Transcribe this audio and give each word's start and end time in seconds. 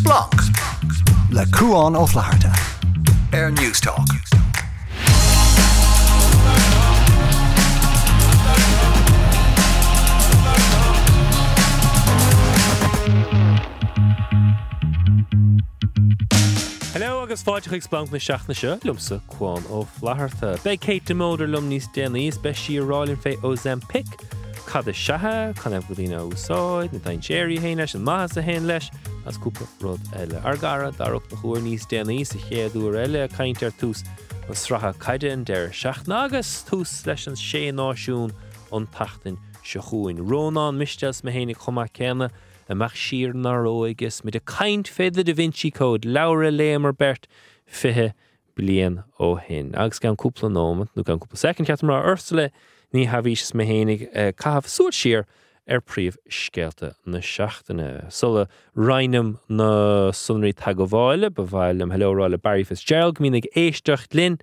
Splanc 0.00 0.32
le 1.30 1.44
cuaán 1.52 1.94
ó 1.94 2.06
flaharta. 2.06 2.52
Air 3.32 3.50
Newstalk. 3.50 4.08
Hello 16.92 17.22
agus 17.22 17.42
fáideigh 17.42 17.82
Splanc 17.82 18.10
na 18.10 18.18
seaachna 18.18 18.54
se 18.54 18.78
lumsa 18.84 19.20
chuáin 19.28 19.64
ó 19.68 19.84
flaharta. 19.98 20.56
Bei 20.64 20.78
Kate 20.78 21.04
Demolder 21.12 21.46
lum 21.46 21.68
níos 21.68 21.92
déanaíos 21.92 22.40
be 22.40 22.54
si 22.54 22.78
rálinn 22.80 23.20
fé 23.20 23.36
Ozempic, 23.42 24.08
Cad 24.66 24.88
a 24.88 24.92
sethe 24.92 25.52
chu 25.60 25.68
ah 25.74 25.80
godíine 25.82 26.18
úsáid 26.24 26.92
na 26.92 26.98
tain 27.00 27.20
Jerry 27.20 27.58
hé 27.58 27.76
leis 27.76 27.94
an 27.94 28.04
maithe 28.04 28.36
a 28.38 28.42
hen 28.42 28.66
leis 28.66 28.90
asúpa 29.26 29.66
rud 29.80 30.00
eile 30.16 30.40
argara 30.44 30.90
darach 30.96 31.26
na 31.30 31.36
chuir 31.40 31.62
níos 31.64 31.86
déanaí 31.90 32.24
sa 32.26 32.38
chéadú 32.46 32.90
eile 32.96 33.24
a 33.24 33.28
caiintear 33.28 33.72
túús 33.80 34.04
an 34.48 34.56
stratha 34.56 34.92
caiide 34.98 35.32
an 35.32 35.44
deir 35.44 35.68
seach 35.72 36.06
nágus 36.08 36.64
túús 36.68 36.92
leis 37.06 37.26
an 37.28 37.36
sé 37.36 37.68
náisiún 37.72 38.32
an 38.72 38.86
tatain 38.94 39.36
se 39.62 39.78
chuin. 39.78 40.18
Rónán 40.18 40.78
Mistéil 40.78 41.22
me 41.24 41.32
hénig 41.32 41.58
chumá 41.58 41.86
céna, 41.92 42.30
amach 42.68 42.96
sir 42.96 43.32
naróigus 43.32 44.24
mit 44.24 44.34
a 44.34 44.40
kaint 44.40 44.88
féidir 44.88 45.24
da 45.24 45.34
Vinci 45.34 45.70
Code 45.70 46.04
laure 46.04 46.50
lémer 46.50 46.96
bert 46.96 47.26
fithe 47.66 48.12
blian 48.56 49.04
ó 49.18 49.38
hin. 49.38 49.74
Agus 49.74 49.98
gan 49.98 50.16
cúpla 50.16 50.50
nóment 50.50 50.90
nó 50.96 51.04
gan 51.04 51.18
cúpla 51.18 51.36
second 51.36 51.66
cetamrá 51.66 52.04
Ursula 52.04 52.50
Ní 52.92 53.06
Shabhaois 53.06 53.54
me 53.54 53.64
hénig 53.64 54.08
eh, 54.12 54.32
cahabh 54.32 54.66
súir 54.66 54.92
sir 54.92 55.26
ar 55.68 55.80
príomh 55.80 56.16
scéalta 56.28 56.94
na 57.06 57.20
seaachtainna. 57.20 58.10
Sulla 58.10 58.48
reininem 58.76 59.38
na 59.48 60.10
sunraí 60.12 60.54
tag 60.54 60.76
go 60.76 60.86
bháile 60.86 61.30
ba 61.34 61.44
bhhailm 61.44 61.92
heráile 61.92 62.40
Barry 62.40 62.64
Fitzgerald 62.64 63.18
mínig 63.18 63.46
éistecht 63.54 64.14
lin 64.14 64.38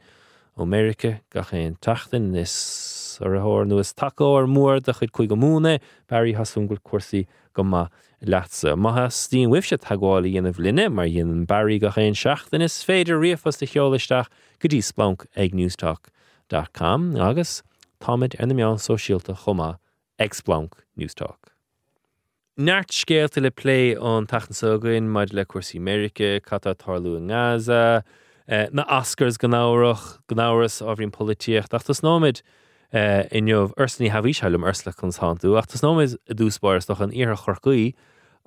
Amerika 0.58 1.19
ga 1.31 1.44
chéon 1.44 1.77
tatain 1.80 2.36
is 2.36 3.19
ar 3.22 3.36
athir 3.38 3.67
nuas 3.67 3.94
takeó 3.94 4.38
ar 4.38 4.47
mór 4.47 4.81
de 4.81 4.94
chud 4.94 5.11
chuig 5.11 5.30
go 5.30 5.36
múna, 5.36 5.80
Barry 6.08 6.33
hasúngil 6.33 6.80
cuasaí 6.80 7.25
go 7.53 7.64
ma 7.64 7.88
leatsa. 8.22 8.75
Mathe 8.75 9.09
tíon 9.30 9.52
wibse 9.52 9.77
tagáil 9.77 10.25
dhéanamh 10.25 10.59
linne 10.59 10.89
mar 10.94 11.05
dhéanaan 11.05 11.45
barí 11.45 11.80
go 11.80 11.89
chéon 11.89 12.16
seaachtain 12.16 12.61
is 12.61 12.83
féidir 12.86 13.20
riomfas 13.20 13.59
de 13.59 13.67
cheolaisteach 13.67 14.30
go 14.59 14.70
dtí 14.70 14.81
Splanc 14.83 15.25
ag 15.36 15.53
newstalk.com 15.53 17.16
agus 17.17 17.61
táid 17.99 18.38
ar 18.39 18.47
na 18.47 18.53
meán 18.53 18.81
sosiálta 18.81 19.36
chumá 19.36 19.77
agsplank 20.20 20.73
Newstalk. 20.98 21.54
Neart 22.58 22.90
scéalta 22.90 23.42
le 23.42 23.52
lé 23.64 23.96
an 24.02 24.26
tachansagann 24.26 25.12
maid 25.12 25.34
le 25.34 25.46
cuasí 25.46 25.78
America, 25.78 26.40
catá 26.42 26.73
tarlú 26.73 27.18
an 27.18 27.28
Gaza, 27.28 28.04
uh, 28.50 28.66
na 28.72 28.84
Oscars 28.86 29.38
gnáireach 29.38 30.18
gnáras 30.28 30.82
áhrín 30.82 31.12
políocht, 31.12 31.73
ach 31.73 31.84
tas 31.86 32.02
nóid 32.02 32.42
uh, 32.94 33.30
inmh 33.30 33.73
ursnaí 33.78 34.10
hahí 34.10 34.34
seilm 34.34 34.66
ursla 34.66 34.95
chun 34.98 35.14
háú, 35.14 35.54
ach 35.60 35.70
tas 35.70 35.86
nóid 35.86 36.18
a 36.28 36.34
dúspáir 36.34 36.82
doch 36.88 37.00
an 37.00 37.14
ar 37.14 37.38
chorcaí 37.38 37.94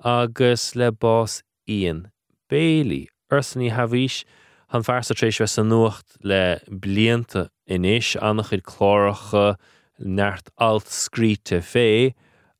agus 0.03 0.75
le 0.75 0.91
bás 0.91 1.41
Ian 1.69 2.11
Bailey. 2.49 3.07
Ursnaí 3.31 3.71
hahís 3.71 4.25
an 4.71 4.83
fersatrééis 4.83 5.39
we 5.39 5.47
san 5.47 5.69
nuacht 5.69 6.17
le 6.23 6.59
blianta 6.67 7.47
inis 7.65 8.17
annach 8.19 8.51
chud 8.51 8.67
chláiricha 8.67 9.55
neart 10.03 10.49
alt 10.57 10.85
scríte 10.85 11.61
fé 11.61 12.13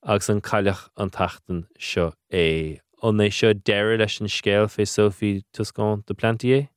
agus 0.04 0.30
an 0.30 0.42
caiileach 0.42 0.88
an 0.98 1.10
tatan 1.10 1.66
seo 1.80 2.14
é. 2.32 2.80
On 3.02 3.18
é 3.18 3.32
seo 3.32 3.54
deir 3.54 3.98
leis 3.98 4.20
an 4.22 4.28
scéal 4.28 4.70
fé 4.70 4.88
Sophie 4.88 5.44
Tuscán 5.54 6.06
de 6.06 6.14
plantié? 6.14 6.70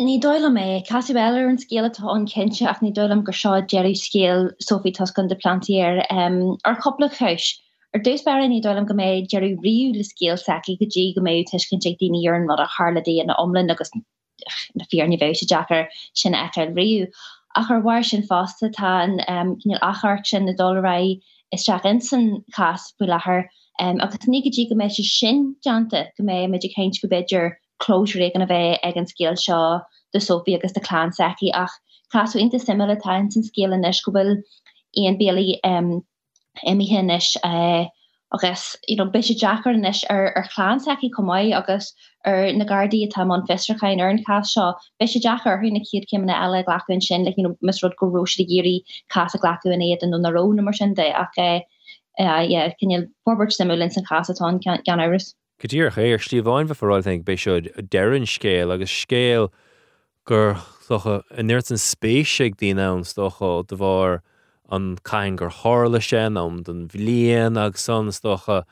Ní 0.00 0.20
doile 0.20 0.50
mé 0.50 0.84
Cassie 0.84 1.14
Beller 1.14 1.48
an 1.48 1.56
scéle 1.56 1.88
tá 1.94 2.12
an 2.12 2.26
kense 2.26 2.62
ach 2.62 2.80
ní 2.80 2.92
doilem 2.92 3.22
gur 3.22 3.32
seo 3.32 3.60
Jerry 3.62 3.94
scéal 3.94 4.50
Sophie 4.60 4.90
Tuscan 4.90 5.28
de 5.28 5.36
plantier 5.36 6.04
um, 6.10 6.56
ar 6.64 6.74
coppla 6.76 7.08
chuis. 7.08 7.60
Er 7.94 8.00
dus 8.00 8.22
bar 8.22 8.40
ní 8.40 8.60
doilem 8.60 8.88
go 8.88 8.94
méid 8.94 9.28
Jerry 9.28 9.54
riú 9.54 9.94
le 9.94 10.02
scéal 10.02 10.36
saki 10.36 10.76
go 10.80 10.86
dé 10.86 11.14
go 11.14 11.22
méid 11.22 11.46
teiscin 11.46 11.80
te 11.80 11.94
daine 12.00 12.26
ar 12.26 12.34
an 12.34 12.48
wat 12.48 12.58
a 12.58 12.66
Harladé 12.66 13.20
an 13.20 13.30
omlin 13.38 13.70
agus 13.70 13.92
na 14.74 14.84
fearni 14.92 15.16
ve 15.20 15.32
se 15.32 15.46
Jackar 15.46 15.86
sin 16.12 16.34
e 16.34 16.48
riú. 16.56 17.06
Ach 17.56 17.70
ar 17.70 17.80
war 17.80 18.02
sin 18.02 18.22
fásta 18.22 18.70
tá 18.70 19.04
um, 19.28 19.58
achart 19.82 20.26
sin 20.26 20.46
na 20.46 20.52
dorá 20.52 21.20
is 21.52 21.64
Jack 21.64 21.84
insan 21.84 22.44
cas 22.52 22.92
bu 22.98 23.06
lethir 23.06 23.44
um, 23.80 24.00
agus 24.00 24.26
nigdí 24.26 24.68
go 24.68 24.74
mé 24.74 24.90
se 24.90 25.02
sin 25.02 25.54
jaanta 25.64 26.08
go 26.18 26.24
mé 26.24 26.48
mé 26.48 26.58
kéint 26.58 27.00
go 27.02 27.08
beidir 27.08 27.52
closure 27.78 28.32
gan 28.32 28.42
a 28.42 28.46
bheith 28.46 28.78
ag 28.82 28.96
an 28.96 29.06
scéal 29.06 29.38
seo 29.38 29.82
de 30.12 30.20
sopi 30.20 30.54
agus 30.54 30.72
de 30.72 30.80
chlán 30.80 31.14
seki. 31.14 31.52
Ach 31.52 31.70
clasú 32.12 32.40
inte 32.40 32.58
simile 32.60 33.00
tain 33.00 33.30
sin 33.30 33.42
scéal 33.42 33.74
in 33.74 33.84
iskubil 33.84 34.42
íon 34.96 35.18
béli 35.20 35.58
um, 35.64 36.02
imi 36.66 36.88
hin 36.88 37.10
is 37.10 37.36
uh, 37.44 37.84
agus 38.34 38.76
you 38.88 38.96
know, 38.96 39.04
bis 39.04 39.28
Jackar 39.30 39.72
is 39.88 40.04
ar 40.10 40.32
ar 40.36 40.46
chlán 40.54 40.80
seki 40.80 41.10
komai 41.10 41.56
agus 41.56 41.92
ar 42.24 42.52
na 42.52 42.64
gardi 42.64 43.08
tam 43.10 43.30
an 43.30 43.46
festrachain 43.46 44.00
ar 44.00 44.08
an 44.10 44.24
cas 44.24 44.54
seo 44.54 44.74
bis 44.98 45.14
Jackar 45.14 45.62
hunna 45.62 45.80
kiad 45.80 46.06
kim 46.08 46.26
na 46.26 46.34
eile 46.34 46.64
glacuin 46.64 47.02
sin 47.02 47.24
like, 47.24 47.34
you 47.36 47.44
know, 47.44 47.56
mis 47.62 47.82
rod 47.82 47.94
go 47.98 48.06
ro 48.06 48.24
de 48.24 48.46
géri 48.46 48.80
cas 49.08 49.34
a 49.34 49.38
glacu 49.38 49.72
in 49.72 49.80
éiad 49.80 50.02
an 50.02 50.20
na 50.20 50.28
ro 50.30 50.52
mar 50.52 50.72
sin 50.72 50.94
de 50.94 51.10
ach 51.12 51.64
cinnne 52.18 53.08
forbert 53.24 53.50
simulin 53.50 53.92
san 53.92 54.04
casatá 54.04 54.84
gan 54.84 55.00
iris. 55.00 55.34
Gotír 55.60 55.90
chéir 55.90 56.18
stíomháin 56.18 56.68
bh 56.68 56.76
foráil 56.76 57.24
bei 57.24 57.36
seo 57.36 57.60
dean 57.60 58.26
scéal 58.26 58.72
agus 58.72 58.90
scéal 58.90 59.50
gur 60.26 60.56
innirt 61.38 61.70
an 61.70 61.78
spéisiigh 61.78 62.56
díán 62.56 63.04
stocha 63.04 63.66
de 63.66 63.76
bhar 63.76 64.20
an 64.70 64.96
caiin 65.04 65.36
gur 65.36 65.50
hála 65.50 66.02
sin 66.02 66.36
am 66.36 66.62
don 66.62 66.88
bhlíon 66.88 67.58
agus 67.58 67.82
san 67.82 68.08
stocha 68.08 68.62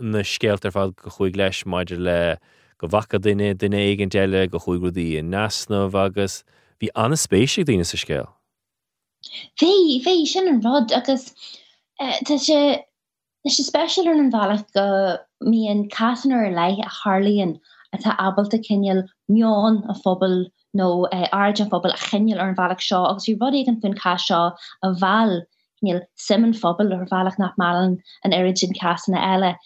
na 0.00 0.22
scéaltar 0.22 0.74
fád 0.76 0.96
go 0.96 1.10
chuig 1.10 1.36
leis 1.36 1.64
maididir 1.64 2.04
le 2.08 2.38
go 2.78 2.88
bhacha 2.88 3.18
duine 3.18 3.54
duine 3.54 3.80
igen 3.92 4.10
deile 4.10 4.50
go 4.50 4.58
chuigúdaí 4.58 5.18
in 5.18 5.30
nasnamh 5.30 5.94
agus 5.94 6.42
hí 6.80 6.88
anna 6.94 7.16
spéisiigh 7.16 7.66
daine 7.66 7.84
sa 7.84 7.96
scéal. 7.96 8.28
Bhí 9.60 10.02
bhí 10.04 10.26
sin 10.26 10.48
an 10.48 10.60
rod 10.60 10.92
agus 10.92 11.32
Tá 12.00 12.38
sé 12.38 12.84
sé 13.48 13.62
special 13.64 14.08
an 14.08 14.20
an 14.20 14.30
bhealach 14.30 14.66
go 14.72 15.18
mííon 15.42 15.88
catanar 15.90 16.54
lei 16.54 16.78
a 16.78 16.88
Harlíonn 16.98 17.58
atá 17.94 18.14
abalta 18.18 18.62
cinal 18.62 19.02
meán 19.28 19.82
a 19.90 19.94
fphobal 19.94 20.46
nó 20.76 21.08
airde 21.12 21.64
fphobal 21.68 21.94
a 21.94 21.96
chinneal 21.96 22.40
ar 22.40 22.50
an 22.50 22.56
bhealach 22.56 22.82
seo, 22.82 23.04
agus 23.10 23.28
ú 23.28 23.38
bud 23.38 23.54
an 23.54 23.80
fin 23.80 23.94
cá 23.94 24.18
seo 24.20 24.52
a 24.82 24.92
bhil 25.02 25.42
níl 25.84 26.00
simon 26.16 26.52
fphobal 26.52 26.92
ar 26.92 27.06
bhealach 27.06 27.38
nach 27.38 27.56
malan 27.56 27.98
an 28.24 28.34
origin 28.34 28.74
casanna 28.74 29.18
eile. 29.18 29.56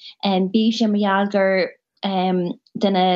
Bí 0.55 0.71
sé 0.71 0.87
marghealgur 0.87 1.69
duna 2.79 3.07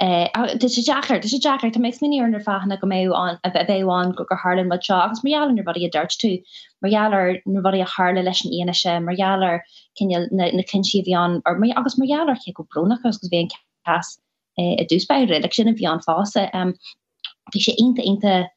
sé 0.00 0.84
Jackar 0.84 1.20
sé 1.22 1.38
Jackar 1.40 1.70
tá 1.70 1.80
meid 1.80 2.00
miní 2.00 2.20
ar 2.20 2.40
fachanna 2.40 2.80
go 2.80 2.86
méú 2.86 3.14
an 3.14 3.38
a 3.44 3.50
bhéháin 3.50 4.14
go 4.16 4.24
gur 4.24 4.36
Harlan 4.36 4.68
mat 4.68 4.90
agus 4.90 5.22
marall 5.22 5.56
ar 5.56 5.64
body 5.64 5.84
a 5.84 5.90
dirt 5.90 6.16
tú 6.22 6.42
marall 6.82 7.36
nu 7.46 7.62
body 7.62 7.80
a 7.80 7.84
Harle 7.84 8.22
leis 8.22 8.44
an 8.44 8.52
ine 8.52 8.74
se 8.74 8.98
marall 8.98 9.60
na 10.00 10.62
kinsi 10.62 11.04
bhíán 11.06 11.40
ar 11.46 11.56
mé 11.56 11.72
agus 11.76 11.98
marall 11.98 12.34
ché 12.34 12.52
go 12.52 12.66
brnach 12.74 13.04
agus 13.04 13.28
bhé 13.32 13.48
cas 13.86 14.18
a 14.58 14.86
dúsbeire 14.90 15.42
le 15.42 15.52
sin 15.52 15.68
a 15.68 15.72
bhíán 15.72 16.02
fása 16.04 16.50
hí 17.52 17.60
sé 17.60 17.74
inte 17.78 18.02
inte 18.02 18.48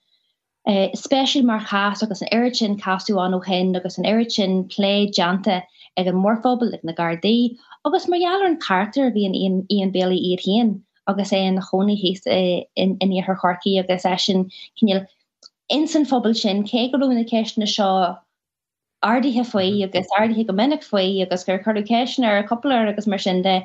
Uh, 0.68 0.90
special 0.94 1.44
mar 1.44 1.62
chaas 1.62 2.04
agus 2.04 2.22
an 2.22 2.28
eritin 2.34 2.78
casú 2.78 3.18
an 3.26 3.42
hen 3.42 3.74
agus 3.74 3.98
an 3.98 4.04
eritin 4.04 4.70
play 4.70 5.08
jante 5.08 5.64
ag 5.96 6.08
an 6.08 6.16
morfobal 6.16 6.74
ag 6.74 6.84
na 6.84 6.92
gardé 6.92 7.58
agus 7.86 8.08
marall 8.10 8.46
an 8.46 8.60
carter 8.60 9.10
bí 9.10 9.26
an 9.26 9.66
Ian 9.72 9.92
Bailey 9.92 10.20
iad 10.20 10.42
hien 10.42 10.84
agus 11.08 11.32
é 11.32 11.48
an 11.48 11.62
chonig 11.62 12.04
hé 12.04 12.66
in 12.76 13.24
haar 13.24 13.40
chorki 13.40 13.80
agus 13.80 14.06
e 14.06 14.18
sin 14.18 14.52
cinil 14.82 15.08
insan 15.72 16.06
fobal 16.06 16.36
sin 16.36 16.64
ke 16.64 16.92
go 16.92 17.10
in 17.10 17.24
ke 17.24 17.58
na 17.58 17.66
seo 17.66 18.18
ardithe 19.04 19.46
foioi 19.54 19.84
agus 19.86 20.08
ardithe 20.20 20.48
go 20.48 20.54
minnig 20.54 20.84
foioi 20.84 21.22
agus 21.22 21.46
gur 21.46 21.60
chu 21.60 21.84
ceisnar 21.94 22.44
a 22.44 22.44
coupleir 22.44 22.90
agus 22.90 23.08
mar 23.08 23.20
sin 23.20 23.42
de 23.42 23.62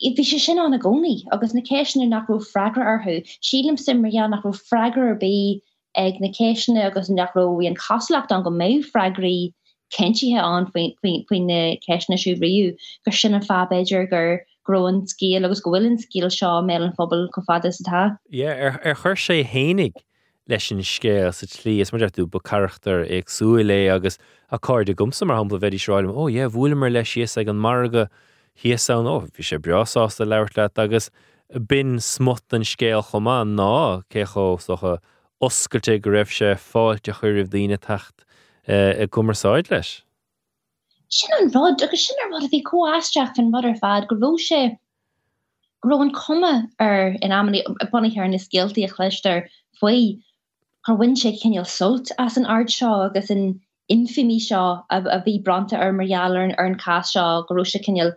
vi 0.00 0.24
se 0.24 0.38
sin 0.38 0.58
an 0.58 0.74
a 0.74 0.78
goni 0.78 1.26
agus 1.32 1.54
na 1.54 1.60
keisna 1.60 2.08
nach 2.08 2.28
ro 2.28 2.38
fragra 2.38 2.84
arhu 2.92 3.22
sílim 3.42 3.78
simmer 3.78 4.10
nach 4.28 4.44
ro 4.44 4.52
fragra 4.52 5.18
be 5.18 5.62
ag 5.96 6.20
na 6.20 6.28
keisna 6.28 6.86
agus 6.86 7.10
nach 7.10 7.34
ro 7.34 7.60
an 7.60 7.74
caslacht 7.74 8.30
an 8.30 8.42
go 8.42 8.50
mé 8.50 8.84
fragri 8.84 9.52
kenntithe 9.92 10.42
an 10.42 10.66
foin 10.66 11.46
na 11.46 11.76
keisna 11.86 12.16
siú 12.16 12.38
riú 12.40 12.76
gur 13.04 13.12
sin 13.12 13.34
an 13.34 13.42
fabéidir 13.42 14.08
gur 14.10 14.40
groin 14.64 15.02
scéal 15.06 15.44
agus 15.44 15.60
gohfuiln 15.60 15.98
scéal 15.98 16.30
seo 16.30 16.62
mé 16.62 16.76
an 16.76 16.92
fphobal 16.92 17.28
go 17.32 17.42
fada 17.42 17.68
satá? 17.68 18.18
Ié 18.32 18.48
ar 18.54 18.94
chuir 19.02 19.18
sé 19.18 19.42
hénig 19.44 19.94
leis 20.48 20.64
sin 20.64 20.78
scéal 20.78 21.34
sa 21.34 21.46
tlí 21.46 21.80
is 21.80 21.92
mar 21.92 22.08
tú 22.08 22.26
ba 22.30 22.40
charachtar 22.40 23.04
ag 23.18 23.26
suúlé 23.26 23.80
agus 23.94 24.18
a 24.50 24.58
cáir 24.58 24.84
de 24.86 24.94
gomsa 24.94 25.26
mar 25.26 25.36
hapla 25.36 25.60
bheití 25.60 25.80
sráilm 25.84 26.14
ó 26.14 26.30
é 26.30 26.48
bhfuil 26.48 26.76
mar 26.76 26.90
leis 26.90 27.08
sios 27.08 27.36
ag 27.36 27.48
an 27.48 27.60
marga 27.66 28.08
hián 28.56 29.08
ó 29.08 29.20
bhí 29.26 29.44
sé 29.44 29.58
breásásta 29.58 30.26
leirt 30.26 30.56
le 30.56 30.68
agus 30.76 31.10
bin 31.68 31.98
smut 31.98 32.42
an 32.52 32.62
scéal 32.62 33.02
chomá 33.02 33.42
ná 33.44 34.02
cécho 34.10 34.58
socha 34.60 34.98
oscailte 35.40 36.00
go 36.02 36.10
raibh 36.10 36.30
sé 36.30 36.54
fáilte 36.54 37.12
chuirh 37.12 37.48
daine 37.48 37.78
tacht 37.78 38.24
eh, 38.66 39.02
i 39.02 39.06
cumarsáid 39.06 39.70
leis. 39.70 40.02
Sin 41.08 41.30
an 41.38 41.50
rod 41.50 41.82
agus 41.82 42.06
sin 42.06 42.16
bhd 42.30 42.46
a 42.46 42.50
bhí 42.52 42.62
coáisteach 42.62 43.38
an 43.38 43.50
mother 43.50 43.74
fad 43.74 44.06
go 44.08 44.16
bhó 44.16 44.36
sé 44.38 44.76
gro 45.82 46.00
an 46.00 46.12
komme 46.12 46.68
ar 46.78 47.16
in 47.22 47.32
am 47.32 47.52
bunnig 47.92 48.18
ar 48.18 48.28
na 48.28 48.38
skillti 48.38 48.84
a 48.84 48.88
chleister 48.88 49.48
foioi 49.80 50.20
haar 50.86 50.98
win 50.98 51.16
sé 51.16 51.32
solt 51.66 52.12
as 52.18 52.36
an 52.36 52.46
ard 52.46 52.70
seo 52.70 53.06
agus 53.06 53.30
in 53.30 53.60
infimi 53.90 54.38
seo 54.40 54.82
a, 54.90 54.98
a 54.98 55.20
bhí 55.26 55.42
branta 55.42 55.78
ar 55.78 55.92
marialler 55.92 56.54
ar 56.58 56.66
an 56.66 56.76
cá 56.84 57.00
seo 57.12 57.46
goróise 57.48 57.80
kenjal 57.86 58.14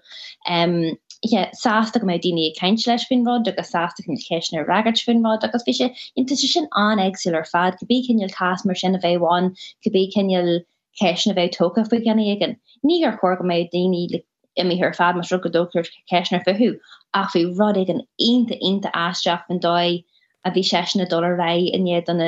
um, 0.47 0.97
yeah, 1.23 1.49
sásta 1.51 1.99
go 1.99 2.07
mé 2.07 2.19
daine 2.21 2.53
keinint 2.59 2.85
leis 2.87 3.05
fin 3.05 3.23
rod 3.23 3.47
agus 3.47 3.71
sásta 3.71 4.05
chun 4.05 4.17
cheisna 4.17 4.65
ragart 4.67 4.99
fin 4.99 5.23
rod 5.23 5.43
agus 5.43 5.63
fi 5.63 5.73
inta 6.17 6.35
sin 6.35 6.67
an 6.75 6.99
exil 6.99 7.35
ar 7.35 7.45
fad 7.45 7.77
go 7.79 7.87
bí 7.91 8.01
cinil 8.07 8.33
cas 8.33 8.65
mar 8.65 8.75
sin 8.75 8.95
a 8.95 8.99
bheitháin 8.99 9.49
go 9.85 9.91
bí 9.95 10.05
cinil 10.15 10.53
ceisna 11.01 11.35
bheith 11.39 11.57
toca 11.57 11.85
fa 11.89 11.99
gan 11.99 12.19
igen. 12.19 12.57
Ní 12.85 13.03
ar 13.05 13.17
chor 13.17 13.35
go 13.37 13.43
méid 13.43 13.71
daine 13.71 14.23
imi 14.59 14.77
hir 14.77 14.93
fad 14.93 15.15
mar 15.15 15.39
go 15.45 15.49
dóir 15.49 15.87
ceisna 16.11 16.43
fihu 16.47 16.73
ach 17.13 17.31
fi 17.31 17.45
rod 17.45 17.77
an 17.77 18.01
einta 18.29 18.59
einta 18.71 18.91
astraach 19.05 19.49
an 19.49 19.59
dói 19.59 20.03
a 20.45 20.51
bhí 20.51 20.63
sena 20.65 21.05
dollar 21.05 21.35
ra 21.37 21.49
inéad 21.55 22.09
an 22.09 22.21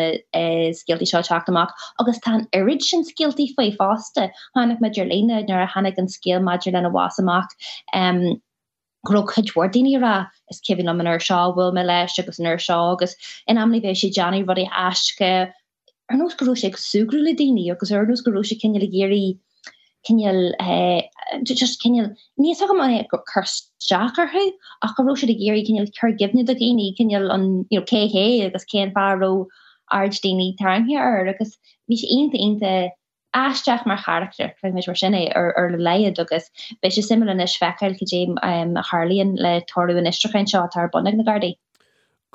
skillti 0.80 1.08
seo 1.08 1.22
teachtamach 1.22 1.74
agus 2.00 2.20
tá 2.20 2.48
irid 2.54 2.82
sin 2.82 3.04
skillti 3.04 3.48
foioi 3.56 3.76
fáste 3.78 4.32
hánig 4.56 4.80
meidir 4.80 5.10
léine 5.12 5.48
nar 5.48 5.64
a 5.64 5.68
hannig 5.68 5.98
an 5.98 6.08
skill 6.08 6.40
maidir 6.40 6.74
lena 6.74 6.90
wasamach 6.90 7.52
um, 7.94 8.42
gro 9.06 9.24
chudwardíine 9.24 10.02
ra 10.02 10.28
is 10.50 10.62
kevin 10.62 10.90
am 10.90 11.00
an 11.00 11.08
er 11.08 11.20
seo 11.20 11.54
bhfuil 11.58 11.74
me 11.74 11.84
leis 11.84 12.18
agus 12.20 12.40
an 12.40 12.52
er 12.54 12.58
seo 12.58 12.80
agus 12.94 13.16
in 13.48 13.58
amlí 13.58 13.82
bheith 13.86 14.02
sé 14.04 14.12
Johnny 14.20 14.44
rudi 14.44 14.68
aske 14.88 15.32
ar 16.10 16.18
nos 16.18 16.36
goú 16.36 16.56
sé 16.62 16.72
sugrú 16.86 17.24
le 17.24 17.34
daine 17.42 17.66
agus 17.72 17.92
ar 17.92 18.06
nos 18.06 18.24
goú 18.24 18.46
se 18.46 18.56
cinnne 18.64 18.82
le 18.86 18.92
géirí 18.96 19.26
kenjal 20.08 20.40
just 21.44 21.82
kenjal 21.84 22.16
ní 22.40 22.56
man 22.78 23.06
go 23.12 23.20
chusteachar 23.34 24.28
hu 24.30 24.52
a 24.82 24.90
go 24.98 25.16
se 25.16 25.28
de 25.28 25.36
géri 25.36 25.66
kenjal 25.68 25.92
chu 26.00 26.12
gifne 26.24 26.50
a 26.50 26.56
géine 26.56 26.96
kenjal 27.00 27.32
an 27.34 27.66
KH 27.72 28.46
agus 28.46 28.66
céan 28.74 28.94
farró 28.94 29.48
ardéine 29.92 30.56
tarhe 30.58 31.30
agus 31.30 31.58
ví 31.90 31.98
sé 32.02 32.08
einte 32.18 32.38
einte 32.38 32.92
eisteach 33.36 33.86
mar 33.86 33.98
charter 33.98 34.54
chu 34.62 34.72
mis 34.72 34.88
mar 34.88 34.96
sinna 34.96 35.28
ar 35.42 35.54
ar 35.58 35.70
le 35.72 35.78
leiad 35.78 36.20
agus 36.20 36.50
be 36.82 36.90
se 36.90 37.02
sim 37.02 37.28
in 37.28 37.40
is 37.42 37.58
fechail 37.58 38.00
go 38.00 38.06
dé 38.12 38.22
Harlíonn 38.92 39.36
le 39.38 39.62
toú 39.74 39.98
in 39.98 40.12
istrachain 40.14 40.48
seo 40.48 40.68
tar 40.74 40.90
bonnig 40.90 41.16
na 41.16 41.24
gardaí. 41.32 41.56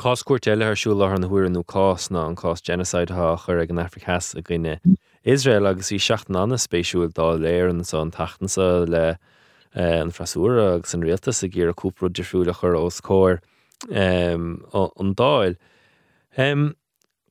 Cáscuirt 0.01 0.47
eile 0.49 0.65
arsú 0.65 0.95
le 0.97 1.05
an 1.13 1.27
thuúanú 1.29 1.61
cás 1.69 2.07
ná 2.09 2.23
an 2.25 2.35
cás 2.35 2.63
genocide 2.65 3.13
ha 3.13 3.37
chur 3.37 3.59
ag 3.61 3.69
an 3.69 3.83
Africas 3.83 4.35
a 4.35 4.41
gine 4.41 4.79
Israel 5.29 5.67
agus 5.69 5.91
í 5.93 5.99
seach 6.01 6.25
anna 6.31 6.57
spéisiúil 6.57 7.13
dá 7.13 7.27
léir 7.37 7.69
an 7.69 7.85
sa 7.85 8.01
an 8.01 8.11
tatansa 8.11 8.89
le 8.89 9.19
eh, 9.75 10.01
an 10.01 10.09
frasúra 10.09 10.79
agus 10.79 10.95
an 10.95 11.05
réaltas 11.05 11.43
a 11.45 11.51
ggéar 11.53 11.69
a 11.69 11.75
cúpro 11.77 12.09
defriúla 12.09 12.57
chur 12.57 12.79
os 12.81 13.03
cóir 13.03 13.43
an 13.93 15.13
dáil. 15.21 15.59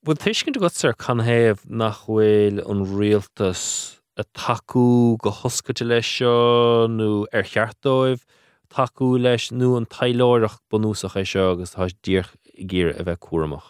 Bud 0.05 0.21
tuiscinn 0.21 0.61
go 0.61 0.69
ar 0.69 0.93
canhéamh 0.93 1.65
nach 1.65 2.05
bhfuil 2.05 2.61
an 2.69 2.85
rialtas 2.85 3.63
a 4.15 4.23
taú 4.37 5.17
go 5.17 5.33
hoscaite 5.41 5.87
lei 5.89 6.05
seo 6.05 6.85
nó 6.85 7.25
ar 7.33 7.49
cheartdóibh 7.49 8.21
taú 8.73 9.17
leis 9.17 9.49
nó 9.51 9.75
an 9.77 9.85
taileireach 9.85 10.59
bonúsach 10.71 11.17
é 11.17 11.25
seo 11.25 11.51
agus 11.53 11.75
tá 11.75 11.89
ddíoch 11.89 12.31
ggéir 12.69 12.95
a 12.99 13.03
bheith 13.03 13.21
cuaach. 13.25 13.67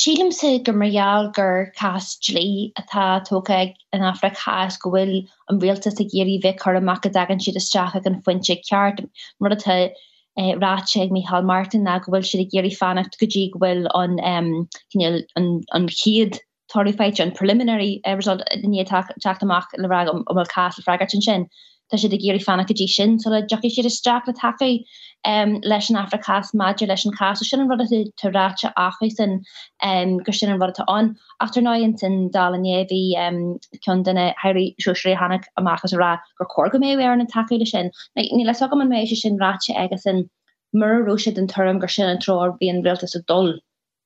Sílim 0.00 0.32
se 0.32 0.58
go 0.58 0.72
marall 0.72 1.30
gur 1.36 1.72
castlí 1.78 2.72
atá 2.80 3.24
tóca 3.28 3.74
an 3.92 4.02
Afra 4.02 4.30
chas 4.30 4.76
go 4.76 4.90
bhfuil 4.90 5.28
an 5.48 5.60
réaltas 5.60 6.00
a 6.00 6.04
géirí 6.04 6.40
bheith 6.42 6.62
chu 6.62 6.76
amach 6.78 7.08
dagan 7.16 7.42
siad 7.44 7.60
isteach 7.60 8.06
an 8.06 8.22
foiinte 8.22 8.56
ceart 8.68 9.04
mar 9.40 9.50
atá 9.50 9.90
eh, 10.38 10.54
ráte 10.64 11.10
mí 11.10 11.24
Hall 11.26 11.42
Martin 11.42 11.86
a 11.86 12.00
gohfuil 12.00 12.24
si 12.24 12.40
a 12.40 12.48
géirí 12.54 12.72
fannacht 12.78 13.18
gotí 13.20 13.50
gohfuil 13.52 13.86
an 13.94 14.18
an 14.24 15.88
chiad 15.88 16.40
toáit 16.72 17.20
an 17.20 17.32
preliminary 17.32 18.00
eh, 18.04 18.14
result 18.14 18.42
ní 18.64 18.84
teachtamach 18.88 19.76
le 19.76 19.88
ra 19.88 20.06
om 20.08 20.24
cas 20.48 20.80
fragart 20.86 21.10
sin. 21.10 21.48
Tá 21.92 21.98
si 21.98 22.06
a 22.06 22.10
géirí 22.10 22.42
fanna 22.42 22.64
go 22.64 22.72
dí 22.72 22.88
sin, 22.88 23.18
so 23.18 23.28
le 23.28 23.42
joki 23.42 23.70
si 23.70 23.82
a 23.82 23.90
straach 23.90 24.26
le 24.26 24.32
take 24.32 24.86
um, 25.26 25.60
leis 25.60 25.90
an 25.90 25.96
Africas 25.96 26.54
Maidir 26.54 26.88
leis 26.88 27.04
an 27.04 27.12
cas 27.12 27.46
sin 27.46 27.60
an 27.60 27.68
rud 27.68 27.80
tarráte 28.16 28.72
achu 28.78 29.12
san 29.12 29.42
um, 29.82 30.16
gur 30.18 30.32
sin 30.32 30.50
an 30.50 30.58
rud 30.58 30.74
an 30.88 31.16
after 31.40 31.60
9in 31.60 31.98
sin 31.98 32.30
daléhí 32.30 33.14
um, 33.18 33.58
chun 33.82 34.02
denna 34.02 34.34
heirí 34.42 34.74
siúsré 34.80 35.14
hannig 35.14 35.44
amachchas 35.58 35.96
ra 35.98 36.18
gur 36.38 36.46
chorga 36.46 36.80
mé 36.80 36.96
ar 36.96 37.12
an 37.12 37.26
takeile 37.26 37.66
sin. 37.66 37.90
ní 38.16 38.46
le 38.46 38.68
go 38.68 38.76
man 38.76 38.88
mé 38.88 39.06
sin 39.06 39.38
ráte 39.38 39.76
agus 39.76 40.04
sin 40.04 40.30
marróise 40.74 41.34
den 41.34 41.46
thum 41.46 41.78
gur 41.78 41.88
sin 41.88 42.08
an 42.08 42.18
tror 42.18 42.56
bí 42.58 42.70
an 42.70 42.82
réaltas 42.82 43.14
a 43.14 43.20
dul 43.28 43.58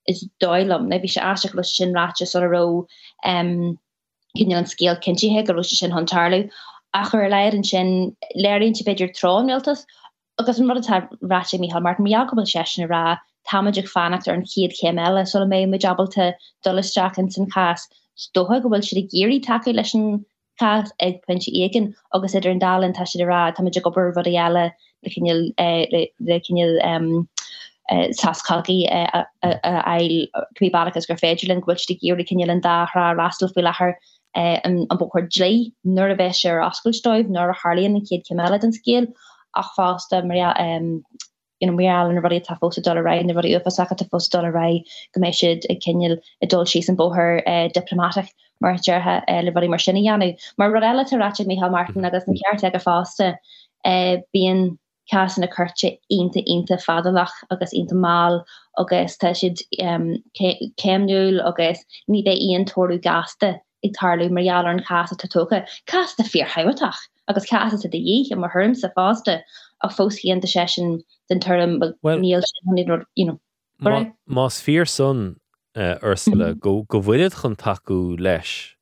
is 0.08 0.28
dóilem 0.42 0.88
ne 0.88 0.98
bhí 0.98 1.08
se 1.08 1.20
as 1.20 1.54
le 1.54 1.62
sin 1.62 1.94
ráte 1.94 2.26
so 2.26 2.40
a 2.42 2.48
ro 2.48 2.86
um, 3.24 3.78
cin 4.36 4.52
an 4.52 4.64
scéal 4.64 5.00
cinntihe 5.00 5.46
go 5.46 5.62
sin 5.62 5.92
hantarlu. 5.92 6.50
A 6.96 7.04
chur 7.04 7.28
leir 7.28 7.54
an 7.54 7.64
sin 7.64 8.16
léirn 8.42 8.74
si 8.76 8.84
beidir 8.84 9.12
tromeltas 9.16 9.84
agus 10.38 10.58
an 10.58 10.68
rud 10.68 10.86
ráte 11.32 11.58
mí 11.60 11.70
ha 11.72 11.80
mar 11.80 11.96
mé 11.96 12.20
go 12.30 12.44
se 12.44 12.86
ra 12.86 13.18
tamidir 13.50 13.88
fannacht 13.94 14.28
ar 14.28 14.34
an 14.34 14.44
chiad 14.52 14.72
chéile 14.78 15.26
so 15.28 15.44
mé 15.50 15.68
me 15.68 15.78
jabalte 15.78 16.32
dullisteach 16.64 17.18
in 17.18 17.30
san 17.30 17.50
cas 17.56 17.86
stoha 18.24 18.62
go 18.62 18.70
bhfuil 18.70 18.86
si 18.88 19.00
a 19.00 19.04
géirí 19.14 19.42
take 19.48 19.74
leis 19.76 19.94
cas 20.58 20.90
ag 21.00 21.20
puntse 21.28 21.50
igen 21.52 21.94
agus 22.14 22.34
idir 22.34 22.52
an 22.52 22.64
dalin 22.66 22.94
ta 22.94 23.04
si 23.04 23.22
ra 23.24 23.52
tamidir 23.52 23.82
go 23.82 23.90
bur 23.90 24.12
rud 24.16 24.32
eile 24.32 24.64
le 25.04 26.40
cinil 26.48 26.72
saskalgi 28.20 28.78
kwibalgus 30.58 31.06
gur 31.10 31.20
féidirlin 31.24 31.64
gwil 31.66 31.86
de 31.88 31.98
géri 32.02 32.24
kinjal 32.30 32.54
an 32.56 32.60
dara 32.60 33.08
rastal 33.22 33.52
fi 33.54 33.66
lechar 33.68 33.94
Eh, 34.34 34.60
an 34.64 34.86
bo 34.98 35.08
chuirlé 35.08 35.72
nuair 35.84 36.12
a 36.12 36.16
bheith 36.16 36.36
sé 36.36 36.50
ascailstoibh 36.60 37.28
nuair 37.28 37.50
a 37.50 37.54
Harlíon 37.54 37.94
na 37.94 38.00
céad 38.00 38.26
ceile 38.28 38.62
an 38.62 38.72
scéal 38.72 39.06
ach 39.54 39.70
fásta 39.76 40.22
maria 40.22 40.52
méallen 41.62 42.22
rudi 42.22 42.40
ta 42.40 42.54
fo 42.60 42.68
dollar 42.68 43.08
in 43.08 43.34
rudi 43.34 43.54
ufa 43.56 43.70
sa 43.70 43.86
fo 43.86 44.18
dollar 44.30 44.52
gomeisiid 45.16 45.64
e 45.70 45.76
kenil 45.76 46.18
e 46.42 46.46
dol 46.46 46.66
si 46.66 46.84
an 46.88 46.96
boher 46.96 47.42
eh, 47.46 47.68
diplomatic 47.68 48.28
mar 48.60 48.74
jeha 48.74 49.22
eh, 49.26 49.40
le 49.40 49.52
rudi 49.52 49.68
mar 49.68 49.78
sinnne 49.78 50.04
janu. 50.04 50.36
Mar 50.58 50.70
rodella 50.70 51.10
ra 51.12 51.32
Michael 51.46 51.70
Martin 51.70 52.02
mm-hmm. 52.02 52.04
agus 52.04 52.28
an 52.28 52.36
ceart 52.36 52.74
a 52.74 52.78
faste 52.78 53.38
bían 54.34 54.78
cas 55.10 55.38
in 55.38 55.44
a 55.44 55.48
kurtje 55.48 55.98
einte 56.12 56.42
einte 56.46 56.76
fadalach 56.84 57.32
agus 57.50 57.72
einte 57.72 57.94
maal 57.94 58.44
agus 58.76 59.16
te 59.16 59.32
si 59.32 59.54
kemnul 60.76 61.40
agus 61.46 61.84
ni 62.08 62.22
e 62.26 62.36
ian 62.50 62.64
toú 62.66 63.00
gaste. 63.00 63.60
Ag 63.86 63.94
tarlú 64.00 64.30
marall 64.30 64.66
an 64.66 64.80
casa 64.80 65.16
casta 65.86 66.24
fear 66.24 66.48
agus 66.56 66.82
a 67.84 67.88
de 67.88 67.98
dhé 67.98 68.32
a 68.32 68.36
mar 68.36 68.50
thum 68.54 68.74
sa 68.74 68.88
fáste 68.96 69.42
a 69.82 69.88
de 69.88 70.46
sesin 70.46 71.02
den 71.28 71.40
níl 71.40 72.42
fear 74.60 74.84
son 74.86 75.36
ursule 75.76 76.54
mhm. 76.54 76.60
go 76.60 76.82
go 76.88 77.00
bhfuiad 77.00 77.34
chun 77.40 77.56
taú 77.56 78.16
leis 78.18 78.74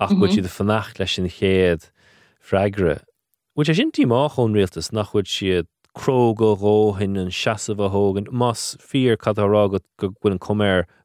ach 0.00 0.14
bud 0.18 0.32
si 0.32 0.40
de 0.40 0.48
fannacht 0.48 0.98
leis 0.98 1.12
sin 1.14 1.28
chéad 1.28 1.90
freigre. 2.40 3.02
Bú 3.54 3.64
sé 3.64 3.76
sin 3.76 3.92
tíá 3.92 4.22
chun 4.34 4.56
réaltas 4.58 4.92
nach 4.92 5.12
chud 5.12 5.30
siad 5.30 5.68
cro 5.94 6.34
go 6.34 6.56
róhin 6.56 7.18
an 7.20 7.30
seaamh 7.30 7.90
hógan 7.94 8.26
más 8.32 8.76
fear 8.80 9.16
catrá 9.16 9.68
go 9.70 9.78
an 10.24 10.38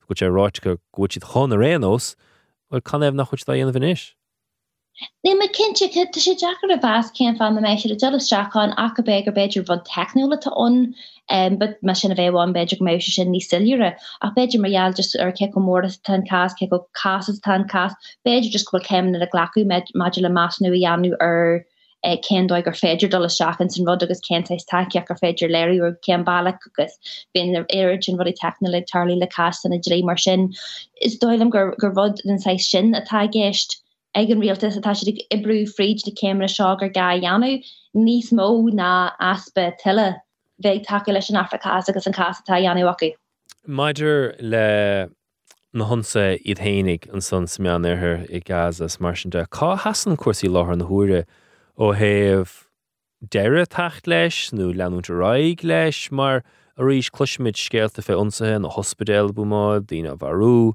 go 0.08 0.14
sé 0.16 0.30
ráit 0.30 0.62
go 0.62 0.78
go 0.92 1.06
siad 1.06 1.30
rénos, 1.62 2.16
bhfuil 2.72 2.86
canéh 2.92 3.14
nach 3.14 3.30
chuit 3.32 3.46
dhéana 3.50 3.74
bhanis. 3.74 4.14
Ní 5.26 5.38
me 5.38 5.48
kinse 5.48 5.88
te 5.92 6.20
sé 6.20 6.34
Jackar 6.42 6.72
a 6.74 6.78
bas 6.78 7.12
céim 7.12 7.38
fan 7.38 7.56
na 7.56 7.62
mééis 7.62 7.82
sé 7.84 7.92
a 7.92 7.98
dolasteachán 8.04 8.74
a 8.78 9.04
be 9.04 9.22
gur 9.24 9.34
beidir 9.34 9.66
van 9.68 9.82
technola 9.90 10.38
taón 10.46 10.96
bud 11.60 11.76
me 11.82 11.94
sin 11.94 12.12
a 12.12 12.16
bhéháin 12.16 12.54
beidir 12.54 12.80
mé 12.80 12.96
sin 13.02 13.32
ní 13.34 13.42
siúre 13.48 13.92
a 14.22 14.32
beidir 14.38 14.62
marall 14.62 14.94
just 14.94 15.18
ar 15.20 15.32
ce 15.32 15.48
go 15.48 15.60
móras 15.60 16.02
tan 16.02 16.26
cas 16.26 16.56
ce 16.58 16.66
go 16.66 16.88
cas 16.94 17.28
tan 17.44 17.68
cas 17.68 17.94
beidir 18.26 18.52
just 18.52 18.72
gofuil 18.72 18.88
céimna 18.88 19.22
a 19.22 19.28
ghlaú 19.28 19.66
me 19.66 19.84
module 19.94 20.32
más 20.40 20.62
nu 20.62 20.72
anú 20.94 21.14
ar 21.20 21.66
ken 22.28 22.48
dóig 22.48 22.66
gur 22.66 22.76
féidir 22.78 23.10
dolle 23.10 23.30
seachchan 23.36 23.72
san 23.72 23.86
rud 23.86 24.04
agus 24.04 24.22
kentais 24.28 24.66
takeach 24.72 25.08
gur 25.08 25.18
féidir 25.22 25.54
léir 25.56 25.82
or 25.88 25.98
cean 26.08 26.26
bailach 26.26 26.68
agus 26.70 26.98
bin 27.34 27.56
er 27.56 27.66
éin 27.74 28.20
rudi 28.20 28.34
technole 28.42 28.84
Charlie 28.92 29.20
le 29.20 29.28
cast 29.28 29.66
an 29.66 29.74
a 29.74 29.80
dré 29.80 30.04
mar 30.04 30.18
sin. 30.18 30.54
Is 31.02 31.18
dóilem 31.18 31.50
gur 31.50 31.74
gur 31.80 31.92
rud 31.92 32.22
den 32.24 32.40
se 32.40 32.58
sin 32.58 32.94
atá 32.94 33.26
geist 33.38 33.78
ag 34.16 34.32
an 34.32 34.42
realtas 34.42 34.78
atá 34.78 34.96
si 34.96 35.18
ibrú 35.32 35.58
fríd 35.78 36.04
de 36.06 36.12
céimre 36.12 36.50
seágur 36.56 36.94
ga 36.94 37.10
jaanú 37.26 37.52
níos 37.96 38.32
mó 38.32 38.48
ná 38.72 39.12
aspe 39.20 39.74
tiile 39.84 40.16
bheith 40.64 40.86
take 40.88 41.12
leis 41.12 41.30
an 41.30 41.38
Africa 41.38 41.74
agus 41.74 42.08
an 42.08 42.14
casatá 42.14 42.62
jaanú 42.64 42.90
acu. 42.94 43.14
Maidir 43.68 44.36
le 44.40 45.10
na 45.74 45.86
honsa 45.86 46.38
iad 46.46 46.62
hénig 46.64 47.12
an 47.14 47.22
san 47.22 47.46
semán 47.46 47.86
airth 47.86 48.30
i 48.30 48.40
gas 48.40 48.80
as 48.80 49.00
mar 49.00 49.16
sin 49.16 49.32
de. 49.32 49.46
Cá 49.48 49.76
hasan 49.78 50.16
cuasí 50.18 50.48
láthir 50.48 50.78
na 50.78 50.86
thuúre 50.86 51.26
ó 51.78 51.92
héamh 51.92 52.68
deire 53.20 53.66
tacht 53.68 54.08
leis 54.08 54.52
nó 54.56 54.72
leanúnta 54.72 55.12
raig 55.12 55.64
leis 55.64 56.10
mar 56.12 56.44
a 56.78 56.84
ríis 56.84 57.10
cluisiid 57.12 57.60
scéalta 57.60 58.04
fé 58.04 58.16
onsathe 58.16 58.62
na 58.62 58.70
hospedéil 58.72 59.34
dína 59.36 60.16
bharú 60.16 60.74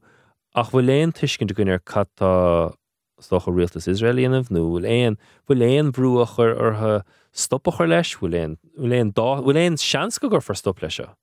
ach 0.54 0.72
bhfuil 0.72 0.90
léon 0.90 1.14
tuiscin 1.16 1.48
gunnar 1.56 1.80
cattá 1.80 2.74
stocha 3.20 3.48
rialtas 3.48 3.88
Israelíanamh 3.88 4.52
nó 4.52 4.60
bhfuil 4.66 4.84
éon 4.84 5.16
bhfuil 5.48 5.62
léon 5.64 5.92
brúachar 5.92 6.52
artha 6.66 7.04
stoppachar 7.32 7.88
leis 7.88 8.12
bhfuil 8.20 8.36
éon 8.36 9.78
sean 9.78 10.10
go 10.20 10.28
gur 10.28 10.54
stop 10.54 10.82
lei 10.82 10.90
seo. 10.90 11.16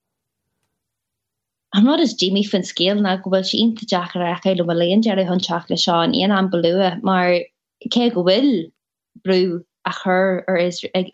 Is 2.02 2.14
Jimmy 2.14 2.42
fin 2.42 2.62
scéal 2.62 3.00
na 3.00 3.16
go 3.16 3.30
bhfuil 3.30 3.44
si 3.44 3.62
inta 3.62 3.86
Jackar 3.86 4.26
a 4.26 4.40
chéile 4.42 4.66
bh 4.66 4.74
léon 4.74 5.06
deir 5.06 5.22
hunseach 5.22 5.70
le 5.70 5.76
seán 5.76 6.18
on 6.18 6.32
an 6.32 6.50
bhfuil 8.10 8.72
brú 9.24 9.64
a 9.90 9.92
chur 9.98 10.44
ar 10.48 10.58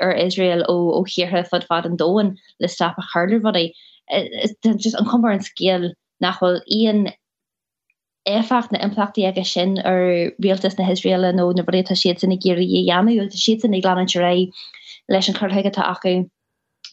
ar 0.07 0.15
Israel 0.27 0.65
ó 0.75 0.77
ó 0.99 1.01
chiirthe 1.15 1.43
fod 1.51 1.67
fad 1.73 1.91
an 1.91 1.99
dóin 2.03 2.37
le 2.61 2.69
stap 2.77 2.99
a 3.03 3.05
chuler 3.13 3.43
wat 3.47 3.61
just 4.87 4.97
an 5.01 5.11
kombar 5.13 5.35
an 5.35 5.47
skiel 5.49 5.91
nachhol 6.27 6.61
íon 6.79 7.07
éfacht 8.35 8.73
na 8.73 8.85
implachtti 8.89 9.27
aige 9.31 9.45
sin 9.47 9.79
ar 9.93 10.05
réaltas 10.47 10.79
na 10.79 10.91
Israel 10.97 11.33
nó 11.41 11.49
na 11.57 11.67
bre 11.71 11.83
siad 12.03 12.21
sin 12.21 12.39
géri 12.47 12.69
jaanú 12.91 13.33
si 13.33 13.59
in 13.63 13.81
glan 13.81 14.07
ra 14.25 14.33
leis 15.09 15.29
an 15.29 15.35
chuheige 15.41 15.73
acu. 15.95 16.31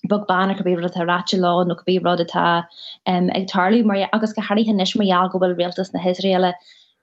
bug 0.10 0.28
banna 0.28 0.58
go 0.58 0.64
bíre 0.64 0.86
a 0.86 1.06
ratse 1.06 1.38
lá 1.38 1.66
no 1.68 1.76
go 1.76 1.84
bí 1.88 2.04
rod 2.04 2.20
atá 2.20 2.66
ag 3.08 3.48
tarlú 3.48 3.84
mar 3.86 4.10
agus 4.14 4.34
go 4.34 4.42
harí 4.42 4.66
nes 4.74 4.96
mar 4.96 5.30
go 5.30 5.40
bhfuil 5.40 5.58
réaltas 5.60 5.94
na 5.94 6.10
Israele 6.12 6.54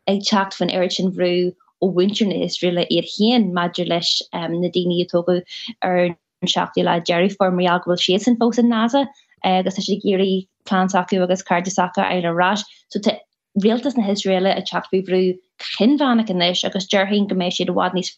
ag 0.09 0.23
chat 0.23 0.55
fan 0.55 0.71
Erichin 0.71 1.13
vrú 1.13 1.55
ó 1.83 1.93
winterne 1.95 2.45
is 2.45 2.63
rile 2.63 2.85
ar 2.85 3.09
héan 3.15 3.53
Maidir 3.53 3.89
leis 3.89 4.23
um, 4.33 4.61
na 4.61 4.69
daine 4.69 4.97
atógu 5.05 5.43
ar 5.83 6.17
seachí 6.45 6.85
le 6.85 7.01
Jerry 7.01 7.29
form 7.29 7.59
agil 7.59 7.99
sé 8.05 8.21
san 8.21 8.37
fós 8.37 8.59
an 8.59 8.69
NASA 8.69 9.07
agus 9.45 9.79
uh, 9.79 9.83
sé 9.83 10.01
géirí 10.05 10.49
plansaú 10.65 11.23
agus 11.23 11.43
cardsacha 11.43 12.05
ar 12.05 12.23
arás 12.33 12.65
so 12.89 13.01
te 13.01 13.19
réaltas 13.65 13.97
na 13.97 14.11
Israele 14.11 14.51
a 14.57 14.63
chatbíbrú 14.63 15.39
chinhana 15.61 16.27
gannéis 16.27 16.65
agus 16.65 16.87
deirhinn 16.87 17.29
goméis 17.29 17.61
sé 17.61 17.67
do 17.67 17.75
bhád 17.75 17.95
níos 17.95 18.13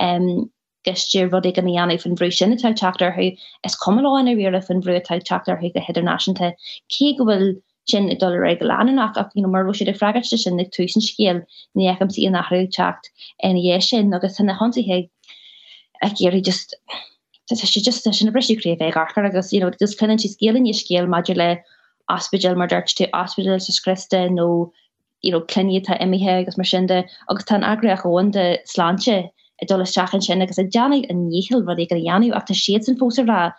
um, 0.00 0.50
gestir 0.84 1.30
rudi 1.32 1.52
gan 1.52 1.68
anna 1.68 1.98
fan 1.98 2.16
brú 2.16 2.30
sinna 2.32 2.56
teil 2.56 2.74
chatar 2.74 3.12
hu 3.14 3.30
is 3.64 3.76
cumá 3.84 4.20
in 4.20 4.28
a 4.28 4.34
riile 4.34 4.64
fan 4.66 4.82
brú 4.82 5.00
teil 5.04 5.22
chatar 5.30 5.60
hu 5.60 5.70
go 5.70 5.80
heidirnáisinta 5.80 6.52
cé 6.96 7.16
gohfuil 7.18 7.54
sin 7.86 8.10
i 8.10 8.14
dollar 8.14 8.40
reg 8.40 8.60
anach 8.60 9.16
ach 9.16 9.30
you 9.34 9.42
know, 9.42 9.50
mar 9.50 9.72
si 9.74 9.84
de 9.84 9.92
fragaste 9.92 10.38
sin 10.38 10.56
nig 10.56 10.70
tusen 10.70 11.02
skeel 11.02 11.42
ni 11.74 11.88
ekam 11.88 12.10
si 12.10 12.28
nach 12.28 12.50
ruúcht 12.50 13.10
en 13.42 13.56
é 13.56 13.82
sin 13.82 14.14
agus 14.14 14.36
san 14.36 14.48
hanhe 14.48 15.08
géri 16.18 16.42
just 16.42 16.74
si 17.52 17.80
just 17.80 18.02
sin 18.02 18.32
brisiré 18.32 18.92
gar 18.92 19.12
agus 19.16 19.52
you 19.52 19.60
know, 19.60 19.70
dus 19.70 19.94
kunnen 19.94 20.18
si 20.18 20.28
skeelen 20.28 20.66
je 20.66 20.72
skeel 20.72 21.06
ma 21.06 21.22
le 21.28 21.58
aspedel 22.10 22.56
mar 22.56 22.68
dart 22.68 22.94
te 22.94 23.08
aspedel 23.12 23.60
se 23.60 23.72
skriste 23.72 24.30
no 24.30 24.72
you 25.22 25.30
know, 25.30 25.40
klinne 25.40 25.82
ta 25.84 25.94
imihe 25.94 26.40
agus 26.40 26.56
mar 26.56 26.64
sinnde 26.64 27.04
agus 27.28 27.44
tan 27.44 27.62
agreach 27.62 28.02
goonde 28.02 28.58
slantje 28.66 29.30
e 29.62 29.66
dolle 29.66 29.86
stachen 29.86 30.22
sin 30.22 30.42
agus 30.42 30.58
a 30.58 30.64
janig 30.64 31.08
an 31.10 31.30
níhel 31.30 31.64
wat 31.64 31.78
ik 31.78 31.92
a 31.92 31.96
janu 31.96 32.32
ach 32.32 32.50
a 32.50 32.54
sésen 32.54 32.98
fóser 32.98 33.26
ra 33.26 33.54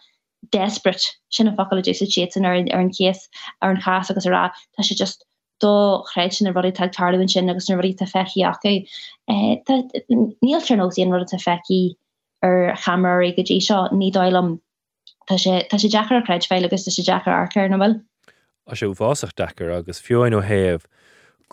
desperate 0.52 1.06
sin 1.30 1.48
a 1.48 1.52
fakul 1.52 1.82
sé 1.84 2.42
ar 2.46 2.46
ar 2.46 2.80
an 2.80 2.90
kies 2.90 3.28
ar 3.62 3.72
an 3.72 3.82
chas 3.82 4.10
agus 4.10 4.28
ra 4.28 4.52
tá 4.78 4.84
se 4.84 4.96
just 4.96 5.26
do 5.60 6.04
chréitsin 6.12 6.50
a 6.50 6.54
rudi 6.54 6.72
tag 6.72 6.92
tarlin 6.92 7.30
sin 7.30 7.50
agus 7.50 7.70
na 7.70 7.76
rudi 7.76 7.96
a 8.02 8.06
fechi 8.06 8.44
acu. 8.44 8.86
Níl 9.30 10.62
tróí 10.62 11.04
an 11.04 11.12
rudi 11.12 11.36
a 11.36 11.40
feki 11.40 11.96
ar 12.44 12.76
chamar 12.76 13.24
i 13.24 13.34
godé 13.34 13.62
seo 13.62 13.88
ní 13.92 14.12
dóm 14.12 14.60
tá 15.30 15.38
sé 15.38 15.90
Jackar 15.90 16.18
a 16.18 16.22
kreid 16.22 16.48
féile 16.48 16.66
agus 16.66 16.86
sé 16.86 17.04
Jackar 17.04 17.34
arcar 17.34 17.70
nobel. 17.70 18.02
A 18.68 18.76
sé 18.76 18.88
bhásach 18.88 19.34
dechar 19.36 19.72
agus 19.78 20.02
fioin 20.02 20.34
ó 20.34 20.42
héamh 20.42 20.86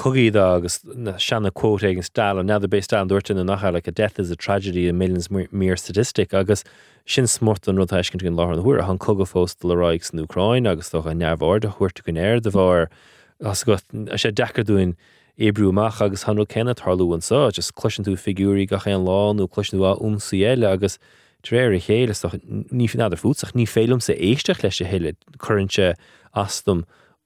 Cogíad 0.03 0.35
agus 0.35 0.81
sena 1.23 1.53
quote 1.53 1.85
an 1.85 2.03
stal 2.03 2.41
an 2.41 2.47
nether 2.47 2.67
based 2.67 2.93
an 2.93 3.09
dúirtin 3.09 3.37
na 3.37 3.45
nach 3.45 3.63
like 3.73 3.87
a 3.87 3.93
death 3.93 4.19
is 4.19 4.33
a 4.33 4.37
tragedy 4.37 4.89
a 4.89 4.93
millions 4.93 5.31
mere 5.31 5.77
statistic 5.77 6.35
agus 6.35 6.65
sin 7.07 7.27
smort 7.27 7.69
an 7.69 7.77
rutáis 7.77 8.11
cin 8.11 8.19
gin 8.19 8.35
láhan 8.35 8.61
thuair 8.65 8.81
a 8.81 8.91
an 8.91 8.99
cogad 8.99 9.31
fóst 9.31 9.63
le 9.63 9.77
ráigs 9.77 10.11
nó 10.11 10.27
Ucrain 10.27 10.67
agus 10.69 10.91
do 10.91 10.99
a 10.99 11.15
neamhhar 11.15 11.61
gon 12.05 12.17
air 12.17 12.35
as 13.45 13.63
go 13.63 13.77
sé 13.77 14.33
decarúin 14.33 14.97
ébrúach 15.39 16.01
agus 16.01 16.25
hanú 16.25 16.47
cenne 16.49 16.75
tarlú 16.75 17.15
an 17.15 17.21
sá, 17.21 17.53
just 17.53 17.77
cluisian 17.77 18.05
tú 18.05 18.17
figúí 18.19 18.69
ga 18.69 18.83
an 18.85 19.07
lánú 19.07 19.49
cluisiú 19.49 19.85
a 19.87 19.95
úmsaéile 20.03 20.67
agus 20.69 20.99
tréir 21.45 21.79
chéile 21.79 22.15
ní 22.75 22.91
fin 22.91 23.07
idir 23.07 23.23
fúsach 23.23 23.55
ní 23.55 23.71
félum 23.71 24.03
sa 24.03 24.15
éisteach 24.15 24.65
leis. 24.65 24.83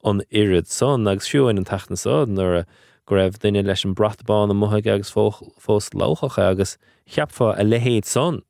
An 0.05 0.23
irid 0.31 0.67
son 0.67 1.09
agus 1.09 1.29
siúin 1.29 1.59
an 1.59 1.65
tanaá 1.65 2.27
nuair 2.27 2.61
a 2.61 2.67
go 3.07 3.17
raibh 3.17 3.39
duine 3.39 3.63
leis 3.67 3.85
an 3.85 3.95
bratbán 3.95 4.51
an 4.51 4.61
muthe 4.61 4.87
agus 4.87 5.13
fós 5.13 5.91
láchacha 6.03 6.51
agus 6.51 6.77
cheapfa 7.09 7.55
a 7.59 7.65
lehéad 7.65 8.05
son 8.05 8.43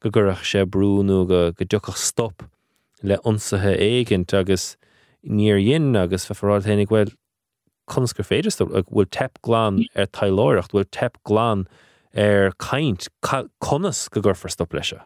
go 0.00 0.10
gurach 0.10 0.44
sé 0.50 0.64
brúnú 0.64 1.26
go 1.28 1.52
go 1.52 1.64
duchach 1.64 1.96
stop 1.96 2.42
le 3.02 3.18
onsathe 3.24 3.76
éigenint 3.78 4.34
agus 4.34 4.76
níor 5.24 5.62
dhéon 5.62 5.96
agus 6.02 6.26
fe 6.26 6.34
forráilhénig 6.34 6.92
bhfuil 6.92 7.12
chusgur 7.90 8.26
féidirstop 8.28 8.74
ag 8.74 8.88
bhfuil 8.90 9.10
tep 9.18 9.40
glán 9.46 9.82
ar 9.94 10.06
er 10.06 10.12
tailáirecht 10.18 10.74
bhfuil 10.74 10.88
tep 10.98 11.20
glán 11.30 11.66
ar 12.14 12.48
er 12.48 12.56
caiint 12.62 13.08
conas 13.22 14.08
go 14.10 14.20
gur 14.20 14.34
forstop 14.34 14.74
leise. 14.74 14.98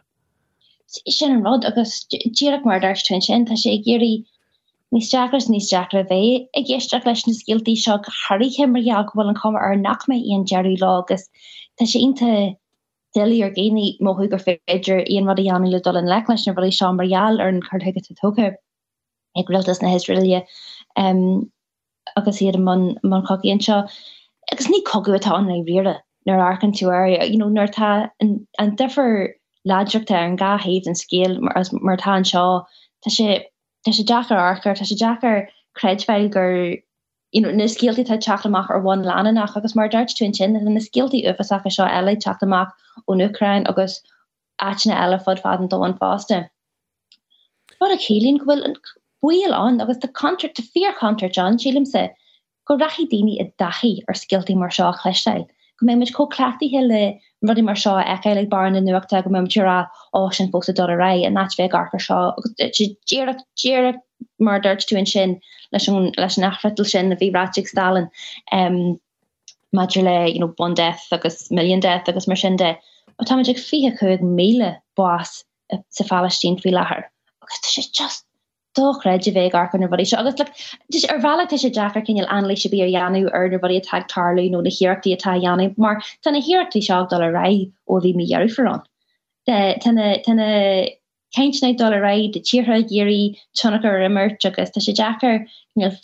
sin 1.07 1.31
an 1.31 1.43
rod 1.43 1.65
agus 1.65 2.05
ddíach 2.11 2.65
mar 2.65 2.79
dar 2.79 2.95
sin 2.95 3.21
sin 3.21 3.45
tá 3.45 3.57
sé 3.63 3.77
géirí 3.85 4.25
Nís 4.91 5.09
Jackers 5.09 5.47
níos 5.47 5.69
Jackra 5.71 6.03
bvé 6.03 6.47
ag 6.57 6.65
ggéisteach 6.67 7.05
leis 7.07 7.21
na 7.27 7.33
skilltí 7.33 7.77
seo 7.79 7.99
Harry 8.27 8.49
himmerjaag 8.51 9.13
bhil 9.15 9.29
an 9.31 9.37
com 9.39 9.55
ar 9.55 9.75
nach 9.75 10.03
mé 10.11 10.17
íon 10.19 10.43
Jerry 10.45 10.75
lágus 10.81 11.29
Tá 11.79 11.87
sé 11.87 12.01
inte 12.03 12.57
deli 13.15 13.41
ar 13.43 13.53
géine 13.55 13.95
móhu 14.07 14.27
gur 14.29 14.41
féidir 14.43 15.05
íon 15.07 15.29
wat 15.31 15.39
an 15.39 15.69
le 15.71 15.79
dol 15.79 15.97
an 15.97 16.05
le 16.05 16.23
leis 16.27 16.45
na 16.47 16.53
bhí 16.53 16.73
se 16.73 16.91
marall 16.91 17.39
ar 17.39 17.47
an 17.47 17.61
chuige 17.61 17.97
a 17.97 18.15
toke 18.21 18.55
ag 19.37 19.47
ritas 19.47 19.81
na 19.81 19.95
Israelia 19.95 20.43
um, 20.97 21.49
agus 22.17 22.41
iad 22.41 22.59
man 22.59 22.97
man 23.03 23.23
coíon 23.23 23.63
seo. 23.63 23.87
Agus 24.51 24.67
ní 24.67 24.83
cogu 24.83 25.15
atá 25.15 25.37
an 25.37 25.47
rire 25.47 26.01
nar 26.25 26.39
arcan 26.39 26.73
tú 26.73 26.91
you 27.31 27.37
know, 27.37 27.49
nar 27.49 27.67
tá 27.67 28.09
an, 28.19 28.45
an 28.59 28.75
difer 28.75 29.33
ládrukta 29.65 30.15
an 30.15 30.37
gahéh 30.37 30.85
an 30.85 30.95
scéal 30.95 31.39
mar 31.39 31.57
as 31.57 31.69
martá 31.69 32.17
an 32.17 32.23
seo 32.23 32.65
tá 33.05 33.09
sé 33.09 33.45
Tá 33.85 33.91
sé 33.91 34.05
Jackar 34.05 34.37
arcar 34.37 34.75
tá 34.77 34.85
sé 34.85 34.95
Jackar 34.97 35.47
creidfeil 35.75 36.29
gur 36.29 36.77
you 37.31 37.41
know, 37.41 37.51
na 37.51 37.63
skillti 37.63 38.05
te 38.05 38.17
chatach 38.17 38.69
ar 38.69 38.81
one 38.81 39.03
lana 39.03 39.31
nach 39.31 39.55
agus 39.55 39.75
mar 39.75 39.87
dart 39.87 40.09
tú 40.09 40.35
sin 40.35 40.53
na 40.53 40.79
skillti 40.79 41.25
ufasach 41.25 41.69
seo 41.71 41.85
eile 41.85 42.15
chatach 42.15 42.71
ó 43.09 43.29
Ukrain 43.29 43.67
agus 43.67 44.01
ana 44.59 44.95
eile 45.03 45.19
fod 45.23 45.41
faden 45.41 45.69
do 45.69 45.83
an 45.83 45.97
fáste. 45.97 46.49
Wat 47.79 47.91
a 47.91 47.97
chelín 47.97 48.37
gohfuil 48.39 48.65
an 48.65 48.75
buil 49.23 49.53
an 49.53 49.81
agus 49.81 49.97
de 49.97 50.07
contract 50.07 50.55
te 50.57 50.63
fear 50.63 50.93
counter 50.99 51.29
John 51.29 51.57
Chilim 51.57 51.87
se 51.87 52.09
go 52.67 52.77
rachi 52.77 53.07
déine 53.07 53.39
a 53.41 53.51
dahi 53.63 54.03
ar 54.07 54.13
skillti 54.13 54.55
mar 54.55 54.69
seo 54.69 54.91
chleisteil. 54.91 55.47
Go 55.81 55.87
mé 55.87 55.97
mit 55.97 56.13
ko 56.13 56.27
clachtti 56.27 56.69
hele 56.69 57.19
rudi 57.41 57.61
mar 57.63 57.75
seo 57.75 57.97
e 57.99 58.33
le 58.35 58.45
bar 58.45 58.67
in 58.67 58.75
nuachta 58.85 59.23
go 59.23 59.29
memra 59.29 59.89
á 60.15 60.33
sin 60.33 60.51
fó 60.51 60.61
a 60.69 60.73
do 60.73 60.85
ra 60.85 61.09
a 61.11 61.29
na 61.29 61.47
ve 61.57 61.67
gar 61.67 61.89
seo. 61.99 62.33
Mar 64.39 64.59
dut 64.59 64.85
tú 64.87 65.07
sin 65.07 65.41
leis 65.73 65.87
leis 66.17 66.37
nachfetal 66.37 66.85
sin 66.85 67.11
a 67.11 67.15
bhírátig 67.15 67.67
stalin 67.67 68.09
um, 68.51 68.99
Madri 69.73 70.03
le 70.03 70.27
you 70.27 70.39
know, 70.39 70.47
bon 70.47 70.75
death 70.75 71.07
agus 71.11 71.49
million 71.49 71.79
death 71.79 72.07
agus 72.07 72.27
mar 72.27 72.35
sin 72.35 72.57
de. 72.57 72.77
Tá 73.25 73.57
fi 73.57 73.91
chuig 73.91 74.21
méle 74.21 74.77
bas 74.95 75.43
sa 75.89 76.03
fallstín 76.03 76.61
fi 76.61 76.69
lehar 76.69 77.05
agus 77.41 77.59
sé 77.63 77.91
just 77.91 78.25
dochreid 78.77 79.27
bvé 79.35 79.49
garchan 79.51 79.87
bhí 79.93 80.05
se 80.07 80.17
agus 80.17 80.35
dus 80.35 81.05
ar 81.05 81.19
bhela 81.25 81.47
te 81.47 81.57
sé 81.57 81.73
Jackar 81.73 82.05
cinnneil 82.05 82.29
anlí 82.37 82.57
se 82.57 82.69
bí 82.69 82.81
ar 82.81 82.93
jaanú 82.93 83.27
ar 83.33 83.49
bhí 83.49 83.77
a 83.77 83.81
tag 83.89 84.07
tarlaú 84.07 84.49
nó 84.51 84.63
na 84.63 84.69
hiirachtaí 84.69 85.17
atá 85.17 85.35
jaanna, 85.41 85.73
mar 85.77 86.01
tanna 86.23 86.39
hiirachtaí 86.39 86.81
seach 86.87 87.09
dá 87.09 87.19
a 87.19 87.31
ra 87.31 87.45
ó 87.89 88.01
bhí 88.01 88.15
mí 88.15 88.27
dhearú 88.29 88.49
forrán. 88.55 88.81
tanna 89.47 90.87
keinintna 91.35 91.75
dó 91.77 91.89
ra 91.91 92.15
de 92.31 92.39
tíre 92.39 92.83
géirí 92.91 93.37
tunachar 93.55 93.99
rimmer 93.99 94.37
agus 94.43 94.71
tá 94.71 94.79
sé 94.79 94.93
Jackar 94.93 95.45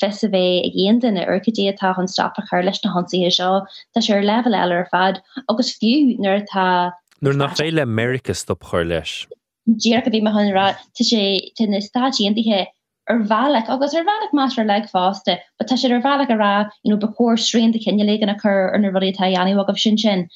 fesavé 0.02 0.64
a 0.64 0.70
géan 0.76 1.04
in 1.04 1.18
urcadé 1.18 1.68
atá 1.72 1.98
an 1.98 2.08
stoppa 2.08 2.44
chu 2.50 2.62
leis 2.64 2.80
na 2.84 2.94
hansaí 2.94 3.32
seo 3.32 3.66
tá 3.96 4.02
sé 4.02 4.16
ar 4.16 4.24
level 4.24 4.54
eile 4.54 4.80
ar 4.80 4.88
fad 4.92 5.22
agus 5.50 5.78
fiú 5.80 6.18
nuair 6.20 6.46
tá 6.54 6.94
Nuair 7.22 7.36
nach 7.36 7.58
féile 7.58 7.82
America 7.82 8.34
stop 8.34 8.64
chuir 8.64 8.88
leis. 8.88 9.26
jeerkadé 9.68 10.22
ma 10.24 10.32
hun 10.32 10.54
ra 10.54 10.74
te 10.96 11.04
sé 11.04 11.52
tinnne 11.60 11.82
staji 11.84 12.28
endihe 12.28 12.66
ervalek 13.10 13.70
agus 13.70 13.96
ervalek 13.96 14.34
master 14.34 14.66
leg 14.66 14.90
faste, 14.90 15.40
wat 15.60 15.68
te 15.68 15.76
sé 15.76 15.90
ervalek 15.90 16.30
ra 16.30 16.70
you 16.84 16.92
know 16.94 17.08
bekoor 17.08 17.38
streen 17.38 17.72
de 17.72 17.80
kennne 17.80 18.06
legen 18.06 18.30
akkur 18.30 18.74
an 18.74 18.86
er 18.86 18.92
rudi 18.92 19.14
Taiani 19.14 19.56
wa 19.56 19.66
op 19.68 19.78
sin 19.78 19.98
sin. 19.98 20.30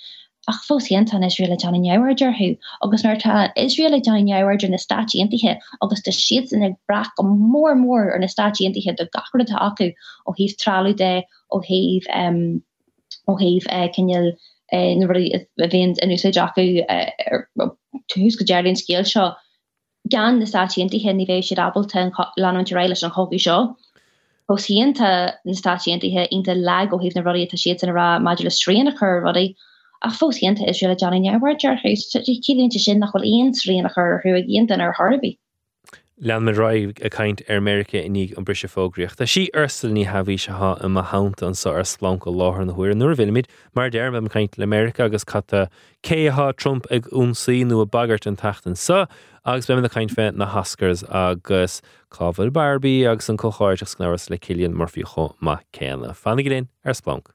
Ach 0.48 0.64
fós 0.68 0.92
an 0.92 1.24
Israel 1.24 1.56
John 1.56 1.84
Jower 1.84 2.16
hu 2.16 2.56
agus 2.84 3.04
nar 3.04 3.52
Israel 3.56 4.00
John 4.02 4.28
Jower 4.28 4.58
na 4.70 4.78
stati 4.78 5.22
intihe 5.22 5.60
agus 5.82 6.02
de 6.02 6.12
siid 6.12 6.52
in 6.52 6.64
ag 6.64 6.76
brach 6.88 7.12
go 7.16 7.24
mór 7.24 7.76
mór 7.76 8.12
ar 8.14 8.20
na 8.20 8.28
stati 8.28 8.66
intihe 8.66 8.96
de 8.96 9.08
gachar 9.16 9.46
acu 9.46 9.94
ó 10.28 10.36
híh 10.36 10.56
tralu 10.58 10.96
de 10.96 11.24
ó 11.52 11.62
híh 11.64 12.02
ó 13.28 13.38
híh 13.40 13.62
kennenil 13.96 14.28
eh, 14.30 14.36
na 14.72 15.68
vín 15.68 15.96
in 16.02 16.12
ús 16.16 16.24
jacu 16.24 16.64
túús 18.08 18.38
go 18.38 18.46
Jerrylín 18.46 18.78
scéil 18.80 19.06
seo 19.06 19.36
gan 20.10 20.40
na 20.40 20.46
statíintí 20.46 21.04
hennivé 21.04 21.42
sé 21.44 21.58
Ableton 21.58 22.12
leile 22.38 22.96
an 23.04 23.12
hogu 23.12 23.40
seo. 23.40 23.76
Hosíanta 24.50 25.36
na 25.46 25.54
statíintithe 25.54 26.28
inta 26.32 26.54
le 26.54 26.88
ó 26.92 27.00
híh 27.00 27.16
na 27.16 27.22
rodí 27.22 27.48
a 27.52 27.58
siad 27.58 27.84
in 27.84 27.94
ra 27.94 28.20
modulus 28.20 28.60
tríanana 28.60 28.98
chur 28.98 29.22
rodí 29.22 29.56
a 30.04 30.10
fósíanta 30.10 30.68
is 30.68 30.82
le 30.82 30.96
Johnny 30.96 31.20
Newer 31.20 31.56
cílínta 31.56 32.80
sin 32.80 33.00
nachil 33.00 33.28
on 33.28 33.52
tríanana 33.52 33.94
chur 33.94 34.22
chuig 34.24 34.48
dhéanta 34.48 34.80
ar 34.80 34.94
Harbí. 34.94 35.38
Lean 36.24 36.44
me 36.46 36.52
raibh 36.52 37.04
a 37.04 37.10
caiint 37.10 37.42
ar 37.50 37.58
Amerika 37.58 37.98
inig 37.98 38.38
an 38.38 38.46
brise 38.46 38.70
fógriocht. 38.70 39.18
Tá 39.18 39.26
sí 39.26 39.48
arstal 39.58 39.90
ní 39.90 40.06
hahí 40.06 40.40
se 40.40 40.52
ha 40.52 40.78
am 40.80 40.94
háanta 40.94 41.48
an 41.48 41.56
sa 41.56 41.72
ar 41.72 41.82
slán 41.82 42.20
go 42.20 42.32
láhar 42.32 42.64
na 42.64 42.74
huiir 42.74 42.94
nuair 42.94 43.18
bhimiid, 43.18 43.48
mar 43.74 43.90
déir 43.90 44.14
bh 44.14 44.30
caiint 44.30 44.56
le 44.60 44.64
Amerika 44.64 45.06
agus 45.06 45.26
chatta 45.26 45.68
céá 46.04 46.56
Trump 46.56 46.86
ag 46.92 47.10
úsaí 47.10 47.66
nu 47.66 47.82
a 47.82 47.88
bagart 47.88 48.28
an 48.28 48.36
tatan 48.36 48.78
sa 48.78 49.08
agus 49.46 49.66
be 49.66 49.74
a 49.74 49.90
caiint 49.90 50.14
fé 50.14 50.32
na 50.36 50.46
haskars 50.46 51.04
agus 51.10 51.82
cáfuil 52.12 52.52
Barbí 52.52 53.02
agus 53.12 53.28
an 53.28 53.38
choáir 53.38 53.82
snáras 53.82 54.30
le 54.30 54.38
cilíonn 54.38 54.78
morfií 54.78 55.04
cho 55.04 55.36
má 55.42 55.58
céanna. 55.74 56.14
Fannig 56.14 56.46
réon 56.46 56.68
ar 56.86 56.94
Splanc. 56.94 57.34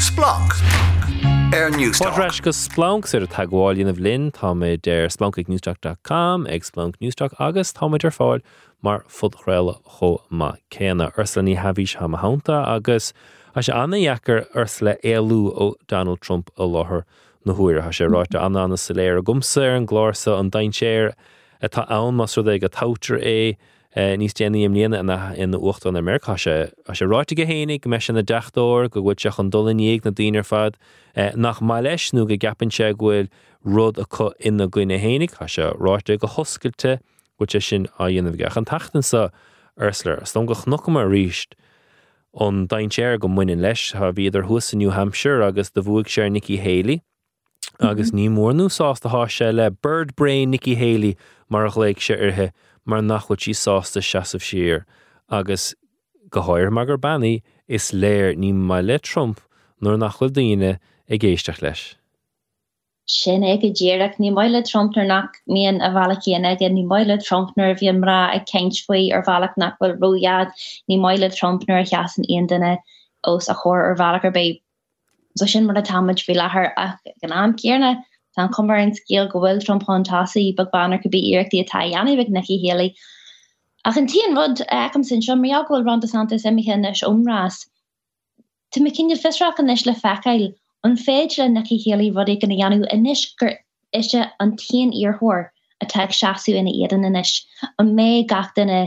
Splanc. 0.00 1.19
Air 1.52 1.70
Newsreis 1.72 2.40
go 2.40 2.50
Splanc 2.50 3.12
ar 3.12 3.24
a 3.24 3.26
tagháilíon 3.26 3.88
a 3.90 3.92
bhlinn 3.92 4.28
tá 4.30 4.52
mé 4.54 4.76
déir 4.78 5.08
splankignewstalk.com 5.10 6.44
ag 6.46 6.62
Splanc 6.62 6.94
newstalk 7.02 7.34
agus 7.42 7.72
táidir 7.74 8.14
fáil 8.14 8.44
mar 8.86 9.02
fudchréile 9.10 9.74
cho 9.96 10.10
má 10.30 10.52
céanna 10.70 11.08
arsla 11.18 11.42
ní 11.42 11.56
hahís 11.58 11.96
ha 11.98 12.06
háanta 12.06 12.60
agus 12.76 13.12
a 13.56 13.64
sé 13.66 13.74
anna 13.74 13.98
dhechar 13.98 14.46
ars 14.54 14.80
le 14.80 14.94
éú 15.02 15.40
ó 15.50 15.74
Donald 15.88 16.20
Trump 16.20 16.52
a 16.56 16.62
láthair 16.62 17.02
na 17.44 17.54
huair. 17.54 17.82
Ha 17.82 17.90
sé 17.90 18.06
ráite 18.06 18.38
anna 18.38 18.62
anna 18.62 18.76
sa 18.76 18.94
léir 18.94 19.18
a 19.18 19.22
gumsa 19.22 19.76
an 19.76 19.88
glása 19.88 20.38
an 20.38 20.52
dainséir. 20.52 21.14
Atá 21.60 21.84
ann 21.90 22.14
mas 22.14 22.36
ru 22.36 22.46
ag 22.48 22.60
go 22.60 22.68
tátar 22.68 23.18
é 23.18 23.56
níos 23.96 24.36
déanaíam 24.38 24.74
líana 24.74 25.34
ina 25.36 25.58
ucht 25.58 25.86
an 25.86 25.96
Amerika 25.96 26.36
se 26.38 26.70
a 26.86 26.94
se 26.94 27.04
ráitige 27.04 27.44
hénig 27.46 27.86
me 27.86 27.98
sin 27.98 28.14
na 28.14 28.22
dechtúir 28.22 28.88
go 28.88 29.02
bhfuil 29.02 29.18
seach 29.18 29.40
an 29.40 29.50
dolaníag 29.50 30.04
na 30.04 30.12
díar 30.12 30.46
fad. 30.46 30.76
Eh, 31.16 31.32
nach 31.34 31.60
mai 31.60 31.80
leis 31.80 32.12
nó 32.12 32.26
go 32.26 32.36
gapanse 32.36 32.94
ghfuil 32.94 33.28
rud 33.64 33.98
a 33.98 34.04
chu 34.04 34.30
ina 34.44 34.68
gcuine 34.68 35.00
hénig 35.00 35.34
a 35.40 35.48
se 35.48 35.62
ráite 35.74 36.18
go 36.18 36.28
hoscailte 36.28 37.00
go 37.38 37.58
sin 37.58 37.88
a 37.98 38.04
dhéanamh 38.04 38.38
gach. 38.38 38.56
An 38.56 38.64
tatansa 38.64 39.30
arsler 39.76 40.24
sto 40.24 40.44
go 40.44 40.54
noch 40.66 40.86
mar 40.86 41.06
ríist. 41.06 41.54
an 42.38 42.68
daintéir 42.68 43.18
go 43.18 43.26
leis 43.26 43.92
ha 43.92 44.12
bhíidir 44.12 44.46
thusa 44.46 44.74
New 44.74 44.90
Hampshire 44.90 45.42
agus 45.42 45.70
do 45.70 45.82
bhuaig 45.82 46.06
sé 46.06 46.62
Haley. 46.62 47.02
Agus 47.80 48.12
ní 48.12 48.28
mórnú 48.28 48.68
sásta 48.68 49.10
há 49.10 49.28
se 49.28 49.50
le 49.52 49.70
Bird 49.70 50.14
Brain 50.14 50.50
Nikki 50.50 50.76
Haley 50.76 51.16
mar 51.48 51.66
a 51.66 51.70
se 51.70 52.14
irthe 52.14 52.52
mar 52.84 53.00
nachhuiid 53.02 53.46
sí 53.46 53.54
sásta 53.62 54.02
seaamh 54.10 54.44
siir 54.48 54.84
agus 55.28 55.74
go 56.30 56.42
háir 56.48 56.70
mar 56.70 56.86
gur 56.86 56.98
bannaí 56.98 57.42
is 57.68 57.92
léir 57.92 58.36
ní 58.36 58.52
mai 58.54 58.82
le 58.82 58.98
Trump 58.98 59.40
nuair 59.80 59.98
nachfuil 59.98 60.32
daine 60.32 60.78
ag 61.10 61.20
géisteach 61.20 61.62
leis. 61.62 61.94
sin 63.10 63.42
ag 63.42 63.62
ddíach 63.62 64.18
ní 64.22 64.30
meile 64.30 64.62
Trumpnar 64.62 65.06
nach 65.06 65.38
mion 65.48 65.80
a 65.82 65.90
bhechéan 65.94 66.46
aige 66.50 66.68
ní 66.70 66.84
meile 66.86 67.16
Trumpnar 67.18 67.74
bhí 67.80 67.90
mra 67.96 68.18
ag 68.36 68.46
ceintfuoi 68.50 69.12
ar 69.16 69.24
bhealach 69.28 69.56
nachfuil 69.62 69.96
roiad 70.04 70.52
ní 70.88 70.98
meile 71.04 71.30
Trumpnar 71.34 71.80
a 71.80 71.88
cheasan 71.92 72.28
aon 72.30 72.46
duine 72.52 72.78
os 73.24 73.48
a 73.48 73.54
chóir 73.62 73.82
ar 73.88 73.96
bhealachar 73.96 74.32
bé. 74.36 74.60
So 75.36 75.46
sin 75.46 75.66
mar 75.66 75.78
a 75.78 75.82
tamid 75.82 76.22
fi 76.22 76.34
lethir 76.34 76.72
ach 76.76 76.98
gan 77.20 77.32
am 77.32 77.56
cearna 77.56 77.96
Tá 78.36 78.48
cumar 78.56 78.78
an 78.82 78.92
scéal 78.92 79.30
go 79.30 79.40
bhfuil 79.40 79.60
trompátásaí 79.64 80.54
bag 80.56 80.70
banar 80.72 81.02
go 81.02 81.10
bí 81.10 81.20
iireachtaí 81.30 81.64
atá 81.64 81.82
anana 81.82 82.16
bh 82.20 82.30
nachi 82.36 82.58
héala. 82.64 82.86
Ach 83.84 83.96
an 83.96 84.06
tíon 84.06 84.36
rud 84.38 84.60
eh, 84.60 84.88
acham 84.88 85.04
sin 85.04 85.22
seo 85.22 85.36
méaghil 85.36 85.84
ran 85.84 86.06
Santa 86.06 86.36
imimiis 86.36 87.02
omrás. 87.10 87.66
Tu 88.72 88.80
me 88.80 88.90
cinne 88.90 89.16
fisraach 89.16 89.58
an 89.58 89.70
is 89.70 89.86
le 89.86 89.94
fecail 89.94 90.54
an 90.84 90.96
féid 90.96 91.36
le 91.38 91.48
naci 91.48 91.78
héalaí 91.84 92.12
rudé 92.14 92.40
gan 92.40 92.50
anú 92.66 92.86
inis 92.92 93.24
gur 93.40 93.52
ise 93.92 94.22
an 94.38 94.56
tíon 94.56 94.92
íorthir 94.92 95.48
a 95.80 95.86
teag 95.86 96.14
seaú 96.18 96.54
ina 96.60 96.70
éan 96.70 97.06
inis 97.08 97.32
an 97.78 97.94
mé 97.96 98.08
gatainna 98.32 98.80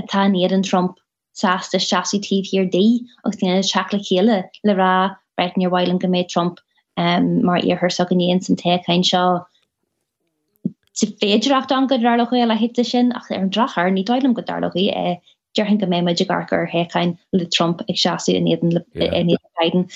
atá 0.00 0.24
éan 0.24 0.64
Trump 0.70 0.96
sáasta 1.42 1.82
seaú 1.88 2.22
tíh 2.28 2.48
hir 2.50 2.64
dé 2.76 2.84
agus 3.24 3.36
tíanana 3.42 3.68
seaach 3.72 3.92
le 3.92 4.00
chéile 4.08 4.38
le 4.64 4.74
rá 4.80 4.92
breit 5.36 5.60
níorhhail 5.60 5.90
an 5.90 5.98
go 5.98 6.08
méid 6.08 6.28
Trump 6.28 6.60
um, 6.96 7.44
mar 7.44 7.56
ar 7.58 7.76
her 7.76 7.88
soganíon 7.88 8.42
san 8.42 8.56
te 8.56 8.78
kain 8.86 9.02
seo. 9.02 9.46
Féidirach 10.96 11.70
an 11.70 11.86
go 11.86 11.98
darloché 11.98 12.46
le 12.46 12.56
hitte 12.56 12.84
sin 12.84 13.12
ach 13.12 13.30
ar 13.30 13.38
an 13.38 13.50
drachar 13.50 13.90
ní 13.92 14.04
dóm 14.04 14.34
go 14.34 14.42
darloí 14.42 14.88
e 14.94 15.20
hin 15.64 15.78
go 15.78 15.86
mé 15.86 16.02
me 16.04 16.14
gargur 16.14 16.68
hechain 16.68 17.18
le 17.32 17.46
Trump 17.46 17.82
ag 17.88 17.96
seaú 17.96 18.34
in 18.34 18.44
Biden 19.60 19.88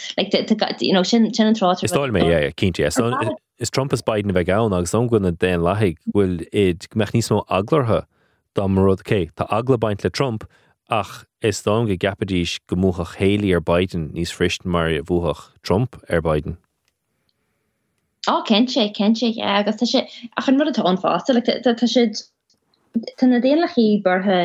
sin 1.04 1.34
sin 1.34 1.46
an 1.46 1.54
trá. 1.54 1.74
Istáil 1.82 2.10
mé 2.10 2.54
cinnte 2.56 3.40
is 3.58 3.70
Trump 3.70 3.92
is 3.92 4.02
Biden 4.02 4.32
bheith 4.32 4.46
gan 4.46 4.72
agus 4.72 4.94
an 4.94 5.08
gona 5.08 5.32
déan 5.32 5.62
leigh 5.62 5.96
bhfuil 6.14 6.40
iad 6.52 6.88
mechanismó 6.94 7.44
aglartha 7.48 8.06
dá 8.54 8.66
marród 8.66 9.04
cé 9.04 9.30
Tá 9.36 9.46
agla 9.50 9.78
baint 9.78 10.04
le 10.04 10.10
Trump 10.10 10.44
ach 10.88 11.24
is 11.42 11.62
dá 11.62 11.76
go 11.86 11.96
gapadíis 12.06 12.58
gomúchach 12.68 13.20
ar 13.20 13.60
Biden 13.60 14.10
níos 14.16 14.32
frist 14.32 14.64
mar 14.64 14.88
bhuaach 15.12 15.50
Trump 15.62 16.02
ar 16.08 16.22
Biden. 16.22 16.56
Á 18.28 18.44
ken 18.46 18.66
sé 18.66 18.92
ken 18.94 19.14
sé 19.14 19.34
agus 19.40 19.76
sé 19.92 20.06
a 20.36 20.42
chun 20.42 20.58
rud 20.58 20.78
an 20.78 20.96
fá 20.96 21.18
tan 23.18 23.30
déanlach 23.46 23.78
í 23.78 24.02
burthe 24.02 24.40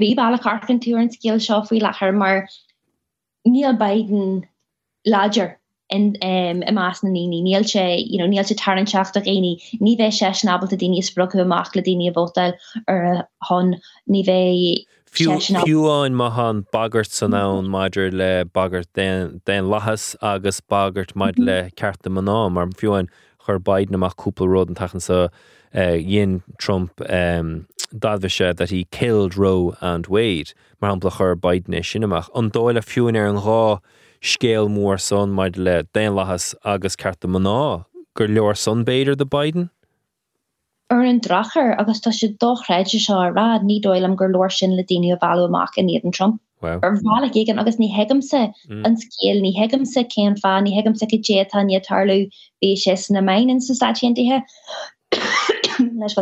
bí 0.00 0.14
bailla 0.16 0.38
carcan 0.38 0.80
túú 0.80 0.98
an 1.00 1.10
skill 1.10 1.40
seo 1.40 1.62
faoi 1.68 1.80
lechar 1.80 2.12
mar 2.14 2.48
níl 3.46 3.78
Biden 3.78 4.44
láger 5.06 5.56
in 5.88 6.16
um, 6.22 6.62
i 6.66 6.72
más 6.72 7.02
na 7.02 7.10
níní. 7.10 7.42
Níl 7.42 7.64
sé 7.64 7.84
you 7.98 8.18
know, 8.18 8.26
níl 8.26 8.44
se 8.44 8.54
taranseach 8.54 9.16
a 9.16 9.20
réine 9.20 9.56
ní 9.80 9.96
bheith 9.98 10.18
sé 10.18 10.32
snabal 10.34 10.72
a 10.72 10.76
daine 10.76 11.02
spproch 11.02 11.38
amach 11.40 11.74
le 11.76 11.82
daine 11.82 12.12
bótal 12.12 12.54
ar 12.88 13.28
hon 13.48 13.76
ní 14.10 14.24
bheith 14.26 14.86
Fiúáin 15.10 16.12
mahan 16.12 16.66
bagart 16.72 17.10
san 17.10 17.30
nán 17.30 17.68
maididir 17.68 18.12
le 18.12 18.44
bagart 18.44 18.86
den 18.94 19.64
lahas 19.70 20.16
agus 20.20 20.60
bagart 20.60 21.16
maid 21.16 21.38
le 21.38 21.62
mhm. 21.62 21.74
ceartta 21.74 22.10
man 22.10 22.26
ná 22.26 22.52
mar 22.52 22.66
fiúin 22.66 23.08
chur 23.46 23.58
baid 23.58 23.90
amach 23.90 24.16
cúpla 24.16 24.48
ród 24.48 24.68
an 24.68 24.74
tachan 24.74 25.00
sa 25.00 25.28
dhéon 25.74 26.42
Trump 26.58 27.00
um, 27.08 27.66
dadbhe 27.94 28.56
that 28.56 28.70
he 28.70 28.84
killed 28.90 29.36
Roe 29.36 29.76
and 29.80 30.06
Wade. 30.06 30.52
Mar 30.80 30.96
hapla 30.96 31.16
chur 31.16 31.36
baidne 31.36 31.80
sinach 31.80 32.28
an 32.34 32.50
dóile 32.50 32.82
fiúin 32.82 33.16
ar 33.16 33.26
an 33.26 33.36
rá 33.36 33.80
scéal 34.22 34.68
mór 34.68 35.00
son 35.00 35.34
maid 35.34 35.56
le 35.56 35.84
déan 35.94 36.14
lahas 36.14 36.54
agus 36.64 36.96
ceartta 36.96 37.28
man 37.28 37.44
ná 37.44 37.84
gur 38.16 38.28
leor 38.28 38.54
sunbéidir 38.54 39.16
de 39.16 39.24
Biden? 39.24 39.70
Ar 40.90 41.02
an 41.02 41.20
dracher 41.20 41.78
agus 41.78 42.00
tá 42.00 42.12
se 42.12 42.28
dochreide 42.28 43.00
se 43.00 43.12
rad 43.12 43.62
ní 43.62 43.80
dóil 43.82 44.04
am 44.04 44.16
gur 44.16 44.28
loir 44.28 44.50
sin 44.50 44.76
le 44.76 44.82
daine 44.82 45.12
a 45.12 45.16
valach 45.16 45.76
in 45.76 45.88
éan 45.88 46.12
Trump. 46.12 46.40
Wow. 46.62 46.80
ar 46.82 46.96
bhla 46.96 47.28
igen 47.34 47.58
agus 47.58 47.76
ní 47.76 47.88
hegamse 47.92 48.52
mm. 48.68 48.84
an 48.86 48.96
scéal 48.96 49.42
ní 49.42 49.52
hegamse 49.54 50.00
céan 50.14 50.38
fá 50.40 50.52
ní 50.62 50.72
hegamse 50.76 51.04
go 51.10 51.18
déta 51.28 51.60
ní 51.64 51.80
tarlú 51.88 52.30
bé 52.62 52.70
sé 52.76 52.96
na 53.10 53.20
main 53.20 53.50
in 53.50 53.60
sostathe 53.60 54.02
leis 56.00 56.16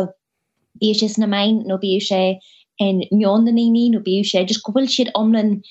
bí 0.81 0.91
sé 0.93 1.17
na 1.17 1.27
main 1.27 1.63
nó 1.65 1.77
bí 1.77 1.99
sé 2.01 2.39
en 2.79 3.01
miondaní 3.11 3.89
nó 3.91 3.99
bí 4.03 4.23
sé 4.23 4.45
just 4.45 4.63
gohfuil 4.63 4.87
siad 4.87 5.11
omlan 5.15 5.61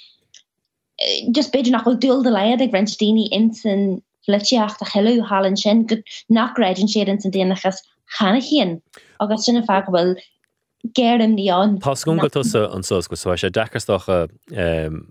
eh, 0.98 1.30
just 1.30 1.52
beidir 1.52 1.72
nach 1.72 1.84
dul 1.84 2.22
de 2.22 2.30
leid 2.30 2.62
ag 2.62 2.72
Rentdíine 2.72 3.28
insan 3.30 4.02
flitteach 4.26 4.80
a 4.80 4.84
cheú 4.84 5.20
hallan 5.28 5.56
sin 5.56 5.86
go 5.86 5.96
nachreidin 6.30 6.88
sé 6.88 7.06
in 7.06 7.20
san 7.20 7.32
déanachas 7.32 7.84
chana 8.18 8.40
chéan 8.40 8.80
agus 9.20 9.46
sinna 9.46 9.62
fa 9.66 9.82
bhfuil 9.88 10.14
géirm 10.92 11.34
ní 11.34 11.50
an. 11.50 11.78
Tá 11.80 11.96
gom 12.04 12.18
go 12.18 12.28
tusa 12.28 12.68
an 12.74 12.82
sos 12.82 13.08
go 13.08 13.16
sé 13.16 13.50
dechastocha 13.50 14.28
ehm, 14.52 15.06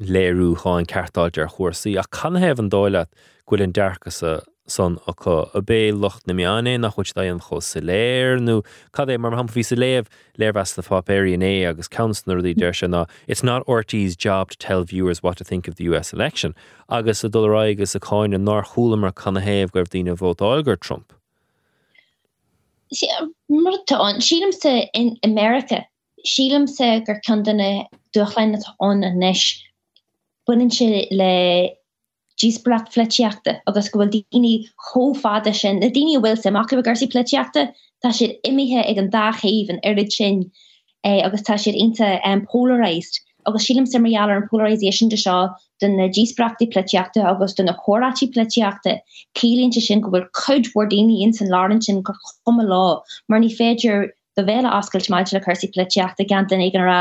léirú 0.00 0.54
cháin 0.56 0.86
ceartáid 0.86 1.38
ar 1.38 1.48
chósaí 1.48 1.98
a 1.98 2.04
canhéh 2.04 2.58
an 2.58 2.70
dóile 2.70 3.06
ghfuil 3.46 3.62
an 3.62 3.72
dearchasa 3.72 4.42
san 4.70 4.98
a 5.06 5.14
chu 5.14 5.48
a 5.54 5.62
bé 5.62 5.92
locht 5.92 6.26
na 6.26 6.34
meanné 6.34 6.78
nach 6.78 6.96
chuid 6.96 7.14
da 7.14 7.22
an 7.22 7.40
cho 7.40 7.60
sa 7.60 7.80
léir 7.80 8.38
nó 8.38 8.62
cad 8.92 9.08
é 9.08 9.18
mar 9.18 9.32
ham 9.32 9.48
ví 9.48 9.64
sa 9.64 9.76
léh 9.76 10.06
léirhes 10.38 10.76
na 10.76 10.82
fápéirí 10.82 11.36
é 11.38 11.68
agus 11.68 11.88
counselor 11.88 12.42
í 12.42 12.54
deir 12.54 13.06
it's 13.26 13.42
not 13.42 13.66
RT's 13.66 14.14
job 14.14 14.50
to 14.50 14.56
tell 14.56 14.84
viewers 14.84 15.22
what 15.22 15.36
to 15.38 15.44
think 15.44 15.68
of 15.68 15.76
the 15.76 15.84
US 15.84 16.12
election 16.12 16.54
agus 16.88 17.24
a 17.24 17.28
dorá 17.28 17.70
agus 17.70 17.94
a 17.94 18.00
cáin 18.00 18.34
an 18.34 18.44
ná 18.44 18.62
cholamar 18.62 19.12
chuna 19.12 19.42
héh 19.42 19.70
gur 19.70 19.84
dtíine 19.84 20.14
bhótáilgur 20.16 20.78
Trump. 20.78 21.17
Mar 23.48 23.78
an 23.90 24.20
sílam 24.20 24.52
se 24.52 24.90
in 24.94 25.16
America 25.24 25.84
sílam 26.26 26.68
se 26.68 27.00
gur 27.00 27.20
candanna 27.26 27.86
duchlein 28.14 28.56
an 28.80 29.04
a 29.04 29.14
neis. 29.14 29.62
Bunnen 30.48 30.72
se 30.72 31.08
le 31.10 31.70
jísbrak 32.40 32.92
fletjaachta 32.94 33.60
agus 33.66 33.88
go 33.88 34.00
bhfuil 34.00 34.24
daine 34.32 34.68
choáda 34.88 35.54
sin. 35.54 35.80
Na 35.80 35.88
daine 35.88 36.16
bhfuil 36.22 36.38
sem 36.38 36.56
ach 36.56 36.74
gursi 36.88 37.10
pletjaachta 37.12 37.72
tá 38.04 38.12
si 38.12 38.38
imithe 38.44 38.84
ag 38.84 38.98
an 38.98 39.10
dachéh 39.10 39.70
an 39.70 39.80
irid 39.84 40.12
sin 40.12 40.50
eh, 41.04 41.20
agus 41.24 41.42
tá 41.42 41.58
si 41.58 41.72
inte 41.72 42.20
um, 42.24 42.46
polarized 42.46 43.20
agus 43.48 43.66
sílim 43.68 43.86
semmerjaler 43.92 44.36
an 44.36 44.48
polarization 44.50 45.08
de 45.08 45.16
seo 45.16 45.38
den 45.80 45.96
na 45.96 46.08
jísbrakti 46.18 46.68
pletjaachta 46.74 47.24
agus 47.32 47.54
den 47.54 47.66
na 47.66 47.76
choratí 47.86 48.30
pletjaachta 48.34 48.98
Kelínte 49.40 49.80
sin 49.86 50.00
go 50.00 50.10
bhfuil 50.10 50.28
cudwarddaine 50.42 51.16
in 51.26 51.32
san 51.32 51.48
lárin 51.54 51.82
sin 51.82 52.02
go 52.02 52.14
chomme 52.24 52.64
lá. 52.72 53.00
Mar 53.28 53.40
ní 53.40 53.50
féidir 53.60 54.10
de 54.36 54.44
vele 54.50 54.76
askult 54.80 55.10
me 55.10 55.24
le 55.32 55.40
chusi 55.46 55.72
pletjaachta 55.74 56.28
gan 56.28 56.46
den 56.46 56.60
igen 56.60 56.82
ra 56.90 57.00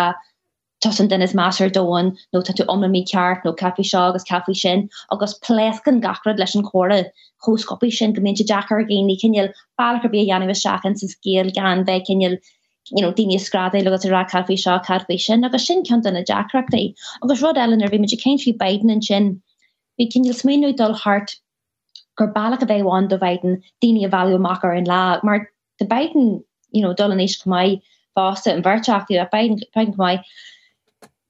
tosan 0.83 1.09
den 1.09 1.21
is 1.21 1.33
master 1.33 1.69
doan 1.69 2.15
no 2.33 2.41
tatu 2.41 2.65
om 2.69 2.91
mi 2.91 3.03
ceart 3.03 3.45
no 3.45 3.53
capi 3.53 3.83
se 3.83 3.97
agus 3.97 4.23
cafi 4.23 4.55
sin 4.55 4.89
agus 5.11 5.37
plesken 5.39 6.01
garad 6.01 6.39
leis 6.39 6.55
an 6.55 6.63
chore 6.63 7.05
choskopi 7.45 7.91
sin 7.91 8.13
gomin 8.13 8.35
Jackar 8.35 8.83
géni 8.91 9.17
kenjal 9.23 9.51
bal 9.77 9.99
be 9.99 10.25
janni 10.27 10.57
seachchan 10.61 10.97
sin 10.97 11.09
scéel 11.09 11.53
gan 11.53 11.83
ve 11.85 11.99
kenjal 12.09 12.37
you 12.91 13.01
know 13.01 13.11
dini 13.11 13.35
skrade 13.35 13.83
le 13.83 14.11
ra 14.11 14.25
cafi 14.25 14.57
se 14.57 14.71
carfi 14.87 15.19
sin 15.19 15.43
agus 15.43 15.67
sin 15.67 15.83
kan 15.83 16.05
an 16.05 16.15
a 16.15 16.23
Jackrakta 16.23 16.93
agus 17.23 17.41
rod 17.41 17.57
ellen 17.57 17.83
er 17.83 17.89
vi 17.89 17.97
me 17.97 18.07
kein 18.07 18.37
fi 18.37 18.53
Biden 18.53 18.91
an 18.91 19.01
sin. 19.01 19.41
Vi 19.97 20.09
kenjal 20.09 20.39
sméú 20.41 20.75
dul 20.75 20.93
hart 20.93 21.35
gur 22.17 22.27
ballach 22.27 22.61
a 22.61 22.65
bheitháin 22.65 23.09
do 23.09 23.17
bhaiden 23.17 23.61
daine 23.81 24.05
a 24.05 24.09
valúachar 24.09 24.77
in 24.77 24.85
lá. 24.85 25.23
Mar 25.23 25.49
de 25.79 25.85
Biden 25.85 26.43
you 26.71 26.81
know 26.81 26.93
dul 26.93 27.11
an 27.11 27.19
éis 27.19 27.45
mai 27.45 27.81
fásta 28.17 28.53
an 28.53 28.63
bharteachú 28.63 29.21
a 29.21 29.29
Biden 29.33 29.97
mai 29.97 30.23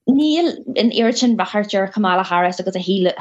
Níl 0.10 0.54
in 0.78 0.92
irtin 0.92 1.36
bachartear 1.36 1.92
Kamala 1.92 2.24
Harris 2.24 2.62
agus 2.62 2.76
a 2.76 2.80
híl 2.80 3.12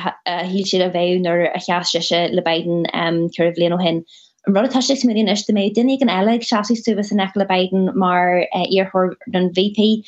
si 0.67 0.81
a 0.81 0.91
bhéúnar 0.91 1.51
a 1.53 1.59
cheiste 1.59 2.33
le 2.33 2.43
Biden 2.43 2.85
cur 3.37 3.51
bblion 3.53 3.75
ó 3.77 4.05
rotatis 4.47 5.03
miljoen 5.05 5.29
is 5.29 5.47
me 5.47 5.71
din 5.71 5.89
ik 5.89 6.01
een 6.01 6.09
elleg 6.09 6.45
chassis 6.45 6.83
so 6.83 6.95
is 6.95 7.11
een 7.11 7.19
enkele 7.19 7.47
beiden 7.47 7.99
maar 7.99 8.49
eerhoor 8.49 9.17
een 9.19 9.51
VP 9.53 10.07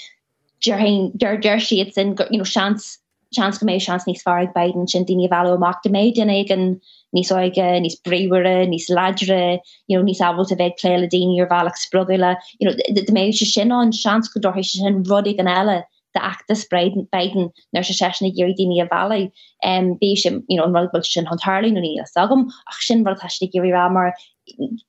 jersey 0.58 1.78
het 1.78 1.96
in 1.96 2.08
uh, 2.08 2.14
you 2.16 2.28
know 2.28 2.44
chans 2.44 2.98
chans 3.30 3.60
me 3.60 3.78
chans 3.78 4.04
niet 4.04 4.22
waar 4.22 4.52
beiden 4.52 4.86
sin 4.86 5.04
die 5.04 5.28
val 5.28 5.58
maakte 5.58 5.90
me 5.90 6.12
din 6.12 6.28
ik 6.28 6.48
een 6.48 6.80
nís 7.10 7.30
oige 7.32 7.80
nís 7.80 8.00
brewere 8.02 8.66
nís 8.66 8.88
lare 8.88 9.60
you 9.86 9.96
know 9.96 10.04
nís 10.04 10.20
avol 10.20 10.44
te 10.44 10.56
ve 10.56 10.72
kleledien 10.74 11.30
hier 11.30 11.46
valig 11.46 11.76
sprogelle 11.76 12.36
you 12.58 12.70
know 12.70 13.04
de 13.04 13.12
me 13.12 13.32
se 13.32 13.44
sin 13.44 13.72
an 13.72 13.92
chans 13.92 14.28
go 14.28 14.40
door 14.40 14.64
sin 14.64 15.04
rodig 15.04 15.38
an 15.38 15.46
elle 15.46 15.86
de 16.18 16.24
actas 16.30 16.64
breiden 16.72 17.06
beiden 17.12 17.52
nar 17.72 17.84
se 17.84 17.94
sena 17.98 18.32
géirdíine 18.38 18.80
a 18.84 18.88
valley 18.94 19.30
en 19.62 19.94
bé 20.02 20.16
sem 20.16 20.42
an 20.64 20.74
rugbil 20.78 21.04
sin 21.04 21.30
hantarlin 21.30 21.78
no 21.78 21.94
a 22.02 22.06
sagm 22.14 22.48
ach 22.72 22.82
sin 22.88 23.04
war 23.04 23.14
tachte 23.22 23.50
géri 23.54 23.72
ramar 23.76 24.12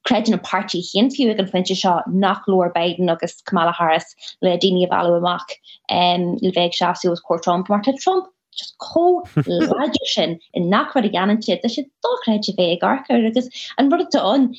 kredin 0.08 0.34
a 0.34 0.38
party 0.38 0.82
hinfiú 0.82 1.38
an 1.38 1.52
fin 1.54 1.66
seo 1.66 2.02
nach 2.08 2.48
loor 2.48 2.72
beiden 2.74 3.10
agus 3.10 3.42
Kamala 3.42 3.72
Harris 3.72 4.16
le 4.42 4.58
déine 4.58 4.84
a 4.86 4.90
val 4.96 5.14
amach. 5.16 5.56
En 5.90 6.38
le 6.42 6.52
veig 6.52 6.74
seú 6.74 7.16
court 7.28 7.44
Trump 7.44 7.70
mar 7.70 7.82
Trump 7.82 8.28
just 8.58 8.78
ko 8.80 9.24
sin 10.06 10.40
in 10.54 10.70
nach 10.70 10.96
wat 10.96 11.12
ganintje 11.12 11.62
dat 11.62 11.72
se 11.72 11.86
dochreidje 12.06 12.56
ve 12.58 12.78
garker 12.82 13.26
agus 13.28 13.50
an 13.78 13.90
wat 13.90 14.16
an 14.16 14.54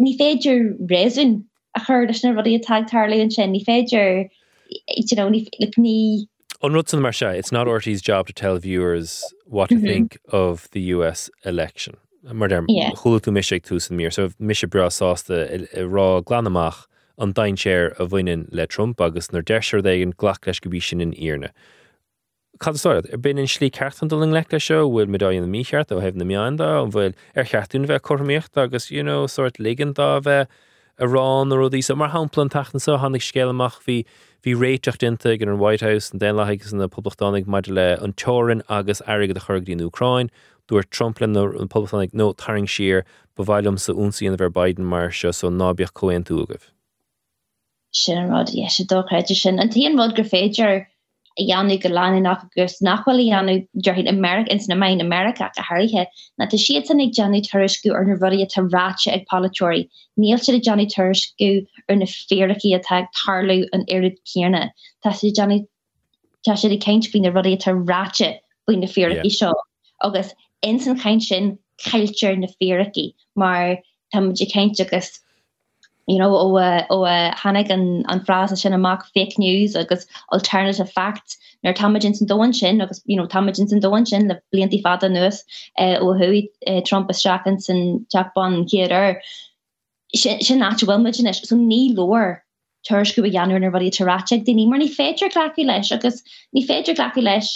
ní 0.00 0.16
féidir 0.18 0.76
réún 0.92 1.44
a 1.76 1.80
chur 1.80 2.06
na 2.06 2.30
rudi 2.30 2.54
a 2.54 2.58
tag 2.58 2.86
tarle 2.86 3.20
an 3.20 3.30
sin 3.30 3.52
ní 3.52 3.64
féidir 3.64 4.28
you 4.70 5.16
know 5.16 5.28
ní 5.28 6.26
On 6.62 6.74
Rudson 6.74 7.00
mar 7.00 7.12
it's 7.20 7.52
not 7.52 7.66
RT's 7.66 8.02
job 8.02 8.26
to 8.26 8.32
tell 8.34 8.58
viewers 8.58 9.24
what 9.46 9.68
to 9.70 9.76
mm 9.76 9.80
-hmm. 9.80 9.92
think 9.92 10.18
of 10.28 10.68
the 10.70 10.92
US 10.94 11.30
election. 11.44 11.94
mar 12.22 12.48
choú 12.48 13.18
tú 13.20 13.32
mis 13.32 13.48
tú 13.48 13.80
san 13.80 13.96
mír, 13.96 14.12
so 14.12 14.30
mis 14.38 14.64
bra 14.64 14.88
sásta 14.88 15.68
rá 15.74 16.22
glanamach 16.22 16.86
an 17.18 17.32
dain 17.32 17.56
séir 17.56 17.98
a 17.98 18.06
bhainein 18.06 18.46
le 18.52 18.66
Trump 18.66 19.00
agus 19.00 19.32
nar 19.32 19.42
deir 19.42 19.60
é 19.60 20.02
an 20.02 20.12
gglach 20.12 20.46
leis 20.46 20.60
gobí 20.60 20.82
sin 20.82 21.00
in 21.00 21.12
íne. 21.12 21.50
Caáid 22.58 23.12
ar 23.12 23.18
bin 23.18 23.38
in 23.38 23.46
slí 23.46 23.70
ceartandling 23.70 24.32
le 24.32 24.60
seo 24.60 24.88
bhfuil 24.88 25.08
me 25.08 25.18
daon 25.18 25.40
na 25.40 25.46
mícheart 25.46 25.92
ó 25.96 26.00
hebh 26.00 26.16
na 26.16 26.24
meanda 26.24 26.82
an 26.82 26.90
bhfuil 26.90 27.14
ar 27.36 27.44
cheartún 27.44 27.86
bheith 27.86 28.02
choméocht 28.02 28.56
agus 28.56 28.90
you 28.90 29.02
know, 29.02 29.26
sort 29.26 29.58
ligan 29.58 29.94
dá 29.94 30.20
bheith 30.20 30.48
a 31.00 31.06
rán 31.06 31.48
ó 31.48 31.70
dí 31.72 31.80
mar 31.96 32.10
haplan 32.10 32.50
tatan 32.50 32.80
so 32.80 32.98
hannig 32.98 33.24
scélamach 33.24 33.80
hí 33.86 34.04
hí 34.44 34.54
réiteach 34.54 34.98
dinte 34.98 35.38
gin 35.38 35.48
an 35.48 35.58
White 35.58 35.80
House 35.80 36.12
an 36.12 36.18
den 36.18 36.36
legus 36.36 36.72
na 36.72 36.88
poblachtánig 36.88 37.46
mar 37.46 37.62
le 37.66 37.96
an 38.02 38.12
terin 38.12 38.62
agus 38.68 39.00
aige 39.06 39.36
a 39.36 39.40
churgdín 39.40 39.80
Ukrain, 39.80 40.28
dúir 40.68 40.84
Trumplin 40.90 41.36
an 41.36 41.68
poblachtánig 41.68 42.12
nó 42.12 42.36
taring 42.36 42.68
sir 42.68 43.04
bhhailm 43.36 43.78
sa 43.78 43.92
úsíon 43.92 44.36
bhar 44.36 44.50
Biden 44.50 44.84
mar 44.84 45.10
se 45.10 45.32
so 45.32 45.48
nábeoch 45.48 45.94
coin 45.94 46.24
túgah. 46.24 46.60
Sin 47.92 48.28
rod 48.28 48.48
sé 48.48 48.84
dóreidir 48.86 49.36
sin 49.36 49.58
an 49.58 49.70
tíon 49.70 49.96
mod 49.96 50.14
gur 50.16 50.24
féidir 50.24 50.86
jaannu 51.38 51.80
go 51.80 51.88
lá 51.88 52.20
nach 52.20 52.44
gus 52.56 52.80
nachhfuil 52.80 53.20
jaannu 53.28 53.66
dehin 53.86 54.08
America 54.08 54.52
ins 54.52 54.68
na 54.68 54.74
main 54.74 55.00
America 55.00 55.50
a 55.56 55.62
hairthe 55.62 56.06
na 56.38 56.46
te 56.46 56.56
siad 56.56 56.86
san 56.86 57.00
ag 57.00 57.12
Johnny 57.12 57.40
Tursku 57.40 57.94
ar 57.94 58.04
na 58.04 58.14
rudi 58.14 58.42
a 58.42 58.46
ráse 58.46 59.06
ag 59.12 59.26
Polytory. 59.26 59.88
Níl 60.18 60.40
si 60.40 60.56
a 60.56 60.60
Johnny 60.60 60.86
Tursku 60.86 61.66
ar 61.88 61.96
na 61.96 62.06
féraí 62.06 62.74
atá 62.78 63.06
tarlú 63.16 63.66
an 63.72 63.84
irid 63.86 64.16
céarna 64.26 64.70
Tá 65.04 65.14
si 65.14 65.32
Johnny 65.32 65.66
tá 66.46 66.58
si 66.58 66.76
keint 66.78 67.06
fin 67.06 67.22
na 67.22 67.30
rudi 67.30 67.54
a 67.54 67.74
ráse 67.74 68.38
buin 68.66 68.80
na 68.80 68.86
féraí 68.86 69.30
seo. 69.30 69.52
Agus 70.02 70.34
insan 70.62 70.98
kaint 70.98 71.22
sin 71.22 71.58
keiltir 71.78 72.38
na 72.38 72.48
féraí 72.60 73.14
mar 73.36 73.78
tam 74.12 74.34
keint 74.34 74.80
agus 74.80 75.20
you 76.10 76.18
know 76.18 76.30
ó 76.30 76.46
ó 76.94 76.98
hannig 77.42 77.70
an 77.76 77.84
an 78.14 78.22
frase 78.28 78.56
sin 78.62 78.76
amach 78.78 79.04
fake 79.18 79.36
news 79.44 79.76
agus 79.82 80.06
alternative 80.38 80.90
facts 80.98 81.38
nar 81.64 81.74
tamagin 81.80 82.18
an 82.20 82.30
doan 82.32 82.54
sin 82.60 82.80
agus 82.86 83.02
you 83.12 83.16
know 83.20 83.28
tamagin 83.36 83.72
an 83.76 83.84
doan 83.86 84.06
sin 84.12 84.28
le 84.32 84.36
blianttí 84.54 84.82
fada 84.88 85.10
nuas 85.16 85.40
ó 85.86 86.10
hui 86.22 86.42
Trump 86.90 87.16
strakan 87.20 87.60
san 87.68 87.82
Japan 88.16 88.60
kier 88.74 89.00
sin 90.14 90.58
natural 90.66 90.98
mu 91.06 91.12
so 91.12 91.56
ní 91.64 91.82
loor 91.96 92.28
tursku 92.88 93.26
janar 93.38 93.62
er 93.62 93.70
wat 93.70 93.82
terraach 93.98 94.44
Di 94.44 94.66
mar 94.66 94.78
ní 94.78 94.88
féidir 95.00 95.34
claki 95.36 95.66
leis 95.72 95.92
agus 95.98 96.22
ní 96.56 96.66
féidir 96.70 96.96
claki 97.02 97.26
leis 97.28 97.52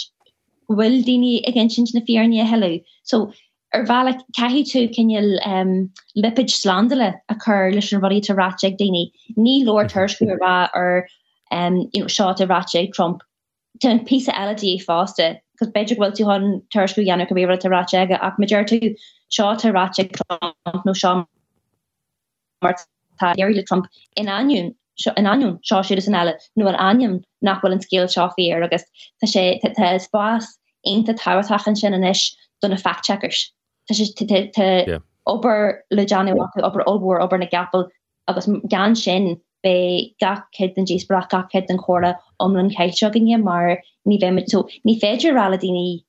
wil 0.69 1.01
dini 1.09 1.33
gin 1.53 1.69
sin 1.69 1.85
na 1.93 2.01
fearnia 2.11 2.45
hello 2.53 2.71
so 3.03 3.33
er 3.75 3.85
val 3.85 4.11
caihi 4.37 4.63
tú 4.69 4.81
cinil 4.95 5.37
um, 5.45 5.89
lipid 6.15 6.51
slandele 6.53 7.13
a 7.29 7.35
chur 7.45 7.71
leis 7.73 7.91
an 7.93 8.01
rodí 8.01 8.19
aráteag 8.33 8.77
déine 8.81 9.11
ní 9.37 9.55
Lord 9.65 9.91
thursú 9.91 10.27
ra 10.41 10.69
ar 10.73 11.07
um, 11.51 11.89
you 11.93 12.01
know, 12.01 12.07
shot 12.07 12.41
a 12.41 12.47
ratche 12.47 12.91
Trump 12.93 13.23
ten 13.81 13.99
pí 14.05 14.21
eladí 14.25 14.77
fáste 14.83 15.39
cos 15.59 15.69
beidir 15.75 15.97
bhil 15.97 16.15
tú 16.19 16.25
hon 16.31 16.61
thursú 16.73 17.05
ganna 17.05 17.27
go 17.27 17.35
bé 17.35 17.43
a 17.43 17.69
ratche 17.75 18.19
ach 18.21 18.39
major 18.39 18.63
tú 18.63 18.95
shot 19.29 19.65
a 19.65 19.71
ratche 19.71 20.09
Trump 20.17 20.85
no 20.85 20.93
seán 20.93 21.25
le 23.21 23.63
Trump 23.63 23.87
in 24.15 24.27
aniun 24.27 24.73
an 25.17 25.25
aniun 25.25 25.59
seo 25.63 25.83
si 25.83 25.95
an 25.95 26.19
eile 26.21 26.33
nu 26.55 26.67
an 26.67 27.01
aim 27.01 27.21
nachhfuil 27.43 27.73
an 27.73 27.83
scéil 27.85 28.07
seáíir 28.15 28.63
agus 28.63 28.83
tá 29.21 29.27
sé 29.27 29.45
spás 30.07 30.45
einta 30.85 31.13
táhatachan 31.13 31.77
sin 31.77 31.93
an 31.93 32.03
isis 32.03 32.37
donna 32.61 32.77
fact-checkers. 32.77 33.51
ober 35.27 35.83
le 35.91 36.05
Johnny 36.05 36.31
ober 36.31 36.83
olboer 36.87 37.21
ober 37.21 37.37
na 37.37 37.45
gapel 37.45 37.89
agus 38.27 38.47
gan 38.67 38.95
sin 38.95 39.41
bei 39.63 40.11
gakid 40.21 40.77
an 40.77 40.85
jees 40.85 41.07
bra 41.07 41.25
gakid 41.31 41.69
an 41.69 41.77
chora 41.77 42.15
omlen 42.39 42.73
keitio 42.73 43.11
gin 43.13 43.43
mar 43.43 43.81
ni 44.05 44.17
ve 44.17 44.31
met 44.31 44.47
to 44.47 44.67
ni 44.83 44.99
fedra 44.99 45.33
raladini 45.33 46.03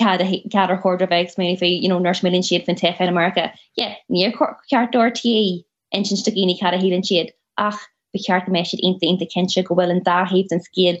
cadar 0.00 0.82
hordravegs 0.82 1.36
me 1.38 1.56
fi 1.56 1.66
you 1.66 1.88
know 1.88 1.98
nurse 1.98 2.22
million 2.22 2.42
siad 2.42 2.66
fan 2.66 2.76
tef 2.76 3.00
in 3.00 3.08
America. 3.08 3.52
Yeah 3.76 3.94
ni 4.08 4.32
ceartdor 4.72 5.12
ta 5.20 5.64
engine 5.92 6.18
stogini 6.18 6.58
cad 6.58 6.74
a 6.74 6.78
helan 6.78 7.02
siad. 7.10 7.30
Ach 7.56 7.80
be 8.12 8.20
ceart 8.26 8.48
me 8.48 8.62
siid 8.62 8.84
ein 8.84 8.98
ein 9.02 9.28
kense 9.34 9.64
go 9.64 9.74
well 9.74 9.90
an 9.90 10.02
da 10.02 10.24
heeft 10.24 10.52
an 10.52 10.60
skiel 10.60 11.00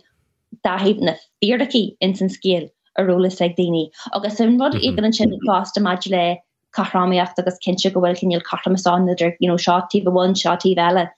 da 0.64 0.78
heeft 0.78 1.00
na 1.00 1.14
fearki 1.42 1.96
in 2.00 2.14
san 2.14 2.28
skiel 2.28 2.68
a 2.98 3.04
role 3.04 3.26
ag 3.26 3.56
déine 3.56 3.90
agus 4.12 4.36
sin 4.36 4.58
rud 4.58 4.74
igen 4.74 5.04
an 5.04 5.12
sin 5.12 5.38
fast 5.46 5.76
mhm. 5.76 5.84
ma 5.84 5.96
le 6.16 6.36
karamiacht 6.76 7.38
agus 7.38 7.58
kinse 7.64 7.92
go 7.92 8.00
well 8.00 8.14
kinil 8.14 8.42
karmaán 8.50 9.08
idir 9.14 9.34
you 9.40 9.48
know 9.48 10.12
one 10.20 10.34
shot 10.34 10.60
TV 10.60 10.76
elle 10.88 11.08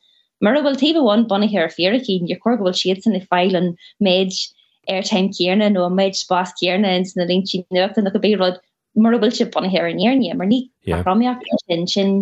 mar 0.41 0.55
bhfuil 0.55 0.81
TV 0.83 1.03
one 1.03 1.27
bunna 1.33 1.51
hir 1.55 1.69
fearki 1.77 2.19
je 2.33 2.39
chor 2.45 2.57
gohfuil 2.57 2.79
siad 2.81 3.03
san 3.03 3.17
i 3.21 3.23
feil 3.33 3.57
an 3.63 3.71
méid 4.09 4.37
airtime 4.97 5.31
kearne 5.39 5.73
no 5.73 5.85
a 5.85 5.91
méid 6.01 6.21
spas 6.21 6.53
kearne 6.61 6.93
in 6.99 7.09
na 7.17 7.25
link 7.33 7.57
nucht 7.79 7.99
an 8.03 8.13
go 8.17 8.23
bérod 8.27 8.61
mar 9.07 9.13
bhfuil 9.17 9.35
si 9.41 9.49
bunna 9.57 9.73
hir 9.75 9.91
an 9.95 10.05
earne 10.07 10.31
mar 10.43 10.53
ní 10.55 10.63
ramiacht 11.09 11.51
sin 11.67 11.87
sin 11.97 12.15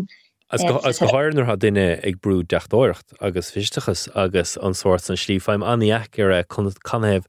As 0.51 0.63
go 0.65 0.79
eh, 0.79 0.93
háirnar 1.13 1.45
ha 1.45 1.57
duine 1.57 1.87
ag 2.09 2.23
brú 2.25 2.43
deachtóiret 2.53 3.17
agus 3.21 3.51
fiistechas 3.53 4.07
agus 4.27 4.57
ansát 4.69 5.11
an 5.13 5.21
slífeim 5.25 5.67
aníach 5.73 6.23
ar 6.25 6.33
eh, 6.39 6.45
chunéh 6.55 7.25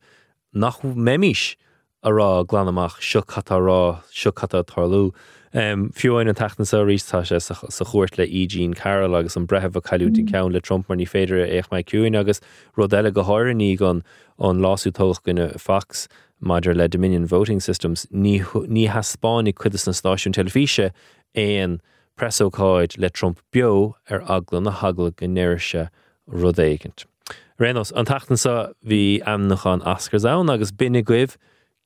nach 0.54 0.80
méimiis 0.82 1.56
a 2.04 2.10
rá 2.10 2.46
glanamach 2.46 3.02
seo 3.02 3.22
catará 3.22 4.02
seo 4.12 4.32
catá 4.32 4.64
tarlú. 4.64 5.14
Um, 5.52 5.90
Fiúin 5.90 6.30
an 6.30 6.36
tatan 6.36 6.66
sa 6.66 6.78
rítá 6.78 7.26
sé 7.26 7.42
sa 7.42 7.86
chuirt 7.86 8.18
le 8.18 8.26
ígén 8.28 8.76
Carol 8.76 9.16
agus 9.16 9.36
an 9.36 9.48
breheh 9.48 9.66
a 9.76 9.82
caiútí 9.82 10.24
mm. 10.24 10.30
ceann 10.30 10.54
le 10.54 10.62
Trump 10.62 10.88
mar 10.88 10.98
ní 10.98 11.08
féidir 11.10 11.42
éich 11.42 11.72
mai 11.72 11.84
cuúin 11.84 12.18
agus 12.18 12.40
rodéile 12.78 13.12
go 13.12 13.24
háirní 13.24 13.78
gan 13.78 14.04
an 14.38 14.60
lásútóch 14.60 15.24
gonne 15.24 15.58
fax 15.58 16.08
Maidir 16.40 16.76
le 16.76 16.88
Dominion 16.88 17.26
Voting 17.26 17.60
Systems 17.60 18.06
ní, 18.14 18.40
ní 18.70 18.88
haspáinnig 18.88 19.56
chuidir 19.56 19.88
na 19.88 19.94
stáisiún 19.94 20.34
telefíe 20.34 20.92
éon 21.36 21.82
presóáid 22.16 22.98
le 22.98 23.10
Trump 23.10 23.40
bio 23.52 23.96
ar 24.10 24.22
aglan 24.30 24.64
na 24.64 24.72
hagla 24.72 25.12
go 25.12 25.26
néiriise 25.26 25.90
rudéigent. 26.30 27.06
Rénos 27.60 27.92
an 27.96 28.06
tatansa 28.06 28.72
bhí 28.86 29.20
amnachán 29.26 29.82
ascarzán 29.82 30.54
agus 30.54 30.72
binnig 30.72 31.06
goibh 31.06 31.36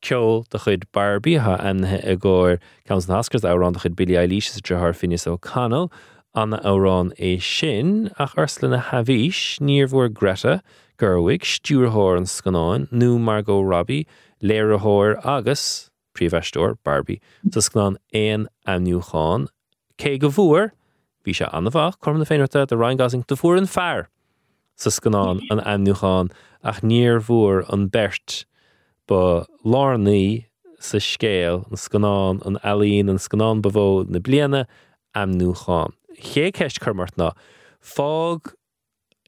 ceol 0.03 0.43
de 0.49 0.59
chud 0.65 0.83
barbíthe 0.95 1.55
anthe 1.69 1.99
a 2.03 2.15
ggóir 2.15 2.59
ceans 2.87 3.07
na 3.07 3.21
ascars 3.21 3.47
árán 3.47 3.79
chud 3.79 3.95
bilí 3.99 4.19
líise 4.27 4.59
dethar 4.59 4.95
finis 4.95 5.25
ó 5.25 5.39
canal 5.39 5.89
anna 6.35 6.59
árán 6.73 7.13
é 7.29 7.39
sin 7.41 8.11
ach 8.19 8.35
arslan 8.35 8.75
na 8.75 8.81
hahís 8.89 9.39
níorhór 9.69 10.11
greta 10.19 10.61
gurhaig 10.99 11.47
stúrthir 11.53 12.17
an 12.17 12.29
scanáin 12.35 12.87
nó 12.91 13.17
mar 13.19 13.43
rabí 13.43 14.05
léirethir 14.41 15.19
agus 15.25 15.89
príomhheistúir 16.13 16.77
Barbie. 16.83 17.21
Tás 17.49 17.69
gná 17.69 17.95
éon 18.13 18.47
amniuúáin 18.67 19.47
cé 19.97 20.17
go 20.19 20.29
bhfuair 20.29 20.71
hí 21.25 21.35
se 21.35 21.45
anmhah 21.45 21.93
chum 22.03 22.19
na 22.19 22.25
féinirta 22.25 22.67
de 22.67 22.77
Ryan 22.77 22.97
Gosling 22.97 23.25
do 23.27 23.35
fuair 23.35 23.57
an 23.57 23.67
fearr 23.67 24.07
sa 24.75 24.89
scanán 24.89 25.41
an 25.49 25.59
annuáin 25.59 26.31
ach 26.63 26.81
níor 26.81 27.21
bhór 27.27 27.63
an 27.71 27.87
bert 27.87 28.45
ba 29.07 29.45
lánaí 29.65 30.45
sa 30.79 30.99
scéal 30.99 31.63
an 31.71 31.77
scanán 31.77 32.41
an 32.45 32.59
alíonn 32.63 33.09
an 33.09 33.19
scanán 33.19 33.61
bhó 33.61 34.03
na 34.09 34.19
bliana 34.19 34.65
amnúáin. 35.15 35.93
Ché 36.19 36.51
ceist 36.51 36.79
chumart 36.83 37.15
ná 37.17 37.31
fág 37.81 38.53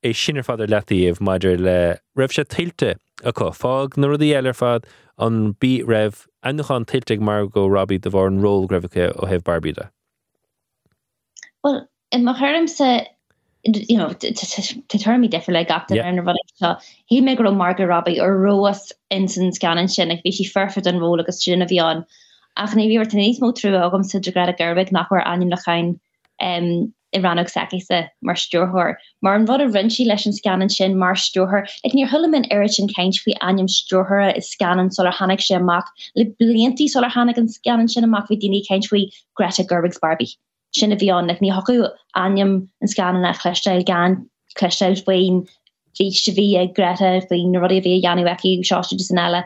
é 0.03 0.13
sinar 0.13 0.45
fadidir 0.47 0.71
letaíomh 0.73 1.19
maididir 1.19 1.59
le 1.59 1.79
raibh 2.15 2.33
se 2.33 2.43
tiltte 2.43 2.95
a 3.23 3.31
chu 3.31 3.49
fág 3.61 3.97
na 3.97 4.07
rudí 4.07 4.31
eiler 4.35 4.55
fad 4.55 4.85
an 5.17 5.55
bí 5.59 5.81
raibh 5.83 6.27
anúchan 6.43 6.85
tilteigh 6.85 7.19
mar 7.19 7.47
go 7.47 7.67
rabí 7.67 7.99
de 8.01 8.09
bhar 8.09 8.27
an 8.27 8.41
ról 8.45 8.67
greibhacha 8.67 9.11
ó 9.15 9.27
heh 9.27 9.39
barbíide. 9.39 9.89
Well 11.63 11.87
in 12.11 12.25
ma 12.25 12.33
chum 12.33 12.67
se 12.67 13.07
you 13.65 13.97
know 13.97 14.13
te 14.13 14.31
termmi 14.31 15.29
defer 15.29 15.51
le 15.51 15.65
gata 15.65 16.01
an 16.03 16.23
wat 16.25 16.35
hé 17.11 17.21
me 17.21 17.35
go 17.35 17.45
um, 17.45 17.57
mar 17.57 17.75
rabbi 17.77 18.17
ar 18.19 18.33
roas 18.37 18.91
insens 19.11 19.57
ganan 19.59 19.89
sin 19.89 20.11
ag 20.11 20.21
vi 20.23 20.31
si 20.31 20.45
ferfud 20.45 20.85
an 20.85 20.99
róla 20.99 21.21
agus 21.21 21.43
sin 21.43 21.61
a 21.61 21.65
bhíán 21.65 22.05
ach 22.57 22.75
na 22.75 22.83
bhíar 22.83 23.07
tanéismó 23.13 23.51
trú 23.53 23.73
agam 23.87 24.05
sa 24.05 24.19
degrad 24.19 24.49
a 24.49 24.53
gerbeg 24.53 24.91
nachhar 24.91 25.25
anim 25.25 25.49
le 25.49 25.57
chain 25.65 25.99
i 26.41 27.19
ranach 27.23 27.49
saise 27.49 27.99
mar 28.21 28.35
stoorthir 28.35 28.95
mar 29.21 29.35
an 29.39 29.47
bhd 29.49 29.65
a 29.65 29.67
rinsí 29.75 30.05
leis 30.05 30.25
an 30.29 30.37
scanan 30.39 30.71
sin 30.77 30.97
mar 31.03 31.13
stoorthir 31.25 31.75
ag 31.89 31.97
níor 31.99 32.11
thulammin 32.13 32.49
irit 32.57 32.79
an 32.83 32.91
ceint 32.95 33.21
fao 33.25 33.37
aim 33.49 33.69
stoorthire 33.77 34.31
is 34.41 34.51
scanan 34.55 34.91
solar 34.97 35.15
hanig 35.19 35.45
sin 35.47 35.61
amach 35.61 35.93
le 36.21 36.25
blianttí 36.41 36.89
solar 36.95 37.13
hanig 37.19 37.43
an 37.43 37.53
scanan 37.59 37.93
sin 37.95 38.09
amach 38.09 38.27
bhí 38.33 38.41
daine 38.45 38.59
ceint 38.69 38.91
faoi 38.93 39.05
greta 39.41 39.71
Gerbigs 39.73 40.03
Barbie. 40.07 40.35
sinnne 40.75 40.99
vi 40.99 41.09
an 41.09 41.31
ni 41.41 41.51
hoku 41.51 41.77
anm 42.15 42.37
an 42.81 42.87
scan 42.87 43.23
an 43.23 43.33
chleil 43.33 43.85
gan 43.85 44.17
chleil 44.59 44.99
féin 45.07 45.45
vi 45.99 46.11
se 46.11 46.31
vi 46.31 46.55
a 46.57 46.67
greta 46.67 47.21
fin 47.29 47.53
rodi 47.53 47.81
vi 47.83 48.01
janu 48.01 48.27
eki 48.33 48.59
sanella. 48.65 49.43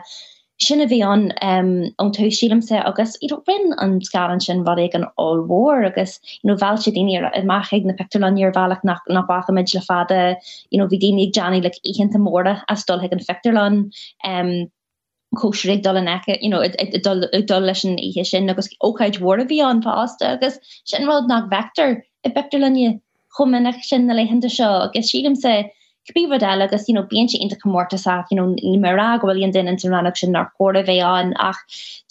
Sinnne 0.62 0.88
vi 0.88 1.00
an 1.02 1.30
an 1.42 2.12
tosílimse 2.16 2.84
agus 2.84 3.16
i 3.22 3.28
brin 3.28 3.74
an 3.78 4.00
scalan 4.00 4.42
sin 4.42 4.64
vad 4.64 4.78
an 4.94 5.06
all 5.16 5.40
war 5.42 5.84
agus 5.84 6.18
val 6.44 6.76
se 6.76 6.90
dé 6.90 7.04
maig 7.44 7.84
na 7.84 7.94
pectorlanir 7.94 8.52
valach 8.52 8.84
nach 8.84 9.00
bacha 9.28 9.52
meid 9.52 9.74
le 9.74 9.80
fada 9.80 10.36
vi 10.72 10.98
dénig 10.98 11.32
Johnny 11.32 11.60
le 11.60 11.70
ichenta 11.86 12.18
mórda 12.18 12.62
a 12.68 12.76
stol 12.76 13.00
heg 13.00 13.12
an 13.12 13.26
fectorlan. 13.30 14.70
Um, 15.32 15.38
korig 15.38 15.82
dal 15.82 15.94
neke 15.94 16.38
you 16.40 16.50
know 16.50 16.62
dul 16.62 17.60
leichen 17.60 17.98
ihe 17.98 18.24
sin. 18.26 18.50
Agus 18.50 18.68
óid 18.82 19.20
war 19.20 19.44
vi 19.44 19.60
an 19.60 19.82
fast 19.82 20.22
agus 20.22 20.58
sin 20.84 21.06
rod 21.06 21.28
nach 21.28 21.50
vector. 21.50 22.04
E 22.24 22.30
vector 22.30 22.58
lenne 22.58 23.00
chomenach 23.36 23.82
sin 23.82 24.06
na 24.06 24.14
lei 24.14 24.24
hin 24.24 24.40
seo 24.40 24.88
agus 24.88 25.10
sim 25.10 25.34
se 25.34 25.70
bí 26.14 26.42
agus 26.42 26.88
you 26.88 26.94
know 26.94 27.02
bien 27.02 27.28
inta 27.28 27.56
komórta 27.56 27.98
sa 27.98 28.24
you 28.30 28.36
know 28.36 28.46
ni 28.46 28.76
mar 28.76 28.96
gohfuil 28.96 29.52
den 29.52 29.68
in 29.68 29.78
ran 29.90 30.14
sin 30.14 30.32
nach 30.32 30.50
chode 30.58 30.84
ve 30.86 31.00
an 31.00 31.34
ach 31.38 31.56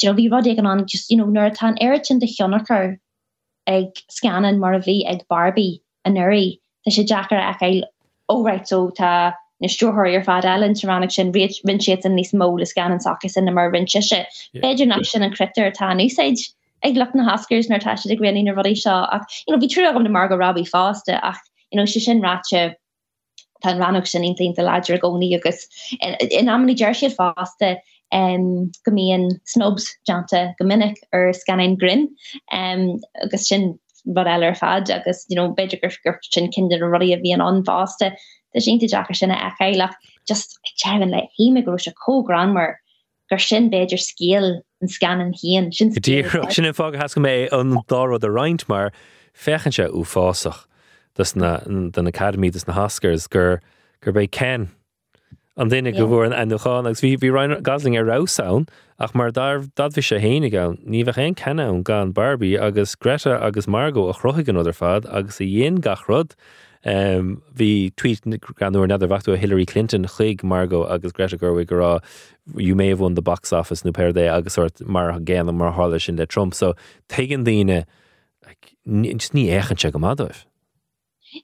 you 0.01 0.09
know 0.09 0.15
vi 0.15 0.29
rod 0.29 0.47
an 0.47 0.85
just 0.87 1.11
you 1.11 1.17
know 1.17 1.25
nu 1.25 1.49
tan 1.49 1.75
airtin 1.81 2.19
de 2.19 2.27
chonachar 2.27 2.97
ag 3.67 3.91
scanan 4.09 4.59
mar 4.59 4.73
a 4.73 4.79
vi 4.79 5.05
ag 5.05 5.27
Barbie 5.27 5.81
an 6.05 6.13
nuri 6.15 6.59
te 6.83 6.91
sé 6.91 7.05
Jackar 7.05 7.39
ag 7.39 7.83
óright 8.29 8.67
so 8.67 8.89
ta 8.89 9.33
na 9.61 9.67
strohar 9.67 10.13
ar 10.15 10.23
fad 10.23 10.45
Ellen 10.45 10.73
ranach 10.73 11.11
sin 11.11 11.31
vin 11.31 11.79
si 11.79 11.91
an 11.91 12.15
níos 12.15 12.33
móle 12.33 12.73
gan 12.75 12.91
an 12.91 12.99
sochas 12.99 13.37
in 13.37 13.45
na 13.45 13.51
mar 13.51 13.71
vinse 13.71 14.01
se. 14.03 14.25
Beiidir 14.55 14.87
nach 14.87 15.05
sin 15.05 15.23
an 15.23 15.33
critter 15.33 15.71
tá 15.71 15.93
úsáid 15.93 16.39
ag 16.83 16.95
le 16.95 17.07
na 17.13 17.23
haskers 17.23 17.69
nar 17.69 17.79
ta 17.79 17.91
ag 17.91 18.19
grinní 18.19 18.43
na 18.43 18.53
rodí 18.53 18.75
seo 18.77 19.07
ach 19.11 19.25
you 19.47 19.53
know, 19.53 19.59
vi 19.59 19.67
tru 19.67 19.85
am 19.85 20.03
na 20.03 20.09
Margo 20.09 20.37
Robbie 20.37 20.63
fáste 20.63 21.19
ach 21.21 21.39
you 21.71 21.77
know, 21.77 21.85
se 21.85 21.99
sin 21.99 22.21
ratse 22.21 22.75
tan 23.61 23.77
ranach 23.77 24.07
sin 24.07 24.23
intlin 24.23 24.55
de 24.55 24.61
lager 24.61 24.99
goni 24.99 25.35
agus. 25.35 25.67
In 26.01 26.47
amni 26.47 26.75
jeirsiad 26.75 27.15
fáste 27.15 27.77
um, 28.11 28.71
gomíon 28.87 29.29
snobs 29.45 29.89
janta 30.07 30.53
gomininic 30.61 30.97
ar 31.13 31.31
scannin 31.33 31.77
grin 31.77 32.09
um, 32.51 32.99
agus 33.21 33.47
sin 33.47 33.77
bad 34.05 34.27
eile 34.27 34.57
fad 34.57 34.89
agus 34.89 35.25
you 35.29 35.35
know, 35.35 35.53
beidir 35.53 35.81
gur 35.81 36.19
sin 36.23 36.51
kinder 36.51 36.83
a 36.83 36.89
rudi 36.89 37.13
a 37.13 37.17
bhí 37.17 37.33
an 37.33 37.41
anváste 37.41 38.15
de 38.53 38.61
sin 38.61 38.79
Jackar 38.79 39.15
sinna 39.15 39.35
echaach 39.35 39.93
just 40.27 40.59
tean 40.77 41.09
le 41.09 41.27
héime 41.39 41.65
go 41.65 41.77
se 41.77 41.91
cógran 41.91 42.53
mar 42.53 42.79
gur 43.29 43.37
sin 43.37 43.69
beidir 43.69 43.99
scéal 43.99 44.61
an 44.81 44.87
scanan 44.87 45.33
hían 45.33 45.73
sin 45.73 45.91
sin 45.91 46.73
fá 46.73 46.95
has 46.95 47.13
go 47.13 47.21
mé 47.21 47.51
an 47.51 47.77
dá 47.87 48.03
a 48.03 48.19
reinint 48.19 48.67
mar 48.67 48.91
fechan 49.33 49.73
se 49.73 49.83
ú 49.83 50.03
fásach. 50.03 50.65
Den 51.15 52.07
Academy 52.07 52.51
na 52.67 52.73
haskers 52.73 53.27
gur 53.27 53.61
gur 54.01 54.13
bei 54.13 54.27
ken 54.27 54.69
an 55.57 55.69
déine 55.69 55.91
go 55.95 56.07
bhór 56.07 56.25
an 56.25 56.31
enúáin 56.31 56.87
agus 56.87 57.01
bhí 57.01 57.17
bhí 57.17 57.31
Ryan 57.33 57.61
Gosling 57.61 57.97
ar 57.97 58.05
ráán 58.05 58.67
ach 58.97 59.13
mar 59.13 59.31
dar 59.31 59.65
dat 59.75 59.91
bhí 59.93 60.03
sé 60.07 60.19
héine 60.23 60.49
gan, 60.49 60.77
ní 60.87 61.03
bheith 61.03 61.19
chéon 61.19 61.35
cenne 61.35 61.65
an 61.67 61.83
gan 61.83 62.11
Barbie 62.11 62.57
agus 62.57 62.95
Greta 62.95 63.35
agus 63.43 63.67
Margot 63.67 64.07
a 64.07 64.13
chrochigan 64.13 64.61
idir 64.61 64.75
fad 64.75 65.05
agus 65.05 65.41
i 65.41 65.45
dhéon 65.45 65.81
gachrod 65.81 66.35
Um, 66.85 67.41
hí 67.57 67.91
tweet 67.97 68.23
ganúir 68.55 68.87
neidir 68.87 69.09
bhachtú 69.11 69.33
a 69.33 69.37
Hillary 69.37 69.65
Clinton 69.65 70.05
chuig 70.05 70.43
Margot 70.43 70.87
agus 70.87 71.11
Greta 71.11 71.37
Gerwig 71.37 71.67
gorá 71.67 72.01
you 72.55 72.73
may 72.73 72.87
have 72.87 73.01
won 73.01 73.15
the 73.15 73.21
box 73.21 73.51
office 73.51 73.83
nu 73.83 73.91
per 73.91 74.13
dé 74.13 74.29
agus 74.31 74.53
sort 74.53 74.79
mar 74.87 75.11
géan 75.19 75.53
mar 75.53 75.73
hála 75.73 76.01
sin 76.01 76.15
le 76.15 76.25
Trump, 76.25 76.53
so 76.53 76.73
tegan 77.09 77.43
daine 77.43 77.85
ní 78.87 79.45
échan 79.49 79.79
se 79.79 79.91
go 79.91 79.99
madóibh. 79.99 80.45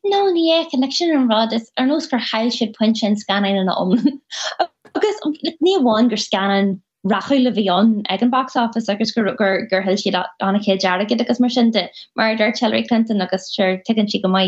No 0.06 0.32
ní 0.32 0.52
é 0.52 0.70
connection 0.70 1.12
an 1.12 1.28
rod 1.28 1.54
is 1.54 1.70
ar 1.78 1.86
nos 1.86 2.08
gur 2.08 2.18
heil 2.18 2.50
si 2.50 2.72
puint 2.72 3.04
an 3.04 3.16
scanin 3.16 3.60
an 3.60 3.70
om. 3.70 4.22
agus 4.96 5.20
ní 5.62 5.78
bháin 5.84 6.10
gur 6.10 6.18
scanan 6.18 6.80
rachu 7.06 7.44
le 7.44 7.52
bhíon 7.52 8.04
ag 8.10 8.24
an 8.24 8.30
box 8.30 8.56
office 8.56 8.90
agus 8.90 9.12
gur 9.12 9.36
gur 9.36 9.68
gur 9.68 9.82
heil 9.82 9.98
si 9.98 10.12
anna 10.12 10.60
ché 10.60 10.80
deargad 10.80 11.22
agus 11.22 11.40
mar 11.40 11.50
sinnte 11.50 11.90
mar 12.16 12.36
d 12.36 12.52
Hillary 12.60 12.88
Clinton 12.88 13.22
agus 13.22 13.54
tuir 13.56 13.82
tugann 13.88 14.10
si 14.10 14.22
go 14.22 14.28
mai 14.28 14.48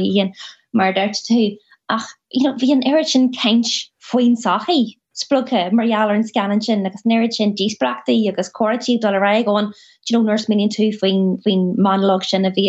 mar 0.81 0.93
deit 0.93 1.19
tú 1.29 1.41
ach 1.89 2.07
you 2.31 2.43
know 2.43 2.55
vi 2.63 2.71
an 2.71 2.85
errin 2.93 3.29
keint 3.41 3.73
foin 4.11 4.37
sachi 4.45 4.79
spruke 5.21 5.61
marialler 5.79 6.15
an 6.15 6.27
scanan 6.29 6.63
sin 6.63 6.85
agus 6.85 7.05
neir 7.11 7.29
sin 7.37 7.55
dísprachtaí 7.61 8.17
agus 8.31 8.51
choirtí 8.59 8.99
do 9.01 9.07
a 9.07 9.21
raáin 9.25 9.71
nurs 10.11 10.47
min 10.49 10.69
tú 10.77 10.89
foin 10.99 11.37
foin 11.45 11.67
manlog 11.87 12.23
sin 12.31 12.45
a 12.45 12.51
bhí 12.51 12.67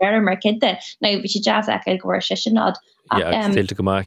mar 0.00 0.36
kinte 0.46 0.70
na 1.00 1.16
vi 1.26 1.28
sé 1.34 1.42
jazz 1.50 1.68
e 1.68 1.98
go 1.98 2.18
se 2.20 2.36
sin 2.36 2.54
nod 2.54 2.80
go 3.76 3.82
mai 3.82 4.02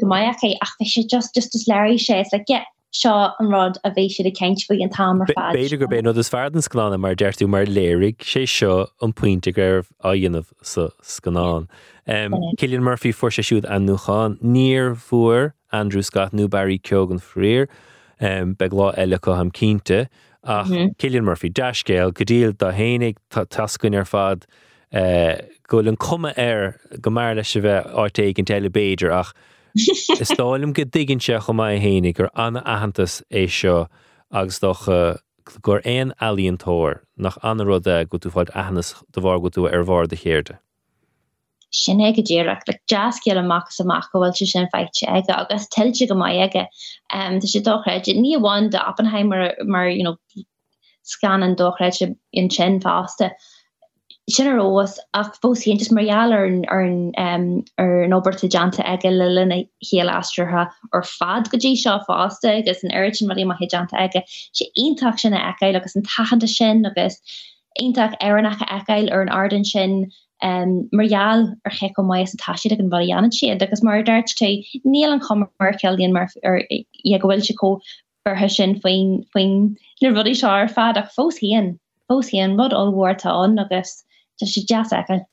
go 0.00 0.06
mai 0.06 0.24
ach 0.26 0.40
fi 0.40 0.56
sé 0.84 1.06
just 1.08 1.34
just 1.34 1.54
as 1.54 1.66
Larry 1.68 1.96
sé. 1.96 2.24
Like 2.32 2.46
get 2.46 2.66
seo 2.92 3.32
an 3.38 3.48
rod 3.48 3.78
a 3.84 3.90
bhééis 3.90 4.12
si 4.12 4.26
a 4.26 4.30
ceint 4.30 4.64
faoi 4.66 4.82
an 4.82 4.90
tamar 4.90 5.26
fa. 5.26 5.52
Beiidir 5.54 5.78
gur 5.78 5.88
bé 5.88 6.02
nó 6.02 6.16
is 6.16 6.30
feardan 6.30 6.62
scanna 6.62 6.98
mar 6.98 7.14
deirtú 7.14 7.48
mar 7.48 7.64
léirigh 7.64 8.18
sé 8.18 8.46
seo 8.48 8.88
an 9.00 9.12
puinte 9.12 9.52
gurh 9.54 9.86
a 10.00 10.14
dionmh 10.14 10.46
sa 10.62 10.88
scanán. 11.02 11.68
Cillian 12.58 12.82
Murphy 12.82 13.12
for 13.12 13.30
sé 13.30 13.42
siúd 13.42 13.68
an 13.70 13.86
nuáin 13.86 14.38
níor 14.42 14.96
fuair 14.96 15.52
Andrew 15.72 16.02
Scott 16.02 16.32
nó 16.32 16.48
Barry 16.50 16.78
Keoghan 16.78 17.20
fréir 17.20 17.68
um, 18.20 18.54
be 18.54 18.68
lá 18.68 18.94
eile 18.96 19.20
go 19.20 19.34
am 19.34 19.50
cínte 19.50 20.08
ach 20.44 20.66
mm 20.66 20.72
-hmm. 20.72 20.96
Cillian 20.96 21.24
Murphy 21.24 21.50
dascéil 21.50 22.12
go 22.12 22.24
díal 22.24 22.56
do 22.56 22.72
hénig 22.72 23.16
tascuin 23.30 23.94
ar 23.94 24.04
fad 24.04 24.46
uh, 24.92 25.36
go 25.68 25.78
an 25.78 25.96
cuma 25.96 26.32
air 26.36 26.80
go 27.00 27.10
mar 27.10 27.34
lei 27.34 27.44
se 27.44 27.60
bheith 27.60 27.86
átéigh 27.94 28.38
an 28.38 28.44
telebéidir 28.44 29.12
ach 29.12 29.32
Is 30.20 30.30
stálim 30.30 30.72
go 30.72 30.84
ddiggin 30.84 31.22
se 31.22 31.38
go 31.46 31.52
mai 31.52 31.78
hénig 31.78 32.16
gur 32.16 32.30
anna 32.34 32.62
ahantas 32.62 33.22
é 33.30 33.46
seo 33.48 33.88
agus 34.30 34.58
gur 35.62 35.80
éon 35.82 36.12
alíontóir 36.20 37.00
nach 37.16 37.38
anróide 37.42 38.08
go 38.08 38.18
tú 38.18 38.30
fáid 38.30 38.50
ahannas 38.54 38.94
do 39.12 39.20
bhar 39.20 39.40
go 39.40 39.48
tú 39.48 39.66
ar 39.72 39.84
bhar 39.84 40.08
de 40.08 40.16
chéirde. 40.16 40.58
sin 41.70 42.00
ige 42.00 42.22
déach 42.26 42.66
le 42.68 42.74
jazzcéal 42.90 43.38
amach 43.38 43.78
amach 43.80 44.08
gohfuil 44.12 44.34
se 44.36 44.46
sin 44.46 44.66
feite 44.74 45.06
aige 45.06 45.34
agus 45.36 45.68
tiltte 45.74 46.08
go 46.08 46.14
mai 46.14 46.36
aige 46.46 46.66
Tá 47.12 47.46
sé 47.52 47.62
dochreid 47.62 48.10
ní 48.22 48.36
bháin 48.46 48.70
de 48.70 48.78
Oppenheimer 48.88 49.54
mar 49.64 49.88
you 49.88 50.02
know, 50.04 50.16
scan 51.02 51.42
an 51.42 51.54
dochreid 51.54 52.16
in 52.32 52.50
sin 52.50 52.80
fáste. 52.80 53.30
Sin 54.30 54.48
roos 54.54 54.98
ach 55.14 55.36
fós 55.42 55.64
hé 55.66 55.76
just 55.78 55.92
mariaal 55.92 56.32
ar 56.32 56.46
ar 56.74 56.84
um, 56.84 57.64
ar 57.78 58.02
an 58.02 58.12
oberta 58.12 58.48
janta 58.54 58.84
aige 58.92 59.10
le 59.10 59.28
lenne 59.36 59.66
héel 59.88 60.10
astraha 60.14 60.64
ar 60.92 61.02
fad 61.02 61.50
godí 61.54 61.72
seo 61.82 61.98
fáste 62.08 62.48
agus 62.50 62.82
an 62.84 62.90
airin 62.90 63.28
mar 63.30 63.44
ma 63.50 63.56
janta 63.74 63.96
aige 64.04 64.22
sé 64.58 64.66
eintak 64.84 65.18
sin 65.18 65.34
eil 65.34 65.76
agus 65.76 65.96
an 65.96 66.02
tachanta 66.02 66.48
sin 66.48 66.84
agus 66.86 67.20
eintak 67.80 68.16
anach 68.20 68.62
eil 68.88 69.10
ar 69.12 69.22
an 69.22 69.34
arden 69.40 69.64
sin 69.64 69.96
um, 70.42 70.88
mariaal 70.92 71.46
ar 71.64 71.72
che 71.78 71.90
go 71.96 72.02
mai 72.02 72.20
an 72.20 72.42
taisi 72.44 72.70
an 72.78 72.90
varian 72.90 73.30
siad 73.38 73.62
agus 73.62 73.82
mar 73.82 74.02
dart 74.02 74.36
te 74.42 74.52
níl 74.84 75.12
an 75.12 75.20
kommerkelíon 75.20 76.12
mar 76.12 76.28
ar 76.44 76.60
gohfuil 77.24 77.42
se 77.48 77.54
ko 77.54 77.80
berhe 78.28 78.50
sin 78.50 78.78
foin 78.80 79.24
foin 79.32 79.76
le 80.02 80.12
rudi 80.12 80.34
se 80.34 80.46
ar 80.46 80.68
fad 80.68 81.02
ach 81.02 81.10
fós 81.16 81.42
hían 81.42 81.74
fós 82.10 82.30
hían 82.36 82.56
rud 82.60 82.78
allhórta 82.82 83.34
an 83.42 83.58
agus. 83.58 84.04
Si 84.46 84.64
jazz 84.64 84.92
eil. 84.92 85.26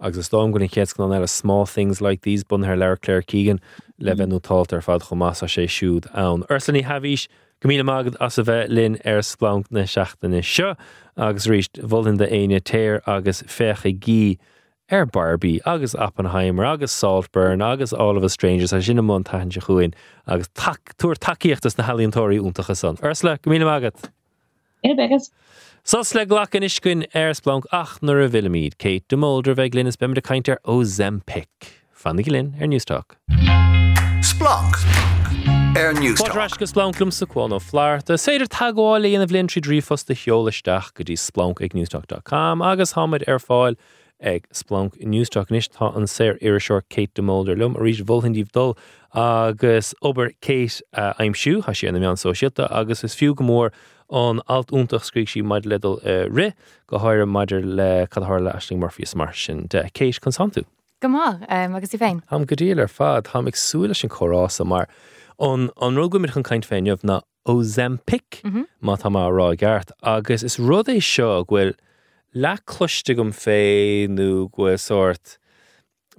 agus 0.00 0.28
dám 0.28 0.52
gon 0.52 0.68
ché 0.68 0.98
an 0.98 1.12
ar 1.12 1.22
a 1.22 1.28
small 1.28 1.66
things 1.66 2.00
like 2.00 2.22
these 2.22 2.44
bun 2.44 2.62
her 2.62 2.76
leir 2.76 2.96
léir 2.96 3.22
cígan 3.24 3.60
le 3.98 4.14
bheith 4.14 4.28
mm-hmm. 4.28 4.38
nótált 4.38 4.72
ar 4.72 4.80
fad 4.80 5.02
chomás 5.02 5.42
a 5.42 5.46
sé 5.46 5.66
siúd 5.66 6.06
ann. 6.14 6.42
Ursanní 6.50 6.82
hahís 6.84 7.28
gomíle 7.62 7.84
magad 7.84 8.16
as 8.20 8.38
a 8.38 8.42
bheith 8.42 8.68
linn 8.68 8.98
ar 9.04 9.22
Splanc 9.22 9.70
na 9.70 9.82
seachtainna 9.82 10.42
seo 10.42 10.74
agus 11.16 11.46
riist 11.46 11.80
bhlinn 11.80 12.18
de 12.18 12.28
aine 12.28 12.60
téir 12.60 13.00
agus 13.06 13.42
fecha 13.42 13.92
gí 13.92 14.38
ar 14.90 15.02
er 15.02 15.06
Barbie 15.06 15.60
agus 15.64 15.94
Oppenheimer 15.94 16.64
agus 16.64 16.92
Saltburn 16.92 17.62
agus 17.62 17.92
all 17.92 18.16
of 18.16 18.24
us 18.24 18.32
strangers 18.32 18.72
a 18.72 18.82
sinna 18.82 19.02
món 19.02 19.24
taintse 19.24 19.62
chuin 19.62 19.94
agus 20.26 20.48
túair 20.48 21.16
takeíochttas 21.16 21.78
na 21.78 21.84
helíontóirí 21.84 22.40
úntacha 22.40 22.76
san. 22.76 22.96
Ursla 22.96 23.38
gomíle 23.38 23.64
magad. 23.64 24.10
begus. 24.82 25.30
Sos 25.86 26.14
le 26.14 26.24
ghlachan 26.24 26.64
iscuin 26.64 27.02
airsplánk 27.12 27.66
ach 27.70 27.98
nar 28.00 28.22
a 28.22 28.28
bhilimiid, 28.32 28.78
Kate 28.78 29.04
Demolder 29.12 29.52
bheith 29.52 29.74
glynn 29.74 29.90
bemar 30.00 30.16
a 30.16 30.22
caiintear 30.24 30.56
Ozempic. 30.64 31.66
Fannig 31.92 32.30
linn 32.32 32.54
ar 32.58 32.70
Newstalk. 32.72 33.18
Splanc. 34.24 34.80
Air 35.76 35.92
News. 35.92 36.22
Ras 36.32 36.56
go 36.56 36.64
splánlumm 36.64 37.12
sa 37.12 37.26
cháin 37.26 37.52
ó 37.52 37.60
flair, 37.60 38.00
Tá 38.00 38.16
séidir 38.16 38.48
tagáil 38.48 39.04
íana 39.04 39.28
bhlinn 39.28 39.52
trí 39.52 39.60
drí 39.60 39.82
fosta 39.84 40.16
cheolaisteach 40.16 40.94
go 40.96 41.04
dtí 41.04 41.20
Splanc 41.20 41.60
ag 41.60 41.76
newstalk.com 41.76 42.64
agus 42.64 42.96
hamid 42.96 43.28
ar 43.28 43.36
fáil 43.36 43.76
ag 44.24 44.48
Splanc 44.56 44.96
Newstalk 45.04 45.52
níos 45.52 45.68
tá 45.68 45.94
an 45.94 46.08
séir 46.08 46.40
ar 46.40 46.60
seir 46.64 46.80
Kate 46.88 47.12
Demolder 47.12 47.58
lum 47.60 47.76
a 47.76 47.84
rís 47.84 48.00
bhilhindíh 48.00 48.48
dul 48.56 48.72
agus 49.12 49.92
ober 50.00 50.32
Kate 50.40 50.80
aimimsú 50.96 51.60
ha 51.68 51.76
sé 51.76 51.92
anna 51.92 52.00
meán 52.00 52.16
sóisiata 52.16 52.72
agus 52.72 53.04
is 53.04 53.12
fiú 53.12 53.36
go 53.36 53.44
mór 53.44 53.76
an 54.10 54.40
altúntaach 54.48 55.06
scrí 55.08 55.24
sí 55.28 55.42
maid 55.42 55.64
ledal 55.64 55.98
uh, 56.04 56.28
ri 56.28 56.52
go 56.86 56.98
háir 56.98 57.24
maidir 57.26 57.64
le 57.64 58.06
cadthla 58.06 58.54
eling 58.54 58.80
Murphys 58.80 59.14
mar 59.14 59.32
sin 59.32 59.66
de 59.66 59.84
céis 59.94 60.20
consanú. 60.20 60.64
Go 61.00 61.08
má 61.08 61.40
um, 61.48 61.74
agus 61.76 61.94
i 61.94 61.98
féin. 61.98 62.22
Ham 62.28 62.44
go 62.44 62.56
ar 62.82 62.88
fad 62.88 63.28
ha 63.28 63.40
ag 63.40 63.54
súla 63.54 63.96
sin 63.96 64.10
chorása 64.10 64.66
mar 64.66 64.88
an 65.38 65.70
rugumid 65.80 66.32
chun 66.32 66.42
caiint 66.42 66.66
féinmh 66.66 67.04
na 67.04 67.20
Ozempic 67.46 68.42
má 68.82 68.96
tá 68.96 69.10
rá 69.10 69.56
gart 69.56 69.90
agus 70.02 70.42
is 70.42 70.58
rud 70.58 70.86
é 70.86 71.00
seo 71.00 71.44
ghfuil 71.44 71.74
le 72.34 72.58
cloiste 72.66 73.14
gom 73.14 73.32
fé 73.32 74.08
nó 74.08 74.50
go 74.50 74.76
sort. 74.76 75.38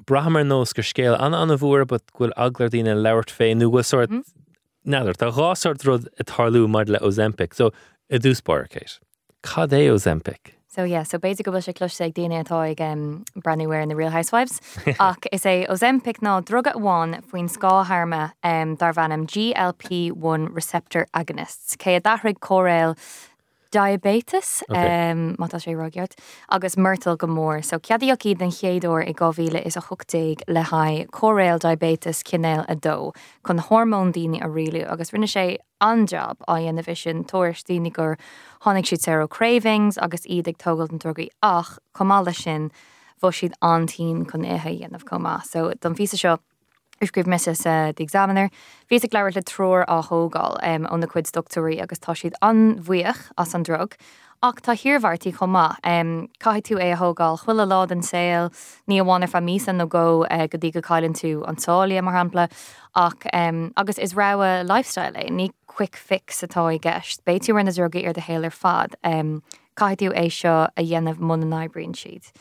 Brahamar 0.06 0.44
nós 0.44 0.74
gur 0.74 0.84
scéal 0.84 1.16
an 1.20 1.34
anna 1.34 1.58
bhór, 1.58 1.88
bud 1.88 2.02
ghfuil 2.14 2.34
aglar 2.38 2.70
dína 2.70 2.96
leirt 2.96 3.32
féin 3.32 3.58
nó 3.58 3.72
go 3.72 3.82
sort 3.82 4.12
Neidir 4.86 5.18
tá 5.18 5.32
gáart 5.34 5.86
rud 5.86 6.10
i 6.20 6.24
tharlú 6.24 6.68
mar 6.70 6.86
le 6.86 7.00
Ozempic, 7.02 7.56
so 7.56 7.72
i 8.10 8.20
dúspácéis. 8.22 9.00
Cad 9.42 9.74
é 9.74 9.90
Ozempic? 9.90 10.56
So 10.68 10.84
yeah, 10.84 11.04
so 11.04 11.18
basic 11.18 11.46
go 11.46 11.60
se 11.60 11.74
clu 11.74 11.88
ag 11.88 12.14
daine 12.14 12.44
atá 12.44 12.70
ag 12.70 12.82
um, 12.82 13.24
brandware 13.38 13.82
in 13.82 13.90
the 13.90 13.96
Real 13.96 14.12
Housewives. 14.12 14.62
ach 15.00 15.26
is 15.32 15.44
é 15.44 15.66
Ozempic 15.68 16.20
ná 16.20 16.44
drug 16.44 16.66
atháin 16.66 17.24
faoin 17.24 17.50
scáharrma 17.50 18.34
um, 18.44 18.76
dar 18.76 18.94
bhanam 18.94 19.26
GLP1 19.26 20.54
receptor 20.54 21.08
agonists. 21.16 21.78
Cé 21.78 21.96
a 21.96 22.02
dathraigh 22.02 22.40
choréil 22.40 22.98
diabetes 23.76 24.64
má 24.72 25.48
tá 25.52 25.60
sé 25.60 25.76
rugeart 25.76 26.16
agus 26.48 26.78
myrtal 26.78 27.18
go 27.18 27.28
mór, 27.28 27.60
so 27.64 27.78
ceadíoch 27.78 28.24
iad 28.24 28.40
den 28.40 28.54
chéadú 28.56 28.96
i 29.04 29.14
gáhíle 29.14 29.60
is 29.66 29.76
a 29.76 29.82
chutéig 29.82 30.40
le 30.48 30.64
haid 30.64 31.12
choréil 31.12 31.60
diabetes 31.60 32.24
cinnéil 32.24 32.64
a 32.70 32.76
dó 32.76 33.12
chun 33.44 33.60
hormón 33.60 34.14
daine 34.16 34.40
a 34.40 34.48
riú 34.48 34.86
agus 34.88 35.12
rinne 35.12 35.28
sé 35.28 35.58
anjab 35.82 36.40
a 36.48 36.56
dhéana 36.56 36.86
vision 36.88 37.26
toirtíine 37.26 37.92
gur 37.92 38.18
tháinig 38.64 38.88
siad 38.88 39.04
zero 39.04 39.28
cravings 39.28 39.98
agus 39.98 40.26
iad 40.26 40.48
ag 40.48 40.58
tógal 40.58 40.92
an 40.92 41.00
tugaí 41.00 41.28
ach 41.44 41.78
comála 41.94 42.34
sin 42.34 42.72
bó 43.22 43.28
siad 43.28 43.60
antín 43.62 44.24
chun 44.32 44.48
éthe 44.48 44.72
dhéanamh 44.72 45.04
comá, 45.04 45.44
so 45.44 45.74
don 45.82 45.96
ví 45.96 46.08
seo 46.08 46.40
Uskrif 47.02 47.26
mis 47.26 47.48
uh, 47.48 47.92
de 47.94 48.04
examiner. 48.04 48.50
Ví 48.90 49.04
ik 49.04 49.14
leir 49.14 49.32
le 49.34 49.42
tror 49.42 49.86
á 49.86 50.02
hógáil 50.08 50.58
um, 50.64 50.86
an 50.86 51.00
na 51.00 51.08
cuid 51.08 51.32
doctorí 51.32 51.82
agus 51.82 52.00
tá 52.00 52.16
siad 52.16 52.34
anhuioch 52.42 53.32
as 53.38 53.54
an 53.54 53.64
drog. 53.64 53.96
Ach 54.42 54.62
tá 54.62 54.74
hirhartí 54.74 55.34
chomá 55.34 55.76
um, 55.84 56.30
cai 56.40 56.62
tú 56.62 56.78
é 56.80 56.94
a 56.94 56.96
hógáil 56.96 57.38
chuile 57.44 57.66
lá 57.68 57.92
an 57.92 58.02
saoil, 58.02 58.50
ní 58.88 59.02
bháinna 59.02 59.28
fa 59.28 59.40
mísan 59.40 59.76
nó 59.76 59.90
go 59.90 60.24
uh, 60.24 60.48
go 60.48 60.58
dtí 60.58 60.72
go 60.72 60.82
caiilann 60.82 61.14
tú 61.14 61.44
ansália 61.46 62.02
mar 62.02 62.14
hapla 62.14 62.50
ach 62.96 63.28
um, 63.34 63.74
agus 63.76 63.98
is 63.98 64.14
raha 64.14 64.64
lifestyle 64.64 65.14
é 65.14 65.30
ní 65.30 65.52
quick 65.68 65.98
fix 65.98 66.44
atá 66.44 66.74
i 66.74 66.80
gist. 66.80 67.26
Béitú 67.26 67.56
rinne 67.56 67.76
droga 67.76 68.08
ar 68.08 68.14
de 68.14 68.22
héir 68.22 68.52
fad. 68.52 68.96
Caiú 69.76 70.14
é 70.16 70.32
seo 70.32 70.70
a 70.78 70.82
dhéanamh 70.82 71.20
mun 71.20 71.44
an 71.44 71.50
nibrin 71.50 71.94
siad. 71.94 72.32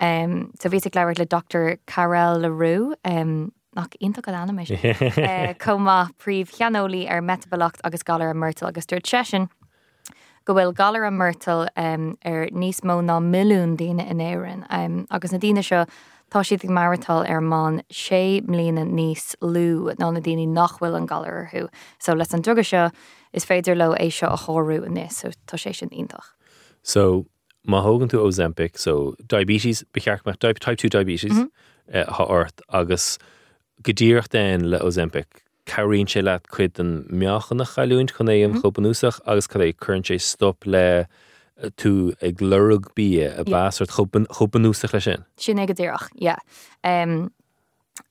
Um, 0.00 0.50
so 0.58 0.68
ik 0.68 0.94
leir 0.94 1.14
le 1.18 1.26
Dr. 1.26 1.78
Carel 1.86 2.40
le 2.40 2.50
Roux 2.50 2.94
um, 3.04 3.52
nach 3.80 3.96
inta 4.00 4.20
go 4.20 4.32
eh, 4.32 5.54
comá 5.54 6.10
príomh 6.18 6.52
cheanólí 6.58 7.08
ar 7.08 7.22
metabalacht 7.22 7.80
agus 7.84 8.02
galar 8.02 8.30
a 8.30 8.34
myrtal 8.34 8.68
agus 8.68 8.86
dúirt 8.86 9.06
sesin. 9.06 9.48
go 10.44 10.54
bhfuil 10.54 10.72
galar 10.74 11.04
a 11.06 11.10
myrtal 11.10 11.68
um, 11.76 12.16
ar 12.24 12.48
níos 12.50 12.80
mó 12.82 12.98
ná 13.04 13.18
milliún 13.22 13.76
daine 13.76 14.06
in 14.10 14.22
éan 14.24 14.64
um, 14.70 15.06
agus 15.10 15.32
na 15.32 15.38
daine 15.38 15.62
seo 15.62 15.84
tá 16.32 16.42
siad 16.46 16.64
ag 16.64 16.70
marital 16.70 17.24
ar 17.28 17.42
má 17.42 17.60
sé 17.92 18.40
mlíana 18.46 18.86
níos 18.88 19.34
lú 19.42 19.92
ná 20.00 20.12
na 20.12 20.20
daine 20.20 20.46
nachhfuil 20.48 20.96
an 20.96 21.08
so 21.98 22.14
leis 22.14 22.34
an 22.34 22.42
drugad 22.42 22.66
seo 22.66 22.90
is 23.32 23.44
féidir 23.44 23.76
le 23.76 23.94
é 23.96 24.10
seo 24.10 24.28
a 24.28 24.86
in 24.86 24.94
níos 24.94 25.12
so 25.12 25.30
tá 25.46 25.58
sé 25.58 25.74
sin 25.74 25.90
intach. 25.90 26.34
So 26.82 27.26
má 27.68 27.82
hogan 27.82 28.08
tú 28.08 28.18
Ozempic, 28.24 28.78
so 28.78 29.14
diabetes 29.26 29.84
becheach 29.92 30.24
type 30.40 30.58
2 30.58 30.88
diabetes 30.88 31.32
mm 31.32 31.38
-hmm. 31.38 31.50
uh, 31.94 32.12
ha 32.12 32.24
ort 32.24 32.60
agus 32.68 33.18
godíocht 33.82 34.32
déin 34.32 34.70
le 34.70 34.78
Ozempic. 34.78 35.26
Carín 35.66 36.06
sé 36.06 36.22
le 36.22 36.40
chuid 36.50 36.78
an 36.80 37.06
meachchan 37.10 37.58
nach 37.58 37.74
chaúint 37.76 38.12
chun 38.12 38.28
éon 38.28 38.54
mhm. 38.54 38.62
chopanúsach 38.62 39.20
agus 39.26 39.46
chu 39.46 39.58
é 39.58 39.72
chun 39.78 40.02
sé 40.02 40.20
stop 40.20 40.66
le 40.66 41.06
eh, 41.62 41.70
tú 41.76 42.12
ag 42.22 42.40
lerug 42.40 42.92
bí 42.94 43.20
a 43.22 43.44
básart 43.44 43.90
chopanúsach 43.90 44.92
lei 44.92 45.00
sin. 45.00 45.24
Sin 45.36 45.58
ag 45.58 45.70
dtíach, 45.70 46.08
ja. 46.16 46.36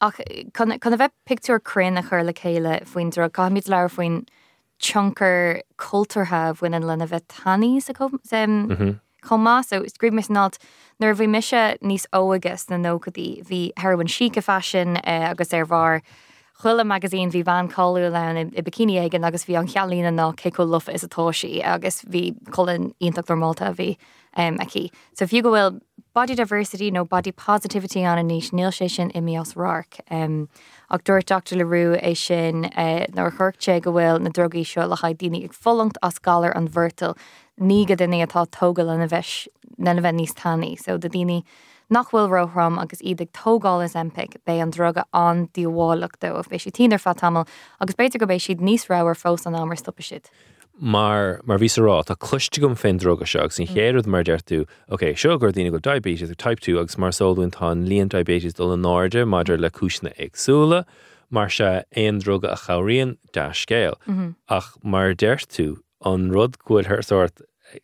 ach 0.02 0.20
chun 0.54 0.72
a 0.72 0.78
bheith 0.80 1.16
picú 1.28 1.56
a 1.56 1.60
chur 1.60 2.24
le 2.24 2.34
chéile 2.34 2.86
faoin 2.86 3.10
dro 3.12 3.30
caiid 3.30 3.68
leir 3.68 3.90
faoin 3.90 4.26
chunker 4.80 5.62
cultúrtha 5.78 6.54
bhfuin 6.54 6.80
lena 6.86 7.08
bheith 7.08 7.28
taní 7.28 7.82
sa 7.82 7.94
so 9.24 9.84
scríb 9.86 10.14
mis 10.14 10.30
ná 10.30 10.52
nar 11.00 11.16
bhí 11.16 11.28
mise 11.28 11.78
níos 11.82 12.06
óagus 12.14 12.70
na 12.70 12.78
nógadí 12.78 13.44
hí 13.48 13.72
heroin 13.78 14.08
sica 14.08 14.42
fashion 14.42 14.98
eh, 14.98 15.30
agus 15.30 15.54
ar 15.54 15.66
bhar 15.66 16.02
chuile 16.62 16.84
magazín 16.84 17.32
hí 17.32 17.44
van 17.44 17.70
choú 17.70 17.96
le 17.96 18.50
i 18.56 18.62
bikini 18.62 19.00
aigen 19.00 19.26
agus 19.26 19.46
bhí 19.46 19.58
an 19.58 19.68
chealína 19.68 20.12
ná 20.12 20.36
céú 20.36 20.68
lufa 20.68 20.94
is 20.94 21.04
atáisií 21.04 21.64
agus 21.64 22.02
bhí 22.04 22.36
cholan 22.52 22.92
ionach 23.00 23.28
normalta 23.28 23.74
bhí 23.74 23.96
um, 24.36 24.58
aici. 24.58 24.90
So 25.14 25.26
fiú 25.26 25.42
go 25.44 25.52
bhfuil 25.52 25.80
body 26.14 26.36
diversity 26.36 26.92
nó 26.92 27.08
body 27.08 27.32
positivity 27.32 28.04
an 28.04 28.20
a 28.20 28.24
níos 28.24 28.52
níl 28.52 28.74
sé 28.76 28.90
sin 28.90 29.12
imi 29.12 29.40
as 29.40 29.54
rark. 29.54 30.02
Um, 30.12 30.50
ach 30.90 31.04
dúirt 31.04 31.28
Dr. 31.28 31.56
le 31.56 31.66
Roux 31.66 31.96
é 31.96 32.16
sin 32.18 32.66
uh, 32.66 33.06
nar 33.14 33.32
chuirte 33.32 33.82
go 33.82 33.94
bhfuil 33.94 34.20
na 34.20 34.30
drogaí 34.30 34.66
seo 34.66 34.88
le 34.88 34.98
chaid 34.98 35.18
daine 35.20 35.44
ag 35.46 35.54
follangt 35.54 35.98
as 36.04 36.20
galar 36.20 36.52
an 36.58 36.68
virtual 36.68 37.18
ní 37.60 37.86
go 37.88 37.96
duine 37.96 38.26
atá 38.26 38.46
tógal 38.48 38.90
an 38.90 39.08
bheits 39.08 39.48
na 39.78 39.94
bheith 39.94 40.16
níos 40.16 40.34
tanní, 40.34 40.78
so 40.80 40.98
de 40.98 41.10
daine 41.10 41.44
nachhfuil 41.90 42.30
rohram 42.30 42.80
agus 42.82 43.02
iad 43.02 43.26
tógáil 43.34 43.84
is 43.84 43.96
empic 43.96 44.38
bé 44.46 44.62
an 44.62 44.72
droga 44.72 45.04
an 45.14 45.48
díháach 45.54 46.20
do 46.20 46.34
bh 46.36 46.50
bééis 46.50 46.62
si 46.68 46.72
tíar 46.72 47.00
fa 47.00 47.14
tamil 47.14 47.48
agus 47.82 47.96
beidir 47.96 48.20
go 48.20 48.28
bééis 48.28 48.48
siad 48.48 48.62
níos 48.62 48.88
rawer 48.90 49.16
fós 49.16 49.46
an 49.46 49.56
amar 49.56 49.76
stoppa 49.76 50.04
siid. 50.04 50.30
mar 50.80 51.42
mar 51.44 51.58
ví 51.58 51.68
rá 51.68 51.98
tá 52.06 52.16
cluiste 52.16 52.62
gom 52.62 52.76
fin 52.76 52.98
droga 52.98 53.26
seach 53.26 53.52
sin 53.52 53.68
chéad 53.68 54.08
mar 54.08 54.24
deirú, 54.24 54.66
Ok, 54.90 55.14
seo 55.16 55.38
gur 55.38 55.52
dtíine 55.52 55.72
go 55.72 55.80
diabetes 55.80 56.30
ar 56.30 56.36
type 56.36 56.62
2 56.62 56.80
agus 56.80 56.98
mar 56.98 57.12
sóún 57.12 57.52
tá 57.52 57.74
líon 57.76 58.08
diabetes 58.08 58.54
dul 58.54 58.72
an 58.72 58.82
náide 58.82 59.26
maidir 59.28 59.60
le 59.60 59.70
cisna 59.70 60.14
agsúla, 60.18 60.86
mar 61.30 61.50
se 61.50 61.84
éon 61.98 62.22
droga 62.22 62.54
a 62.54 62.56
choíonn 62.56 63.18
de 63.34 63.50
scéil. 63.52 63.96
Ach 64.48 64.78
mar 64.84 65.14
deirú 65.14 65.80
an 66.06 66.32
rud 66.32 66.58
gofuil 66.60 66.88
th 66.88 67.06
sort 67.06 67.42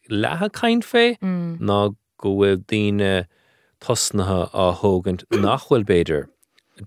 lethe 0.10 0.50
caiint 0.52 0.84
fé? 0.84 1.18
Ná 1.22 1.96
go 2.18 2.30
bhfuil 2.40 2.62
daine 2.68 3.26
tosnathe 3.82 4.50
á 4.54 4.68
thugant 4.82 5.24
nachhfuil 5.32 5.84
beidir 5.86 6.28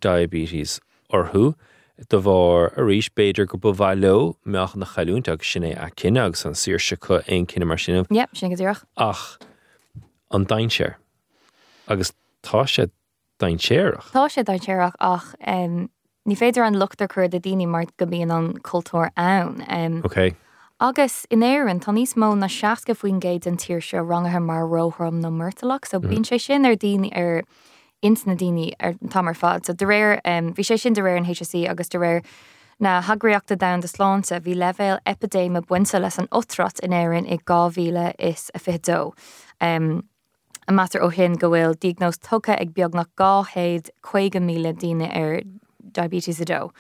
diabetes. 0.01 0.81
Orthú, 1.13 1.55
do 2.11 2.21
bhar 2.21 2.67
a 2.77 2.83
ríis 2.85 3.09
beidir 3.11 3.47
go 3.49 3.57
bu 3.59 3.73
bhhaile 3.73 4.03
le 4.03 4.35
meach 4.45 4.77
na 4.77 4.87
chaúnteach 4.87 5.41
sinné 5.51 5.73
a 5.77 5.91
cinine 5.97 6.25
agus 6.27 6.45
an 6.45 6.55
sir 6.55 6.79
se 6.79 6.97
chu 6.97 7.15
aon 7.21 7.47
cinine 7.47 7.67
mar 7.67 7.77
sinmh 7.79 8.07
Yep, 8.11 8.37
sin 8.37 8.53
goíoch. 8.53 8.83
ach 8.97 9.39
an 10.31 10.45
dainséir 10.47 10.95
agus 11.89 12.13
tá 12.43 12.65
sé 12.69 12.91
dainséireach. 13.41 14.11
Tá 14.13 14.29
sé 14.29 14.45
dateach 14.45 14.93
ach 15.01 15.35
um, 15.47 15.89
ní 16.29 16.37
féidir 16.37 16.67
an 16.67 16.75
luchttar 16.77 17.09
chur 17.09 17.25
a 17.25 17.29
daine 17.29 17.67
mar 17.67 17.87
go 17.97 18.07
bíon 18.07 18.31
an 18.37 18.53
cultúr 18.59 19.11
ann. 19.17 19.65
Um, 19.69 20.03
Ok, 20.05 20.35
Agus 20.81 21.27
in 21.29 21.41
éan 21.41 21.81
tá 21.83 21.91
níos 21.91 22.15
mó 22.15 22.39
na 22.39 22.47
seaca 22.47 22.95
faoin 22.95 23.19
géid 23.19 23.49
an 23.51 23.57
tíir 23.57 23.83
se 23.83 23.99
rangathe 23.99 24.41
mar 24.41 24.63
róthram 24.63 25.19
nó 25.21 25.31
myrtalach, 25.35 25.85
so 25.85 25.99
bín 25.99 26.23
sé 26.23 26.39
sin 26.41 26.65
ar 26.65 26.77
daine 26.77 27.11
ar 27.19 27.43
insna 28.01 28.37
daine 28.39 28.71
ar 28.79 28.95
tamar 29.11 29.35
fad. 29.35 29.67
So 29.67 29.73
de 29.73 29.85
réir 29.85 30.23
bhí 30.23 30.63
sé 30.63 30.79
sin 30.79 30.93
de 30.93 31.03
réir 31.03 31.17
an 31.19 31.25
HSE 31.25 31.69
agus 31.69 31.89
de 31.89 31.99
réir 31.99 32.25
na 32.79 33.03
hagraíochtta 33.03 33.59
da 33.59 33.77
de 33.77 33.89
sláánta 33.89 34.39
bhí 34.41 34.55
levéil 34.55 35.01
epidéma 35.05 35.67
buinte 35.67 35.99
leis 36.01 36.17
an 36.17 36.29
otrat 36.31 36.79
in 36.79 36.93
éan 36.93 37.27
i 37.27 37.39
gáhíle 37.39 38.15
is 38.17 38.49
a 38.55 38.61
fidó. 38.61 39.15
Um, 39.61 40.05
a 40.69 40.73
matar 40.73 41.03
ó 41.03 41.11
hin 41.11 41.35
go 41.35 41.51
bhfuil 41.51 41.75
diagnós 41.75 42.21
tucha 42.23 42.55
ag 42.55 42.73
beag 42.73 42.95
nach 42.95 43.11
gáhéad 43.17 43.91
chuige 44.05 44.39
míle 44.39 44.79
daine 44.79 45.11
ar 45.11 45.41
diabetes 45.91 46.41
a 46.41 46.45
dó. 46.45 46.71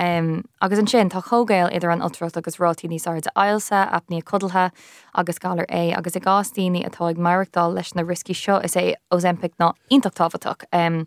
Um, 0.00 0.44
agus 0.62 0.78
an 0.78 0.86
sin 0.86 1.10
tá 1.10 1.20
chogéil 1.20 1.68
idir 1.76 1.92
an 1.92 2.00
ultras 2.00 2.34
agus 2.34 2.56
rátí 2.56 2.88
níos 2.88 3.06
a 3.06 3.30
ailsa 3.36 3.86
apní 3.92 4.22
codalthe 4.22 4.70
agus 5.14 5.38
galar 5.38 5.66
é 5.66 5.94
agus 5.94 6.16
i 6.16 6.20
gástíine 6.20 6.86
atá 6.86 7.10
ag 7.10 7.18
marachtáil 7.18 7.74
leis 7.74 7.94
na 7.94 8.02
riscí 8.02 8.34
seo 8.34 8.64
is 8.64 8.76
é 8.76 8.94
ósempic 9.12 9.52
ná 9.60 9.74
intachtáfatach. 9.92 10.64
Um, 10.72 11.06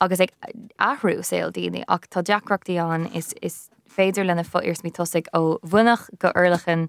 agus 0.00 0.20
ag 0.20 0.30
ahrú 0.80 1.22
saoil 1.22 1.52
daine 1.52 1.84
ach 1.86 2.08
tá 2.08 2.22
deachreachtaí 2.22 3.14
is, 3.14 3.34
is 3.42 3.68
féidir 3.86 4.24
lena 4.24 4.42
foirs 4.42 4.80
mí 4.80 4.90
tosigh 4.90 5.28
ó 5.34 5.58
bhuineach 5.60 6.08
go 6.18 6.32
urlachan 6.34 6.88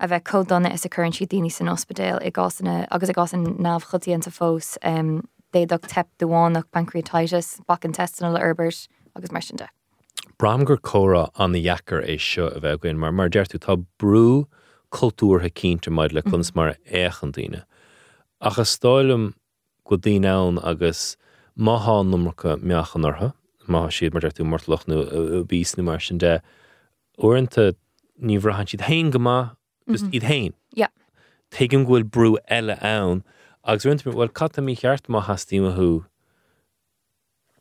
a 0.00 0.08
bheith 0.08 0.24
códonna 0.24 0.74
is 0.74 0.84
a 0.84 0.90
currentí 0.90 1.26
daine 1.26 1.50
san 1.50 1.68
ospedéil 1.68 2.20
i 2.20 2.30
gásanna 2.30 2.86
agus 2.90 3.08
i 3.08 3.14
gas 3.14 3.32
an 3.32 3.56
náb 3.56 3.88
chotííanta 3.88 4.28
fós 4.28 4.76
um, 4.82 5.22
déadach 5.54 5.88
tep 5.88 6.08
doháinach 6.18 6.68
pancreatitis, 6.74 7.64
bach 7.66 7.84
an 7.84 7.92
testanal 7.92 8.38
herbert 8.38 8.86
agus 9.16 9.32
mar 9.32 9.40
sin 10.44 10.58
de. 10.58 10.64
Bram 10.64 10.64
gur 10.64 10.76
córa 10.76 11.30
an 11.36 11.52
na 11.52 11.58
dhechar 11.58 12.06
é 12.06 12.18
seo 12.18 12.48
a 12.54 12.60
bheith 12.60 12.80
goin 12.80 12.98
mar 12.98 13.12
mar 13.12 13.28
deirú 13.28 13.58
tá 13.58 13.86
brú 13.98 14.46
cultúrtha 14.90 15.50
cínte 15.50 15.90
maid 15.90 16.12
le 16.12 16.22
chuns 16.22 16.50
mhm. 16.50 16.56
mar 16.56 16.76
échan 16.90 17.32
daine. 17.32 17.64
Achas 18.42 18.76
stáilm 18.76 19.34
go 19.84 19.96
dtíine 19.96 20.26
ann 20.26 20.58
agus 20.62 21.16
máá 21.58 22.04
numracha 22.04 22.58
meachanartha, 22.58 23.32
má 23.68 23.88
siad 23.88 24.12
mar 24.12 24.20
deirú 24.20 24.44
martlachnú 24.44 25.46
bísnú 25.46 25.84
mar 25.84 26.00
sin 26.00 26.18
de 26.18 26.42
uanta 27.18 27.74
ní 28.20 28.38
bhrahan 28.38 28.66
siad 28.66 28.82
hain 28.82 29.10
go 29.10 29.18
má 29.18 29.56
just 29.88 30.04
mhm. 30.04 30.14
iad 30.14 30.22
hain. 30.22 30.54
Tuigim 31.50 31.86
ghfuil 31.86 32.04
brú 32.04 32.36
eile 32.50 32.76
ann, 32.82 33.22
agus 33.64 33.86
ruint 33.86 34.04
bhfuil 34.04 34.32
cat 34.34 34.56
mí 34.56 34.76
cheart 34.76 35.08
má 35.08 35.22
hastíimeú 35.22 36.04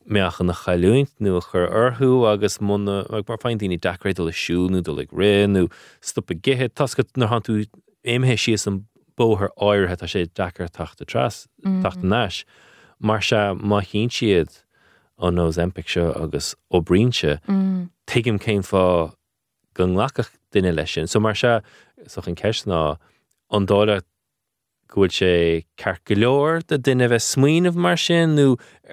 meachan 0.05 0.47
na 0.47 0.53
chaúint 0.53 1.11
nu 1.19 1.37
a 1.37 1.41
chur 1.41 1.67
orthú 1.69 2.25
agus 2.31 2.59
muna 2.59 3.03
ag 3.09 3.27
mar 3.27 3.37
féin 3.37 3.59
daoine 3.59 3.79
deréid 3.79 4.19
le 4.19 4.31
siúnú 4.31 4.83
do 4.83 4.93
le 4.93 5.05
réú 5.05 5.69
stoppa 6.01 6.35
githe 6.35 6.69
tasca 6.69 7.03
nar 7.15 7.29
han 7.29 7.41
tú 7.41 7.63
éimhe 8.03 8.37
si 8.37 8.55
an 8.69 8.85
bóthir 9.17 9.49
áirthe 9.57 10.03
a 10.03 10.07
sé 10.07 10.25
dechar 10.27 10.69
tata 10.69 11.05
tras 11.05 11.47
mhm. 11.63 11.81
tata 11.83 12.03
neis. 12.03 12.43
Mar 12.99 13.21
se 13.21 13.35
má 13.35 13.81
siad 13.83 14.63
an 15.19 15.35
nó 15.35 15.49
empic 15.57 15.87
seo 15.87 16.11
agus 16.21 16.55
óbríse 16.71 17.39
mm. 17.47 17.89
tuigim 18.07 18.39
céim 18.39 18.63
fá 18.63 19.13
go 19.73 19.85
nglacha 19.85 20.27
duine 20.51 20.75
lei 20.75 20.85
sin, 20.85 21.07
so 21.07 21.19
mar 21.19 21.35
se 21.35 21.61
soch 22.07 22.27
an 22.27 22.35
ceis 22.35 22.65
ná 22.65 22.97
an 23.51 23.67
dáile 23.67 24.01
gohfuil 24.93 25.13
sé 25.17 25.33
cear 25.81 25.99
go 26.05 26.15
leor 26.15 26.63
de 26.67 26.77
duine 26.77 27.09
bheith 27.09 27.27
smuoinmh 27.27 27.75
mar 27.87 27.97
sin 27.97 28.37
nó 28.37 28.47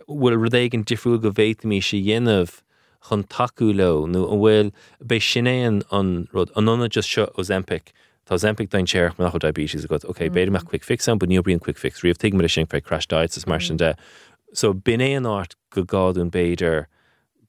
bhfuil 0.08 0.40
rudéigen 0.40 0.84
difriú 0.88 1.20
go 1.22 1.32
bhéit 1.40 1.64
mí 1.68 1.80
sé 1.84 2.00
dhéanamh 2.06 2.60
chun 3.08 3.24
taú 3.24 3.72
le 3.80 3.90
nó 4.12 4.26
an 4.32 4.40
bhfuil 4.44 4.72
bei 5.12 5.20
sinnéan 5.30 5.82
an 5.90 6.28
rud 6.32 6.52
anna 6.56 6.88
just 6.88 7.08
seo 7.08 7.26
Ozempic. 7.36 7.92
Tá 8.30 8.38
Zempic 8.38 8.70
dain 8.70 8.86
séir 8.86 9.18
nach 9.18 9.38
diabetes 9.38 9.86
go, 9.86 9.98
Ok, 10.04 10.28
beidir 10.30 10.50
meach 10.50 10.64
quick 10.64 10.84
fix 10.84 11.08
an, 11.08 11.18
bu 11.18 11.26
níobríon 11.26 11.60
quick 11.60 11.76
fix, 11.76 12.00
riomh 12.02 12.16
te 12.16 12.30
mar 12.30 12.48
sin 12.48 12.66
fe 12.66 12.80
crash 12.80 13.08
diets 13.08 13.36
is 13.36 13.46
mar 13.46 13.58
sin 13.58 13.76
de. 13.76 13.96
So 14.54 14.72
bin 14.72 15.00
é 15.00 15.16
an 15.16 15.24
áit 15.24 15.54
go 15.70 15.82
gáún 15.82 16.30
beidir 16.30 16.86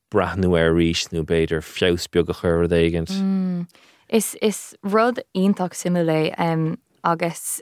brathnú 0.09 0.57
ar 0.57 0.73
ríis 0.73 1.07
nó 1.13 1.23
beidir 1.23 1.61
fiosbeag 1.61 2.29
a 2.29 2.33
chur 2.33 2.67
éigent. 2.67 3.67
Is 4.09 4.35
is 4.41 4.75
rud 4.81 5.21
ionach 5.35 5.77
simulé 5.77 6.33
um, 6.39 6.79
agus 7.03 7.61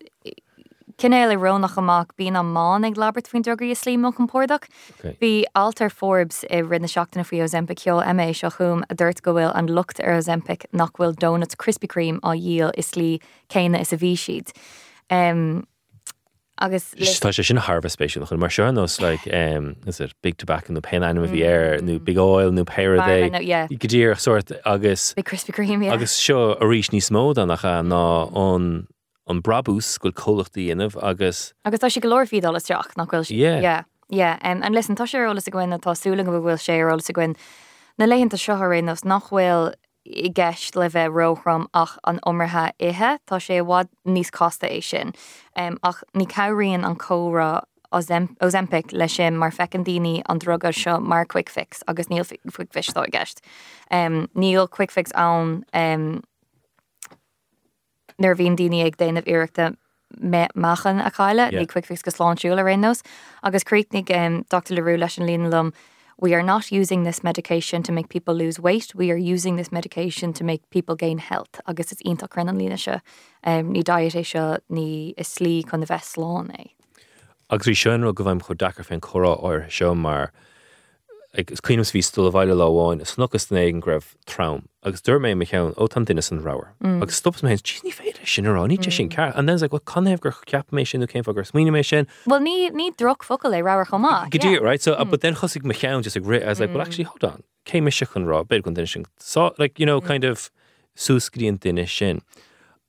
cinnéile 0.99 1.37
rónach 1.39 1.77
amach 1.77 2.11
bí 2.17 2.27
an 2.27 2.53
má 2.53 2.75
ag 2.85 2.95
labart 2.95 3.27
faoin 3.27 3.43
drogaí 3.43 3.71
is 3.71 3.81
slíach 3.81 4.19
an 4.19 4.27
pórdach. 4.27 4.67
Okay. 4.99 5.15
Bhí 5.21 5.43
altar 5.55 5.89
Forbes 5.89 6.43
i 6.49 6.61
rinne 6.61 6.89
seachtainna 6.91 7.25
faoi 7.25 7.41
Ozempic 7.45 7.79
ceol 7.85 8.03
MA 8.15 8.31
seo 8.33 8.51
chum 8.51 8.83
a 8.89 8.95
dúirt 8.95 9.21
go 9.21 9.33
bhfuil 9.33 9.55
an 9.55 9.67
lucht 9.67 10.03
ar 10.03 10.19
Ozempic 10.19 10.65
nach 10.73 10.93
bhfuil 10.93 11.15
donuts 11.15 11.55
Krispy 11.55 11.87
Kreme 11.87 12.19
á 12.21 12.35
díal 12.35 12.71
is 12.77 12.91
lí 12.91 13.19
céine 13.49 13.79
is 13.79 13.93
a 13.93 13.97
bhí 13.97 14.13
siad. 14.13 14.51
Um, 15.09 15.65
agus 16.59 16.93
Tá 16.93 17.31
sé 17.31 17.43
sin 17.43 17.57
Harvest 17.57 17.97
spéisiú 17.97 18.27
chun 18.27 18.39
mar 18.39 18.49
seán 18.49 18.77
os 18.77 18.99
like 18.99 19.25
um, 19.33 19.75
is 19.87 19.99
it 19.99 20.13
big 20.21 20.37
tobacco 20.37 20.73
nó 20.73 20.83
pen 20.83 21.03
anime 21.03 21.27
bhí 21.27 21.43
air 21.43 21.79
nó 21.79 22.03
big 22.03 22.17
oil 22.17 22.51
nó 22.51 22.65
Barra, 22.65 22.97
no, 22.97 23.03
peir 23.03 23.41
yeah. 23.41 23.67
I 23.71 23.75
go 23.75 23.87
dtír 23.87 24.19
sort 24.19 24.51
agus 24.65 25.13
Big 25.13 25.25
Krispy 25.25 25.53
Kreme 25.53 25.85
yeah. 25.85 25.93
agus 25.93 26.11
seo 26.11 26.53
a 26.59 26.63
ríis 26.63 26.91
ní 26.91 26.99
smód 26.99 27.37
annacha 27.37 27.79
ná 27.81 28.31
ón 28.31 28.87
an 29.29 29.41
brabús 29.45 29.89
goil 30.01 30.13
cholachtaí 30.13 30.69
inmh 30.73 30.97
agus 31.03 31.53
agus 31.65 31.79
tá 31.83 31.89
sé 31.93 32.01
golóir 32.01 32.29
fiad 32.31 32.45
alles 32.49 32.63
teach 32.69 32.95
nach 32.97 33.09
bhfuil 33.13 33.29
Yeah. 33.29 33.59
yeah. 33.61 33.83
yeah. 34.09 34.37
um, 34.43 34.63
an 34.63 34.73
listen 34.73 34.95
tá 34.95 35.05
sé 35.05 35.19
ólas 35.25 35.47
a 35.47 35.51
gin 35.51 35.75
atásúla 35.77 36.25
go 36.25 36.31
bhfuil 36.41 36.57
sé 36.65 36.79
ólas 36.81 37.09
a 37.09 37.13
gin 37.13 37.35
na 37.97 38.05
leionnta 38.05 38.37
seoirnos 38.41 39.05
nach 39.05 39.29
bhfuil 39.29 39.73
i 40.09 40.29
gceist 40.33 40.75
le 40.79 40.87
bheith 40.89 41.13
rohram 41.13 41.67
ach 41.73 41.97
an 42.07 42.19
ommarthe 42.25 42.71
ithe 42.91 43.09
tá 43.29 43.37
sé 43.47 43.59
bhád 43.71 43.89
níos 44.07 44.31
costa 44.31 44.67
é 44.67 44.81
sin 44.83 45.11
um, 45.55 45.77
ach 45.83 46.03
ní 46.15 46.25
ceiríonn 46.27 46.85
an 46.87 46.95
córa 46.95 47.51
Ozempic 47.91 48.91
lei 48.93 49.07
sin 49.07 49.35
mar 49.41 49.49
fecin 49.51 49.83
daoine 49.83 50.21
an 50.29 50.37
drogad 50.39 50.75
seo 50.77 50.99
mar 51.01 51.25
quick 51.25 51.49
fix 51.49 51.81
agus 51.87 52.05
níl 52.11 52.23
fi- 52.23 52.37
quick 52.53 52.69
fix 52.71 52.91
tá 52.93 53.01
i 53.01 53.09
gceist. 53.09 53.39
Um, 53.89 54.27
níl 54.37 54.69
quick 54.69 54.91
fix 54.91 55.11
an 55.15 55.63
um, 55.73 56.21
nar 58.19 58.35
bhíon 58.35 58.55
daine 58.55 58.85
ag 58.85 58.97
déanamh 58.97 59.25
iireachta 59.27 59.75
me 60.19 60.47
machchan 60.55 61.05
a 61.05 61.11
chaile 61.11 61.51
Yeah. 61.51 61.61
ní 61.61 61.67
quick 61.67 61.85
fix 61.85 62.01
go 62.01 62.11
sláánisiúla 62.11 62.63
rénos, 62.63 63.01
agusríicnig 63.43 64.09
um, 64.11 64.43
Dr. 64.49 64.75
le 64.75 64.81
Roux 64.81 64.97
leis 64.97 65.17
an 65.17 65.27
línalum 65.27 65.73
we 66.21 66.33
are 66.33 66.43
not 66.43 66.69
using 66.71 67.03
this 67.03 67.23
medication 67.23 67.81
to 67.83 67.91
make 67.93 68.09
people 68.09 68.33
lose 68.33 68.59
weight 68.59 68.93
we 68.95 69.09
are 69.11 69.17
using 69.17 69.55
this 69.55 69.71
medication 69.71 70.33
to 70.33 70.43
make 70.43 70.69
people 70.69 70.95
gain 70.95 71.17
health 71.17 71.61
agus 71.65 71.91
is 71.91 72.01
ionach 72.05 72.29
crunn 72.29 72.57
lína 72.57 72.77
se 72.77 72.99
um, 73.45 73.73
ní 73.73 73.83
diet 73.83 74.15
é 74.15 74.25
seo 74.25 74.57
ní 74.69 75.13
is 75.17 75.27
slí 75.27 75.63
chun 75.69 75.79
na 75.79 75.85
bheith 75.85 76.09
sláán 76.13 76.51
é. 76.57 76.71
agus 77.49 77.67
rí 77.67 77.75
seanú 77.75 78.13
go 78.13 78.23
bhaim 78.23 78.41
chu 78.41 78.53
dachar 78.53 78.85
féin 78.85 78.99
chorá 78.99 79.37
áir 79.43 79.69
seo 79.69 79.95
mar 79.95 80.31
ag 81.37 81.51
is 81.51 81.61
cuinas 81.61 81.91
ví 81.93 82.01
sto 82.03 82.25
bhaile 82.31 82.55
leháin 82.57 83.01
is 83.01 83.11
snogus 83.13 83.51
na 83.51 83.61
an 83.61 83.81
greibh 83.81 84.15
tram 84.25 84.63
agus 84.83 85.01
dúir 85.01 85.19
mé 85.21 85.35
ó 85.77 85.89
tan 85.89 86.05
duine 86.05 86.23
an 86.31 86.41
ráwer. 86.41 86.69
Mm. 86.83 87.03
agus 87.03 87.15
stops 87.21 87.41
mé 87.41 87.53
tí 87.61 87.77
ní 87.83 87.93
féidir 87.93 88.25
sin 88.25 88.45
te 88.81 88.91
sin 88.91 89.09
mm. 89.09 89.13
cear. 89.13 89.31
An 89.35 89.45
then 89.45 89.59
go 89.59 89.77
gur 89.77 90.33
ceap 90.47 90.71
mé 90.71 90.87
sin 90.87 91.01
céim 91.01 91.23
mé 91.69 91.85
sin? 91.85 92.07
Well 92.25 92.39
ní 92.39 92.71
ní 92.71 92.93
focail 92.97 93.53
é 93.53 93.85
chomá. 93.85 94.29
Gedí 94.31 94.59
right? 94.59 94.81
So 94.81 94.95
mm. 94.95 95.09
but 95.09 95.21
then 95.21 95.35
chosig 95.35 95.63
me 95.63 95.75
cheann 95.75 96.01
just 96.01 96.15
a 96.15 96.19
gri 96.19 96.41
as 96.41 96.59
like 96.59 96.71
well 96.71 96.81
actually 96.81 97.03
hold 97.03 97.23
on. 97.23 97.43
Me 97.73 97.91
se 97.91 98.05
chun 98.05 98.25
rá 98.25 98.43
gon 98.63 98.85
sin. 98.87 99.05
So 99.19 99.53
like 99.59 99.79
you 99.79 99.85
know 99.85 100.01
kind 100.01 100.23
of 100.23 100.49
súscríon 100.95 101.59
duine 101.59 101.87
sin. 101.87 102.21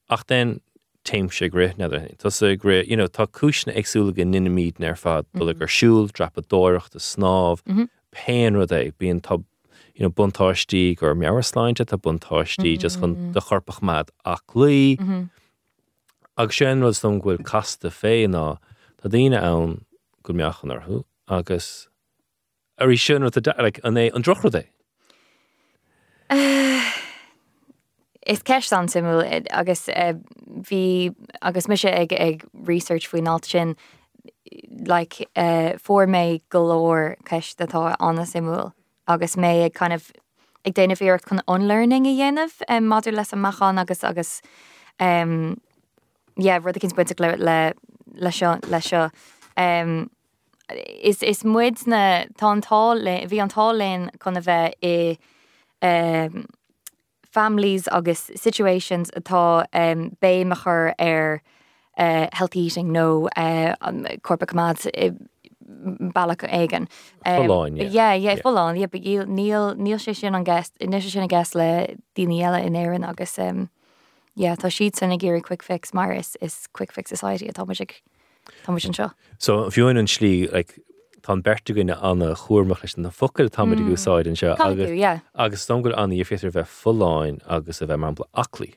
Ach 0.09 0.24
den 0.26 0.61
téim 1.05 1.30
se 1.30 1.51
gré 1.51 1.76
ne 1.76 1.88
Tás 2.16 2.41
a 2.41 2.57
gré 2.57 2.86
you 2.88 2.97
know 2.97 3.07
tá 3.07 3.26
cisna 3.26 3.76
agsúla 3.76 4.16
an 4.18 4.32
ninimíd 4.32 4.78
nar 4.78 4.97
fad 4.97 5.26
mm-hmm. 5.26 5.38
bula 5.38 5.55
gur 5.55 5.66
siúil 5.66 6.11
drap 6.11 6.38
a 6.38 6.43
dóirecht 6.43 6.95
a 6.95 6.99
snáb 6.99 7.61
mm-hmm. 7.68 7.84
Pein 8.13 8.55
rud 8.55 8.71
é 8.71 8.93
bíon 8.93 9.23
tab 9.23 9.45
you 9.95 10.05
know, 10.05 10.11
buntáistí 10.11 10.97
gur 10.97 11.15
meabharsláinte 11.15 11.85
tá 11.85 11.99
buntáistí 11.99 12.73
mm-hmm, 12.73 12.81
just 12.81 13.01
chun 13.01 13.15
mm-hmm. 13.15 13.33
de 13.33 13.41
chorpach 13.41 13.83
mad 13.83 14.11
ach 14.25 14.55
lí. 14.55 14.97
Mm-hmm. 14.97 15.25
Agus 16.39 16.57
sin 16.57 16.83
was 16.83 17.01
dom 17.01 17.21
ghfuil 17.21 17.45
casta 17.45 17.91
fé 17.91 18.27
ná 18.27 18.59
Tá 19.01 19.09
daine 19.09 19.39
ann 19.41 19.85
go 20.23 20.35
meachan 20.35 20.73
arthú 20.75 21.05
agus 21.27 21.89
a 22.77 22.85
rí 22.85 22.99
sin 23.01 23.23
an 23.23 23.31
é 23.31 24.11
an 24.15 24.23
drochra 24.23 24.51
é. 24.53 24.67
Is 28.27 28.43
ceist 28.43 28.73
an 28.77 28.89
simú 28.89 29.25
agus 29.51 29.89
eh, 29.89 30.13
bhí 30.69 31.15
agus 31.41 31.69
mu 31.69 31.77
ag 31.85 32.13
ag 32.13 32.45
research 32.53 33.09
faoin 33.09 33.25
ná 33.25 33.43
sin 33.45 33.75
like 34.87 35.29
uh, 35.37 35.73
for 35.79 36.07
mé 36.07 36.41
golóir 36.51 37.16
ceist 37.25 37.61
atá 37.66 37.97
anna 38.01 38.23
simú 38.23 38.73
agus 39.09 39.37
mé 39.37 39.64
ag 39.64 39.75
kind 39.75 39.93
of 39.93 40.12
ag 40.64 40.75
déanamh 40.75 41.03
íocht 41.07 41.27
chun 41.29 41.43
unlearning 41.49 42.07
a 42.07 42.14
dhéanamh 42.16 42.62
um, 42.68 42.85
madú 42.85 43.12
leis 43.12 43.33
amachchan 43.33 43.81
agus 43.81 44.05
agus 44.05 44.41
um, 45.01 45.61
yeah, 46.37 46.59
rud 46.62 46.81
cinn 46.81 46.97
buinte 46.97 47.18
le 47.21 47.37
le 47.37 47.73
le 48.14 48.31
seo 48.31 48.59
le 48.68 48.81
seo. 48.81 49.11
Um, 49.57 50.11
is 51.03 51.23
is 51.23 51.43
muid 51.43 51.87
na 51.87 52.25
tátá 52.39 52.83
bhí 53.29 53.39
antálén 53.45 54.11
chuna 54.18 54.43
bheith 54.47 54.75
i 54.83 55.18
um, 55.83 56.47
families 57.23 57.89
agus 57.89 58.31
situations 58.35 59.11
atá 59.16 59.64
um, 59.73 60.11
béimechar 60.23 60.95
ar 60.99 61.43
uh, 62.01 62.26
healthy 62.32 62.61
eating 62.66 62.92
nó 62.92 63.28
uh, 63.36 63.74
um, 63.82 64.05
corpacamad 64.22 64.86
uh, 64.96 65.12
bailach 66.14 66.42
aigen. 66.48 66.88
Full-on, 67.24 67.76
yeah. 67.76 67.84
Yeah, 67.90 68.12
yeah, 68.14 68.32
Yeah. 68.34 68.42
full-on, 68.42 68.76
yeah, 68.76 68.86
but 68.90 69.03
níl 69.03 69.26
níl 69.26 69.74
níl 69.76 69.98
sé 69.98 70.14
sin 70.16 70.34
an 70.34 70.44
gist 70.44 70.72
ní 70.80 71.01
sin 71.03 71.22
a 71.22 71.28
gas 71.28 71.55
le 71.55 71.96
daine 72.16 72.40
eile 72.40 72.64
in 72.66 72.74
éan 72.74 73.07
agus 73.09 73.38
um, 73.38 73.68
yeah, 74.34 74.57
tá 74.57 74.68
siad 74.70 74.96
sanna 74.96 75.18
géirí 75.18 75.42
quick 75.42 75.62
fix 75.62 75.92
mar 75.94 76.12
is 76.12 76.36
is 76.40 76.66
quick 76.72 76.92
fix 76.92 77.11
society 77.11 77.48
a 77.48 77.53
tá 77.53 77.64
tá 77.64 78.68
an 78.68 78.78
seo. 78.94 79.11
So 79.38 79.66
if 79.66 79.74
fiúin 79.74 79.98
an 79.98 80.07
slí 80.07 80.51
like, 80.53 80.80
tá 81.22 81.36
bertu 81.42 81.74
goine 81.74 81.96
anna 82.03 82.34
chuúrmach 82.34 82.82
leis 82.82 82.96
na 82.96 83.11
focail 83.11 83.48
tá 83.51 83.64
Mm. 83.64 83.92
úsáid 83.92 84.26
an 84.26 84.36
seo 84.36 84.57
agus 84.59 85.22
agus 85.34 85.66
domgur 85.66 85.94
an 85.96 86.11
í 86.11 86.20
féidir 86.24 86.51
bheith 86.53 86.72
fulláin 86.82 87.40
agus 87.46 87.82
a 87.82 87.86
bheith 87.86 88.01
mambla 88.01 88.26
aclí. 88.34 88.74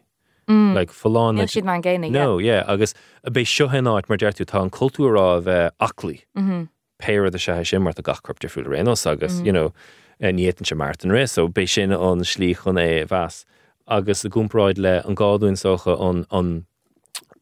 Mm. 0.48 0.74
Like 0.74 0.92
Níl 0.92 1.50
siad 1.50 1.64
mar 1.64 1.76
an 1.76 1.84
ggéine. 1.84 2.12
No, 2.12 2.38
yeah, 2.38 2.64
agus 2.68 2.94
a 3.24 3.32
béh 3.32 3.46
seohan 3.46 3.88
áit 3.88 4.10
mar 4.10 4.18
deirú 4.18 4.46
tá 4.46 4.62
an 4.62 4.70
cultúrá 4.70 5.38
a 5.38 5.42
bheith 5.42 5.72
aclí. 5.80 6.22
Mm-hmm. 6.38 6.70
Péir 7.02 7.28
a 7.28 7.40
se 7.40 7.64
sin 7.64 7.84
mar 7.84 7.94
a 7.98 8.02
gachcorp 8.02 8.40
defriúil 8.40 8.68
rénos 8.68 9.06
agus 9.06 9.40
mm. 9.40 9.46
you 9.46 9.52
know, 9.52 9.74
eh, 10.20 10.32
nían 10.32 10.66
se 10.66 10.76
Martin 10.76 11.12
ré, 11.12 11.30
so 11.30 11.48
bééis 11.48 11.70
sin 11.70 11.92
an 11.92 12.24
slí 12.24 12.56
chun 12.56 12.76
é 12.76 13.08
bheas. 13.08 13.46
agus 13.88 14.24
a 14.26 14.30
gúmráid 14.30 14.78
le 14.78 15.02
an 15.06 15.16
gáún 15.16 15.58
socha 15.58 15.96
an 16.10 16.26
an 16.32 16.66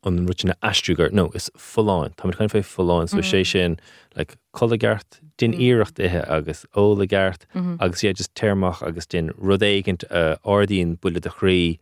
an 0.04 0.26
ruúna 0.28 0.56
astruúgar 0.64 1.12
no 1.12 1.30
is 1.36 1.50
fulláin 1.58 2.16
Tá 2.16 2.32
chuin 2.34 2.50
fé 2.50 2.62
fulláin 2.66 3.08
so 3.08 3.18
mm-hmm. 3.18 3.36
sé 3.36 3.46
sin 3.46 3.78
le 4.16 4.26
cholegart 4.54 5.22
din 5.38 5.54
mm. 5.54 5.60
íirecht 5.60 6.00
ithe 6.00 6.26
agus 6.28 6.66
ólagart 6.76 7.46
mm-hmm. 7.54 7.76
agus 7.80 8.02
sé 8.02 8.14
just 8.14 8.34
termach 8.34 8.82
agus 8.82 9.06
din 9.06 9.30
rudéigent 9.30 10.04
eh, 10.10 10.36
ádaín 10.46 11.00
bula 11.00 11.22
a 11.24 11.30
chrí 11.30 11.78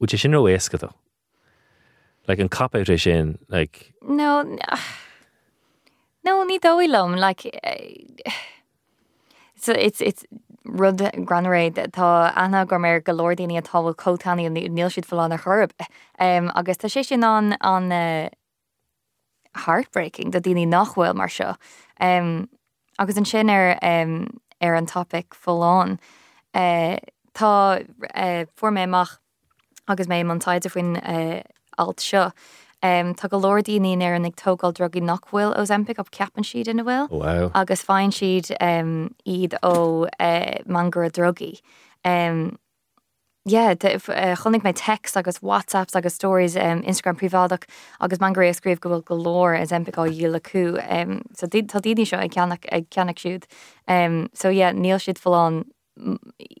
ú 0.00 0.06
sin 0.06 0.32
ó 0.34 0.42
éascatá 0.48 0.92
le 2.28 2.34
an 2.34 2.48
capéis 2.48 3.00
sin 3.00 3.38
like 3.48 3.92
No, 4.02 4.40
n- 4.40 4.58
no, 6.24 6.44
ní 6.44 6.58
dóilm 6.60 7.16
like 7.18 7.46
eh, 7.62 8.04
so 9.56 9.72
it's 9.72 10.00
it's 10.00 10.24
rud 10.64 10.98
granréid 10.98 11.74
tá 11.92 12.32
anna 12.36 12.64
go 12.66 12.76
mé 12.76 13.00
golódaine 13.02 13.58
a 13.58 13.62
táhfuil 13.62 13.94
cótaí 13.96 14.46
an 14.46 14.54
níl 14.54 14.90
siad 14.92 15.06
fá 15.06 15.28
nach 15.28 15.44
chorb 15.44 15.72
um, 16.18 16.52
agus 16.54 16.76
tá 16.76 16.88
sé 16.88 17.04
sin 17.04 17.24
an 17.24 17.56
an 17.60 17.92
uh, 17.92 18.28
heartbreaking 19.54 20.30
dat 20.30 20.44
daoine 20.44 20.66
nachhfuil 20.68 21.14
mar 21.14 21.28
seo. 21.28 21.56
Um, 22.00 22.48
agus 22.98 23.16
an 23.16 23.24
sin 23.24 23.50
um, 23.50 24.40
an 24.60 24.86
topic 24.86 25.30
fallán 25.34 25.98
uh, 26.54 26.98
tá 27.34 27.84
uh, 28.14 28.44
for 28.54 28.70
méach 28.70 29.18
agus 29.88 30.06
mé 30.06 30.24
man 30.24 30.40
taide 30.40 30.70
faoin 30.72 30.96
uh, 31.02 31.42
alt 31.78 32.00
seo. 32.00 32.30
Um, 32.80 33.12
tá 33.14 33.28
go 33.28 33.40
Lorddíine 33.40 34.00
ar 34.02 34.14
an 34.14 34.24
ag 34.24 34.36
tógáil 34.36 34.72
drogaí 34.72 35.02
nachhfuil 35.02 35.56
Ozempic 35.58 35.98
op 35.98 36.12
ceapan 36.14 36.44
siad 36.46 36.68
ina 36.68 36.84
bhfuil. 36.84 37.08
wow 37.10 37.50
agus 37.54 37.82
fáin 37.82 38.14
siad 38.14 38.52
um, 38.62 39.10
iad 39.26 39.58
ó 39.66 40.06
uh, 40.06 40.62
mangur 40.64 41.04
a 41.04 41.10
drogi. 41.10 41.58
Um, 42.04 42.56
yeah, 43.44 43.74
de, 43.74 43.96
uh, 43.96 44.36
chonig 44.36 44.62
mé 44.62 44.72
text 44.76 45.16
agus 45.16 45.40
WhatsApps 45.40 45.96
agus 45.96 46.14
stories 46.14 46.54
um, 46.56 46.82
Instagram 46.82 47.18
privádach 47.18 47.64
agus 48.00 48.20
man 48.20 48.32
goéis 48.32 48.60
scríb 48.60 48.78
go 48.78 48.90
bhfuil 48.90 49.02
golóir 49.10 49.58
as 49.58 49.72
empá 49.72 50.06
dhéle 50.06 50.38
acu. 50.38 50.78
Um, 50.88 51.22
so 51.34 51.48
tá 51.48 51.82
daine 51.82 52.06
seo 52.06 52.20
ag 52.20 52.30
ceannach 52.30 52.64
ag 52.70 52.88
ceannach 52.90 53.18
siúd. 53.18 53.50
Um, 53.88 54.28
so 54.34 54.50
yeah, 54.50 54.70
níl 54.70 55.02
siad 55.02 55.18
fallán 55.18 55.64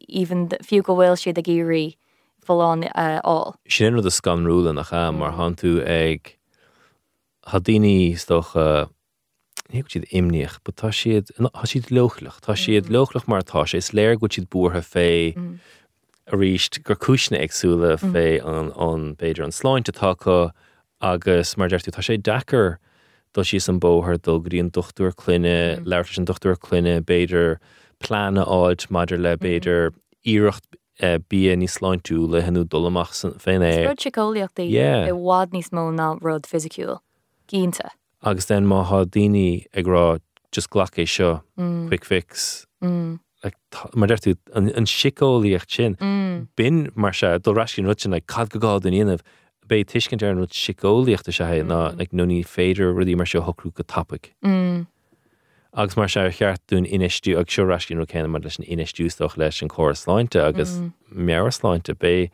even 0.08 0.48
fiú 0.66 0.82
go 0.82 0.96
bhfuil 0.98 1.14
siad 1.14 1.38
a 1.38 1.46
géirí 1.46 1.94
fallán 2.48 2.86
uh, 2.88 3.20
all. 3.24 3.56
sin 3.68 3.94
rud 3.94 4.06
a 4.06 4.10
scanrúla 4.10 4.74
nach 4.74 4.90
cha 4.90 5.10
mar 5.12 5.32
mm. 5.32 5.36
han 5.36 5.56
tú 5.60 5.72
ag 5.84 6.36
hadíine 7.52 8.16
stocha 8.16 8.66
uh, 8.66 8.86
ní 9.68 9.84
siad 9.84 10.06
imníoch, 10.08 10.60
ba 10.64 10.72
tá 10.72 10.88
siad 10.88 11.28
siad 11.68 11.90
lochlach, 11.92 12.40
Tá 12.40 12.56
siad 12.56 12.88
mm. 12.88 12.94
lochlach 12.96 13.28
mar 13.28 13.42
tá 13.42 13.66
sé 13.68 13.78
is 13.78 13.92
léir 13.92 14.16
go 14.18 14.28
siad 14.28 14.48
búthe 14.48 14.80
fé 14.80 15.34
mm. 15.36 15.58
a 16.32 16.36
ríist 16.36 16.82
gur 16.84 16.96
cisna 16.96 17.40
agsúla 17.44 17.96
fé 18.00 18.40
an 18.40 19.14
beidir 19.20 19.44
an 19.44 19.52
sláinte 19.52 19.92
take 19.92 20.52
agus 21.00 21.56
mar 21.56 21.68
deirú 21.68 21.92
tá 21.92 22.00
sé 22.00 22.16
dechar 22.16 22.78
dá 23.34 23.44
si 23.44 23.60
an 23.68 23.80
bóthir 23.80 24.20
dul 24.22 24.40
goíon 24.40 24.72
dochtúir 24.72 25.14
cluine, 25.14 25.84
leir 25.84 26.08
an 26.16 26.26
dochtúir 26.26 26.56
cluine 26.56 27.00
beidir 27.04 27.58
plána 28.00 28.44
áid 28.44 28.88
maidir 28.88 29.20
le 29.20 29.36
mm-hmm. 29.36 29.44
beidir 29.44 29.92
íirecht 30.24 30.64
bí 31.00 31.46
ní 31.56 31.68
sláintú 31.68 32.26
le 32.28 32.42
henú 32.42 32.64
dolamach 32.64 33.12
féin 33.38 33.62
é. 33.62 33.86
Yeah. 34.70 35.06
i 35.08 35.12
bhád 35.12 35.52
níos 35.54 35.70
mó 35.72 35.90
ná 35.94 36.18
rud 36.20 36.46
fysiiciúil. 36.46 36.98
Gínta. 37.48 37.90
agus 38.22 38.46
den 38.46 38.66
má 38.66 38.82
há 38.84 39.04
daoine 39.06 39.64
ag 39.74 39.86
rá 39.86 40.18
just 40.52 40.70
ghlach 40.70 40.90
é 40.98 41.06
seo 41.06 41.42
quick 41.88 42.04
fix 42.04 42.66
like, 43.44 43.56
tá- 43.70 43.90
mar 43.94 44.08
deirú 44.08 44.34
an, 44.54 44.70
sicóíocht 44.86 45.70
sin 45.70 45.94
bin 46.56 46.90
mar 46.96 47.12
se 47.14 47.38
do 47.38 47.52
rascin 47.54 47.86
rutin 47.86 48.14
ag 48.14 48.26
cad 48.26 48.50
go 48.50 48.58
gád 48.58 48.86
in 48.86 48.94
inanamh 48.94 49.22
bé 49.68 49.84
tuiscin 49.84 50.18
ar 50.22 50.30
an 50.34 50.46
sicóíochtta 50.50 51.32
se 51.32 51.44
ná 51.62 51.94
ag 52.00 52.10
nóí 52.10 52.42
féidir 52.44 52.90
rudí 52.94 53.14
mar 53.16 53.26
se 53.26 53.38
hocrú 53.38 53.70
go 53.72 53.82
tapig. 53.86 54.34
Agus 55.74 55.96
mar 55.96 56.08
se 56.08 56.20
cheart 56.30 56.60
dún 56.68 56.86
inistú 56.86 57.38
ag 57.38 57.46
seo 57.46 57.66
rascin 57.66 58.04
chéna 58.06 58.28
mar 58.28 58.40
leis 58.40 58.58
an 58.58 58.64
inistústoch 58.64 59.36
leis 59.36 59.62
an 59.62 59.68
choirláinte 59.68 60.40
agus 60.42 60.80
mearasláinte 61.12 61.94
bé 61.94 62.30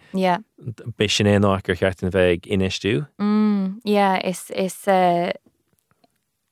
bé 0.98 1.10
sin 1.10 1.26
é 1.26 1.38
ná 1.38 1.62
gur 1.62 1.74
cheart 1.74 2.02
an 2.02 2.10
bheith 2.10 2.46
inistú. 2.46 3.06
Mm, 3.18 3.80
yeah, 3.84 4.20
is 4.24 4.50
is 4.50 4.86
uh, 4.86 5.32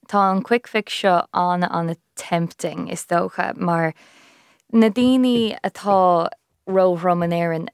tá 0.09 0.33
an 0.33 0.43
quick 0.43 0.66
fix 0.66 0.93
seo 0.93 1.24
an 1.33 1.62
an 1.64 1.97
tempting 2.16 2.89
is 2.89 3.07
dócha 3.07 3.57
mar 3.57 3.95
na 4.72 4.89
daine 4.89 5.59
atá 5.64 6.28
ro 6.66 6.97
romanéan 6.97 7.68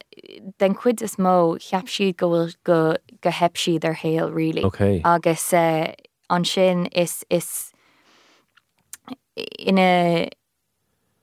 den 0.58 0.74
cuid 0.74 1.02
is 1.02 1.16
mó 1.16 1.58
cheap 1.60 1.86
siad 1.86 2.16
go 2.16 2.28
bhfuil 2.28 2.54
go 2.64 2.96
go 3.22 3.30
heb 3.30 3.54
siad 3.54 3.84
ar 3.84 3.94
héal 3.94 4.30
rilí. 4.30 4.64
Ok. 4.64 5.00
agus 5.04 5.52
uh, 5.52 5.92
an 6.30 6.44
sin 6.44 6.86
is 6.92 7.24
is 7.30 7.67
ina 9.58 10.28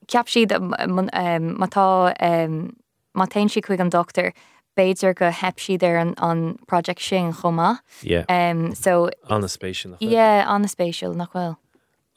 ceap 0.07 0.29
siad 0.29 0.51
mátá 0.51 2.13
má 2.15 3.23
um, 3.23 3.27
tain 3.27 3.47
um, 3.47 3.49
si 3.49 3.61
chuig 3.61 3.79
an 3.79 3.89
doctor 3.89 4.33
béidir 4.77 5.09
er 5.09 5.13
go 5.13 5.29
heb 5.31 5.57
siad 5.57 5.83
ar 5.83 5.97
an, 5.97 6.13
an 6.17 6.57
project 6.67 7.01
sin 7.01 7.31
chomá. 7.33 7.79
Yeah. 8.01 8.25
Um, 8.29 8.75
so 8.75 9.09
Anna 9.29 9.47
spéisiú. 9.47 9.95
yeah, 9.99 10.45
an 10.47 10.65
spéisiúil 10.65 11.15
nachhfuil. 11.15 11.57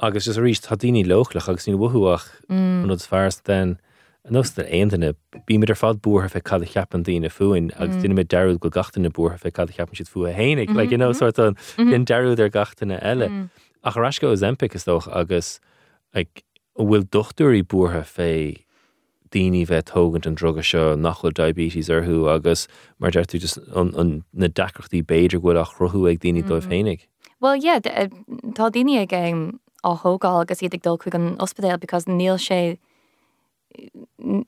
agus 0.01 0.29
is 0.29 0.37
a 0.37 0.41
ríist 0.41 0.67
tá 0.67 0.77
daoine 0.79 1.05
lochlach 1.07 1.49
agus 1.49 1.67
ní 1.67 1.75
bhuaach 1.75 2.27
Mm. 2.49 2.87
nó 2.87 3.07
fars 3.07 3.41
den 3.41 3.79
nos 4.31 4.51
der 4.51 4.65
aontainine 4.67 5.15
bí 5.47 5.59
mid 5.59 5.71
ar 5.71 5.77
fád 5.77 6.01
búthe 6.01 6.31
fe 6.31 6.41
cad 6.41 6.63
cheapan 6.63 7.03
daine 7.03 7.31
fuin 7.31 7.73
agus 7.79 7.97
Mm. 7.97 8.03
duine 8.03 8.19
mé 8.19 8.25
deú 8.25 8.59
go 8.59 8.71
gatainna 8.71 9.11
búthe 9.11 9.39
fe 9.39 9.51
cad 9.51 9.71
cheapan 9.71 9.95
siad 9.95 10.09
fu 10.09 10.27
a 10.27 10.33
hénig, 10.33 10.71
le 10.75 10.85
you 10.85 10.97
know 10.97 11.11
mm-hmm, 11.11 11.11
mm-hmm. 11.11 11.19
sort 11.19 11.39
an 11.39 11.55
mm-hmm. 11.55 11.91
den 11.91 12.05
deú 12.05 12.39
ar 12.39 12.51
gatainna 12.51 13.03
eile. 13.03 13.51
Ach 13.85 13.97
ras 13.97 14.19
go 14.19 14.31
Olympic 14.31 14.75
is 14.75 14.85
doch 14.85 15.09
agus 15.09 15.61
ag 16.21 16.43
bhfuil 16.79 17.07
dochtúirí 17.15 17.63
búthe 17.63 18.03
fé 18.07 18.31
daoine 19.35 19.65
bheith 19.69 19.91
tógant 19.93 20.27
an 20.29 20.37
droga 20.41 20.65
seo 20.65 20.97
nachfuil 20.97 21.35
diabetes 21.37 21.91
arthú 21.93 22.27
agus 22.33 22.67
mar 22.99 23.13
an, 23.17 23.93
an 24.03 24.13
na 24.33 24.49
dacrochttaí 24.49 25.03
béidir 25.05 25.43
bhfuil 25.43 25.61
a 25.61 25.67
chrothú 25.69 26.09
ag 26.11 26.21
daoine 26.21 26.43
dóibh 26.43 26.69
Mm-hmm. 26.69 26.73
hénig. 26.73 27.07
Well, 27.41 27.57
yeah, 27.57 27.79
uh, 27.85 28.09
tá 28.53 28.71
daine 28.71 28.99
ag 29.03 29.13
á 29.85 29.91
hógáil 30.03 30.43
agus 30.43 30.63
iad 30.63 30.75
ag 30.75 30.83
dul 30.83 30.99
chuig 30.99 31.15
an 31.15 31.37
ospedéil 31.39 31.81
because 31.81 32.07
níl 32.07 32.39
sé 32.39 32.79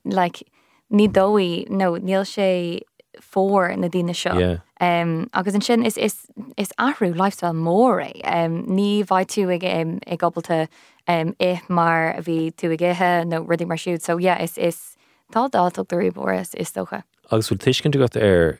like 0.03 0.43
ní 0.91 1.07
dóí 1.07 1.67
nó 1.69 1.95
níl 1.97 2.25
sé 2.27 2.81
fór 3.21 3.77
na 3.77 3.87
daine 3.87 4.13
seo. 4.15 4.61
Um, 4.79 5.29
agus 5.33 5.53
an 5.55 5.61
sin 5.61 5.85
is, 5.85 5.97
is, 5.97 6.25
is 6.57 6.73
ahrú 6.79 7.15
lifestyle 7.15 7.53
mór 7.53 8.01
é. 8.05 8.21
Um, 8.25 8.65
ní 8.65 9.05
bhaid 9.05 9.29
tú 9.29 9.47
ag, 9.53 9.63
um, 9.63 9.99
ag 10.07 10.19
gobalta 10.19 10.67
um, 11.07 11.35
i 11.39 11.59
mar 11.69 12.15
a 12.17 12.21
bhí 12.21 12.51
tú 12.53 12.73
ag 12.73 12.81
ithe 12.81 13.13
nó 13.25 13.45
rudí 13.45 13.67
mar 13.67 13.77
siúd. 13.77 14.01
So 14.01 14.17
yeah, 14.17 14.41
is, 14.41 14.57
is 14.57 14.97
tá 15.31 15.49
dátach 15.49 15.87
doí 15.87 16.11
boras 16.11 16.55
is 16.55 16.71
socha. 16.71 17.03
agus 17.31 17.47
bhfuil 17.49 17.63
tuiscin 17.63 17.95
go 17.95 18.07
ar 18.19 18.59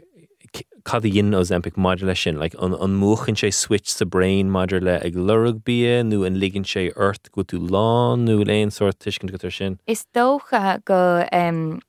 cad 0.88 1.03
dhéon 1.03 1.36
os 1.38 1.51
empik 1.51 1.78
maidir 1.78 2.07
lei 2.07 2.16
sin, 2.16 2.39
like, 2.39 2.55
an, 2.59 2.74
an 2.74 2.95
móchan 2.99 3.38
sé 3.38 3.51
switch 3.53 3.89
sa 3.91 4.05
brain 4.05 4.49
maidir 4.49 4.82
le 4.82 4.97
ag 5.05 5.16
lurug 5.16 5.62
bí 5.68 5.78
nó 6.07 6.26
an 6.26 6.39
ligann 6.39 6.68
sé 6.68 6.89
ort 6.95 7.32
go 7.32 7.43
tú 7.43 7.59
lán 7.76 8.26
nó 8.26 8.39
léon 8.43 8.72
sort 8.72 8.99
tuiscin 8.99 9.32
go 9.32 9.49
sin. 9.49 9.80
Is 9.88 10.05
dócha 10.16 10.84
go 10.86 11.28
um, 11.32 11.82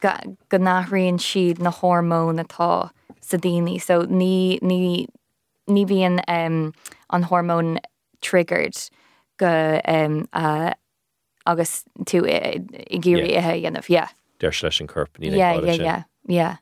go 0.00 0.58
nachraíonn 0.58 1.20
siad 1.22 1.58
na 1.60 1.70
hormón 1.70 2.40
atá 2.42 2.90
sa 3.20 3.36
daoine, 3.36 3.80
so 3.80 4.02
ní 4.02 4.58
ní 4.62 5.06
ní 5.68 5.86
bhíon 5.86 6.20
um, 6.28 6.72
an 7.10 7.24
hormón 7.24 7.78
triggered 8.20 8.76
go 9.38 9.80
um, 9.84 10.28
uh, 10.32 10.72
agus 11.46 11.84
tú 12.04 12.24
i 12.26 12.98
ggéirí 12.98 13.34
ithe 13.36 13.56
dhéanamh, 13.56 13.88
yeah. 13.88 14.08
Deir 14.38 14.52
leis 14.62 14.80
an 14.80 14.86
corp 14.86 15.18
ní 15.18 15.32
Yeah, 15.36 15.60
yeah, 15.60 15.74
yeah, 15.74 16.02
yeah. 16.26 16.56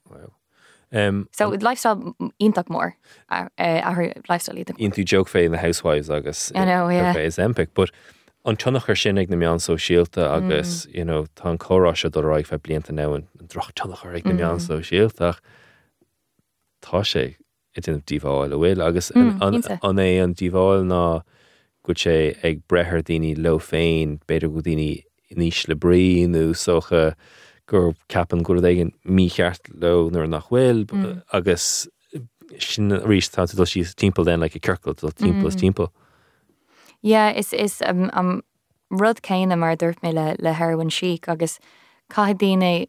Um, 0.92 1.28
So 1.32 1.48
lifestyle 1.48 2.14
ítach 2.40 2.68
mór 2.68 2.94
ar 3.28 3.50
ar 3.58 4.14
lifestyle 4.28 4.64
tú 4.64 5.04
joke 5.04 5.28
fé 5.28 5.44
in 5.44 5.52
the 5.52 5.58
housewives 5.58 6.10
agus 6.10 6.52
I 6.54 6.64
know, 6.64 6.88
yeah. 6.88 7.16
is 7.16 7.38
empik, 7.38 7.68
but 7.74 7.90
an 8.46 8.56
tunnach 8.56 8.88
ar 8.88 8.96
sin 8.96 9.18
ag 9.18 9.28
na 9.30 9.36
meán 9.36 9.60
so 9.60 9.74
síalta 9.76 10.28
agus 10.36 10.86
you 10.94 11.04
know, 11.04 11.24
tá 11.36 11.56
chorá 11.58 11.96
se 11.96 12.08
do 12.08 12.20
roiig 12.22 12.46
fe 12.46 12.56
blianta 12.58 12.92
ná 12.94 13.06
an 13.14 13.24
droch 13.48 13.72
tunnach 13.74 14.04
ar 14.06 14.14
ag 14.14 14.24
na 14.26 14.32
meán 14.38 14.60
so 14.60 14.78
síaltach 14.80 15.40
tá 16.82 17.02
sé 17.02 17.34
it 17.76 17.88
in 17.88 18.00
díháil 18.02 18.52
a 18.54 18.56
bhfuil 18.56 18.82
agus 18.86 19.10
an- 19.10 19.32
Mm, 19.38 19.42
an 19.42 19.54
ínta. 19.60 19.78
an 19.82 19.96
é 19.96 20.22
an 20.22 20.34
díháil 20.34 20.84
ná 20.86 21.22
go 21.84 21.92
sé 21.94 22.36
ag 22.44 22.62
brethir 22.68 23.02
daoine 23.02 23.34
lo 23.38 23.58
féin 23.58 24.18
beidir 24.28 24.52
go 24.54 24.60
daoine 24.62 25.02
níos 25.36 25.66
le 25.68 25.74
bríú 25.74 26.54
socha 26.54 27.14
gur 27.66 27.94
capan 28.08 28.42
go 28.42 28.54
igen 28.54 28.92
mícheart 29.04 29.60
le 29.74 30.10
nuair 30.10 30.28
nach 30.28 30.48
bhfuil 30.48 30.84
Mm. 30.86 31.22
agus 31.32 31.88
sin 32.60 32.90
rís 32.90 33.28
tá 33.34 33.42
sí 33.66 33.82
timp 33.96 34.22
den 34.24 34.40
le 34.40 34.48
kirkkel 34.48 34.94
til 34.96 35.10
timp 35.12 35.42
Mm. 35.42 35.50
timp. 35.58 35.80
Yeah, 37.06 37.30
is 37.30 37.52
is 37.52 37.82
um, 37.86 38.10
um, 38.14 38.42
rud 38.90 39.22
céine 39.22 39.56
mar 39.56 39.76
dúirt 39.76 40.00
mé 40.02 40.12
le 40.12 40.34
le 40.42 40.52
heroin 40.52 40.88
chic 40.88 41.28
agus 41.28 41.60
caidíine 42.10 42.88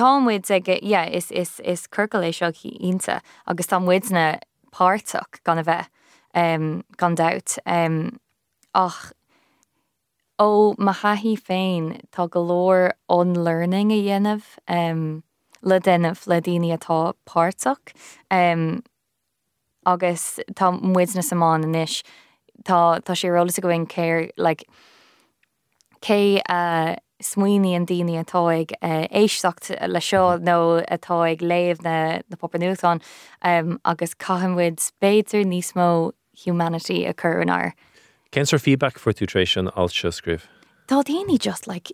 támuid 0.00 0.50
ag 0.50 0.68
yeah, 0.82 1.04
is 1.04 1.30
is 1.30 1.60
iscurcail 1.62 2.24
é 2.24 2.32
seo 2.32 2.48
ínta 2.80 3.20
agus 3.46 3.66
támuidna 3.66 4.40
páach 4.72 5.42
gan 5.44 5.58
a 5.58 5.64
bheith 5.64 5.90
um, 6.34 6.82
gan 6.96 7.14
dat 7.16 7.58
um, 7.66 8.18
ach 8.74 9.12
ó 10.40 10.74
ma 10.78 10.94
chahí 10.94 11.34
féin 11.36 12.00
tá 12.10 12.24
golóir 12.30 12.94
onlearning 13.10 13.92
a 13.92 13.98
dhéanamh 14.06 14.46
um, 14.68 15.02
denmh 15.62 16.26
le 16.26 16.40
daine 16.40 16.72
atá 16.78 17.12
páach 17.26 17.92
um, 18.30 18.82
agus 19.84 20.40
tá 20.54 20.72
muidna 20.72 21.26
samán 21.28 21.68
inis 21.68 22.00
tá 22.64 23.00
tá 23.00 23.14
sé 23.14 23.28
rólas 23.30 23.58
a 23.58 23.60
goin 23.60 23.86
céir 23.86 24.30
like 24.36 24.64
cé 26.00 26.40
uh, 26.48 26.96
smuoine 27.20 27.74
an 27.74 27.86
daine 27.86 28.18
atáig 28.22 28.72
uh, 28.82 29.06
éistecht 29.10 29.70
le 29.88 30.00
seo 30.00 30.38
nó 30.38 30.84
atáig 30.86 31.42
léomh 31.42 31.82
na, 31.82 32.20
na 32.28 32.36
poppanúán 32.36 33.02
um, 33.42 33.78
agus 33.84 34.14
caihamid 34.14 34.78
spéidir 34.78 35.44
níos 35.44 35.74
mó 35.74 36.12
humanity 36.46 37.04
a 37.04 37.14
chunar. 37.14 37.72
Kens 38.30 38.52
er 38.52 38.58
feedback 38.58 38.98
for 38.98 39.12
tutration 39.12 39.70
alse 39.74 40.10
skrif. 40.12 40.46
Tá 40.86 41.02
daoine 41.02 41.38
just 41.38 41.66
like 41.66 41.92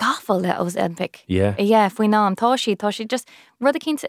gafal 0.00 0.40
le 0.42 0.54
os. 0.58 0.76
Yeah. 1.26 1.54
Yeah, 1.58 1.88
faoi 1.88 2.08
ná 2.08 2.34
tá 2.34 2.58
si 2.58 2.74
tá 2.76 2.92
si 2.92 3.04
just 3.04 3.28
rud 3.60 3.76
a 3.76 3.78
cinint 3.78 4.04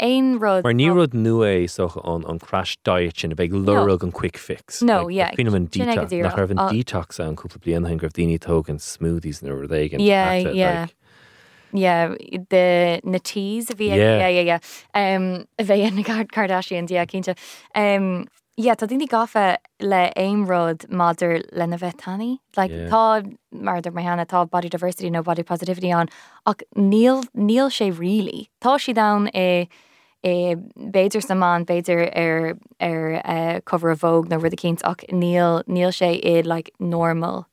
éon 0.00 0.38
rud 0.40 0.64
Mar 0.64 0.72
ní 0.72 0.88
rud 0.94 1.14
nu 1.14 1.40
é 1.42 1.68
so 1.68 1.88
an 2.04 2.24
an 2.28 2.38
crash 2.38 2.76
diet 2.84 3.18
sin 3.18 3.32
a 3.32 3.36
bheith 3.36 3.52
lurug 3.52 4.02
an 4.02 4.12
quick 4.12 4.38
fix. 4.38 4.82
No, 4.82 5.08
yeah. 5.08 5.32
Fin 5.34 5.48
an 5.48 5.54
ag 5.54 5.70
detox 5.70 6.22
nach 6.22 6.36
raibh 6.36 6.50
an 6.50 6.62
detox 6.70 7.18
an 7.18 7.36
cúpla 7.36 7.58
blian 7.58 7.88
hen 7.88 7.98
gribh 7.98 8.14
daine 8.14 8.38
tógan 8.38 8.78
smoothies 8.78 9.42
na 9.42 9.50
ru 9.50 9.66
igen. 9.66 10.00
Yeah, 10.00 10.34
yeah. 10.34 10.86
Yeah, 11.70 12.14
the 12.48 13.00
na 13.04 13.18
teas 13.18 13.70
a 13.70 13.74
bhí 13.74 13.88
Yeah. 13.88 13.96
yeah, 13.96 14.28
yeah, 14.28 14.46
yeah. 14.52 14.60
Um, 14.94 15.44
a 15.58 15.64
bheith 15.64 15.94
na 15.94 16.02
Kar- 16.02 16.24
Kardashian 16.24 16.88
yeah, 16.90 17.04
cínte. 17.04 17.36
Um, 17.74 18.26
yeah, 18.58 18.74
tá 18.74 18.86
daoine 18.86 19.06
le 19.80 20.00
aimród 20.16 20.86
madidir 20.90 21.42
lena 21.52 21.78
bheith 21.78 21.96
tanní. 21.96 22.38
Like, 22.56 22.72
Yeah. 22.72 22.88
tá 22.90 23.22
mar 23.52 23.80
mar 23.92 24.02
hena 24.02 24.26
tá 24.26 24.50
body 24.50 24.68
diversity 24.68 25.10
nó 25.10 25.22
body 25.22 25.44
positivity 25.44 25.90
an 25.92 26.08
ach 26.44 26.62
níl 26.76 27.22
níl 27.36 27.70
sé 27.70 27.92
rilí. 27.92 28.48
Tá 28.60 28.78
si 28.80 28.92
da 28.92 29.18
é 29.32 29.68
é 30.24 30.56
béidir 30.76 31.22
sa 31.22 31.34
man 31.34 31.64
béidir 31.64 32.10
ar 32.16 32.58
ar 32.80 33.22
uh, 33.24 33.60
cover 33.60 33.90
a 33.90 33.94
Vogue 33.96 34.28
nó 34.28 34.42
rud 34.42 34.52
a 34.52 34.56
cinint 34.56 34.82
ach 34.84 35.04
níl 35.12 35.62
níl 35.68 35.92
sé 35.92 36.20
iad 36.20 36.44
like 36.46 36.72
normal 36.80 37.46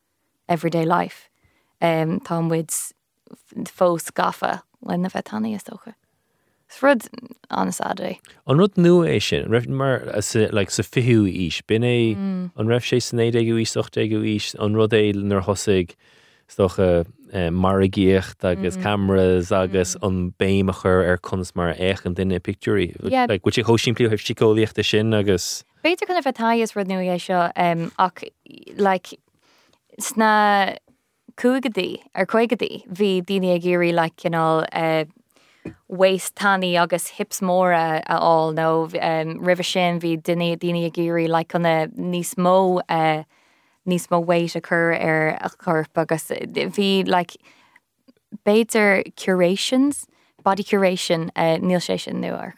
everyday 0.49 0.85
life. 0.85 1.29
Um, 1.81 2.19
tá 2.19 2.41
muid 2.41 2.69
fós 3.65 4.09
gafa 4.11 4.63
lena 4.81 5.09
bheith 5.09 5.25
tanna 5.25 5.49
is 5.49 5.63
socha. 5.63 5.93
Srud 6.69 7.07
an 7.51 7.69
é. 7.69 8.17
An 8.47 8.57
rud 8.57 8.77
nu 8.77 9.03
é 9.05 9.21
sin 9.21 9.45
raibh 9.49 9.67
mar 9.67 10.01
like, 10.51 10.71
sa 10.71 10.83
fiú 10.83 11.25
ís 11.29 11.61
bin 11.67 11.83
é 11.83 12.15
Mm. 12.15 12.51
an 12.57 12.67
raibh 12.67 12.83
sé 12.83 13.01
san 13.01 13.19
éide 13.19 13.45
go 13.47 13.55
ís 13.55 13.75
8 13.77 14.09
go 14.09 14.19
ís 14.21 14.55
an 14.59 14.73
rud 14.73 14.91
é 14.91 15.13
nar 15.13 15.41
thosaigh 15.43 15.95
stocha 16.49 17.05
margéocht 17.33 18.39
Mm. 18.41 18.49
agus 18.51 18.77
cameras 18.77 19.51
agus 19.51 19.95
an 20.01 20.33
béime 20.39 20.73
chur 20.73 21.03
ar 21.05 21.17
chunas 21.19 21.55
mar 21.55 21.73
éich 21.75 22.05
an 22.05 22.15
duine 22.15 22.39
picturí. 22.39 22.95
Yeah. 23.03 23.27
go 23.27 23.49
sé 23.51 23.63
hoisiimplíú 23.63 24.09
hebh 24.09 24.25
sicóíochtta 24.25 24.83
sin 24.83 25.13
agus 25.13 25.63
Beiidir 25.83 26.07
chuna 26.07 26.21
bheith 26.23 26.35
taíos 26.37 26.75
rud 26.75 26.87
nu 26.87 26.95
é 26.97 27.19
seo 27.21 27.51
um, 27.55 27.91
ach 27.99 28.23
like, 28.75 29.13
sna 30.01 30.77
cuagadí 31.37 31.99
ar 32.15 32.25
chuigadí 32.25 32.83
hí 32.89 33.21
daine 33.23 33.53
a 33.55 33.59
géirí 33.59 33.93
le 33.93 34.09
cinál 34.17 34.23
you 34.23 34.29
know, 34.31 34.65
uh, 34.73 35.05
waist 35.87 36.35
tanní 36.35 36.75
agus 36.75 37.07
hips 37.07 37.41
móra 37.41 38.03
aá 38.07 38.53
nó 38.53 38.89
um, 39.01 39.39
rih 39.45 39.63
sin 39.63 39.99
hí 39.99 40.21
duine 40.21 40.57
daine 40.57 41.27
le 41.29 41.43
chuna 41.45 41.87
níos 41.97 42.35
mó 42.35 42.81
uh, 42.89 43.23
níos 43.87 44.07
mó 44.07 44.23
wéit 44.25 44.55
a 44.55 44.61
chur 44.61 44.93
ar 44.93 45.37
a 45.41 45.49
churp 45.49 45.97
agus 45.97 46.27
bhí 46.29 47.07
like, 47.07 47.37
béidir 48.45 49.15
curations, 49.15 50.07
body 50.43 50.63
curation 50.63 51.29
uh, 51.35 51.57
níl 51.57 51.79
sé 51.79 51.99
sin 51.99 52.21
nu 52.21 52.33
ar. 52.33 52.53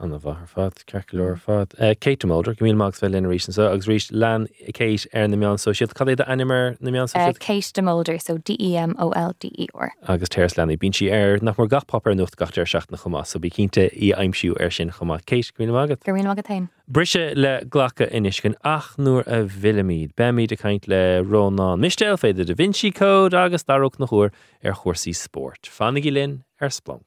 An 0.00 0.12
a 0.12 0.18
bhar 0.18 0.48
fad 0.48 0.74
ceir 0.88 1.38
fad. 1.38 1.74
Eh, 1.78 1.94
Kate 1.94 2.26
Mulder 2.26 2.54
go 2.54 2.64
míl 2.64 2.74
mags 2.74 2.98
bheith 2.98 3.12
lin 3.12 3.26
rísan 3.30 3.54
so 3.54 3.70
agus 3.70 3.86
ríist 3.86 4.10
lean 4.10 4.48
céit 4.74 5.06
ar 5.14 5.22
er 5.22 5.28
na 5.28 5.36
meán 5.36 5.58
so 5.58 5.70
siad 5.70 5.94
cad 5.94 6.08
é 6.08 6.16
animar 6.26 6.72
er 6.72 6.76
na 6.80 6.90
meán 6.90 7.06
Uh, 7.14 7.28
eh, 7.28 7.32
Kate 7.38 7.72
Demolder, 7.72 8.20
so 8.20 8.38
D 8.38 8.56
E 8.58 8.76
M 8.76 8.96
O 8.98 9.10
L 9.10 9.36
D 9.38 9.52
E 9.56 9.68
R. 9.72 9.92
agus 10.08 10.28
teir 10.28 10.50
lena 10.58 10.76
bín 10.76 10.92
si 10.92 11.12
ar 11.12 11.38
nach 11.40 11.56
mar 11.56 11.68
gachpapar 11.68 12.16
nucht 12.16 12.34
gatar 12.36 12.66
seach 12.66 12.90
na 12.90 12.98
chumá, 12.98 13.24
so 13.24 13.38
bí 13.38 13.52
cinnte 13.52 13.88
í 13.94 14.10
aimimsú 14.12 14.60
ar 14.60 14.70
sin 14.70 14.90
chumá 14.90 15.20
céis 15.22 15.52
go 15.54 15.62
agad. 15.78 16.00
Gurmín 16.00 16.28
agad 16.28 16.44
tain. 16.44 16.68
Brise 16.90 17.32
le 17.36 17.64
ghlacha 17.64 18.10
iniscin 18.10 18.56
ach 18.64 18.96
nuair 18.98 19.22
a 19.28 19.44
bhiimiid, 19.44 20.14
Beimiid 20.16 20.50
a 20.50 20.56
caiint 20.56 20.88
le 20.88 21.22
Rónán 21.22 21.78
Mistéil 21.78 22.18
féidir 22.18 22.46
Da 22.46 22.54
Vinci 22.54 22.90
Code 22.90 23.34
agus 23.34 23.62
darach 23.62 24.00
nach 24.00 24.10
chuir 24.10 24.32
ar 24.64 24.72
chósaí 24.72 25.14
sport. 25.14 25.70
Fannig 25.70 26.10
linn 26.12 26.42
ar 26.60 26.70
Splanc. 26.70 27.04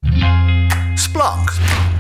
Splanc. 0.95 1.96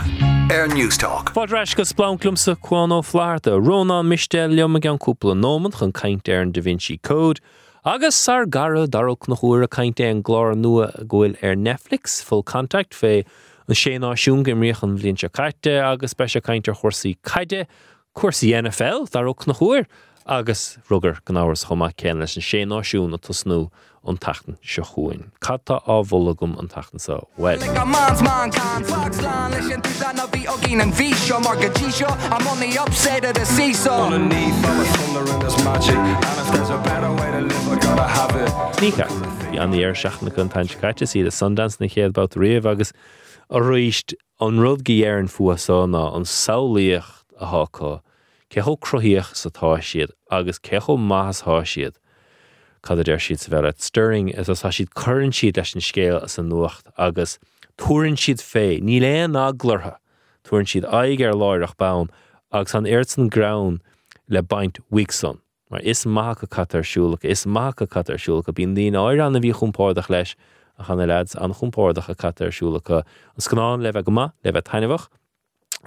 Air 0.49 0.67
News 0.69 0.97
Talk. 0.97 1.33
Fádreis 1.33 1.75
go 1.75 1.83
splánlumsa 1.83 2.55
chuán 2.55 2.93
ó 2.95 3.03
Rónán 3.03 4.07
Mistéil 4.07 4.55
leom 4.55 4.75
an 4.75 4.97
cúpla 4.97 5.35
nóman 5.35 5.73
chun 5.77 5.91
caiint 5.91 6.29
an 6.29 6.53
Da 6.53 6.61
Vinci 6.61 6.97
Code, 6.99 7.41
agus 7.83 8.15
sar 8.15 8.45
gara 8.45 8.87
darach 8.87 9.27
nach 9.27 9.39
chuir 9.39 9.63
a 9.63 9.67
caiinte 9.67 10.09
an 10.09 10.23
glár 10.23 10.55
nua 10.55 10.93
a 10.95 11.03
ghfuil 11.03 11.35
ar 11.43 11.55
Netflix. 11.55 12.23
Full 12.23 12.43
contact 12.43 12.93
fé 12.93 13.25
an 13.67 13.75
sé 13.75 13.99
náisiún 13.99 14.43
go 14.43 14.53
riochan 14.53 14.97
bblionn 14.97 15.19
se 15.19 15.27
caiite 15.27 15.83
agus 15.83 16.11
spe 16.11 16.23
caiintear 16.23 16.79
chósaí 16.79 17.17
caiide, 17.23 17.67
NFL 18.15 19.09
darach 19.11 19.47
nach 19.47 19.59
chuir, 19.59 19.85
agus 20.25 20.77
rugur 20.89 21.19
gan 21.25 21.35
áhars 21.35 21.65
chumá 21.65 21.91
céan 21.93 22.19
leis 22.19 22.37
an 22.37 22.43
sé 22.43 22.63
náisiún 22.63 23.13
a 23.13 23.17
tusnú 23.17 23.69
an 24.07 24.17
tatan 24.17 24.57
se 24.61 24.81
chuin. 24.81 25.31
Catta 25.41 25.81
á 25.87 26.03
bhlagum 26.05 26.57
an 26.59 26.67
tatan 26.67 26.99
sa 26.99 27.21
well. 27.37 27.59
Like 27.59 27.77
a 27.77 27.85
man's 27.85 28.21
man 28.21 28.51
can 28.51 28.83
Fox 28.83 29.21
land 29.21 29.53
leis 29.53 29.71
an 29.71 29.81
bhí 29.81 30.81
an 30.81 30.91
bhí 30.91 31.13
seo 31.13 31.41
mar 31.43 31.55
go 31.55 31.69
dtí 31.69 31.91
seo 31.91 32.09
I'm 32.31 32.47
on 32.47 32.59
the 32.59 32.77
upside 32.77 33.25
of 33.25 33.33
the 33.33 33.45
seesaw 33.45 34.09
the 34.09 34.19
thunder 34.19 35.31
and 35.31 35.41
there's 35.41 35.63
magic 35.63 35.95
And 35.95 36.39
if 36.41 36.53
there's 36.53 36.69
a 36.69 36.77
better 36.83 37.11
way 37.19 37.31
to 37.31 37.41
live, 37.41 37.69
I 37.69 37.79
gotta 37.79 38.07
have 38.07 38.35
it 38.35 38.49
Snícha 38.77 39.07
Bhí 39.39 39.61
an 39.61 39.73
ar 39.73 39.93
seachna 39.93 40.33
chun 40.35 40.49
taint 40.49 40.77
caiite 40.81 41.05
sí 41.07 41.25
a 41.25 41.31
Sundance 41.31 41.79
na 41.79 41.87
chéad 41.87 42.13
bbát 42.13 42.35
riamh 42.35 42.65
agus 42.65 42.93
a 43.49 43.59
riist 43.59 44.13
an 44.39 44.59
rud 44.59 44.83
géar 44.83 45.19
an 45.19 45.27
fuasána 45.27 46.15
an 46.15 46.23
saolaíocht 46.23 47.25
a 47.39 47.45
háá, 47.45 48.01
ceho 48.49 48.77
croíoch 48.77 49.35
sa 49.35 49.49
tá 49.49 49.77
siad 49.79 50.11
agus 50.29 50.59
cecho 50.59 50.97
maithas 50.97 51.43
há 51.43 51.61
siad. 51.63 51.95
Cad 52.87 53.03
d 53.03 53.11
siad 53.19 53.41
sa 53.43 53.51
bheile 53.51 53.73
Stirring 53.83 54.29
is 54.29 54.47
as 54.47 54.61
siad 54.63 54.93
chuann 54.95 55.33
siad 55.35 55.57
leis 55.59 55.73
an 55.75 55.81
scéal 55.83 56.23
as 56.23 56.37
an 56.39 56.47
nuacht 56.47 56.87
agus 56.97 57.37
túann 57.77 58.15
siad 58.15 58.39
fé, 58.39 58.79
ní 58.79 59.01
léon 59.03 59.35
aglartha, 59.35 59.97
túann 60.47 60.69
siad 60.71 60.87
aig 60.99 61.19
ar 61.19 61.35
láireach 61.35 61.75
bam 61.75 62.07
agus 62.53 62.73
an 62.79 62.87
airsan 62.87 63.27
ground 63.29 63.81
le 64.29 64.41
baint 64.41 64.79
Wigson. 64.89 65.41
Mar 65.69 65.81
is 65.81 66.05
maitha 66.05 66.39
go 66.39 66.47
catarsúlacha, 66.47 67.25
is 67.25 67.43
maitha 67.43 67.89
catarsúlacha, 67.91 68.55
bíon 68.55 68.71
díon 68.77 68.95
áir 68.95 69.19
anna 69.19 69.43
bhí 69.43 69.51
chumpádach 69.51 70.07
leis 70.09 70.37
a 70.79 70.85
chana 70.85 71.09
leads 71.11 71.35
an 71.35 71.51
chumpádacha 71.51 72.15
catarsúlacha 72.15 73.03
an 73.03 73.43
scanán 73.43 73.83
le 73.83 73.91
bheith 73.91 74.07
goma 74.07 74.31
le 74.45 74.53
bheith 74.53 74.71
tainehah 74.71 75.07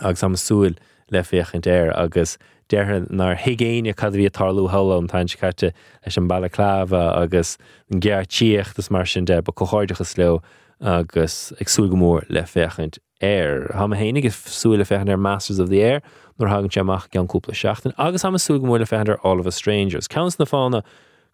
agus 0.02 0.22
am 0.22 0.34
súil 0.34 0.76
le 1.10 1.22
féchan 1.22 1.60
déir 1.60 1.92
agus 1.96 2.38
déir 2.68 3.10
nar 3.10 3.36
higéine 3.36 3.94
cadhí 3.94 4.28
tarlú 4.30 4.70
hela 4.70 4.98
an 4.98 5.08
tain 5.08 5.26
carte 5.26 5.72
leis 5.72 6.16
an 6.16 6.28
bailacláha 6.28 7.02
agus 7.22 7.58
an 7.90 8.00
ggéar 8.00 8.26
tíocht 8.26 8.90
mar 8.90 9.04
sin 9.04 9.24
de 9.24 9.42
ba 9.42 9.52
choáidechas 9.52 10.16
leo 10.18 10.42
agus 10.80 11.52
agsú 11.60 11.88
gomór 11.90 12.24
le 12.28 12.42
féchant 12.42 12.98
air. 13.20 13.70
Ha 13.74 13.86
hénig 13.86 14.24
is 14.24 14.34
súile 14.34 14.86
fechan 14.86 15.10
ar 15.10 15.16
Masters 15.16 15.58
of 15.58 15.68
the 15.68 15.82
Air 15.82 16.00
nó 16.38 16.48
hagann 16.48 16.70
teach 16.70 17.10
gan 17.10 17.28
cúpla 17.28 17.54
seachtain, 17.54 17.94
agus 17.98 18.22
ha 18.22 18.30
sú 18.30 18.58
gomór 18.58 18.78
le 18.78 18.86
fechar 18.86 19.18
All 19.22 19.40
of 19.40 19.46
Us 19.46 19.56
Strangers. 19.56 20.08
Counts 20.08 20.38
na 20.38 20.46
fána 20.46 20.82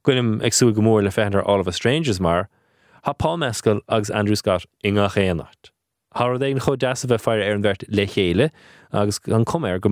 gcuinim 0.04 0.40
agsú 0.42 0.72
gomór 0.72 1.04
le 1.04 1.10
fechar 1.10 1.46
All 1.46 1.60
of 1.60 1.68
Us 1.68 1.76
Strangers 1.76 2.20
mar, 2.20 2.48
Tá 3.04 3.16
Paul 3.16 3.36
Mescal 3.36 3.80
agus 3.88 4.10
Andrew 4.10 4.34
Scott 4.34 4.66
inga 4.84 5.08
chéanacht. 5.08 5.70
Har 6.16 6.38
é 6.38 6.60
cho 6.64 6.76
deas 6.76 7.04
a 7.04 7.06
bheith 7.06 7.20
fear 7.20 7.42
ar 7.42 7.54
an 7.54 7.62
bhirt 7.62 7.82
le 7.88 8.06
chéile 8.06 8.50
agus 8.90 9.20
an 9.26 9.44
cuméir 9.44 9.80
go 9.80 9.90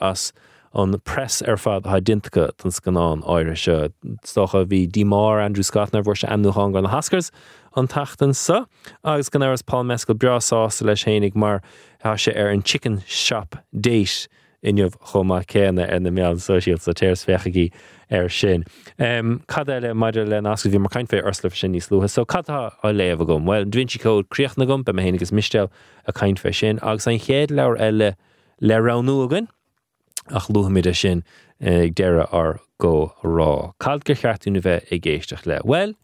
as 0.00 0.32
an 0.74 0.98
press 1.00 1.42
ar 1.42 1.58
fad 1.58 1.84
ha 1.84 2.00
dintacha 2.00 2.50
tan 2.56 2.70
scanán 2.70 3.22
dímár 4.88 5.44
Andrew 5.44 5.62
Scottnar 5.62 6.02
bhór 6.02 6.16
se 6.16 6.26
anúá 6.26 6.72
gan 6.72 6.84
na 6.84 6.88
haskars 6.88 7.30
an 7.76 7.88
tatan 7.88 8.34
sa 8.34 8.64
agus 9.04 9.28
gan 9.28 9.42
áras 9.42 9.64
Paul 9.64 9.84
Mescal 9.84 10.14
breásásta 10.14 10.86
leis 10.86 11.04
chénig 11.04 11.34
mar 11.34 11.60
há 12.02 12.16
an 12.50 12.62
chicken 12.62 13.02
shop 13.06 13.56
déis 13.76 14.28
inmh 14.62 14.94
chomá 15.10 15.44
céna 15.46 15.86
ar 15.90 16.00
na 16.00 16.10
meán 16.10 16.40
sosial 16.40 16.78
sa 16.78 16.92
téirs 16.92 17.24
fechaí 17.24 17.70
ar 18.10 18.28
sin. 18.28 18.64
Um, 18.98 19.42
cad 19.46 19.68
eile 19.68 19.92
maidir 19.94 20.28
le 20.28 20.40
asca 20.50 20.70
bhí 20.70 20.80
mar 20.80 20.90
caiin 20.90 21.08
fé 21.08 21.22
arslah 21.22 21.54
sin 21.54 21.72
níos 21.72 21.90
luúthe, 21.90 22.10
so 22.10 22.24
cadtá 22.24 22.72
á 22.82 22.88
léomh 22.90 23.26
gom, 23.26 23.46
Well 23.46 23.64
dwintí 23.64 24.00
có 24.02 24.22
críochna 24.24 24.66
gom 24.66 24.82
be 24.82 24.92
héanagus 24.92 25.32
mistel 25.32 25.70
a 26.06 26.12
caiin 26.12 26.36
fé 26.36 26.54
sin, 26.54 26.78
agus 26.82 27.06
an 27.06 27.18
chéad 27.18 27.50
leir 27.50 27.76
eile 27.78 28.16
le 28.60 28.74
ranú 28.74 29.24
agan 29.24 29.48
ach 30.30 30.48
luhamide 30.48 30.94
sin 30.94 31.24
ag 31.60 31.94
deire 31.94 32.26
ar 32.32 32.60
go 32.78 33.14
rá. 33.22 33.72
Cad 33.78 34.04
gur 34.04 34.14
cheartúna 34.14 34.62
bheith 34.62 34.92
i 34.92 34.98
ggéisteach 34.98 35.46
le. 35.46 35.60
Well, 35.64 35.94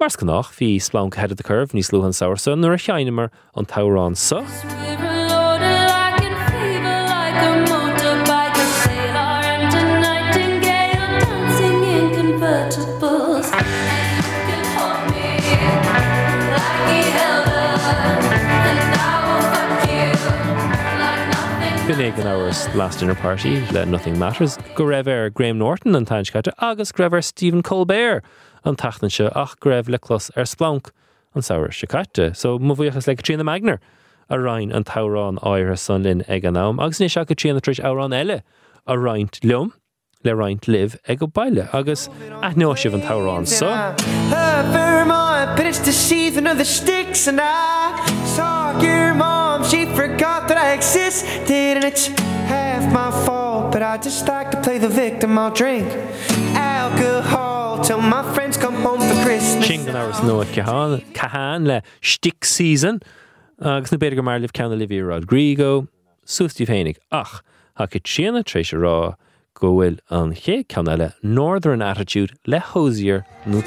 Mars 0.00 0.16
gannach 0.16 0.54
hí 0.60 0.76
splán 0.78 1.12
head 1.14 1.32
a 1.32 1.42
curb 1.42 1.72
níos 1.74 1.90
luúhan 1.90 2.14
saoirsa 2.14 2.54
nuair 2.54 2.78
a 2.78 2.78
cheanimar 2.78 3.30
an 3.56 3.66
tárán 3.66 4.16
sa. 4.16 4.44
Binnig 21.98 22.18
an 22.18 22.78
last 22.78 23.00
dinner 23.00 23.16
party 23.16 23.60
le 23.72 23.84
Nothing 23.84 24.20
Matters, 24.20 24.56
ar 24.78 25.30
Graham 25.30 25.58
Norton 25.58 25.96
an 25.96 26.06
tainscaite 26.06 26.52
agus 26.60 26.92
greibh 26.92 27.24
Stephen 27.24 27.60
Colbert 27.60 28.22
an 28.64 28.76
tatan 28.76 29.10
se 29.10 29.28
ach 29.34 29.58
greibh 29.58 29.88
le 29.88 29.98
clos 29.98 30.30
ar 30.36 30.44
Splanc 30.44 30.92
an 31.34 31.42
saoir 31.42 31.70
secaite, 31.70 32.36
so 32.36 32.56
mu 32.56 32.76
bhuichas 32.76 33.08
le 33.08 33.16
trína 33.16 33.42
Magnar 33.42 33.80
a 34.30 34.38
rainin 34.38 34.72
an 34.72 34.84
tárán 34.84 35.42
áire 35.42 35.76
san 35.76 36.04
linn 36.04 36.22
ag 36.28 36.44
an 36.44 36.54
nám, 36.54 36.80
agus 36.80 37.00
ní 37.00 37.10
se 37.10 37.24
go 37.24 37.34
tríanana 37.34 37.60
tríéis 37.60 37.82
árán 37.82 38.14
eile 38.14 38.42
a 38.86 38.94
reinint 38.94 39.42
le 40.22 40.30
reinint 40.30 40.68
liv 40.68 40.96
ag 41.08 41.18
go 41.18 41.26
bailile 41.26 41.68
agus 41.74 42.06
aithná 42.46 42.76
sibh 42.78 42.94
an 42.94 43.02
tárán 43.02 43.44
so. 43.44 43.66
Vermont, 44.30 45.56
but 45.56 45.66
it's 45.66 45.80
the 45.80 45.92
season 45.92 46.46
of 46.46 46.58
the 46.58 46.64
sticks, 46.64 47.26
and 47.26 47.40
I 47.42 48.24
saw 48.36 48.80
your 48.80 49.14
mom. 49.14 49.37
She 49.70 49.84
forgot 49.84 50.48
that 50.48 50.56
I 50.56 50.72
existed, 50.72 51.76
and 51.76 51.84
it's 51.84 52.06
half 52.48 52.90
my 52.90 53.10
fault. 53.26 53.70
But 53.70 53.82
I 53.82 53.98
just 53.98 54.26
like 54.26 54.50
to 54.52 54.60
play 54.62 54.78
the 54.78 54.88
victim. 54.88 55.36
I'll 55.36 55.50
drink 55.50 55.86
alcohol 56.56 57.84
till 57.84 58.00
my 58.00 58.22
friends 58.34 58.56
come 58.56 58.76
home 58.76 59.00
for 59.00 59.22
Christmas. 59.24 59.68
Áras 59.68 60.20
ceán 60.54 61.04
caán 61.12 61.66
le 61.66 61.82
stick 62.00 62.44
season 62.46 63.00
agus 63.60 63.92
na 63.92 63.98
beidir 63.98 64.16
go 64.16 64.22
mar 64.22 64.38
libh 64.38 64.52
ceanna 64.52 64.72
Olivia 64.72 65.04
Rodrigo, 65.04 65.86
sústí 66.24 66.64
féinnig 66.66 66.96
ach 67.12 67.42
ha 67.74 67.86
go 67.86 67.98
tíanana 67.98 68.44
trééis 68.44 68.72
rá 68.72 69.16
go 69.54 69.74
bhfuil 69.74 69.98
an 70.10 70.32
ché 70.32 70.64
ceanna 70.64 70.96
le 70.96 71.12
Northern 71.22 71.82
Attitude 71.82 72.32
le 72.46 72.60
Hozier. 72.60 73.26
And 73.44 73.62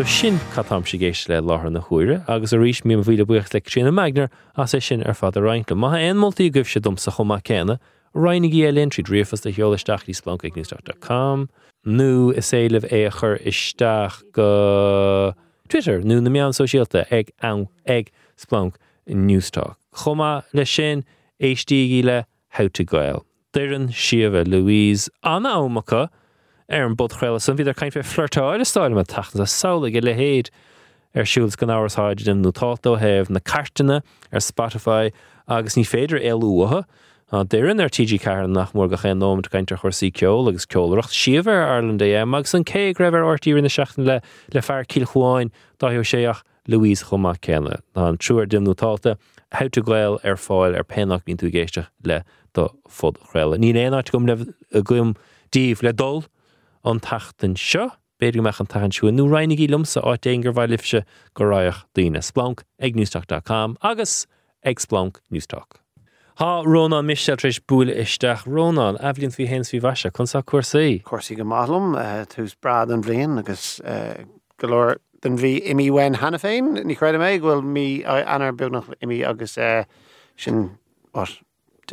So 0.00 0.06
sin 0.06 0.38
catam 0.54 0.88
si 0.88 0.96
géis 0.98 1.28
le 1.28 1.42
láthair 1.42 1.70
na 1.70 1.80
chuire, 1.80 2.24
agus 2.26 2.54
a 2.54 2.56
ríis 2.56 2.80
mí 2.86 2.96
bhíle 3.04 3.26
buocht 3.26 3.52
le 3.52 3.60
trína 3.60 3.92
megnar 3.92 4.30
as 4.56 4.72
é 4.72 4.80
sin 4.80 5.02
ar 5.02 5.12
fad 5.12 5.36
a 5.36 5.40
reinintla. 5.40 5.76
Má 5.76 5.92
an 5.92 6.16
moltúltaí 6.16 6.50
goibh 6.50 6.72
se 6.72 6.80
dom 6.80 6.96
sa 6.96 7.10
chumá 7.10 7.42
céna, 7.42 7.78
Reinig 8.14 8.54
í 8.54 8.64
linn 8.72 8.88
tríd 8.88 9.10
riomfas 9.12 9.42
de 9.42 9.52
heolaisteach 9.52 10.08
í 10.08 10.16
splancaigníúach.com, 10.16 11.50
nu 11.84 12.30
is 12.30 12.50
éileh 12.50 12.88
é 12.88 13.12
a 13.12 13.38
isteach 13.44 14.22
go 14.32 15.34
Twitter 15.68 16.00
nó 16.00 16.18
na 16.22 16.30
meán 16.30 16.56
sosiálta 16.56 17.04
ag 17.12 17.30
an 17.42 17.68
ag 17.86 18.10
Splanc 18.38 18.76
Newstalk. 19.06 19.76
Chomá 19.92 20.44
le 20.54 20.64
sin 20.64 21.04
éistíí 21.42 22.02
le 22.02 22.24
how 22.48 22.68
to 22.68 22.84
gail. 22.84 23.26
Duran 23.52 23.88
siomh 23.88 24.48
Louise 24.48 25.10
anna 25.22 25.60
ómacha 25.60 26.08
ar 26.70 26.86
an 26.86 26.94
bod 26.94 27.10
chréile 27.18 27.40
san 27.42 27.56
bhíidir 27.58 27.74
caiin 27.74 27.90
fé 27.90 28.02
flirtáid 28.06 28.62
stáil 28.68 28.98
a 28.98 29.04
tatan 29.04 29.42
a 29.42 29.46
saola 29.46 29.90
go 29.90 30.00
le 30.06 30.14
héad 30.14 30.50
ar 31.14 31.26
siúils 31.26 31.58
gan 31.58 31.72
áhaid 31.74 32.24
den 32.24 32.42
nó 32.42 32.52
tátó 32.54 32.96
heh 33.00 33.26
na 33.28 33.40
cartainna 33.40 34.02
ar 34.32 34.40
Spotify 34.40 35.10
agus 35.48 35.74
ní 35.74 35.84
féidir 35.84 36.22
eúthe 36.22 36.84
Tá 37.30 37.44
déann 37.46 37.78
ar 37.78 37.90
TG 37.90 38.18
cean 38.22 38.52
nach 38.52 38.72
mór 38.74 38.88
go 38.90 38.96
ché 38.98 39.14
nóid 39.14 39.50
gaiintear 39.50 39.78
chuirsaí 39.82 40.10
ceol 40.10 40.48
agus 40.50 40.66
ceolreacht 40.66 41.14
siomhar 41.14 41.62
Ireland 41.62 42.02
é 42.02 42.26
mag 42.26 42.46
san 42.46 42.64
cé 42.64 42.94
greibhar 42.94 43.22
ortíí 43.22 43.54
na 43.62 43.70
seachtain 43.70 44.06
le 44.06 44.20
le 44.54 44.62
fear 44.62 44.82
cíháin 44.82 45.50
dáú 45.78 46.02
séach 46.02 46.42
Louise 46.66 47.04
chumá 47.06 47.34
céna 47.38 47.78
ná 47.94 48.08
an 48.08 48.18
trúar 48.18 48.46
dimnútáta 48.46 49.14
heute 49.54 49.82
gléil 49.82 50.18
ar 50.24 50.38
fáil 50.38 50.74
ar 50.74 50.82
penach 50.82 51.22
bín 51.22 51.38
tú 51.38 51.50
géiste 51.50 51.86
le 52.02 52.24
do 52.54 52.68
fod 52.88 53.18
chréile. 53.30 53.58
Ní 53.58 53.74
éáit 53.74 54.10
gom 54.10 54.26
le 54.26 54.82
gom 54.82 55.14
díomh 55.50 55.82
le 55.82 55.92
dul 55.92 56.22
an 56.84 57.00
tatan 57.00 57.56
seo, 57.56 57.90
beidir 58.20 58.44
meach 58.44 58.60
an 58.60 58.68
tahan 58.68 58.92
siú 58.94 59.10
nó 59.12 59.26
reinnig 59.28 59.62
lumsa 59.70 60.02
áit 60.04 60.28
éongur 60.28 60.54
bhaid 60.56 60.72
lifse 60.72 61.04
go 61.34 61.44
ráoch 61.44 61.84
daine 61.94 62.22
Splanc 62.22 62.64
ag 62.78 62.96
newstalk.com 62.96 63.76
agus 63.82 64.26
ag 64.64 64.78
newstalk. 65.30 65.80
Tá 66.40 66.64
Rónán 66.64 67.04
misiste 67.04 67.36
tríéis 67.36 67.60
búla 67.60 67.92
isteach 67.92 68.46
Rónán 68.48 68.96
eblionn 69.04 69.34
hí 69.36 69.46
hens 69.46 69.72
hí 69.72 69.80
bhaise 69.80 70.08
chun 70.10 70.26
sa 70.26 70.40
cuasaí. 70.40 71.02
cuasí 71.02 71.36
go 71.36 71.44
málum 71.44 71.92
túús 72.32 72.54
brad 72.60 72.90
an 72.90 73.02
bblion 73.02 73.38
agus 73.38 73.80
eh, 73.84 74.24
golóir 74.58 74.96
den 75.20 75.36
bhí 75.36 75.60
imi 75.68 75.90
wein 75.92 76.16
hena 76.16 76.38
féin, 76.40 76.80
ní 76.80 76.96
chuide 76.96 77.20
méid 77.20 77.44
bhfuil 77.44 77.60
mí 77.60 78.04
anar 78.06 78.56
bunach 78.56 78.88
imi 79.04 79.20
agus 79.20 79.58
eh, 79.58 79.84
sin 80.36 80.78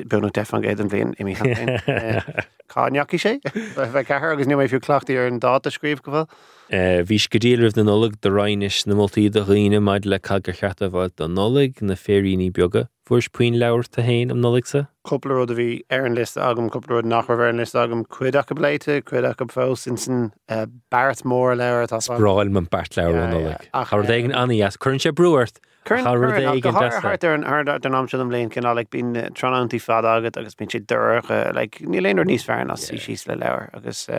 bunach 0.06 0.36
defan 0.38 0.64
géad 0.66 0.80
an 0.84 0.91
bblion 0.91 1.16
imi 1.22 1.36
eh, 1.88 2.22
Cáneachí 2.68 3.20
sé 3.22 3.38
bheith 3.78 3.98
cethir 4.08 4.32
agus 4.34 4.48
nu 4.48 4.60
mé 4.60 4.68
fiú 4.70 4.82
chclaachtaí 4.84 5.18
ar 5.18 5.32
an 5.32 5.41
dáta 5.43 5.74
scríb 5.74 6.04
go 6.06 6.12
bhfuil. 6.12 6.30
Bhís 6.72 7.30
go 7.32 7.39
díalah 7.39 7.74
den 7.74 7.88
nolig 7.88 8.20
de 8.22 8.30
reinis 8.30 8.86
na 8.88 8.95
moltúltaí 8.95 9.32
do 9.32 9.43
riine 9.47 9.82
maid 9.82 10.05
le 10.05 10.20
cad 10.20 10.43
go 10.43 10.51
cheata 10.51 10.89
bhil 10.91 11.13
don 11.15 11.34
nolig 11.34 11.82
na 11.82 11.95
féíní 11.95 12.51
beaga. 12.51 12.88
Fuair 13.07 13.30
puoin 13.32 13.55
leir 13.57 13.80
a 13.80 14.01
héin 14.03 14.32
am 14.32 14.41
noligsa? 14.41 14.88
Coppla 15.07 15.43
a 15.43 15.45
bhí 15.47 15.82
ar 15.89 16.05
an 16.05 16.15
list 16.15 16.36
agam 16.36 16.70
coppla 16.70 17.03
nach 17.05 17.28
bhar 17.28 17.47
an 17.47 17.57
list 17.57 17.74
agam. 17.74 18.03
Cuiideach 18.05 18.47
go 18.47 18.55
bléite 18.55 19.01
chuideach 19.01 19.38
go 19.38 19.45
fá 19.45 19.78
sin 19.78 19.95
san 19.95 20.34
eh, 20.49 20.65
Bart 20.91 21.24
mór 21.24 21.55
leir 21.55 21.88
tá 21.88 22.01
Ráil 22.20 22.51
man 22.51 22.65
bart 22.65 22.97
leir 22.97 23.15
an 23.15 23.32
nolig. 23.32 23.61
ja. 23.63 23.70
Ach, 23.74 23.88
Har 23.88 24.03
dhégan 24.03 24.36
aní 24.36 24.61
as 24.65 24.76
chun 24.76 24.99
sé 24.99 25.11
breúirt 25.11 25.59
Hart 25.88 27.24
ar 27.24 27.34
an 27.34 27.43
ar 27.45 27.63
den 27.63 27.95
am 27.95 28.07
am 28.11 28.30
léon 28.30 28.51
cinná 28.51 28.76
le 28.76 28.84
bín 28.84 29.15
eh, 29.15 29.30
tronantí 29.30 29.80
fad 29.80 30.03
agat 30.03 30.36
agus 30.36 30.55
bín 30.55 30.70
si 30.70 30.80
dúch 30.80 31.32
eh, 31.32 31.53
le 31.53 31.68
ní 31.80 32.01
níos 32.28 32.43
fearna 32.43 32.76
sí 32.76 32.97
síos 32.99 33.26
le 33.28 33.36
leir 33.36 33.70
agus 33.74 34.09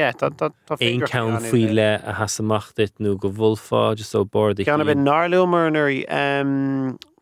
Ein 0.00 1.06
cean 1.06 1.38
faoi 1.44 1.68
le 1.72 1.88
a 2.04 2.12
hasamachtit 2.14 2.92
nó 3.00 3.18
go 3.18 3.30
bhulfá 3.30 3.96
just 3.96 4.14
ó 4.14 4.24
bord 4.24 4.58
Ceanna 4.58 4.84
bin 4.86 5.04
náluúmar 5.04 5.66
an 5.68 5.74
airí 5.74 6.04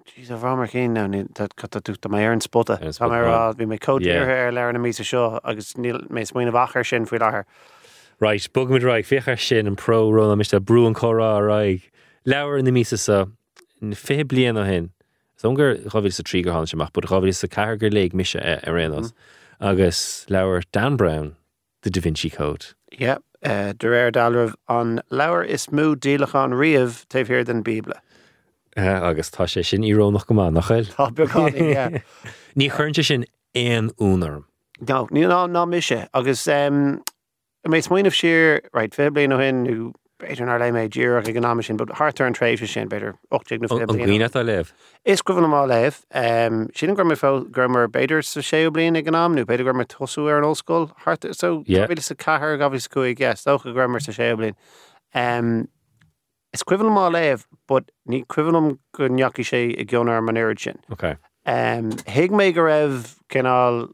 Tís 0.09 0.31
a 0.31 0.39
bhhamar 0.41 0.69
cé 0.73 0.89
ná 0.89 1.05
tú 1.09 2.11
mé 2.11 2.25
ar 2.27 2.33
an 2.33 2.41
spotta 2.41 2.79
Ar 2.83 3.25
rá 3.27 3.55
bhí 3.55 3.67
mé 3.67 3.79
Yeah. 3.79 3.87
códíir 3.87 4.29
ar 4.29 4.53
leir 4.53 4.73
na 4.73 4.79
mí 4.79 4.93
seo 4.95 5.39
agus 5.45 5.75
níl 5.75 6.01
mé 6.09 6.25
smoine 6.27 6.51
bhachar 6.53 6.85
sin 6.87 7.07
faoi 7.07 7.19
láthair. 7.21 7.45
Right, 8.21 8.49
bugmid 8.53 8.83
raig 8.83 9.07
fichar 9.07 9.39
sin 9.39 9.67
an 9.67 9.77
pro 9.77 10.11
ron 10.11 10.37
mis 10.39 10.53
a 10.53 10.61
brú 10.61 10.87
an 10.87 10.95
chorá 10.95 11.39
raig. 11.41 11.83
Lewer 12.25 12.59
in 12.59 12.65
na 12.65 12.71
mísa 12.73 12.99
sa 12.99 13.27
fé 13.81 14.25
blian 14.25 14.57
ó 14.59 14.67
hin. 14.67 14.91
Songur 15.41 15.77
chohí 15.87 16.13
sa 16.13 16.23
trígur 16.25 16.53
han 16.53 16.67
semach, 16.67 16.93
bud 16.93 17.05
chohí 17.05 17.33
sa 17.33 17.47
cargur 17.47 17.93
le 17.93 18.09
mise 18.13 18.35
a 18.35 18.61
rénos. 18.67 19.13
agus 19.61 20.25
lewer 20.29 20.63
Dan 20.73 20.97
Brown 20.97 21.37
de 21.83 21.91
Da 21.91 22.01
Vinci 22.01 22.31
Code. 22.31 22.75
Ja, 22.99 23.19
de 23.43 23.87
réir 23.87 24.13
dalrah 24.13 24.55
an 24.69 25.01
leabhar 25.11 25.47
is 25.47 25.67
mú 25.67 25.95
díalachán 25.95 26.53
riamh 26.53 27.07
taobhhir 27.09 27.45
den 27.45 27.63
Bíbla. 27.63 28.01
Uh, 28.77 29.11
agus 29.11 29.31
tá 29.31 29.47
sé 29.47 29.65
sin 29.65 29.83
írónach 29.83 30.27
go 30.27 30.35
má 30.35 30.51
nachil. 30.53 30.87
Tá 30.95 31.11
beáí 31.11 32.03
Ní 32.57 32.71
churnte 32.71 33.05
sin 33.05 33.25
éon 33.55 33.91
únarm. 33.99 34.45
No, 34.81 35.07
ní 35.11 35.27
ná 35.27 35.47
ná 35.49 35.67
mise 35.69 36.09
agus 36.15 36.47
um, 36.49 37.03
mé 37.67 37.83
smoineh 37.83 38.15
sir 38.15 38.61
right 38.73 38.95
fé 38.95 39.11
blion 39.11 39.35
ó 39.35 39.41
hin 39.41 39.93
beidir 40.19 40.49
ar 40.51 40.59
le 40.59 40.71
méid 40.75 40.91
ddíach 40.93 41.29
ag 41.29 41.37
gná 41.39 41.53
sin, 41.65 41.77
bud 41.77 41.91
hartar 41.99 42.27
an 42.27 42.35
tréifh 42.35 42.67
sin 42.67 42.89
beidir 42.89 43.15
8 43.31 43.61
na 43.61 43.69
An 43.89 43.99
gine 43.99 44.29
a 44.35 44.43
leh. 44.43 44.65
Is 45.05 45.23
gohann 45.23 45.47
má 45.49 45.67
leh 45.67 45.91
sin 46.75 46.95
gur 46.95 47.05
fá 47.17 47.31
gurmar 47.51 47.87
beidir 47.89 48.25
sa 48.25 48.41
sé 48.41 48.69
blion 48.71 48.97
ag 48.99 49.07
gnámnú, 49.07 49.45
beidir 49.45 49.65
gur 49.65 49.75
mar 49.75 49.87
tosú 49.87 50.29
ar 50.29 50.39
an 50.39 50.45
ócóil 50.51 50.91
hart 51.05 51.25
so 51.35 51.63
Yeah. 51.67 51.87
beidir 51.87 52.03
sa 52.03 52.15
cethir 52.15 52.59
gabhí 52.59 52.83
cuaig 52.89 53.17
gas 53.19 53.45
socha 53.45 53.73
gurmar 53.73 54.03
sa 54.03 54.13
sé 54.13 54.35
blion. 54.37 54.55
Um, 55.15 55.69
is 56.53 56.63
cuihann 56.65 56.91
má 56.91 57.11
leh, 57.13 57.37
bud 57.69 57.91
ní 58.09 58.25
cuihanm 58.27 58.79
go 58.93 59.09
neaci 59.09 59.45
sé 59.45 59.79
i 59.79 59.85
gcionar 59.85 60.21
manéid 60.23 60.59
sin. 60.59 60.79
Okay. 60.93 61.17
Um, 61.47 61.91
Hiig 62.07 62.31
mé 62.31 62.53
go 62.53 62.63
raibh 62.63 63.15
cinál 63.31 63.89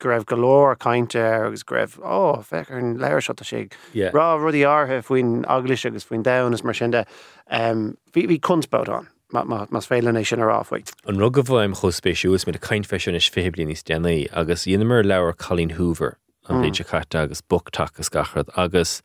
go 0.00 0.08
raibh 0.10 0.24
golóir 0.24 0.76
caiinte 0.80 1.20
agus 1.20 1.62
go 1.62 1.76
raibh 1.76 1.96
ó 2.00 2.42
an 2.70 2.98
leir 2.98 3.20
se 3.20 3.32
sé. 3.44 3.72
Yeah. 3.92 4.10
Rá 4.10 4.36
rudí 4.40 4.64
áthe 4.64 5.02
faoin 5.04 5.44
aglis 5.46 5.84
agus 5.86 6.04
faoin 6.04 6.24
danas 6.24 6.64
mar 6.64 6.74
sinnde 6.74 7.04
hí 7.50 8.26
hí 8.26 8.40
kunstbát 8.40 8.88
an 8.88 9.08
mas 9.32 9.86
féile 9.86 10.26
sin 10.26 10.40
aráfuit. 10.40 10.92
An 11.06 11.18
rug 11.18 11.34
go 11.34 11.42
bhim 11.42 11.74
chospéisiús 11.74 12.46
mit 12.46 12.56
a 12.56 12.58
caiin 12.58 12.84
feisiún 12.84 13.14
is 13.14 13.28
féblion 13.28 13.70
níos 13.70 13.84
déanaí 13.84 14.28
agus 14.32 14.64
dhéanamar 14.64 15.04
leabhar 15.04 15.36
Colleen 15.36 15.76
Hoover 15.76 16.18
an 16.48 16.56
hmm. 16.56 16.64
léidir 16.64 16.88
chatte 16.88 17.20
agus 17.20 17.42
bochtach 17.42 17.94
agus 17.94 18.08
gachrad 18.08 18.50
agus 18.56 19.02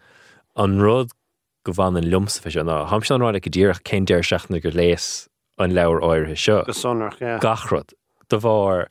an 0.55 0.79
rud 0.79 1.11
go 1.65 1.73
bhhan 1.73 1.97
an 1.97 2.09
lumsa 2.09 2.41
fe 2.41 2.49
ná 2.61 2.87
ham 2.87 3.03
an 3.09 3.21
ráid 3.25 3.41
go 3.43 3.51
ddíach 3.51 3.83
cén 3.83 4.05
deir 4.05 4.23
seachna 4.23 4.61
gur 4.61 4.71
léas 4.71 5.27
an 5.57 5.75
leabhar 5.77 6.01
áirithe 6.01 6.37
seo. 6.37 6.63
go 6.65 6.73
sonnach 6.73 7.19
Gachrad 7.41 7.93
do 8.29 8.39
bhar 8.39 8.87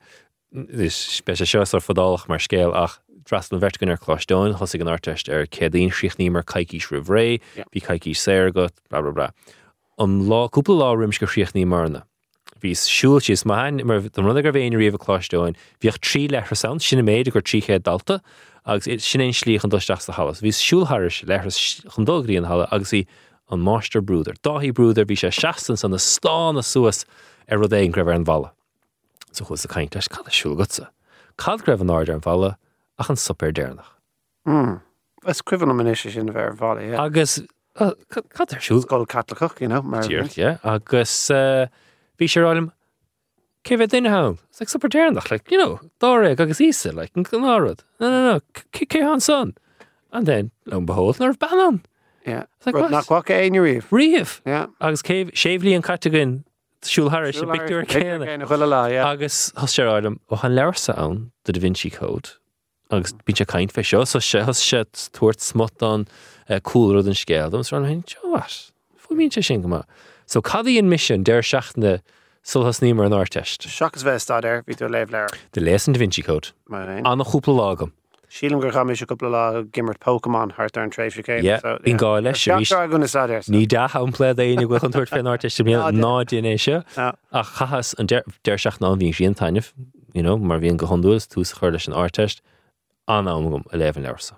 is 0.54 0.94
spe 0.94 1.34
seo 1.34 1.60
ar 1.60 1.82
fodálach 1.82 2.28
mar 2.28 2.38
scéal 2.38 2.74
ach 2.74 2.98
drastal 3.24 3.60
vertgan 3.60 3.90
ar 3.90 3.98
chláistein 3.98 4.54
hosig 4.60 4.80
an 4.84 4.88
artist 4.92 5.28
ar 5.28 5.46
cédaon 5.46 5.90
sichní 5.90 6.30
mar 6.30 6.44
caiiciís 6.44 6.90
ri 6.90 7.00
bhré, 7.00 7.40
Yeah. 7.56 7.64
bhí 7.74 7.82
caiicií 7.82 8.14
séir 8.14 8.52
go 8.52 8.68
bla 8.90 9.02
bla 9.02 9.12
bla. 9.12 9.30
An 9.98 10.26
lá 10.28 10.48
cúpla 10.50 10.78
lá 10.78 10.96
rims 10.96 11.18
go 11.18 11.26
sichní 11.26 11.66
marna. 11.66 12.04
Bhís 12.60 12.86
siúiltíos 12.86 13.44
main 13.44 13.84
mar 13.84 13.96
an 13.96 14.24
rud 14.24 14.42
gur 14.42 14.52
bhéon 14.52 14.76
riomh 14.78 14.98
chláistein, 14.98 15.56
bhíoh 15.80 15.98
trí 15.98 16.28
lechar 16.30 16.56
san 16.56 16.78
sinna 16.78 17.02
méid 17.02 17.32
gur 17.32 17.42
tríché 17.42 17.80
dalta 17.80 18.20
agus 18.64 18.84
sin 19.04 19.20
éon 19.20 19.34
slí 19.34 19.58
an 19.62 19.70
doisteach 19.70 20.02
sa 20.02 20.12
halas. 20.12 20.40
Bhís 20.40 20.60
siúlthairis 20.60 21.24
lechar 21.24 21.50
chundógraí 21.96 22.38
an 22.38 22.44
hala 22.44 22.68
agus 22.70 22.92
í 22.92 23.06
an 23.50 23.60
máster 23.60 24.00
brúder. 24.00 24.36
Dáhí 24.42 24.72
brúder 24.72 25.04
bhí 25.04 25.16
sé 25.16 25.32
seaastan 25.32 25.76
san 25.76 25.90
na 25.90 25.98
stána 25.98 26.62
suasas 26.62 27.04
ar 27.50 27.58
rud 27.58 27.72
éon 27.72 27.92
greibh 27.92 28.14
an 28.14 28.24
bhela. 28.24 28.52
So 29.34 29.44
chus 29.44 29.64
a 29.64 29.68
caiint 29.68 29.96
leis 29.96 30.06
cad 30.08 30.26
siúlgatsa. 30.30 30.88
Cad 31.36 31.64
greibh 31.66 31.80
an 31.82 31.90
áidir 31.90 32.14
an 32.14 32.20
bhela 32.22 32.54
ach 33.00 33.10
an 33.10 33.16
super 33.16 33.50
déirnach. 33.50 33.90
Is 35.26 35.42
cuihan 35.42 35.70
am 35.70 35.80
is 35.86 36.00
sin 36.00 36.28
bhar 36.28 36.54
bhála 36.56 36.94
Agus 37.04 37.40
uh, 37.80 37.90
ar 38.14 38.62
siúl 38.62 38.84
sscoil 38.84 39.08
catlaach 39.10 39.58
mar 39.82 40.04
agus 40.62 41.30
uh, 41.30 41.66
bhí 42.16 42.30
sé 42.30 42.44
ráim 42.46 42.70
cé 43.64 43.78
bheith 43.80 43.90
duine 43.90 44.12
like 44.60 44.68
super 44.68 44.88
déirnach, 44.88 45.30
like, 45.32 45.50
you 45.50 45.58
know, 45.58 45.80
dáré 46.00 46.38
agus 46.38 46.60
ísa, 46.60 46.94
like, 46.94 47.10
an 47.16 47.24
c- 47.24 48.86
cé 48.86 49.02
an 49.02 49.20
son. 49.20 49.54
And 50.12 50.26
then, 50.26 50.52
lo 50.66 50.78
and 50.78 50.86
behold, 50.86 51.18
nar 51.18 51.32
banan. 51.32 51.82
like, 52.64 52.74
what? 52.76 52.92
nachha 52.92 53.24
é 53.24 53.50
riomh. 53.50 53.82
Riamh. 53.90 54.40
Yeah. 54.46 54.66
Agus 54.80 55.02
céh 55.02 55.32
séhlíí 55.32 55.74
an 55.74 55.82
catagann 55.82 56.44
siúlthir 56.84 57.32
sé 57.32 57.46
Victor 57.50 57.84
céna. 57.88 58.46
chuile. 58.46 59.02
Agus 59.04 59.52
áidem 59.56 60.18
ó 60.30 60.38
an 60.44 60.54
leirsa 60.54 60.96
ann 60.96 61.30
de 61.44 61.52
Da 61.52 61.60
Vinci 61.60 61.90
Code. 61.90 62.36
agus 62.90 63.12
bí 63.26 63.34
sé 63.34 63.46
caiint 63.46 63.72
fe 63.72 63.82
seo 63.82 64.04
so 64.06 64.18
sé 64.18 64.44
has 64.44 64.60
sé 64.60 64.84
tuairt 65.16 65.40
smot 65.40 65.82
an 65.82 66.06
eh, 66.48 66.60
coolrod 66.60 67.08
an 67.08 67.16
scéaldm 67.16 67.64
ran 67.72 67.88
hen 67.88 68.02
teás. 68.02 68.72
Fu 68.96 69.14
mín 69.14 69.32
sé 69.32 69.42
sin 69.44 69.62
go. 69.62 69.82
So 70.26 70.40
cadíon 70.42 70.88
mission 70.88 71.24
déir 71.24 71.42
seachna 71.42 72.00
sulhas 72.44 72.80
nímar 72.80 73.06
an 73.06 73.16
áteist. 73.16 73.66
Seachas 73.66 74.04
bheith 74.04 74.22
stad 74.22 74.44
ar 74.44 74.62
ví 74.68 74.76
tú 74.76 74.88
léh 74.88 75.10
leir 75.10 75.28
De 75.52 75.60
leis 75.60 75.88
an 75.88 75.94
Da 75.94 75.98
Vinci 75.98 76.22
Code. 76.22 76.52
mar 76.68 76.88
Anna 76.88 77.24
chúpla 77.24 77.54
lágam. 77.56 77.92
Sílam 78.34 78.60
gur 78.60 78.72
chaimi 78.72 78.96
se 78.98 79.06
coppla 79.06 79.30
lá 79.30 79.64
gimmert 79.70 80.00
Pokémon 80.00 80.50
hart 80.52 80.76
ar 80.76 80.82
an 80.82 80.90
tréifh. 80.90 81.22
Yeah, 81.40 81.60
bhín 81.84 81.96
gá 81.96 82.20
leis, 82.20 82.44
gona 82.90 83.08
sa 83.08 83.26
Ní 83.28 83.68
de 83.68 83.78
an 83.78 84.12
plé 84.12 84.34
éana 84.34 84.66
go 84.68 84.74
an 84.74 84.90
tuairt 84.90 85.10
fé 85.10 85.22
áteist 85.22 85.62
mé 85.62 85.76
ná 85.78 86.14
déné 86.24 86.58
se. 86.58 86.82
Ja. 86.96 87.12
a 87.30 87.44
chahas 87.44 87.94
an 87.96 88.08
seach 88.08 88.80
ná 88.80 89.14
sin 89.14 89.34
tainineh, 89.34 89.72
you 90.14 90.22
know, 90.24 90.36
mar 90.36 90.58
bhíon 90.58 90.76
go 90.76 90.86
honúas 90.86 91.28
tús 91.28 91.54
chuir 91.54 91.70
leis 91.70 91.86
an 91.86 91.94
áteist 91.94 92.40
an 93.06 93.26
gom 93.26 93.62
a 93.72 93.76
lehan 93.76 94.02
leirsa. 94.02 94.34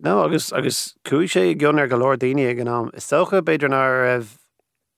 No 0.00 0.24
agus 0.24 0.52
agus 0.52 0.96
cuaí 1.04 1.30
sé 1.30 1.54
gionnar 1.54 1.88
go 1.88 1.96
leir 1.96 2.16
daine 2.16 2.50
ag 2.50 2.58
an 2.58 2.66
ná. 2.66 2.94
Is 2.96 3.04
socha 3.04 3.40
beidir 3.42 3.70
ná 3.70 3.78
raibh 3.78 4.36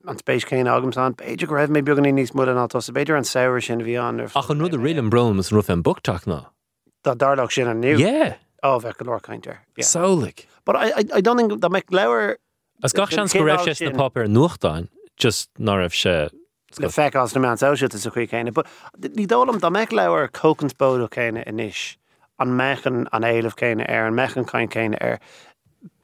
an 0.09 0.17
spéis 0.17 0.49
céin 0.49 0.67
agam 0.67 0.95
san, 0.95 1.13
beidir 1.15 1.47
go 1.47 1.55
raibh 1.55 1.69
mé 1.69 1.85
beganí 1.85 2.17
níos 2.17 2.35
mu 2.35 2.43
an 2.43 2.57
átá 2.57 2.81
beidir 2.91 3.17
an 3.17 3.25
saoir 3.25 3.61
sin 3.63 3.81
bhí 3.81 4.01
an 4.01 4.25
Ach 4.35 4.49
an 4.49 4.59
rud 4.59 4.73
a 4.73 4.79
rélim 4.79 5.11
brom 5.11 5.39
is 5.39 5.53
ruf 5.53 5.69
an 5.69 5.83
ná. 5.83 6.47
Sin 7.51 7.69
an 7.69 7.81
nu 7.81 7.97
Jé, 7.97 8.37
á 8.63 8.81
bheith 8.81 8.97
go 8.99 9.11
leir 9.11 9.21
caiintear. 9.21 9.59
saolik. 9.81 10.47
But 10.65 10.77
I, 10.77 10.87
I, 10.89 11.05
I 11.15 11.21
don't 11.21 11.37
think 11.37 11.61
that 11.61 11.71
make 11.71 11.91
lewer 11.93 12.39
As 12.83 12.93
gach 12.93 13.11
sean 13.11 13.27
go 13.27 13.41
raibh 13.41 13.65
céad 13.65 13.79
sé 13.79 13.93
na 13.93 13.99
papir 13.99 14.27
nuachtáin, 14.27 14.89
just 15.17 15.51
ná 15.59 15.77
raibh 15.79 15.95
sé 15.95 16.31
le 16.79 16.89
feás 16.89 17.35
na 17.35 17.41
man 17.41 17.57
áisiú 17.57 17.87
a 17.87 17.99
chu 17.99 18.11
chéine, 18.11 18.53
but 18.53 18.67
ní 19.01 19.27
dólam 19.27 19.61
dá 19.61 19.71
meich 19.71 19.93
leabhar 19.93 20.29
cócansbóú 20.31 21.09
chéine 21.09 21.47
inis 21.47 21.97
an 22.39 22.49
mechan 22.49 23.07
an 23.13 23.23
éileh 23.23 23.55
céine 23.55 23.89
ar 23.89 24.07
an 24.07 24.15
mechan 24.15 24.45
caiin 24.45 24.69
céine 24.69 24.97
ar. 25.01 25.21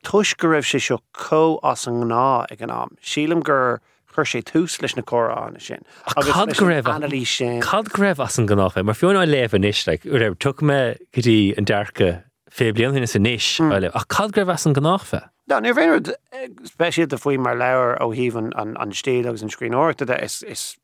Tuis 0.02 0.34
go 0.34 0.48
raibh 0.48 0.64
sé 0.64 0.80
seo 0.80 0.98
có 1.12 1.58
as 1.62 1.86
an 1.86 2.00
gná 2.02 2.46
ag 2.50 2.62
an 2.62 2.70
am. 2.70 2.96
Sílam 3.02 3.42
gur 3.42 3.80
chur 4.12 4.28
sé 4.28 4.42
túús 4.44 4.80
leis 4.82 4.96
na 4.96 5.02
chorána 5.02 5.60
sin. 5.60 5.84
cad 6.06 6.56
go 6.56 6.66
raibh 6.66 6.90
analí 6.90 7.24
sin. 7.26 7.60
Cad 7.60 7.90
greibh 7.90 8.22
as 8.22 8.38
an 8.38 8.48
gnáfa, 8.48 8.84
mar 8.84 8.94
fiúna 8.94 9.26
leh 9.26 9.48
níis 9.58 9.86
le 9.86 9.98
ú 10.04 10.20
raibh 10.20 10.38
tu 10.38 10.54
me 10.62 10.96
gotí 11.12 11.56
an 11.56 11.64
dearcha 11.64 12.22
fé 12.52 12.72
blian 12.72 12.96
hinna 12.96 13.08
san 13.08 13.24
níis 13.24 13.58
le 13.60 13.90
a 13.94 14.04
cad 14.08 14.32
greibh 14.32 14.52
as 14.52 14.66
an 14.66 14.74
gnáfa. 14.74 15.28
Da 15.48 15.58
nu 15.60 15.72
féidir 15.74 16.14
speisiad 16.68 17.12
a 17.12 17.18
faoi 17.18 17.38
mar 17.38 17.56
leabhar 17.58 17.96
ó 18.04 18.12
híhann 18.14 18.52
an 18.60 18.92
stéad 18.98 19.26
agus 19.26 19.42
an 19.42 19.50
scrín 19.50 19.74
áirta 19.74 20.06
is 20.22 20.42
is 20.42 20.76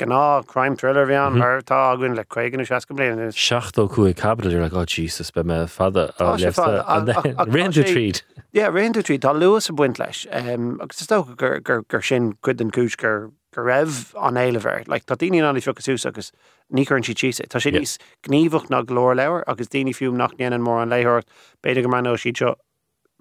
gná 0.00 0.46
crime 0.46 0.76
thriller 0.76 1.06
bhíán 1.06 1.36
mar 1.42 1.60
tá 1.60 1.80
agann 1.92 2.16
le 2.16 2.24
chuigen 2.24 2.64
se 2.66 2.80
go 2.88 2.94
blian 2.94 3.20
is. 3.26 3.36
Seachtó 3.36 3.88
chu 3.94 4.12
cabaidir 4.14 4.62
le 4.62 4.70
gá 4.70 4.82
oh, 4.82 4.86
Jesus 4.86 5.30
be 5.30 5.42
me 5.42 5.66
fada 5.66 6.08
réú 6.18 7.84
tríd. 7.84 8.22
Ja 8.54 8.70
réú 8.70 9.02
trí 9.02 9.18
tá 9.18 9.34
luas 9.34 9.68
a 9.68 9.72
buint 9.82 9.98
leis 9.98 10.26
agus 10.32 11.06
gur 11.36 11.60
gur 11.60 11.82
gur 11.82 12.02
sin 12.02 12.32
chud 12.42 12.60
an 12.60 12.70
cúis 12.70 12.96
gur 12.96 13.30
gur 13.58 13.66
raibh 13.66 14.14
an 14.22 14.38
éilehar, 14.38 14.86
le 14.86 15.00
tá 15.00 15.18
daine 15.18 15.42
an 15.42 15.58
fiú 15.58 16.06
agus 16.06 16.32
ní 16.72 16.86
chun 16.86 17.02
si 17.02 17.14
tíise. 17.14 17.46
Tá 17.50 17.58
sé 17.58 17.74
níos 17.74 17.98
gníomhach 18.22 18.70
na 18.70 18.82
glór 18.82 19.16
leir 19.18 19.42
agus 19.46 19.68
daine 19.68 19.90
fiúm 19.90 20.16
nach 20.16 20.36
néanaan 20.38 20.62
mór 20.62 20.82
an 20.82 20.94
léhort 20.94 21.26
beidir 21.62 21.82
go 21.82 21.90
manó 21.90 22.16
si 22.18 22.32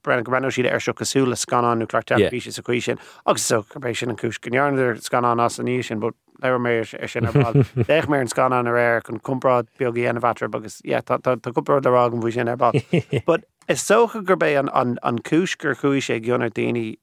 brenn 0.08 0.24
go 0.24 0.32
brenn 0.32 0.48
siad 0.54 0.70
ar 0.72 0.80
seo 0.80 0.94
cosúla 0.94 1.36
scanán 1.36 1.82
nú 1.82 1.88
clartí 1.88 2.18
Yeah. 2.20 2.52
sa 2.52 2.62
cuí 2.62 2.82
sin 2.82 3.00
agus 3.26 3.42
so 3.42 3.64
goéis 3.64 3.98
sin 3.98 4.10
an 4.10 4.16
cúis 4.16 4.40
gnearnidir 4.40 5.02
scanán 5.02 5.44
as 5.44 5.60
an 5.60 5.66
níos 5.66 5.86
sin, 5.90 6.00
bud 6.00 6.14
leir 6.42 6.60
mé 6.60 6.86
sin 6.86 7.24
Déich 7.90 8.08
mé 8.08 8.22
an 8.22 8.28
scanán 8.28 8.68
ar 8.68 8.78
air 8.78 9.02
chun 9.02 9.20
cumprád 9.20 9.68
beagí 9.80 10.08
an 10.10 10.22
bhatre 10.22 10.54
agus 10.54 10.82
yeah, 10.86 11.02
tá 11.02 11.20
cumprád 11.20 11.86
le 11.86 11.92
rágan 11.92 12.22
bhú 12.22 12.32
sin 12.32 12.48
ar. 12.48 12.58
But 13.26 13.46
is 13.68 13.82
socha 13.82 14.24
gur 14.24 14.38
bé 14.38 14.58
an, 14.60 14.70
an, 14.70 14.98
an 15.04 15.20
cis 15.28 15.56
gur 15.56 15.76
chuí 15.76 16.00
sé 16.00 16.22
gionar 16.24 16.54
daoine 16.54 16.98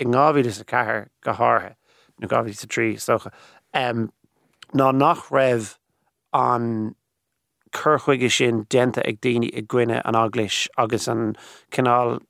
i 0.00 0.04
ngáhí 0.04 0.46
is 0.46 0.60
a 0.60 0.64
cethir 0.64 1.08
go 1.22 1.32
háthe 1.32 1.74
nó 2.20 2.28
gáhí 2.28 2.54
sa 2.54 2.66
trí 2.66 2.96
socha. 2.98 3.32
Um, 3.74 4.10
ná 4.74 4.94
nach 4.94 5.30
raibh 5.30 5.76
an 6.32 6.94
churchuige 7.72 8.30
sin 8.30 8.66
denta 8.70 9.06
ag 9.06 9.20
daoine 9.20 9.50
i 9.52 9.62
gcuine 9.62 10.00
an 10.04 10.14
aglis 10.14 10.68
agus 10.78 11.08
an 11.08 11.36
cinál 11.70 12.20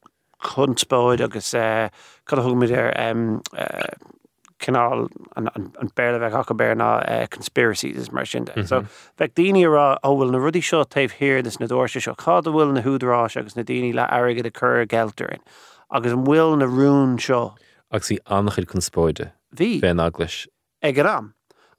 chunspóid 0.43 1.21
agus 1.21 1.55
uh, 1.55 1.89
chuthmid 2.27 2.75
ar 2.77 2.93
um, 2.99 3.43
uh, 3.57 3.95
canál 4.59 5.07
an, 5.37 5.49
béle 5.95 6.19
bheith 6.19 6.35
hacha 6.35 6.55
bear 6.55 6.75
ná 6.75 6.91
uh, 7.07 7.27
conspiracies 7.27 7.97
is 7.97 8.13
mar 8.13 8.27
sin. 8.27 8.47
So 8.67 8.83
bheith 9.19 9.35
daine 9.35 9.65
rá 9.71 9.99
ó 10.03 10.15
bhfuil 10.15 10.35
na 10.35 10.43
rudí 10.43 10.63
seo 10.63 10.85
taobh 10.85 11.19
hir 11.23 11.39
is 11.39 11.61
na 11.61 11.67
dúirse 11.67 12.03
seo 12.03 12.15
chá 12.15 12.43
bhfuil 12.43 12.75
na 12.75 12.83
húdrá 12.83 13.25
agus 13.25 13.57
na 13.57 13.63
daine 13.63 13.95
le 13.95 14.07
airigad 14.11 14.47
a 14.47 14.51
chur 14.51 14.87
geltarin. 14.87 15.43
agus 15.91 16.13
an 16.13 16.25
bhfuil 16.25 16.57
na 16.59 16.67
rún 16.69 17.17
seo 17.25 17.43
agus 17.91 18.11
í 18.13 18.19
annachid 18.39 18.69
chun 18.73 18.85
spóide 18.85 19.31
hí 19.57 19.81
ben 19.81 19.99
aglis. 20.01 20.47
ag 20.83 20.99
an 20.99 21.07
am. 21.07 21.35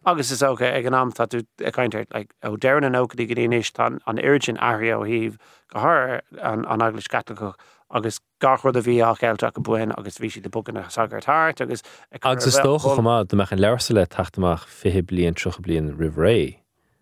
Agus 0.06 0.32
is 0.32 0.42
ócha 0.42 0.62
ag 0.74 0.86
er, 0.86 0.88
an 0.88 0.94
am 0.96 1.12
tú 1.12 1.46
a 1.66 1.72
caiinteir 1.72 2.06
ó 2.44 2.60
dean 2.60 2.84
an 2.84 2.94
ócadí 2.94 3.28
go 3.28 3.36
dtíis 3.36 3.72
tá 3.76 3.88
an 4.08 4.18
urgin 4.18 4.58
airí 4.58 4.90
ó 4.96 5.04
híh 5.06 5.36
go 5.74 5.80
thir 5.80 6.22
an 6.42 6.66
aglis 6.82 7.08
scatacha 7.08 7.54
agus 7.92 8.20
gachhar 8.42 8.76
a 8.76 8.82
bhí 8.82 9.02
ach 9.04 9.20
eilte 9.22 9.52
go 9.54 9.62
buin 9.62 9.92
agus 9.98 10.18
bhí 10.18 10.32
si 10.32 10.40
de 10.40 10.50
bugan 10.50 10.76
na 10.76 10.84
sagart 10.88 11.28
agus 11.62 11.84
Agus 12.24 12.48
is 12.48 12.58
tócha 12.58 12.96
chumá 12.96 13.28
do 13.28 13.36
meach 13.36 13.52
an 13.52 13.60
leirsa 13.60 13.94
le 13.94 14.06
taachtamach 14.08 14.66
fi 14.66 15.02
blion 15.02 15.34
trocha 15.36 15.62
blion 15.62 15.92
rihré. 15.98 16.60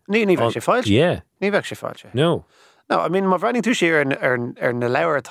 Ní 0.09 0.25
ní 0.25 0.37
bheith 0.37 0.53
sé 0.57 0.61
fáilte. 0.63 1.21
Ní 1.41 1.51
bheith 1.51 1.65
sé 1.69 1.75
fáilte. 1.77 2.13
no. 2.13 2.45
No, 2.89 3.01
I 3.01 3.09
mean 3.09 3.25
má 3.25 3.37
bhrening 3.37 3.61
tú 3.61 3.75
sé 3.75 3.91
ar 3.93 3.99
an- 4.01 4.13
ar 4.13 4.33
an- 4.35 4.55
ar 4.61 4.71
na 4.73 4.87
leabhar 4.87 5.21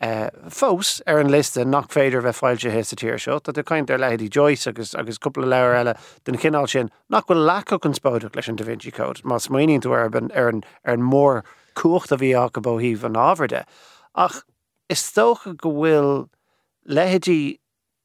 eh, 0.00 0.30
fós 0.48 1.00
ar 1.06 1.20
an 1.20 1.30
liste 1.30 1.64
nach 1.64 1.88
féidir 1.88 2.22
bheith 2.22 2.40
fáilte 2.40 2.70
hé 2.70 2.84
sa 2.84 2.96
tíir 2.96 3.18
seo, 3.20 3.38
dat 3.38 3.58
caiint 3.66 3.90
ar 3.90 3.98
leidí 3.98 4.28
Joyce 4.30 4.68
agus 4.68 4.94
agus 4.94 5.18
cúpla 5.18 5.46
leir 5.46 5.74
eile 5.74 5.96
den 6.24 6.38
cinál 6.38 6.68
sin 6.68 6.90
nach 7.10 7.26
bhfuil 7.26 7.46
lecha 7.46 7.78
an 7.84 7.96
spóideach 7.98 8.36
leis 8.36 8.48
an 8.48 8.56
Da 8.56 8.64
Vinci 8.64 8.90
Code, 8.90 9.22
Má 9.22 9.38
smaoíonn 9.42 9.82
tú 9.82 9.92
ar 9.92 10.08
ar 10.08 10.48
an 10.48 10.64
ar 10.84 10.94
an 10.94 11.02
mór 11.02 11.42
cuachta 11.74 12.18
bhí 12.18 12.34
a 12.34 12.48
go 12.50 12.60
bhíh 12.60 13.04
an 13.04 13.14
ábharde. 13.14 13.64
Ach 14.14 14.42
is 14.88 15.02
tócha 15.02 15.56
go 15.56 15.72
bhfuil 15.72 16.28
lehétí 16.88 17.58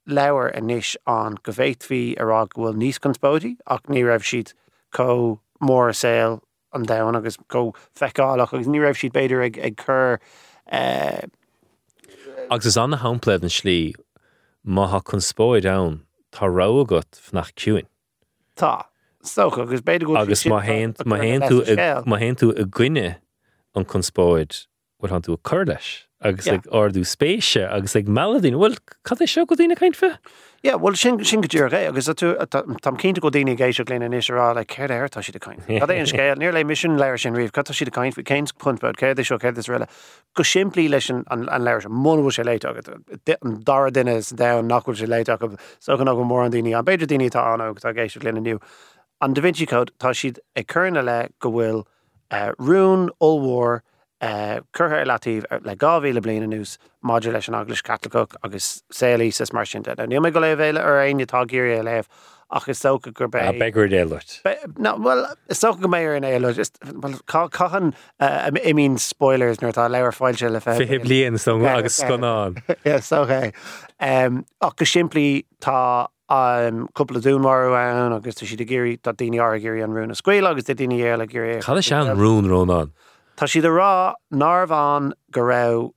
leabhar 0.08 0.52
a 0.56 0.62
níis 0.62 0.96
an 1.08 1.38
go 1.44 1.52
bhéithhí 1.52 2.16
ará 2.18 2.44
bhfuil 2.50 2.76
níos 2.76 3.00
conspódí 3.00 3.56
ach 3.68 3.86
ní 3.88 4.04
raibh 4.04 4.26
siad 4.28 4.54
có 4.94 5.40
mór 5.62 5.94
a 5.94 6.40
an 6.74 6.86
dahan 6.86 7.16
agus 7.16 7.38
go 7.48 7.74
feicáach 7.96 8.54
agus 8.54 8.68
ní 8.68 8.82
raibh 8.84 9.00
siad 9.00 9.14
beidir 9.16 9.46
ag 9.46 9.58
ag 9.58 9.78
chur 9.78 10.20
eh, 10.68 11.22
Agus 12.50 12.66
is 12.66 12.78
anna 12.78 12.98
hápleid 12.98 13.44
an 13.44 13.50
slí 13.50 13.94
mátha 14.66 15.02
chun 15.10 15.22
spóid 15.22 15.66
ann 15.66 16.02
tá 16.32 16.48
rá 16.48 16.68
agat 16.82 17.20
fnach 17.20 17.54
ciúin. 17.56 17.88
tá. 18.56 18.86
Stocha 19.24 19.62
agus 19.64 19.82
beidir 19.82 20.08
go 20.08 20.18
agus 20.18 20.44
má 20.44 20.62
hen 20.62 20.94
má 21.06 21.18
hen 21.22 21.42
tú 21.42 21.64
má 22.06 22.20
hen 22.20 22.36
tú 22.36 22.52
a 22.60 22.66
gcuine 22.66 23.16
an 23.76 23.86
chun 23.86 24.04
spóid 24.04 24.66
bhil 25.02 25.16
an 25.16 25.22
tú 25.22 25.38
a 25.38 25.40
chur 25.50 25.66
leis 25.66 26.04
agus 26.24 26.46
Yeah. 26.48 26.56
ag 26.56 26.68
ardú 26.72 27.04
spéise 27.04 27.68
agus 27.70 27.96
ag 27.96 28.08
meladín 28.08 28.56
bhfuil 28.56 28.78
cad 29.04 29.20
é 29.20 29.28
seo 29.28 29.46
go 29.46 29.56
dtíine 29.56 29.76
caiint 29.76 29.96
fe? 29.96 30.12
Ja, 30.64 30.78
well 30.78 30.96
sin 30.96 31.24
sin 31.26 31.42
go 31.42 31.48
dúr 31.48 31.70
é 31.72 31.88
agus 31.90 32.08
tú 32.08 32.34
tam 32.82 32.98
cinnta 32.98 33.20
go 33.20 33.30
daine 33.30 33.56
géisio 33.58 33.84
léna 33.86 34.08
isrá 34.16 34.54
le 34.56 34.64
ceir 34.66 34.90
airtá 34.90 35.24
si 35.24 35.32
caiin. 35.34 35.60
Tá 35.68 35.88
é 35.92 36.00
an 36.00 36.08
scéil 36.08 36.38
níor 36.40 36.54
le 36.54 36.64
mission 36.64 36.98
leir 36.98 37.18
sin 37.20 37.34
riomh 37.34 37.52
catá 37.52 37.74
si 37.76 37.84
a 37.86 37.92
caiin 37.92 38.14
fi 38.14 38.24
céins 38.24 38.54
puntbud 38.54 38.96
céir 38.96 39.20
seo 39.26 39.38
céir 39.38 39.58
is 39.58 39.68
riile 39.68 39.88
go 40.36 40.44
siimplíí 40.44 40.90
leis 40.90 41.10
an 41.10 41.48
leir 41.64 41.84
mhfuil 41.90 42.32
sé 42.32 42.44
léit 42.48 42.64
agad 42.64 42.88
an 43.44 43.60
dar 43.64 43.92
duine 43.92 44.16
is 44.18 44.30
da 44.30 44.62
nachhfuil 44.62 44.96
sé 44.96 45.08
léit 45.08 45.28
agad 45.30 45.60
so 45.80 45.98
gan 45.98 46.08
go 46.08 46.24
mór 46.24 46.46
an 46.46 46.52
daine 46.52 46.74
an 46.74 46.86
beidir 46.86 47.08
daine 47.08 47.30
tá 47.30 47.44
an 47.54 47.76
tá 47.76 47.94
géisio 47.94 48.24
léna 48.24 48.40
nniu. 48.40 48.60
An 49.22 49.34
Da 49.34 49.42
Vinci 49.42 49.66
Code 49.66 49.92
tá 50.00 50.12
siad 50.12 50.40
ag 50.56 50.68
chuna 50.68 51.04
le 51.04 51.28
go 51.40 51.52
bhfuil 51.52 51.84
uh, 52.32 52.52
rún 52.60 53.10
óhór 53.22 53.82
chutha 54.74 55.04
latíh 55.06 55.44
le 55.66 55.76
gáhíle 55.76 56.22
bliana 56.22 56.48
nús 56.48 56.78
máidir 57.04 57.34
leis 57.34 57.48
an 57.50 57.56
aglas 57.60 57.82
catlaach 57.84 58.36
agus 58.44 58.84
célí 58.92 59.32
sa 59.34 59.46
mar 59.54 59.66
sin 59.66 59.82
de. 59.82 59.96
Ní 59.96 60.20
mé 60.20 60.32
go 60.32 60.40
le 60.40 60.56
bhéile 60.56 60.80
ar 60.80 61.00
aon 61.04 61.20
tá 61.28 61.46
géir 61.46 61.80
a 61.80 61.84
léh 61.84 62.06
ach 62.52 62.70
is 62.70 62.80
socha 62.80 63.12
gur 63.14 63.26
A 63.26 63.30
bé. 63.30 63.60
begur. 63.60 63.90
Be- 64.44 64.58
No, 64.78 64.96
well, 64.98 65.26
is 65.50 65.58
so 65.60 65.74
go 65.74 65.88
méir 65.88 66.16
in 66.16 66.24
éile 66.24 66.54
just 66.56 66.78
well, 67.02 67.20
ca- 67.26 67.48
caihan 67.50 67.94
I 68.20 68.74
mean 68.74 68.98
spoilers 68.98 69.58
nuair 69.58 69.74
tá 69.74 69.90
leir 69.90 70.12
fáilte 70.12 70.50
le 70.52 70.60
fé. 70.62 70.78
Blion 71.02 71.40
so 71.40 71.58
Yeah, 71.60 71.78
agus 71.78 72.00
scanán. 72.00 72.62
Yeah, 72.86 73.02
okay. 73.24 73.52
Um, 74.00 74.46
ach 74.62 74.76
go 74.78 74.86
siimplí 74.86 75.46
tá 75.60 76.08
um, 76.30 76.88
cúpla 76.96 77.20
dúnmar 77.20 77.74
an 77.76 78.14
agus 78.14 78.36
tá 78.36 78.48
si 78.48 78.56
de 78.56 78.66
géirí 78.66 79.00
tá 79.00 79.12
daine 79.14 79.40
á 79.42 79.50
géirí 79.60 79.84
an 79.84 79.92
rúna 79.92 80.16
scuil 80.16 80.48
agus 80.48 80.64
de 80.66 80.76
daine 80.76 80.94
éile 81.02 81.28
géir. 81.28 81.62
Cha 81.62 81.80
se 81.82 81.96
an 81.96 82.16
rún 82.18 82.46
rónán. 82.48 82.92
Tá 83.38 83.48
siad 83.50 83.66
a 83.66 83.72
rá 83.74 84.14
námhán 84.32 85.14
go 85.32 85.94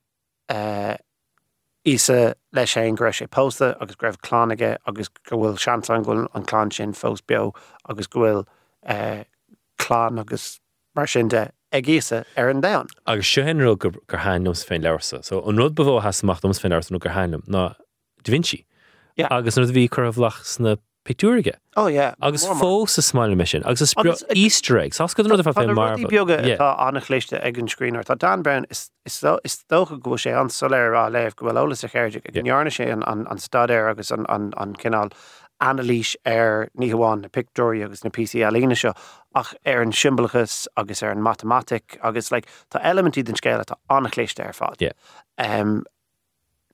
isa 1.87 2.35
leis 2.53 2.73
sé 2.73 2.95
gur 2.95 3.11
sé 3.11 3.27
pósta 3.27 3.75
agus 3.81 3.95
greibh 3.95 4.17
chlánaige 4.27 4.77
agus 4.85 5.07
go 5.29 5.37
bhfuil 5.37 5.59
sean 5.59 5.83
an 5.89 6.03
ghfuil 6.03 6.27
an 6.33 6.43
chlán 6.43 6.73
sin 6.73 6.93
fós 6.93 7.21
beo 7.21 7.53
agus 7.87 8.07
gohfuil 8.07 8.45
chlán 9.77 10.19
agus 10.19 10.59
mar 10.95 11.07
sin 11.07 11.27
de 11.27 11.49
ag 11.71 11.89
ar 12.37 12.49
an 12.49 12.61
dain. 12.61 12.87
Agus 13.05 13.27
sehenró 13.27 13.77
gur 13.77 14.19
hánums 14.25 14.65
féin 14.65 14.83
leirsa. 14.83 15.23
So 15.23 15.41
an 15.43 15.57
rud 15.57 15.75
bhó 15.75 16.01
has 16.01 16.21
machtums 16.23 16.59
féin 16.59 16.75
nó 16.75 16.99
gur 16.99 17.11
hánum 17.11 17.47
ná 17.47 17.75
Da 18.23 18.31
Vinci. 18.31 18.65
Yeah. 19.15 19.27
Agus 19.31 19.57
nó 19.57 19.65
bhí 19.65 19.87
chu 19.89 20.01
a 20.01 20.11
bhlach 20.11 20.43
sna 20.43 20.77
picúige. 21.07 21.53
Oh 21.75 21.87
yeah. 21.87 22.13
Agus 22.21 22.45
fós 22.45 22.97
a 22.97 23.01
smáile 23.01 23.35
mission. 23.37 23.63
agus 23.65 23.95
Easter 24.35 24.77
eggs. 24.79 24.97
Has 24.97 25.13
go 25.13 25.23
a 25.23 25.27
fé 25.27 25.65
na 25.67 25.73
mar. 25.73 25.95
tá 25.97 26.69
annach 26.87 27.07
léiste 27.09 27.39
ag 27.43 27.57
an 27.57 27.67
screenar. 27.67 28.03
Tá 28.03 28.17
Dan 28.17 28.41
Brown 28.43 28.65
is 28.69 28.91
is 29.05 29.13
sto- 29.13 29.39
is 29.43 29.63
tócha 29.69 29.99
go 29.99 30.11
sé 30.11 30.31
an 30.39 30.49
soléir 30.49 30.93
á 30.93 31.09
léh 31.09 31.33
go 31.35 31.45
bhfuil 31.47 31.63
olalas 31.63 31.83
a 31.83 31.87
chéirde 31.87 32.21
gnearna 32.21 32.69
sé 32.69 32.91
an- 32.91 33.03
stadéir 33.37 33.89
agus 33.89 34.11
an 34.11 34.25
cinál 34.83 35.11
analís 35.59 36.15
ar 36.25 36.69
níháin 36.77 37.21
na 37.23 37.29
pictóí 37.29 37.83
agus 37.83 38.03
na 38.03 38.09
PC 38.11 38.43
alína 38.45 38.75
seo 38.77 38.91
ach 39.33 39.55
ar 39.65 39.81
an 39.81 39.91
siimbalachas 39.91 40.67
agus 40.77 41.01
ar 41.01 41.11
an 41.11 41.23
matematic 41.23 41.97
agus 42.03 42.31
le 42.31 42.41
tá 42.69 42.81
elementí 42.83 43.23
den 43.23 43.35
scéile 43.35 43.65
tá 43.65 43.75
annach 43.89 44.17
léiste 44.19 44.45
ar 44.45 44.53
fád. 44.53 44.75
Yeah. 44.81 44.93
Um, 45.39 45.83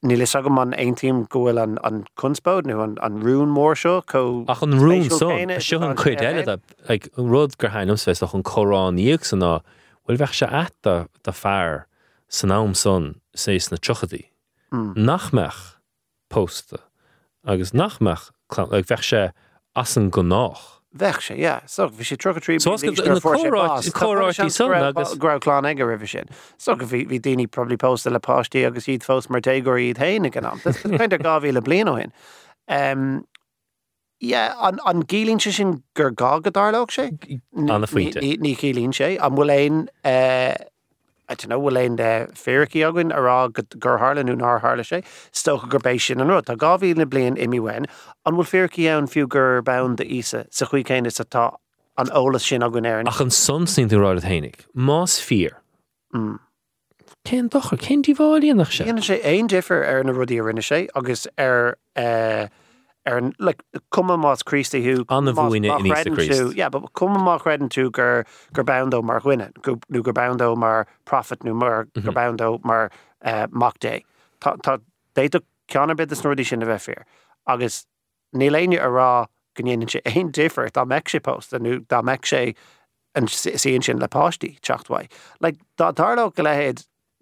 Ní 0.03 0.17
le 0.17 0.25
agam 0.25 0.55
man 0.55 0.73
ein 0.73 0.95
tíim 0.99 1.23
gohfuil 1.31 1.61
an 1.61 1.77
an 1.87 2.03
kunspód 2.19 2.65
nu 2.67 2.81
an 2.83 2.97
an 3.01 3.21
rún 3.23 3.53
mór 3.55 3.77
seo 3.79 4.01
có 4.03 4.43
Ach 4.51 4.61
an 4.61 4.75
rún 4.75 5.07
céine, 5.07 5.61
seo 5.63 5.79
an 5.79 5.95
chuid 5.95 6.19
eile 6.19 6.59
ag 6.91 7.07
an 7.17 7.29
rud 7.31 7.55
gur 7.57 7.71
hánums 7.71 8.03
ach 8.11 8.35
an 8.35 8.43
chorán 8.43 8.99
íag 8.99 9.23
san 9.23 9.39
ná 9.39 9.61
bhfuil 10.03 10.19
bheith 10.19 10.35
se 10.35 10.49
eta 10.51 11.07
de 11.23 11.31
fearr 11.31 11.85
san 12.27 12.51
nám 12.51 12.75
son 12.75 13.21
sé 13.33 13.55
na 13.71 13.77
trochadaí. 13.77 14.25
Hmm. 14.71 14.91
Nachmeach 14.99 15.79
pósta 16.29 16.83
agus 17.47 17.71
nachmeach 17.71 18.31
ag 18.59 18.83
bheith 18.91 19.07
se 19.07 19.31
as 19.73 19.95
an 19.95 20.09
go. 20.09 20.23
Yeah. 21.37 21.61
So 21.65 21.87
bhí 21.89 22.03
sé 22.05 22.17
tro 22.17 22.33
trí 22.33 22.61
So 22.61 22.73
os 22.73 22.81
go- 22.83 22.89
in 22.89 22.95
the 22.95 23.19
choráid- 23.19 23.91
choráidtí 23.93 24.51
son 24.51 24.71
agus- 24.73 25.15
graláán 25.17 25.65
ige 25.71 25.85
rih 25.87 26.07
sin. 26.07 26.25
So 26.57 26.75
go 26.75 26.85
bhí 26.85 27.19
daoine 27.19 27.47
probably 27.49 27.77
post 27.77 28.05
le 28.05 28.19
pátí 28.19 28.65
agus 28.65 28.85
iad 28.87 29.01
fós 29.03 29.29
mar 29.29 29.41
iad 29.41 29.97
héine 29.97 30.31
gan 30.31 30.45
am. 30.45 30.59
chuint 30.59 31.13
a 31.13 31.17
gáhí 31.17 31.51
le 31.53 31.61
blian 31.61 31.87
ó 31.89 31.95
hin. 31.99 32.11
Um, 32.67 33.25
yeah, 34.19 34.53
an, 34.61 34.79
an 34.85 35.03
gílín 35.03 35.41
se 35.41 35.51
sin 35.51 35.83
gur 35.95 36.11
godarlóg 36.11 36.89
sé? 36.91 37.09
Anna 37.57 37.87
faointe. 37.87 38.21
Ní 38.21 38.37
ní 38.37 38.55
cílín 38.55 38.93
sé, 38.93 39.17
an 39.19 39.35
bhfuil 39.35 39.51
éon 39.57 39.87
uh, 40.05 40.55
I 41.29 41.35
don't 41.35 41.49
know 41.49 41.59
bhfuil 41.59 41.79
éon 41.79 41.95
de 41.95 42.27
féraí 42.35 42.83
agann 42.83 43.13
ará 43.15 43.49
gur 43.53 43.97
hálanú 44.01 44.35
ná 44.35 44.59
hála 44.61 44.83
sé, 44.83 45.03
stocha 45.31 45.69
gur 45.69 45.79
bééis 45.79 46.07
sin 46.07 46.21
an 46.21 46.27
rud, 46.27 46.49
a 46.49 46.55
gáhí 46.55 46.95
na 46.95 47.05
blion 47.05 47.37
imi 47.37 47.61
wein, 47.63 47.87
an 48.25 48.35
bhfuil 48.35 48.49
féraí 48.51 48.87
ann 48.91 49.07
fiú 49.07 49.27
gur 49.27 49.61
ban 49.61 49.95
de 49.95 50.05
isa 50.05 50.45
sa 50.51 50.65
chuí 50.65 50.83
céine 50.83 51.07
atá 51.07 51.53
an 51.97 52.07
ólas 52.07 52.47
sin 52.47 52.63
agan 52.63 52.89
éan. 52.89 53.07
Ach 53.07 53.21
an 53.21 53.31
son 53.31 53.67
sin 53.67 53.89
ráid 53.89 54.23
hénig. 54.23 54.65
Más 54.75 55.19
fír. 55.21 55.55
Mm. 56.13 56.39
Cén 57.25 57.49
dochar 57.49 57.79
cén 57.79 58.03
díháilíon 58.03 58.57
nach 58.57 58.71
sé. 58.71 58.83
Dhéana 58.83 59.03
sé 59.03 59.21
aon 59.23 59.47
difer 59.47 59.83
ar 59.87 60.03
na 60.03 60.11
rudí 60.11 60.39
a 60.39 60.43
rinne 60.43 60.63
sé, 60.63 60.87
agus 60.95 61.27
ar 61.37 61.77
eh, 61.95 62.49
ar 63.05 63.17
an- 63.17 63.33
like, 63.39 63.63
cuma 63.91 64.17
más 64.17 64.43
Christaú 64.43 65.05
An 65.09 65.25
na 65.25 65.31
bhuaine 65.33 65.65
in 65.65 65.85
Íosta 65.85 66.15
Críost. 66.15 66.55
Yeah, 66.55 66.69
but 66.69 66.93
cuma 66.93 67.19
má 67.19 67.39
credan 67.39 67.69
tú 67.69 67.91
gur 67.91 68.25
gur 68.53 68.63
boundó 68.63 69.03
mar 69.03 69.19
chuine, 69.21 69.51
nó 69.53 70.03
gur 70.03 70.13
boundó 70.13 70.55
mar 70.57 70.87
profit 71.05 71.39
nó 71.43 71.53
mar 71.55 71.87
gur 71.95 72.13
boundó 72.13 72.63
mar 72.63 72.91
uh, 73.23 73.47
mock 73.51 73.79
day. 73.79 74.03
Tá 74.41 74.55
tá 74.61 74.79
déit 75.15 75.39
ceanna 75.69 75.95
bit 75.95 76.11
is 76.11 76.21
nóirí 76.21 76.45
sin 76.45 76.63
a 76.63 76.65
bheith 76.65 76.81
fear. 76.81 77.05
agus 77.45 77.85
ní 78.33 78.49
léine 78.49 78.79
a 78.79 78.87
rá 78.87 79.27
gnéanaan 79.57 79.89
sé 79.89 79.99
aon 80.05 80.31
difer 80.31 80.69
dá 80.71 80.85
meic 80.85 81.09
sé 81.09 81.21
post 81.21 81.51
anú 81.51 81.85
dá 81.87 82.01
meic 82.01 82.21
sé 82.25 82.55
an 83.15 83.27
síon 83.27 83.83
sin 83.83 83.99
lepátí 83.99 84.57
teachthhaid. 84.61 85.11
Le 85.41 85.51
dá 85.77 85.91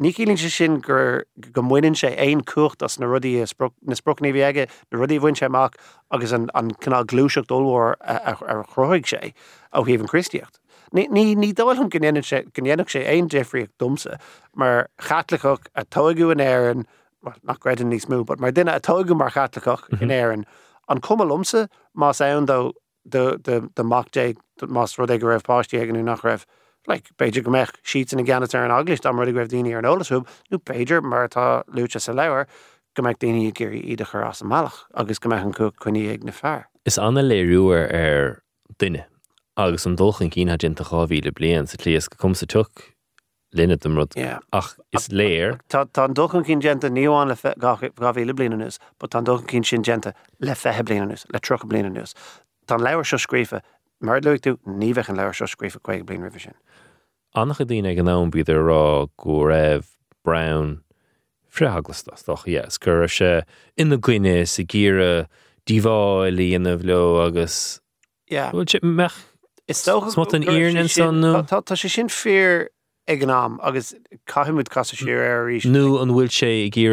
darlá 0.01 0.17
go 0.17 0.25
lehéad 0.25 0.27
ní 0.27 0.37
se 0.37 0.49
sin 0.49 0.81
gur 0.81 1.25
go 1.51 1.61
muinn 1.61 1.95
sé 1.95 2.15
aon 2.17 2.41
cuacht 2.41 2.83
as 2.83 2.99
na 2.99 3.05
rudí 3.05 3.37
na 3.37 3.95
sprocní 3.95 4.33
bhéige 4.33 4.67
na 4.91 4.97
rudí 4.97 5.19
bhain 5.19 5.35
sé 5.35 5.45
amach 5.45 5.75
agus 6.11 6.31
an 6.31 6.49
an 6.55 6.71
canál 6.71 7.05
glúiseach 7.05 7.45
dulhór 7.45 7.95
ar 8.01 8.65
chroig 8.65 9.05
sé 9.05 9.33
ó 9.73 9.85
híomh 9.85 10.01
an 10.01 10.07
Christiacht. 10.07 10.59
Ní 10.93 11.35
ní 11.35 11.53
dóil 11.53 11.89
gnéanaach 11.89 12.89
sé 12.89 13.05
aon 13.07 13.27
défriocht 13.29 13.71
dumsa 13.79 14.19
mar 14.55 14.89
chatlaach 14.99 15.67
a 15.75 15.85
toigú 15.85 16.31
an 16.31 16.39
éan 16.39 16.85
nach 17.43 17.59
gredan 17.59 17.89
níos 17.89 18.07
mú, 18.09 18.25
but 18.25 18.39
mar 18.39 18.51
duine 18.51 18.75
a 18.75 18.79
toigú 18.79 19.15
mar 19.15 19.31
chatlaach 19.31 19.89
in 20.01 20.09
mhm. 20.09 20.11
éan 20.11 20.45
an 20.89 21.01
cuma 21.01 21.25
lumsa 21.25 21.67
más 21.95 22.21
ann 22.21 22.45
do 22.45 22.73
de 23.05 23.83
mock 23.83 24.11
day 24.11 24.35
más 24.61 24.97
rud 24.97 25.11
ag 25.11 25.21
go 25.21 25.27
raibh 25.27 25.43
pátí 25.43 25.79
aganú 25.79 26.03
nach 26.03 26.21
raibh 26.21 26.45
like 26.87 27.09
Beiidir 27.17 27.43
go 27.43 27.51
meich 27.51 27.71
sheets 27.83 28.13
in 28.13 28.19
a 28.19 28.23
gan 28.23 28.43
ar 28.43 28.65
an 28.65 28.71
aglis 28.71 29.05
am 29.05 29.17
rudig 29.17 29.35
raibh 29.35 29.49
daine 29.49 29.73
ar 29.73 29.79
an 29.79 29.89
ólasúb, 29.91 30.27
nó 30.51 30.59
Beiidir 30.59 31.03
mar 31.03 31.27
tá 31.27 31.63
luúte 31.67 31.99
sa 31.99 32.13
leir 32.13 32.47
go 32.95 33.03
meid 33.03 33.19
daine 33.19 33.51
gurí 33.53 33.83
iad 33.93 34.05
chu 34.11 34.23
as 34.25 34.41
malach 34.41 34.85
agus 34.93 35.19
go 35.19 35.29
meich 35.29 35.45
an 35.45 35.53
cu 35.53 35.71
chuine 35.71 36.11
ag 36.13 36.23
na 36.23 36.31
fear. 36.31 36.67
Is 36.85 36.97
anna 36.97 37.21
léirúar 37.21 37.93
ar 37.93 38.43
duine 38.79 39.05
agus 39.57 39.85
an 39.85 39.97
dulchan 39.97 40.31
cín 40.33 40.55
dinta 40.57 40.83
cháhíle 40.83 41.31
blian 41.31 41.67
sa 41.67 41.77
líos 41.77 42.09
go 42.09 42.17
cum 42.17 42.33
sa 42.33 42.45
tuch 42.45 42.91
linne 43.53 43.77
am 43.85 43.97
rud 43.97 44.15
ach 44.53 44.75
is 44.91 45.09
léir 45.09 45.59
Tá 45.69 45.85
tá 45.85 46.05
an 46.05 46.15
dochan 46.15 46.45
cín 46.45 46.61
genta 46.61 46.89
níháin 46.89 47.27
le 47.27 47.35
gahíle 47.35 48.33
bliananús, 48.33 48.79
ba 48.99 49.07
tá 49.07 49.23
dochan 49.23 49.47
cín 49.47 49.65
sin 49.65 49.83
genta 49.83 50.13
le 50.39 50.55
fethe 50.55 50.83
bliananús, 50.83 51.25
le 51.31 51.39
tro 51.39 51.57
bliananús. 51.57 52.15
Tá 52.67 52.79
leir 52.79 53.03
seo 53.03 53.19
scrífa 53.19 53.61
mar 54.01 54.21
luigh 54.21 54.41
tú 54.41 54.57
níheh 54.65 55.09
an 55.09 55.17
leir 55.17 55.33
seo 55.33 55.47
scrífa 55.47 55.79
chuig 55.79 56.05
blian 56.05 56.23
rihi 56.23 56.41
sin. 56.41 56.55
Annach 57.35 57.59
a 57.59 57.65
dtíine 57.65 57.93
an 57.99 58.05
ná 58.09 58.15
bíidir 58.31 58.61
rá 58.67 59.07
go 59.17 59.41
raibh 59.47 59.87
Brown 60.23 60.81
fréhaglastas 61.51 62.25
doch 62.25 62.47
yes 62.47 62.77
gur 62.77 63.07
se 63.07 63.43
ina 63.77 63.97
gcuine 63.97 64.47
sa 64.47 64.63
gíre 64.63 65.27
díháilí 65.67 66.51
ina 66.55 66.77
bhló 66.77 67.25
agus 67.27 67.79
Yeah. 68.31 68.51
bhfuil 68.51 68.69
si 68.69 68.79
mech 68.81 69.15
Is 69.67 69.77
so 69.77 70.09
Smut 70.09 70.33
an 70.33 70.47
an 70.47 70.87
son 70.87 71.21
nó? 71.21 71.43
Tá 71.47 71.75
sé 71.75 71.89
sin 71.89 72.07
fear 72.09 72.69
ag 73.07 73.23
an 73.23 73.29
am 73.29 73.59
agus 73.61 73.93
caiimiid 74.27 74.69
cas 74.69 74.91
siar 74.91 75.23
ar 75.27 75.45
rí 75.47 75.59
nó 75.65 76.01
an 76.01 76.09
bhfuil 76.15 76.31
sé 76.31 76.51
i 76.67 76.87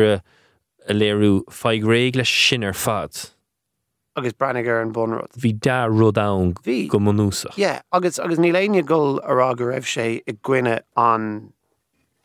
a 0.89 0.93
léirú 0.93 1.45
feigréig 1.53 2.17
le 2.17 2.25
sin 2.25 2.65
ar 2.65 2.73
fad 2.73 3.13
agus 4.19 4.33
brenig 4.33 4.69
ar 4.69 4.81
an 4.83 4.93
bunrod. 4.93 5.31
hí 5.45 5.53
dá 5.59 5.87
rudán 5.89 6.55
Bhí. 6.65 6.89
go 6.89 6.99
manúsach 6.99 7.57
Yeah, 7.57 7.81
agus 7.93 8.19
agus 8.19 8.39
ní 8.39 8.53
léine 8.53 8.85
gol 8.85 9.21
ará 9.25 9.55
go 9.57 9.71
raibh 9.71 9.89
sé 9.89 10.21
i 10.27 10.33
gcuine 10.33 10.81
an 10.97 11.53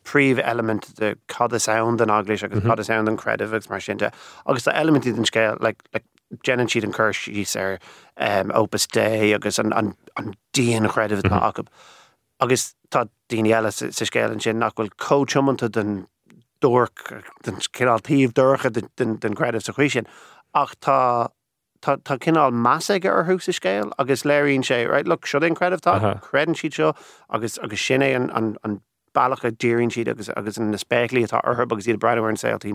príomh 0.04 0.42
element 0.44 0.90
de 1.00 1.16
cad 1.28 1.56
sound 1.62 2.02
an 2.02 2.10
aglis 2.10 2.44
agus 2.44 2.64
cad 2.64 2.86
sound 2.86 3.08
an 3.08 3.18
creative 3.18 3.54
agus 3.54 3.70
mar 3.70 3.80
sinnte. 3.80 4.12
agus 4.46 4.66
tá 4.66 4.74
element 4.76 5.06
den 5.06 5.26
scéil 5.26 5.60
le 5.62 5.74
jennen 6.44 6.68
siad 6.68 6.84
an 6.84 6.94
chuirsí 6.94 7.46
ar 7.56 7.80
um, 8.18 8.52
Opus 8.52 8.88
Dei 8.88 9.34
agus 9.34 9.60
an, 9.60 9.72
an, 9.74 9.96
an 10.18 10.34
díon 10.54 10.90
creative 10.90 11.22
mm 11.24 11.30
-hmm. 11.32 11.42
agab. 11.50 11.68
agus 12.40 12.76
tá 12.90 13.08
daine 13.30 13.54
eile 13.54 13.72
sa 13.72 14.20
an 14.26 14.40
sin 14.40 14.60
nach 14.60 14.76
bhfuil 14.76 14.90
cóchomanta 14.98 15.70
den 15.72 16.08
dúrc 16.62 17.24
den 17.44 17.56
cináltíomh 17.56 18.34
dúcha 18.34 18.72
den- 18.72 19.36
creative 19.36 19.64
sa 19.64 19.74
chuisi 19.74 19.92
sin 19.92 20.08
ach 20.54 20.76
tá 20.80 21.30
tá 21.84 22.18
cinál 22.18 22.52
meige 22.52 23.10
ar 23.12 23.26
thuús 23.28 23.50
sa 23.50 23.52
scéil 23.52 23.92
agus 24.00 24.24
léironn 24.24 24.64
sé 24.64 24.88
right 24.90 25.08
look 25.08 25.28
seo 25.28 25.44
in 25.44 25.56
creative 25.56 25.82
tá 25.82 25.96
Aha. 25.96 26.12
Uh-huh. 26.12 26.20
credan 26.28 26.56
siad 26.56 26.74
seo 26.74 26.94
agus 27.30 27.60
agus 27.64 27.80
sinné 27.80 28.16
an 28.16 28.30
an 28.32 28.58
an 28.64 28.82
bailach 29.14 29.44
a 29.44 29.52
ddíirn 29.52 29.92
siad 29.94 30.08
agus 30.08 30.30
agus 30.36 30.58
in 30.58 30.72
na 30.72 30.78
spéiclí 30.78 31.26
atá 31.28 31.42
orthb 31.44 31.72
agus 31.72 31.88
iad 31.88 32.00
breidhar 32.00 32.30
an 32.30 32.38
saoil 32.38 32.60
tí. 32.60 32.74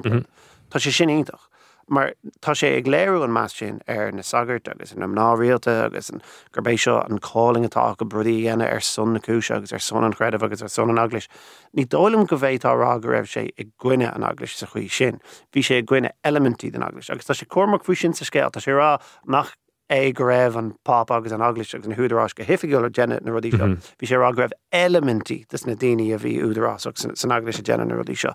Tá 0.71 0.79
sé 0.79 0.93
sin 0.93 1.09
ítach. 1.09 1.49
Mar 1.89 2.13
tá 2.41 2.53
sé 2.53 2.77
ag 2.77 2.85
léirú 2.85 3.23
an 3.25 3.33
meas 3.33 3.55
sin 3.57 3.81
ar 3.89 4.11
na 4.13 4.23
sagart 4.23 4.69
agus 4.69 4.93
an 4.93 5.01
ná 5.15 5.29
réalta 5.37 5.87
agus 5.87 6.11
an 6.11 6.23
gurbééis 6.53 6.85
seo 6.85 6.99
an 7.01 7.19
cáling 7.19 7.65
atá 7.69 7.97
go 7.97 8.05
brudí 8.05 8.43
dhéana 8.43 8.71
ar 8.71 8.81
sun 8.81 9.15
na 9.15 9.21
cúise 9.21 9.55
agus 9.55 9.73
ar 9.73 9.79
son 9.79 10.05
an 10.05 10.13
creadah 10.13 10.43
agus 10.43 10.63
ar 10.63 10.69
son 10.69 10.91
an 10.91 10.99
aglis. 10.99 11.29
Ní 11.77 11.87
dólim 11.87 12.27
go 12.29 12.37
bhéh 12.37 12.59
tá 12.59 12.75
rá 12.77 13.01
go 13.01 13.09
raibh 13.09 13.31
sé 13.31 13.49
i 13.57 13.65
gcuine 13.81 14.15
an 14.15 14.23
aglis 14.23 14.57
sa 14.57 14.67
chuí 14.67 14.91
sin. 14.91 15.21
Bhí 15.53 15.65
sé 15.65 15.83
gcuine 15.83 16.11
elementí 16.25 16.71
den 16.71 16.83
aglis, 16.83 17.11
agus 17.11 17.25
tá 17.25 17.35
sé 17.35 17.47
cormach 17.47 17.85
fú 17.85 17.97
sin 17.97 18.13
sa 18.13 18.25
scéil, 18.25 18.51
tá 18.51 18.61
sé 18.61 18.77
rá 18.77 19.01
nach 19.27 19.57
é 19.89 20.13
go 20.13 20.25
raibh 20.25 20.57
an 20.57 20.75
pap 20.85 21.11
agus 21.11 21.33
an 21.33 21.41
aglis 21.41 21.75
agus 21.75 21.87
an 21.87 21.97
húdarrás 21.97 22.35
go 22.35 22.45
hifiúil 22.45 22.85
a 22.85 23.07
na 23.07 23.33
rudí 23.33 23.51
seo. 23.51 23.77
Bhí 23.97 24.07
sé 24.07 24.17
rá 24.21 24.31
raibh 24.35 24.53
elementí 24.73 25.47
dus 25.49 25.67
na 25.67 25.75
daine 25.75 26.13
a 26.13 26.19
bhí 26.19 26.37
údarrás 26.45 26.87
agus 26.87 27.07
san 27.19 27.33
aglis 27.33 27.59
a 27.59 27.63
Janet 27.63 27.89
na 27.89 27.95
rudí 27.95 28.17
seo. 28.17 28.35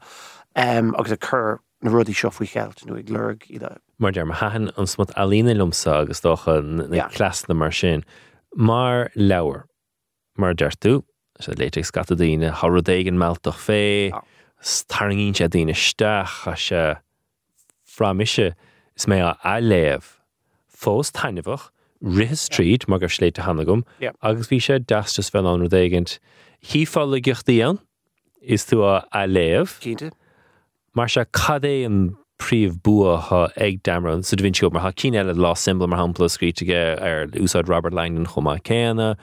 Um, 0.56 0.95
agus 0.97 1.12
a 1.12 1.18
chur 1.18 1.60
na 1.84 1.91
rudí 1.91 2.15
seo 2.15 2.31
faoi 2.31 2.47
chealt 2.47 2.86
nó 2.88 2.97
ag 2.97 3.09
lerg 3.11 3.47
iad. 3.51 3.79
Mar 3.99 4.11
dear 4.11 4.25
mar 4.25 4.39
hahan 4.39 4.71
an 4.77 4.88
smut 4.88 5.11
alína 5.19 5.55
lumsa 5.55 6.01
agus 6.01 6.21
dócha 6.21 6.61
na 7.47 7.53
mar 7.53 7.71
sin. 7.71 8.03
Mar 8.55 9.11
leabhar. 9.15 9.65
Mar 10.38 10.53
deirú 10.53 11.03
se 11.39 11.51
léiteigh 11.51 11.86
scata 11.86 12.15
daine 12.15 12.51
Harrodéigen 12.51 13.19
meach 13.19 13.41
fé 13.59 14.11
oh. 14.13 14.21
starringín 14.61 15.36
sé 15.36 15.49
daine 15.49 15.75
steach 15.75 16.47
a 16.47 16.55
se 16.55 16.95
frámise 17.86 18.53
is 18.95 19.05
mé 19.05 19.19
a 19.21 19.36
eléamh 19.43 20.17
fós 20.69 21.11
rithe 22.01 22.38
Street 22.38 22.88
mar 22.88 22.99
gur 22.99 23.07
sléite 23.07 23.43
hanagum 23.43 23.84
agus 24.21 24.47
bhí 24.47 24.59
sé 24.59 24.79
dastas 24.79 25.29
fel 25.31 25.47
an 25.47 25.61
rudéigent 25.61 26.19
hí 26.71 26.84
fála 26.86 27.19
giochttaí 27.19 27.61
an 27.67 27.79
is 28.41 28.65
tú 28.65 28.84
a 28.84 29.05
cínte. 29.15 30.11
Mar 30.95 31.07
se 31.09 31.25
cadé 31.25 31.85
an 31.85 32.15
príomh 32.39 32.81
bua 32.83 33.17
ha 33.17 33.47
ag 33.57 33.81
damran 33.83 34.23
sa 34.23 34.35
vin 34.39 34.53
mar 34.73 34.81
ha 34.83 34.91
cí 34.91 35.09
eile 35.11 35.33
lá 35.33 35.55
symbol 35.57 35.87
mar 35.87 35.99
hapla 35.99 36.29
scrítige 36.29 36.99
ar 37.01 37.27
úsáid 37.33 37.67
Robert 37.67 37.93
Langdon 37.93 38.25
chomá 38.25 38.59
céna 38.61 39.15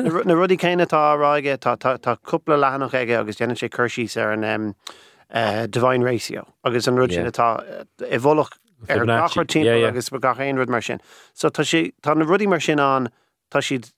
ru- 0.10 0.24
na 0.26 0.34
rudí 0.34 0.58
céine 0.58 0.86
tá 0.88 1.02
ráige 1.18 1.58
tá 1.58 2.18
cúpla 2.26 2.58
lehanach 2.60 2.94
aige 2.94 3.18
agus 3.20 3.36
déanaan 3.38 3.58
sé 3.60 3.70
chuirsí 3.70 4.06
ar 4.22 4.32
an 4.34 4.44
um, 4.44 4.76
uh, 5.34 5.68
divine 5.68 6.02
ratio 6.02 6.48
agus 6.64 6.88
an 6.88 6.96
Yeah. 6.98 7.30
atá 7.32 7.48
i 8.10 8.18
bhlach 8.18 8.52
ar 8.90 8.98
Fibonacci. 8.98 9.22
gachar 9.30 9.48
timp 9.48 9.66
Yeah, 9.66 9.76
yeah. 9.76 9.88
agus 9.90 10.10
ba 10.10 10.20
gach 10.20 10.40
aon 10.40 10.58
rud 10.58 10.70
mar 10.70 10.82
sin. 10.82 11.00
So 11.34 11.50
tá 11.50 11.64
sé 11.64 11.92
tá 12.02 12.16
na 12.18 12.26
rudí 12.26 12.48
mar 12.48 12.60
sin 12.60 12.80
an 12.80 13.10
tá 13.52 13.60
siad 13.62 13.92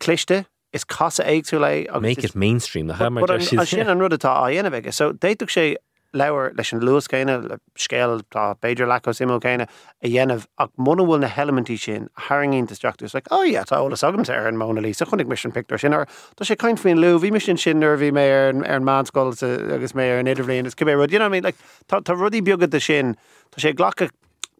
cliste 0.00 0.44
is 0.72 0.84
casa 0.84 1.22
éagú 1.24 1.60
lei 1.60 1.86
agus 1.88 2.02
make 2.02 2.24
it 2.24 2.34
mainstream 2.34 2.86
na 2.86 2.96
But- 2.98 3.14
but 3.20 3.30
an- 3.30 3.58
an 3.60 3.66
sin 3.66 3.88
an 3.88 3.98
rud 3.98 4.12
atá 4.12 4.36
a 4.36 4.50
dhéanamh 4.50 4.92
so 4.92 5.12
déitú 5.12 5.46
sé 5.48 5.76
lewer 6.14 6.52
leis 6.56 6.72
an 6.72 6.80
luas 6.80 7.06
céine 7.08 7.34
le 7.48 7.56
scéal 7.76 8.20
tá 8.34 8.54
beidir 8.60 8.86
lecho 8.86 9.12
simú 9.16 9.38
céine 9.40 9.66
a 9.66 10.06
dhéanamh 10.08 10.46
ach 10.58 10.70
muna 10.78 11.04
bhfuil 11.08 11.20
na 11.20 11.28
elementí 11.28 11.78
sin 11.78 12.08
haingín 12.28 12.66
distractus 12.68 13.14
like 13.14 13.26
oh 13.30 13.42
yeah 13.42 13.64
tá 13.64 13.78
ólas 13.80 14.02
agam 14.08 14.24
ar 14.28 14.46
an 14.48 14.56
Mona 14.56 14.80
Lisa 14.80 15.04
chunig 15.06 15.26
mission 15.26 15.52
picture 15.52 15.78
sin 15.78 15.94
ar 15.94 16.06
Tá 16.36 16.44
sé 16.44 16.56
caiin 16.56 16.76
faoin 16.76 17.00
lu 17.00 17.18
bhí 17.18 17.32
mis 17.32 17.44
sin 17.44 17.56
sin 17.56 17.80
nervhí 17.80 18.10
mé 18.12 18.26
ar 18.30 18.48
an- 18.50 18.64
ar 18.64 18.76
an 18.76 18.84
manscoil 18.84 19.32
agus 19.74 19.92
mé 19.92 20.10
ar 20.12 20.18
an 20.20 20.26
idirlíon 20.26 20.66
is 20.66 20.74
cibé 20.74 20.96
rud 20.96 21.10
you 21.12 21.18
know 21.18 21.24
what 21.24 21.32
I 21.32 21.40
mean 21.40 21.44
like 21.44 21.56
tá 21.88 22.00
rudí 22.14 22.42
beagad 22.42 22.70
de 22.70 22.80
sin 22.80 23.16
Tá 23.50 23.58
sé 23.60 23.72
ghlacha 23.74 24.10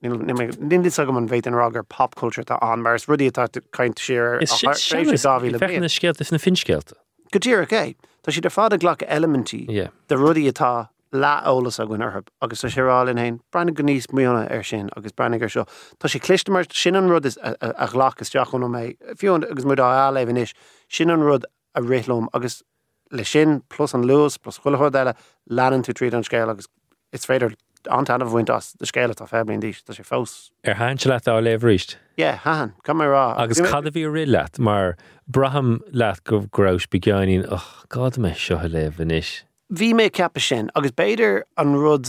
Nindi 0.03 0.91
agam 0.99 1.17
an 1.17 1.29
bhéit 1.29 1.47
an 1.47 1.53
ragar 1.55 1.85
pop 1.89 2.15
culture 2.17 2.43
tá 2.43 2.59
an 2.61 2.83
mars 2.83 3.07
rudí 3.07 3.31
tá 3.31 3.47
caiint 3.73 3.97
siar 3.99 4.43
Is 4.43 4.51
dáhí 4.51 5.59
fe 5.59 5.79
na 5.79 5.87
scéalt 5.87 6.21
is 6.21 6.33
na 6.33 6.39
finscéalta. 6.39 6.95
Godíar 7.33 7.67
é 7.71 7.95
Tá 8.25 8.33
si 8.33 8.41
de 8.41 8.49
fád 8.51 8.73
a 8.73 8.79
ghlach 8.79 9.03
elementí 9.07 9.67
Yeah. 9.69 9.91
de 10.09 10.17
rudí 10.17 10.49
atá 10.51 10.89
lá 11.13 11.43
ólas 11.45 11.79
a 11.79 11.87
gin 11.87 12.03
orthb 12.03 12.29
agus 12.41 12.63
tá 12.65 12.69
sérálinn 12.73 13.19
hain 13.21 13.41
brena 13.53 13.73
go 13.75 13.83
níos 13.85 14.07
muonna 14.13 14.47
ar 14.51 14.63
sin 14.65 14.89
agus 14.97 15.13
brenig 15.13 15.43
ar 15.43 15.49
seo 15.53 15.65
Tá 16.01 16.09
sé 16.09 16.21
cliste 16.21 16.51
mar 16.51 16.65
sin 16.73 16.97
an 16.97 17.09
rud 17.09 17.27
is 17.27 17.39
a- 17.43 17.57
a 17.61 17.73
a 17.85 17.87
ghlach 17.89 18.21
is 18.21 18.31
deachún 18.31 18.65
mé 18.73 18.97
fiún 19.17 19.45
agus 19.51 19.65
mu 19.65 19.75
áléhan 19.77 20.39
is 20.39 20.55
sin 20.89 21.11
an 21.11 21.21
rud 21.21 21.45
a 21.75 21.81
rélumm 21.81 22.29
agus 22.33 22.63
le 23.11 23.25
sin 23.25 23.61
plus 23.69 23.93
an 23.95 24.05
luús 24.05 24.39
plus 24.41 24.59
chuileá 24.59 24.89
eile 24.91 25.15
lean 25.49 25.83
tú 25.83 25.93
tríd 25.93 26.15
an 26.15 26.25
scéil 26.25 26.49
agus 26.51 26.67
is 27.13 27.27
féidir 27.27 27.55
antanmh 27.91 28.31
bhaint 28.33 28.49
as 28.57 28.73
de 28.81 28.87
scéile 28.87 29.13
tá 29.15 29.27
feblin 29.29 29.61
díos 29.61 29.83
tá 29.85 29.93
sé 29.93 30.05
fós. 30.07 30.51
Ar 30.65 30.75
háin 30.81 30.99
se 30.99 31.09
leat 31.11 31.27
á 31.29 31.37
leh 31.43 31.59
ríist. 31.59 31.97
Jé, 32.17 32.37
haan, 32.45 32.73
cum 32.85 33.01
rá 33.01 33.35
ah. 33.37 33.43
Agus 33.43 33.61
cad 33.61 33.87
a 33.87 33.91
bhí 33.91 34.07
ri 34.11 34.25
leat 34.25 34.59
mar 34.59 34.97
braham 35.29 35.81
leat 35.93 36.25
go 36.25 36.41
grous 36.53 36.87
beáin 36.87 37.45
och 37.51 37.65
gad 37.91 38.17
me 38.19 38.33
seo 38.33 38.57
leh 38.69 38.91
inis. 38.99 39.43
Bhí 39.73 39.95
mé 39.95 40.11
cepa 40.11 40.41
sin, 40.41 40.71
agus 40.75 40.93
béidir 40.93 41.43
an 41.57 41.75
rud 41.75 42.09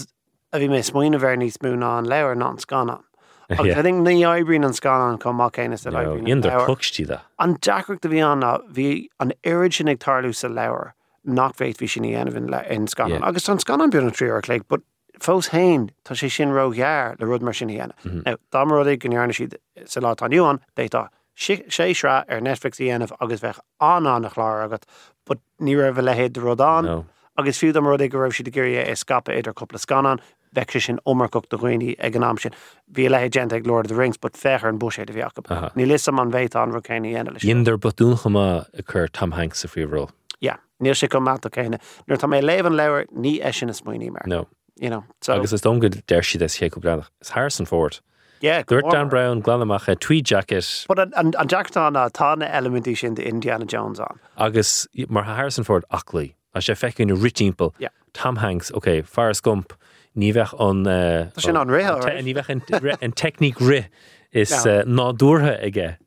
a 0.52 0.60
bhí 0.60 0.68
mé 0.68 0.82
smoine 0.84 1.20
bhar 1.20 1.38
níos 1.40 1.58
múna 1.64 1.98
an 1.98 2.06
leir 2.06 2.36
ná 2.36 2.50
an 2.50 2.58
scanán. 2.58 3.04
Agus 3.50 3.82
think 3.84 4.06
ní 4.08 4.24
ebrín 4.24 4.66
an 4.66 4.74
scanán 4.74 5.20
com 5.20 5.38
má 5.38 5.50
chéine 5.52 5.78
sa 5.80 5.90
Ionidir 5.90 6.66
cutí 6.68 7.08
da. 7.08 7.22
An 7.40 7.56
deachreacht 7.56 8.06
a 8.06 8.10
bhí 8.10 8.20
anna 8.20 8.58
bhí 8.70 9.08
an 9.20 9.32
irid 9.44 9.74
sin 9.74 9.88
ag 9.88 10.00
tarlú 10.00 10.34
sa 10.36 10.50
leir 10.50 10.94
nach 11.24 11.56
bhéit 11.56 11.80
bhí 11.80 11.90
sin 11.90 12.04
dhéanamhn 12.04 12.50
le 12.50 12.66
in 12.70 12.88
scanán. 12.88 13.24
Agus 13.24 13.48
an 13.48 13.60
scanán 13.60 13.94
an 13.94 14.12
tríar 14.12 14.42
lé, 14.50 14.62
but 14.68 14.82
fós 15.20 15.50
hain 15.56 15.92
tá 16.04 16.16
sé 16.20 16.30
sin 16.30 16.50
rogear 16.50 17.16
le 17.20 17.26
rud 17.26 17.42
mar 17.42 17.54
sin 17.54 17.70
dhéana. 17.70 17.94
Mhm. 18.04 18.26
Now 18.26 18.36
dá 18.52 18.66
rud 18.66 18.88
ag 18.88 19.00
gnearna 19.00 19.32
siad 19.32 19.56
sa 19.86 20.02
lá 20.02 20.16
aniuán 20.16 20.60
détá 20.76 21.08
sé 21.38 21.96
sra 21.96 22.26
ar 22.28 22.42
Netflix 22.42 22.80
dhéanamh 22.80 23.16
agus 23.22 23.40
bheith 23.40 23.60
anán 23.80 24.24
nach 24.24 24.36
chlár 24.36 24.68
agat, 24.68 24.84
but 25.26 25.40
ní 25.62 25.80
rah 25.80 25.94
lehéad 25.94 26.34
de 26.34 26.42
rodán. 26.42 27.06
Agus 27.38 27.58
fiú 27.58 27.76
am 27.76 27.88
rud 27.88 28.02
ag 28.02 28.12
go 28.12 28.20
raibh 28.20 28.36
si 28.36 28.44
de 28.44 28.52
gurí 28.52 28.76
é 28.78 28.96
scape 28.96 29.34
idir 29.34 29.54
coppla 29.54 29.80
scanan, 29.80 30.20
ve 30.54 30.80
sin 30.80 31.00
ommarcocht 31.08 31.50
do 31.50 31.58
chuoine 31.58 31.96
ag 32.00 32.16
an 32.16 32.24
am 32.24 32.38
sin. 32.38 32.52
Bhí 32.92 33.10
le 33.10 33.30
gent 33.30 33.54
ag 33.54 33.66
Lord 33.66 33.86
of 33.86 33.90
the 33.90 33.96
Rings, 33.96 34.18
bud 34.18 34.34
fechar 34.34 34.70
an 34.70 34.78
buséid 34.78 35.10
a 35.10 35.14
bhíach. 35.14 35.32
Aha. 35.50 35.72
Ní 35.76 35.88
lis 35.88 36.08
am 36.08 36.20
an 36.20 36.32
bhéit 36.32 36.56
an 36.56 36.72
rucéine 36.72 37.14
enile. 37.14 37.40
Inder 37.42 37.78
batúnchama 37.78 38.68
a 38.74 38.84
chur 38.84 39.08
Tom 39.08 39.32
Hanks 39.32 39.64
a 39.66 39.68
friró. 39.68 40.10
Ja, 40.42 40.58
níl 40.80 40.94
sé 40.94 41.10
go 41.10 41.20
mat 41.20 41.42
chéine. 41.42 41.80
Nuair 42.08 42.20
tá 42.20 42.30
mé 42.30 42.44
lehan 42.44 42.76
leir 42.78 43.08
ní 43.12 43.42
é 43.42 43.54
sin 43.54 43.70
is 43.70 43.82
muoí 43.82 44.12
mar. 44.12 44.24
No. 44.28 44.48
You 44.76 44.90
know, 44.90 45.04
so, 45.22 45.34
Agus 45.34 45.54
is 45.54 45.62
dom 45.62 45.80
go 45.80 45.88
deir 45.88 46.24
si 46.24 46.38
ché 46.38 46.70
go 46.70 46.80
breach. 46.80 47.06
Is 47.22 47.30
Harrison 47.30 47.66
Ford. 47.66 48.00
yeah, 48.42 48.62
go 48.62 48.82
Dan. 48.82 49.10
Brown 49.10 49.42
glanamach 49.42 49.88
a 49.88 49.96
tweed 49.96 50.26
jacket 50.26 50.86
But 50.88 51.00
an, 51.00 51.14
an, 51.16 51.34
an 51.40 51.48
Jacktá 51.48 51.90
ná 51.90 52.12
tána 52.12 52.46
uh, 52.46 52.60
elementí 52.60 52.96
sin 52.96 53.16
de 53.16 53.28
Indiana 53.28 53.66
Jones 53.66 54.00
an. 54.00 54.20
agus 54.38 54.88
mar 55.08 55.24
Harrison 55.24 55.64
Ford 55.64 55.86
achlaí 55.92 56.34
a 56.54 56.60
sé 56.60 56.76
ritimple. 57.22 57.74
Yeah. 57.80 57.90
Tom 58.14 58.36
Hanks, 58.38 58.72
okay, 58.74 59.02
Forrest 59.02 59.44
Gump, 59.44 59.74
ní 60.16 60.32
bheith 60.34 60.54
an 60.60 60.86
uh, 60.88 61.30
Tá 61.34 61.42
sin 61.42 61.58
an 61.58 61.68
ré, 61.68 61.84
ní 62.22 62.34
bheith 62.36 62.50
an- 62.50 62.98
an 63.02 63.12
ri 63.60 63.86
is 64.32 64.52
No. 64.66 64.80
uh, 64.80 64.84
nádúrtha 64.84 65.60
aige. 65.64 65.98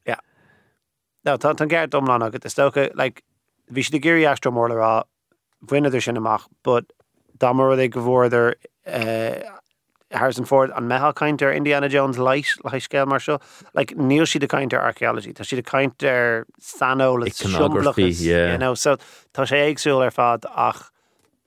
No, 1.25 1.37
tá 1.37 1.57
tan 1.57 1.69
gceir 1.69 1.89
domlá 1.89 2.21
agat 2.23 2.45
is 2.47 2.55
stocha, 2.55 2.91
like, 2.95 3.23
bhí 3.73 3.83
si 3.85 3.99
géirí 3.99 4.25
extra 4.31 4.53
mór 4.53 4.69
le 4.71 4.77
rá 4.77 5.03
bhuiineidir 5.67 6.03
sin 6.03 6.17
amach, 6.17 6.47
but 6.63 6.85
damar 7.39 7.75
é 7.77 7.91
go 7.91 8.01
bhór 8.01 8.55
uh, 8.87 9.56
Harrison 10.17 10.45
Ford 10.45 10.71
an 10.77 10.89
meha 10.89 11.13
kainter 11.15 11.55
Indiana 11.55 11.89
Jones 11.89 12.19
light 12.19 12.47
le 12.65 12.81
scale 12.81 13.07
mar 13.07 13.19
seo, 13.21 13.39
like 13.75 13.95
níl 13.97 14.27
si 14.27 14.39
de 14.39 14.47
kainter 14.49 14.79
archaeology, 14.81 15.33
Tá 15.33 15.45
si 15.45 15.57
de 15.57 15.63
kainter 15.63 16.45
sanó 16.61 17.19
le 17.19 17.27
Iconography, 17.27 18.13
yeah. 18.21 18.53
you 18.53 18.59
know, 18.59 18.75
so 18.75 18.97
tá 19.35 19.45
sé 19.47 19.57
éagsúil 19.69 20.03
ar 20.05 20.11
fad 20.11 20.45
ach 20.55 20.91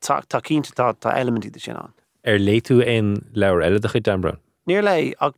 tá 0.02 0.22
tá 0.28 0.40
cínta 0.42 0.72
tá 0.74 0.94
tá 0.94 1.18
elementí 1.18 1.52
de 1.52 1.60
sin 1.60 1.76
an. 1.76 1.94
Er 2.24 2.38
léitú 2.40 2.82
ein 2.86 3.26
leir 3.34 3.62
eile 3.62 3.80
a 3.84 3.88
chu 3.90 4.00
Dan 4.00 4.22
Brown. 4.22 4.38
Níor 4.68 4.84
lei 4.84 5.14
ach 5.20 5.34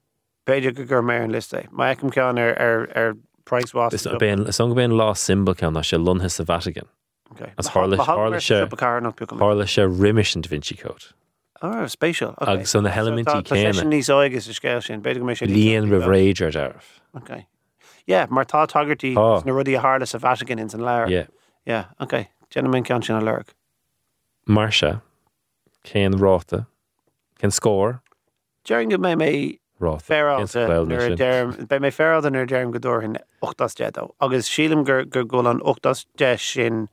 beidir 0.47 0.73
go 0.75 0.83
gur 0.85 1.01
mé 1.01 1.23
an 1.23 1.31
liste. 1.31 1.67
Mai 1.71 1.95
ecem 1.95 2.11
ceán 2.11 2.37
ar 2.39 2.53
ar 2.59 2.87
ar 2.95 3.13
Price 3.45 3.73
was. 3.73 3.93
Is 3.93 4.07
ben 4.19 4.51
song 4.51 4.75
ben 4.75 4.91
lá 4.91 5.15
symbol 5.17 5.55
cean 5.55 5.73
na 5.73 5.81
se 5.81 5.97
lunhe 5.97 6.29
sa 6.29 6.43
Vatican. 6.43 6.87
Okay. 7.31 7.51
as 7.57 7.67
Harla- 7.69 7.97
Harla 7.97 8.37
sé- 8.37 8.67
sé. 8.67 9.37
Hála 9.39 9.67
se 9.67 10.41
Da 10.41 10.49
Vinci 10.49 10.75
Code. 10.75 11.05
Oh, 11.63 11.85
spatial. 11.87 12.33
Okay. 12.41 12.53
Agus 12.53 12.69
son 12.71 12.83
na 12.83 12.89
elementí 12.91 13.25
Tá- 13.25 13.41
tá 13.43 13.55
sé 13.55 13.63
céine. 13.65 13.75
sin 13.75 13.89
níos 13.91 14.09
óigus 14.09 14.47
is 14.49 14.59
scéil 14.59 14.81
sin, 14.83 15.01
beidir 15.01 15.19
go 15.19 15.25
mé 15.25 15.35
Líon 15.47 15.89
rihréidir 15.89 16.51
dearh. 16.51 16.81
Okay. 17.17 17.45
Yeah, 18.07 18.25
mar 18.29 18.45
tá 18.45 18.67
tagartí 18.67 19.13
Tá. 19.13 19.45
na 19.45 19.51
rudí 19.51 19.77
a 19.77 19.81
hála 19.81 20.07
sa 20.07 20.17
Vatican 20.17 20.57
in 20.59 20.67
leir. 20.69 21.07
Yeah. 21.07 21.27
Yeah, 21.65 21.85
okay. 21.99 22.29
Gentleman 22.49 22.83
cean 22.83 23.01
sin 23.03 23.15
a 23.15 23.21
lerg. 23.21 23.45
Mar 24.47 24.71
se 24.71 24.99
céan 25.85 26.13
ráta 26.15 26.65
cén 27.39 27.51
scór 27.51 28.01
Dearing 28.65 28.89
go 28.89 28.97
mé 28.97 29.15
mé 29.15 29.57
Bei 29.79 31.79
mé 31.79 31.91
féráil 31.91 32.25
an 32.25 32.35
ar 32.35 32.45
dearm 32.45 32.71
godóir 32.71 33.01
hin 33.01 33.17
8 33.41 33.57
dédó. 33.57 34.11
agus 34.19 34.47
sílam 34.49 34.83
gur 34.85 35.05
gur 35.05 35.23
ggóil 35.23 35.47
an 35.49 35.59
8 35.61 36.05
de 36.17 36.37
sin 36.37 36.89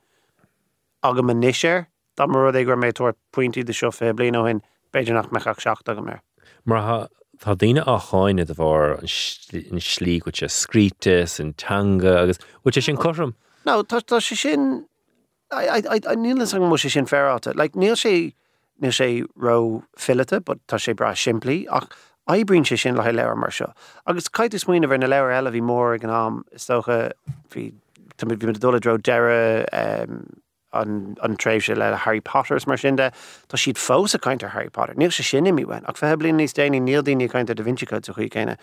agam 1.02 1.26
man 1.26 1.40
níir, 1.40 1.86
Tá 2.18 2.26
mar 2.26 2.50
é 2.50 2.64
gur 2.66 2.76
méid 2.76 2.98
tuair 2.98 3.14
pointí 3.32 3.64
de 3.64 3.72
seo 3.72 3.92
fé 3.94 4.10
blin 4.12 4.34
ó 4.34 4.42
hin 4.48 4.60
beidir 4.92 5.14
nach 5.14 5.30
meach 5.30 5.62
seach 5.62 5.86
agam 5.86 6.10
mar. 6.10 6.20
Mar 6.64 7.08
Tá 7.38 7.54
daine 7.54 7.84
á 7.86 8.00
cháine 8.02 8.42
a 8.42 8.54
bhar 8.54 8.98
an 8.98 9.78
slí 9.78 10.18
go 10.18 10.30
se 10.34 10.46
scrítas 10.46 11.38
an 11.38 11.52
tanga 11.54 12.22
agus 12.22 12.38
bú 12.64 12.72
sin 12.82 12.96
chom. 12.96 13.34
No, 13.64 13.82
tá 13.84 14.00
tá 14.02 14.18
sé 14.18 14.34
sin 14.34 14.88
níl 15.52 16.54
an 16.54 16.68
mu 16.68 16.76
sé 16.76 16.90
sin 16.90 17.06
féráta. 17.06 17.54
Le 17.54 17.68
níl 17.68 17.94
sé 17.94 18.34
níl 18.82 18.90
sé 18.90 19.24
ro 19.36 19.84
fillete, 19.96 20.44
but 20.44 20.58
tá 20.66 20.78
sé 20.78 20.96
bra 20.96 21.12
siimplí 21.12 21.66
ach 21.70 21.86
ebrin 22.26 22.64
sé 22.64 22.76
sin 22.76 22.96
le 22.96 23.12
leir 23.12 23.36
mar 23.36 23.52
seo. 23.52 23.72
Agus 24.06 24.28
caiit 24.28 24.54
is 24.54 24.64
muoine 24.64 24.88
bhar 24.88 24.98
na 24.98 25.06
leir 25.06 25.30
eile 25.30 25.52
bhí 25.54 25.62
mór 25.62 26.02
an 26.02 26.10
am 26.10 26.44
is 26.50 26.66
stocha 26.66 27.12
hí 27.54 27.72
bhí 28.18 28.58
dóla 28.58 28.80
dro 28.80 28.98
deire 28.98 29.70
an 30.72 31.16
an 31.22 31.36
tréimh 31.36 31.62
se 31.62 31.74
le 31.74 31.96
Harry 31.96 32.20
Potters 32.20 32.66
mar 32.66 32.76
sinnde, 32.76 33.12
Tá 33.48 33.56
siad 33.56 33.76
fós 33.76 34.14
a 34.14 34.48
Harry 34.48 34.70
Potter. 34.70 34.94
Níl 34.94 35.12
se 35.12 35.22
sin 35.22 35.44
imi 35.44 35.64
wein, 35.64 35.84
ach 35.86 35.96
fe 35.96 36.14
blin 36.16 36.36
níos 36.36 36.54
déine 36.54 36.80
níl 36.80 37.02
daine 37.02 37.28
caiinte 37.28 37.54
Da 37.54 37.62
Vinci 37.62 37.86
Code 37.86 38.04
so 38.04 38.12
chuí 38.12 38.28
chéine. 38.28 38.56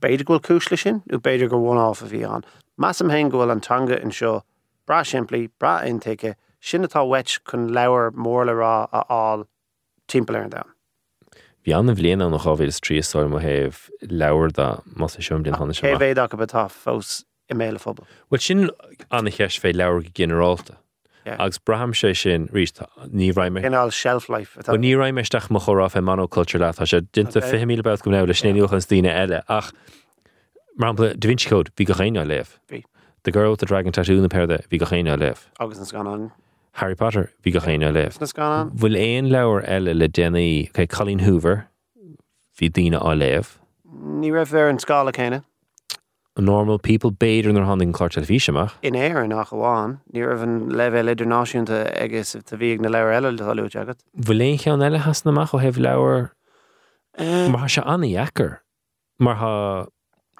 Beidir 0.00 0.24
gohfuil 0.24 0.40
cúsla 0.40 0.78
sin 0.78 1.02
ú 1.10 1.18
beidir 1.18 1.48
gur 1.48 1.60
bháá 1.60 1.90
a 1.90 2.06
bhí 2.08 2.24
an. 2.28 2.44
Massam 2.76 3.10
hen 3.10 3.30
gohfuil 3.30 3.52
an 3.52 3.60
tanga 3.60 4.00
in 4.00 4.10
seo 4.10 4.42
bra 4.86 5.02
siimplí, 5.02 5.48
bra 5.58 5.80
intéike, 5.84 6.34
sinnatá 6.60 7.06
wet 7.06 7.38
chun 7.48 7.70
leabhar 7.70 8.12
mór 8.12 8.46
le 8.46 8.52
rá 8.52 8.88
a 8.92 9.04
áil 9.08 9.46
timppla 10.08 10.44
an 10.44 10.50
da. 10.50 10.62
Bhí 11.64 11.76
anna 11.76 11.94
bhléana 11.94 12.30
nach 12.30 12.46
áhfuil 12.48 12.72
tríáil 12.84 13.30
mo 13.30 13.38
heh 13.38 13.70
leabhar 14.08 14.52
da 14.52 14.68
mas 14.96 15.16
seom 15.20 15.42
den 15.44 15.54
hanna 15.54 15.72
bhéad 15.72 16.22
a 16.24 16.28
go 16.28 16.40
betá 16.40 16.68
fós 16.68 17.24
i 17.50 17.54
méle 17.54 17.80
fphobal. 17.80 18.08
Bhil 18.30 18.40
sin 18.40 18.70
anna 19.10 19.30
cheis 19.30 19.58
fé 19.60 19.72
leabhar 19.72 20.04
go 20.04 20.14
generalta. 20.14 20.78
Yeah. 21.30 21.44
agus 21.44 21.58
braham 21.58 21.92
sé 21.92 22.14
sin 22.16 22.48
rí 22.48 22.66
ní 23.12 23.32
raimime. 23.32 23.62
Gál 23.62 23.90
shelf 23.92 24.28
life 24.28 24.56
Ba 24.66 24.76
ní 24.76 24.96
raimisteach 24.96 25.50
mo 25.50 25.60
chorá 25.60 25.88
fé 25.88 26.00
monoculture 26.02 26.58
le 26.60 26.72
tá 26.72 26.84
sé 26.86 27.00
dinta 27.12 27.38
Okay. 27.38 27.50
fi 27.60 27.64
míle 27.66 27.82
bet 27.82 28.02
go 28.02 28.10
le 28.10 28.32
snéúchan 28.34 28.82
tíine 28.82 29.10
eile 29.14 29.42
ach 29.48 29.72
mar 30.76 30.92
Da 30.94 31.12
Vinci 31.28 31.48
Code 31.48 31.70
bhí 31.76 31.86
go 31.86 31.94
chéine 31.94 32.26
leh. 32.26 32.44
The 33.22 33.30
Girl 33.30 33.50
with 33.50 33.60
the 33.60 33.66
Dragon 33.66 33.92
Tattoo 33.92 34.20
na 34.20 34.28
perde 34.28 34.66
bhí 34.68 34.78
go 34.78 34.86
chéine 34.86 35.16
leh. 35.18 35.34
agus 35.60 35.78
an 35.78 35.84
gan 35.92 36.06
an 36.06 36.32
Harry 36.72 36.96
Potter 36.96 37.30
bhí 37.44 37.52
go 37.52 37.60
chéine 37.60 37.92
leh. 37.92 38.08
na 38.20 38.26
gan 38.34 38.52
an. 38.52 38.70
Bhfuil 38.70 38.96
éon 38.96 39.30
leabhar 39.30 39.68
eile 39.68 39.94
le 39.94 40.08
déanaí 40.08 40.70
chu 40.74 40.86
Colleen 40.88 41.20
Hoover 41.20 41.66
hí 42.60 42.68
daine 42.72 42.98
á 42.98 43.14
léh. 43.14 43.46
Ní 43.94 44.32
raibh 44.32 44.52
ar 44.54 44.68
an 44.68 44.78
scala 44.78 45.12
chéine 45.12 45.44
Normal 46.38 46.78
people 46.78 47.10
béidir 47.10 47.52
nar 47.52 47.64
handing 47.64 47.92
chlár 47.92 48.08
televíisiach. 48.10 48.72
in 48.82 48.94
éir 48.94 49.26
nach 49.28 49.50
bháin, 49.50 49.98
ní 50.14 50.24
rah 50.24 50.42
an 50.42 50.70
leheil 50.70 51.10
idirnáisiúnta 51.10 51.90
agus 52.00 52.36
tá 52.36 52.56
bhíag 52.56 52.80
na 52.80 52.88
leir 52.88 53.10
eile 53.10 53.36
talú 53.36 53.66
agad. 53.66 53.98
Bhfuil 54.16 54.40
éon 54.40 54.58
chean 54.58 54.80
eile 54.80 54.98
hasnamach 54.98 55.52
ó 55.52 55.58
heh 55.60 55.72
leabhar 55.72 56.30
mar 57.50 57.68
se 57.68 57.82
anna 57.84 58.06
dhechar 58.06 58.58
mar 59.18 59.34
ha 59.34 59.86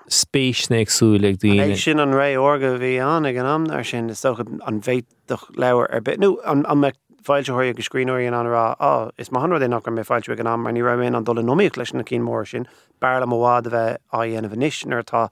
spéisnéagsú 0.09 1.21
le 1.21 1.33
É 1.33 1.37
daine. 1.37 1.77
sin 1.77 1.99
an 1.99 2.13
ré 2.13 2.37
orga 2.39 2.79
bhí 2.79 3.03
an 3.03 3.27
ag 3.27 3.37
an 3.37 3.47
am 3.47 3.71
ar 3.71 3.83
sin 3.83 4.11
is 4.11 4.25
an 4.25 4.81
bhéitach 4.81 5.51
leabhar 5.57 5.93
ar 5.93 6.01
bit. 6.01 6.21
nó 6.21 6.39
an 6.45 6.81
me 6.81 6.93
fáilteir 7.23 7.75
go 7.75 7.83
scríúirí 7.83 8.29
an 8.29 8.47
rá 8.47 8.77
á 8.79 9.11
is 9.19 9.33
mar 9.33 9.49
é 9.49 9.69
nach 9.69 9.83
mé 9.85 10.05
fáilte 10.07 10.39
an 10.39 10.47
am 10.47 10.63
mar 10.63 10.73
ní 10.73 10.83
raimén 10.83 11.17
an 11.17 11.25
dola 11.25 11.43
nóí 11.43 11.69
leis 11.77 11.93
na 11.93 12.03
cí 12.03 12.19
mór 12.21 12.47
sin 12.47 12.69
bearla 13.01 13.27
mhád 13.27 13.67
a 13.67 13.71
bheith 13.71 13.99
a 14.13 14.19
dhéanamh 14.19 14.57
níisnar 14.57 15.03
tá 15.03 15.29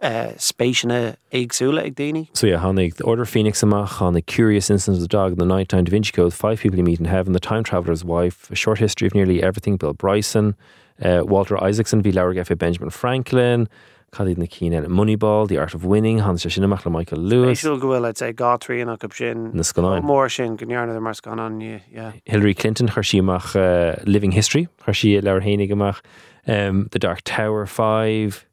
uh, 0.00 0.32
spéisina 0.36 1.16
ag 1.32 1.50
daine. 1.94 2.28
So 2.32 2.46
yeah, 2.46 2.58
Hanig, 2.58 2.94
the 2.94 3.04
Order 3.04 3.22
of 3.22 3.28
Phoenix 3.28 3.62
amach, 3.62 4.00
on 4.00 4.14
the 4.14 4.22
Curious 4.22 4.70
Incident 4.70 4.96
of 4.96 5.02
the 5.02 5.08
Dog, 5.08 5.36
the 5.36 5.44
Nighttime 5.44 5.84
Da 5.84 5.90
Vinci 5.90 6.12
Code, 6.12 6.34
Five 6.34 6.60
People 6.60 6.78
You 6.78 6.84
Meet 6.84 7.00
in 7.00 7.06
Heaven, 7.06 7.32
The 7.32 7.40
Time 7.40 7.64
Traveler's 7.64 8.04
Wife, 8.04 8.50
A 8.50 8.54
Short 8.54 8.78
History 8.78 9.06
of 9.06 9.14
Nearly 9.14 9.42
Everything, 9.42 9.76
Bill 9.76 9.94
Bryson, 9.94 10.54
uh, 11.02 11.22
Walter 11.24 11.62
Isaacson, 11.62 12.02
V. 12.02 12.12
Laura 12.12 12.36
F. 12.36 12.50
Benjamin 12.58 12.90
Franklin, 12.90 13.68
Cadid 14.12 14.38
na 14.38 14.46
Keen 14.48 14.72
Moneyball, 14.72 15.48
The 15.48 15.58
Art 15.58 15.74
of 15.74 15.84
Winning, 15.84 16.18
Hans 16.20 16.44
Sinamach 16.44 16.84
le 16.84 16.90
Michael 16.90 17.20
Lewis, 17.20 17.62
Éisiú 17.62 17.78
gohfuil 17.78 18.08
id 18.08 18.16
sé 18.16 18.32
gátrií 18.34 18.80
an 18.80 18.96
go 18.96 19.08
sin 19.12 19.50
na 19.52 19.62
Scanáin. 19.62 20.02
mór 20.02 20.30
sin 20.30 20.56
gnearna 20.56 21.00
mar 21.00 21.80
yeah. 21.90 22.12
Hillary 22.24 22.54
Clinton, 22.54 22.88
Hershimach 22.88 23.56
uh, 23.56 24.00
Living 24.06 24.32
History, 24.32 24.68
Hershia 24.86 25.22
Laura 25.22 25.40
Heinig 25.42 25.70
amach, 25.70 26.00
um, 26.46 26.88
The 26.92 26.98
Dark 26.98 27.22
Tower 27.24 27.66
5, 27.66 28.46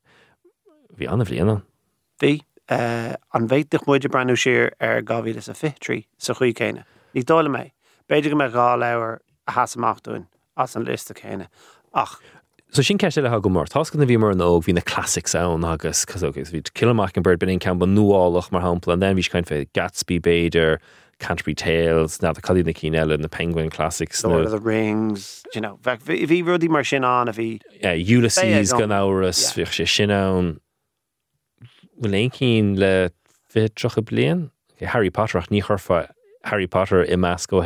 Bhí 0.97 1.09
anna 1.09 1.25
bhí 1.25 1.61
Bhí 2.21 2.41
uh, 2.69 3.15
an 3.33 3.47
bhéitich 3.47 3.87
muide 3.87 4.09
breú 4.09 4.37
siir 4.37 4.71
ar 4.79 5.01
gahíle 5.01 5.41
a 5.47 5.53
fitrí 5.53 6.05
sa 6.17 6.33
chuí 6.33 6.53
chéine. 6.53 6.83
Ní 7.15 7.23
dála 7.23 7.49
mé, 7.49 7.71
beidir 8.09 8.31
go 8.31 8.37
me 8.37 8.49
gá 8.49 8.77
leabhar 8.77 9.19
a 9.47 9.51
hasamachúin 9.51 10.27
as 10.57 10.75
an 10.75 10.85
lista 10.85 11.13
chéine. 11.13 11.47
Ach 11.93 12.19
So 12.73 12.81
sin 12.81 12.97
ceiste 12.97 13.21
le 13.21 13.39
go 13.39 13.49
mar 13.49 13.65
Tá 13.65 13.85
na 13.95 14.05
bhí 14.05 14.17
mar 14.17 14.31
an 14.31 14.39
óg 14.39 14.65
hí 14.65 14.73
na 14.73 14.81
classics 14.81 15.35
ann 15.35 15.63
agus 15.63 16.05
cosgus 16.05 16.51
bhí 16.51 16.63
kiloach 16.73 17.15
an 17.15 17.21
bird 17.21 17.37
bin 17.37 17.59
camp 17.59 17.81
nuálach 17.81 18.51
mar 18.51 18.63
hapla 18.63 18.93
an 18.93 18.99
den 18.99 19.15
bhís 19.15 19.29
caiin 19.29 19.45
fé 19.45 19.67
Gatsby 19.73 20.19
Bader, 20.19 20.81
Canterbury 21.19 21.53
Tales, 21.53 22.19
na 22.23 22.31
a 22.31 22.33
cadí 22.33 22.65
na 22.65 22.71
cí 22.71 22.89
eile 22.89 23.19
na 23.19 23.27
Penguin 23.27 23.69
Classics 23.69 24.23
Lord 24.23 24.45
of 24.45 24.51
the 24.51 24.59
Rings, 24.59 25.43
you 25.53 25.61
know, 25.61 25.77
bhí 25.83 26.43
rudí 26.43 26.67
mar 26.67 26.83
sin 26.83 27.03
an 27.03 27.29
a 27.29 27.31
bhí 27.31 27.61
Ulysses 27.83 28.73
gan 28.73 28.89
áras 28.89 29.55
yeah. 29.55 29.65
sé 29.65 29.87
sin 29.87 30.09
ann 30.09 30.59
bhfuil 32.01 32.15
cín 32.33 32.73
le 32.79 33.11
Harry 34.93 35.09
Potterach 35.11 35.49
ní 35.51 35.61
chorfa 35.61 36.07
Harry 36.43 36.67
Potter 36.67 37.05
i 37.09 37.15
meas 37.15 37.45
go 37.47 37.61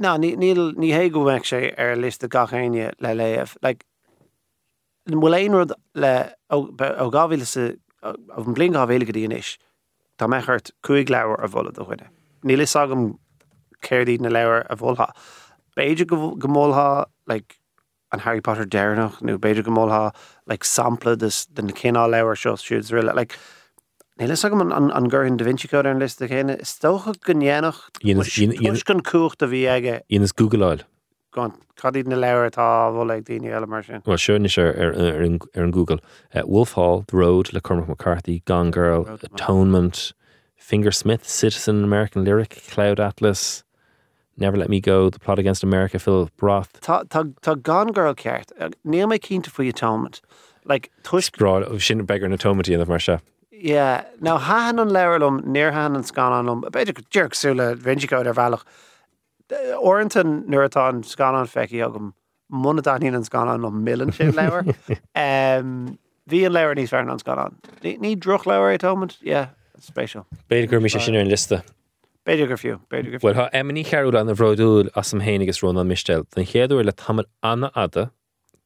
ná 0.00 0.16
ní 0.18 0.36
níl 0.38 0.72
ní 0.78 0.92
hé 0.94 1.08
go 1.10 1.24
bheic 1.26 1.44
sé 1.44 1.74
ar 1.76 1.96
list 1.96 2.22
a 2.24 2.28
gachéine 2.28 2.92
le 3.00 3.14
léamh 3.18 3.56
like, 3.62 3.84
bhfuil 5.08 5.38
éon 5.40 5.56
rud 5.58 5.72
le 5.94 6.12
ó 6.50 6.62
be- 6.70 6.94
ó 7.02 7.08
an 8.38 8.54
blin 8.54 8.72
gáhhéile 8.72 9.06
go 9.08 9.12
dtíanais 9.16 9.56
Tá 10.18 10.26
me 10.26 10.40
chuirt 10.42 10.72
cuaig 10.82 11.10
leabhar 11.14 11.38
a 11.44 11.46
bhla 11.46 11.70
do 11.74 11.84
chuine. 11.86 12.08
Níl 12.42 12.60
is 12.64 12.72
agam 12.74 13.12
na 14.18 14.28
leabhar 14.34 14.64
a 14.70 14.74
go 16.06 16.16
like, 17.30 17.57
an 18.12 18.20
Harry 18.20 18.40
Potter 18.40 18.64
déirnach 18.64 19.20
nó 19.22 19.38
beidir 19.38 19.62
gomólha 19.64 20.14
like, 20.46 20.64
sampla 20.64 21.16
dus 21.16 21.46
den 21.46 21.68
cinná 21.68 22.06
leabhar 22.08 22.36
seo 22.36 22.54
siúd 22.56 22.90
riile. 22.92 23.14
Like, 23.14 23.36
Níl 24.18 24.30
is 24.32 24.42
agam 24.42 24.60
an, 24.60 24.90
an, 24.90 25.08
da 25.36 25.44
Vinci 25.44 25.68
Code 25.68 25.86
ar 25.86 25.92
an 25.92 26.00
list 26.00 26.18
chéine. 26.20 26.58
Is 26.60 26.78
tócha 26.82 27.14
gnéanach 27.22 27.78
Dhéanamh- 28.02 28.26
dhéanamh- 28.26 28.58
tuis 28.66 28.82
gon 28.82 29.00
cuacht 29.00 29.42
a 29.42 29.46
bhí 29.46 29.62
aige 29.70 30.00
Íonas 30.10 30.32
Googleáil. 30.34 30.82
gan 31.32 31.52
cadíd 31.76 32.08
na 32.08 32.16
leir 32.16 32.50
tá 32.50 32.90
bhil 32.90 33.12
ag 33.14 33.24
daine 33.24 33.46
eile 33.52 33.68
mar 33.68 33.84
sin. 33.84 34.02
Well, 34.06 34.16
sure, 34.16 34.36
is 34.44 34.58
ar, 34.58 34.74
ar, 34.74 34.92
ar, 34.94 35.22
an- 35.22 35.38
ar 35.54 35.62
an 35.62 35.70
Google. 35.70 36.00
Uh, 36.34 36.42
Wolf 36.46 36.72
Hall, 36.72 37.04
The 37.06 37.16
Road, 37.16 37.52
Le 37.52 37.60
Cormac 37.60 37.86
McCarthy, 37.88 38.42
Gone 38.44 38.72
Girl, 38.72 39.06
Atonement, 39.22 40.12
Fingersmith, 40.58 41.24
Citizen, 41.24 41.84
American 41.84 42.24
Lyric, 42.24 42.62
Cloud 42.68 42.98
Atlas, 42.98 43.62
Never 44.38 44.56
Let 44.56 44.68
Me 44.70 44.80
Go, 44.80 45.10
The 45.10 45.18
Plot 45.18 45.38
Against 45.38 45.62
America, 45.64 45.98
Philip 45.98 46.30
Roth, 46.40 46.72
Tá 46.80 47.62
gan 47.62 47.88
girl 47.92 48.14
ceart 48.14 48.52
ní 48.86 49.04
mé 49.06 49.18
cínta 49.18 49.50
faoi 49.50 49.68
atonement. 49.68 50.20
Like 50.64 50.90
tuis 51.02 51.30
Broad, 51.30 51.64
oh, 51.64 51.78
sin 51.78 52.04
beggar 52.04 52.26
an 52.26 52.32
Atonement 52.32 52.68
in 52.68 52.78
the 52.78 52.86
Marsha. 52.86 53.20
yeah, 53.50 54.04
ná 54.22 54.38
hahan 54.38 54.80
an 54.80 54.90
leirlumm 54.90 55.40
níor 55.44 55.72
han 55.72 55.96
an 55.96 56.04
scan 56.04 56.30
anlumm, 56.32 56.62
beidir 56.70 56.94
go 56.94 57.02
dúircsúla 57.10 57.74
viniciá 57.74 58.20
ar 58.20 58.34
bhealach. 58.34 58.62
Orintanta 59.82 60.46
nuairtá 60.46 60.88
an 60.88 61.02
scan 61.02 61.34
an 61.34 61.46
feici 61.46 61.80
agam 61.86 62.12
muna 62.52 62.80
daíon 62.82 63.16
an 63.16 63.24
scan 63.24 63.48
an 63.48 63.62
millan 63.82 64.12
sin 64.12 64.32
leir. 64.32 64.62
Bhí 65.16 66.44
an 66.46 66.52
leir 66.52 66.74
níos 66.76 66.90
fear 66.90 67.08
an 67.08 67.18
scan 67.18 67.38
an. 67.38 67.56
Ní 67.82 68.14
droch 68.16 68.46
leir 68.46 68.70
atonement? 68.70 69.16
Yeah, 69.22 69.48
special. 69.80 70.26
Beidir 70.48 70.80
mis 70.82 70.92
sin 70.92 71.16
ar 71.16 71.22
an 71.22 71.28
lista. 71.28 71.64
Beidir 72.28 72.48
go 72.48 72.56
fiú, 72.60 72.76
beidir 72.92 73.18
go 73.22 73.32
ha 73.32 73.48
emini 73.56 73.82
chearú 73.88 74.12
an 74.20 74.28
a 74.28 74.34
bhródúil 74.34 74.90
as 74.94 75.14
am 75.14 75.20
hénigus 75.24 75.62
rón 75.64 75.80
an 75.80 75.88
mistel. 75.88 76.26
Den 76.34 76.44
chéadú 76.44 76.84
le 76.84 76.92
tamar 76.92 77.24
anna 77.42 77.70
ada, 77.74 78.10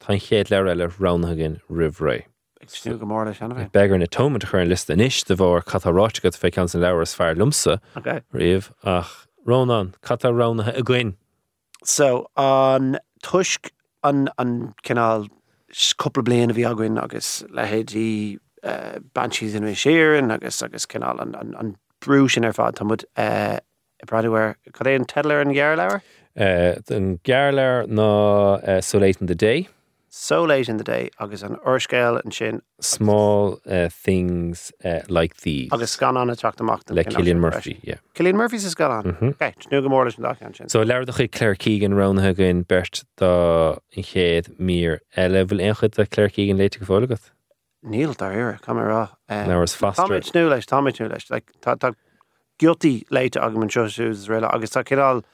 tá 0.01 0.17
chéad 0.19 0.51
leir 0.51 0.67
eile 0.67 0.89
ránhagin 0.99 1.61
rihré. 1.71 2.25
Snú 2.67 2.99
go 2.99 3.07
mór 3.07 3.27
leis 3.27 3.41
anna 3.41 3.55
bheith. 3.55 3.71
Beggar 3.71 3.95
an 3.95 4.03
Atonement 4.03 4.45
chu 4.49 4.57
an 4.59 4.69
lista 4.69 4.97
níis 4.99 5.25
de 5.25 5.37
bhór 5.37 5.63
catarráte 5.63 6.21
go 6.23 6.31
fé 6.31 6.51
can 6.53 6.67
san 6.67 6.81
leir 6.81 7.07
fear 7.07 7.37
lumsa, 7.37 7.79
Okay. 7.97 8.21
riamh 8.35 8.73
ach 8.83 9.29
Rónan, 9.47 9.95
catá 10.03 10.33
ránathe 10.35 10.77
a 10.77 10.83
gcuin. 10.83 11.15
So 11.85 12.27
an 12.37 12.99
tuisk 13.23 13.71
an 14.03 14.29
an 14.39 14.75
cinál 14.83 15.29
couple 15.99 16.25
blian 16.25 16.51
a 16.51 16.55
bhí 16.55 16.67
aguain 16.67 17.01
agus 17.01 17.45
le 17.49 17.63
héadí 17.63 18.39
uh, 18.65 18.99
bansís 19.15 19.55
in 19.55 19.63
séan 19.63 20.33
agus 20.35 20.63
agus 20.63 20.85
cinál 20.87 21.21
an 21.21 21.77
brú 22.05 22.29
sin 22.31 22.45
ar 22.45 22.53
fád 22.57 22.79
tamud 22.81 23.05
uh, 23.17 23.59
braúir 24.07 24.55
chu 24.73 24.85
é 24.85 24.97
an 24.97 25.07
teir 25.07 25.41
an 25.41 25.55
gghear 25.55 25.77
leir? 25.79 26.03
Den 26.89 27.19
gearleir 27.25 27.87
ná 27.87 28.11
uh, 28.63 28.81
So 28.81 28.99
Late 28.99 29.21
in 29.21 29.27
the 29.27 29.35
Day, 29.35 29.69
So 30.15 30.45
late 30.45 30.69
in 30.69 30.77
the 30.77 30.85
day 30.85 31.09
agus 31.19 31.43
an 31.43 31.57
urscéil 31.67 32.23
an 32.23 32.31
sin 32.31 32.61
Small 32.81 33.59
uh, 33.67 33.89
Things 33.89 34.71
uh, 34.85 35.01
Like 35.09 35.39
These, 35.39 35.71
agus 35.73 35.97
gan 35.97 36.19
an 36.19 36.29
ateach 36.29 36.57
amach 36.61 36.83
le 36.91 37.05
Cillian 37.05 37.39
Murphy. 37.39 37.79
Yeah. 37.83 37.97
Cillian 38.15 38.35
Murphy 38.35 38.57
is 38.57 38.75
gan 38.75 38.91
an. 38.91 39.13
Mhm. 39.15 39.31
Okay, 39.31 39.55
snú 39.61 39.81
go 39.83 39.89
mór 39.89 40.05
leis 40.19 40.43
an 40.43 40.53
sin. 40.53 40.69
So 40.69 40.83
leir 40.83 41.07
chu 41.07 41.29
Claire 41.29 41.55
Keegan 41.55 41.95
ránathe 41.95 42.37
gin 42.37 42.63
bert 42.63 43.05
dá 43.17 43.79
in 43.93 44.03
chéad 44.03 44.51
mír 44.61 44.99
eile 45.17 45.47
bhfuil 45.47 45.65
éonchud 45.71 45.99
a 45.99 46.07
Claire 46.07 46.29
Keegan 46.29 46.59
léite 46.59 46.79
go 46.79 46.85
fólagat. 46.93 47.31
Níl 47.83 48.17
dar 48.17 48.33
ire 48.33 48.59
camrá. 48.63 49.11
Now 49.29 49.63
it's 49.63 49.75
faster. 49.75 50.21
Snú 50.23 50.49
leis 50.49 50.67
táid 50.67 50.95
snú 50.95 51.11
leis 51.11 51.31
like, 51.31 51.51
tá 51.61 51.75
tá 51.77 51.95
guilty 52.59 53.05
leite 53.11 53.41
agam 53.43 53.63
an 53.63 53.69
seosús 53.69 54.29
réile 54.31 54.49
agus 54.53 54.71
tá 54.71 54.85
cinál 54.85 55.25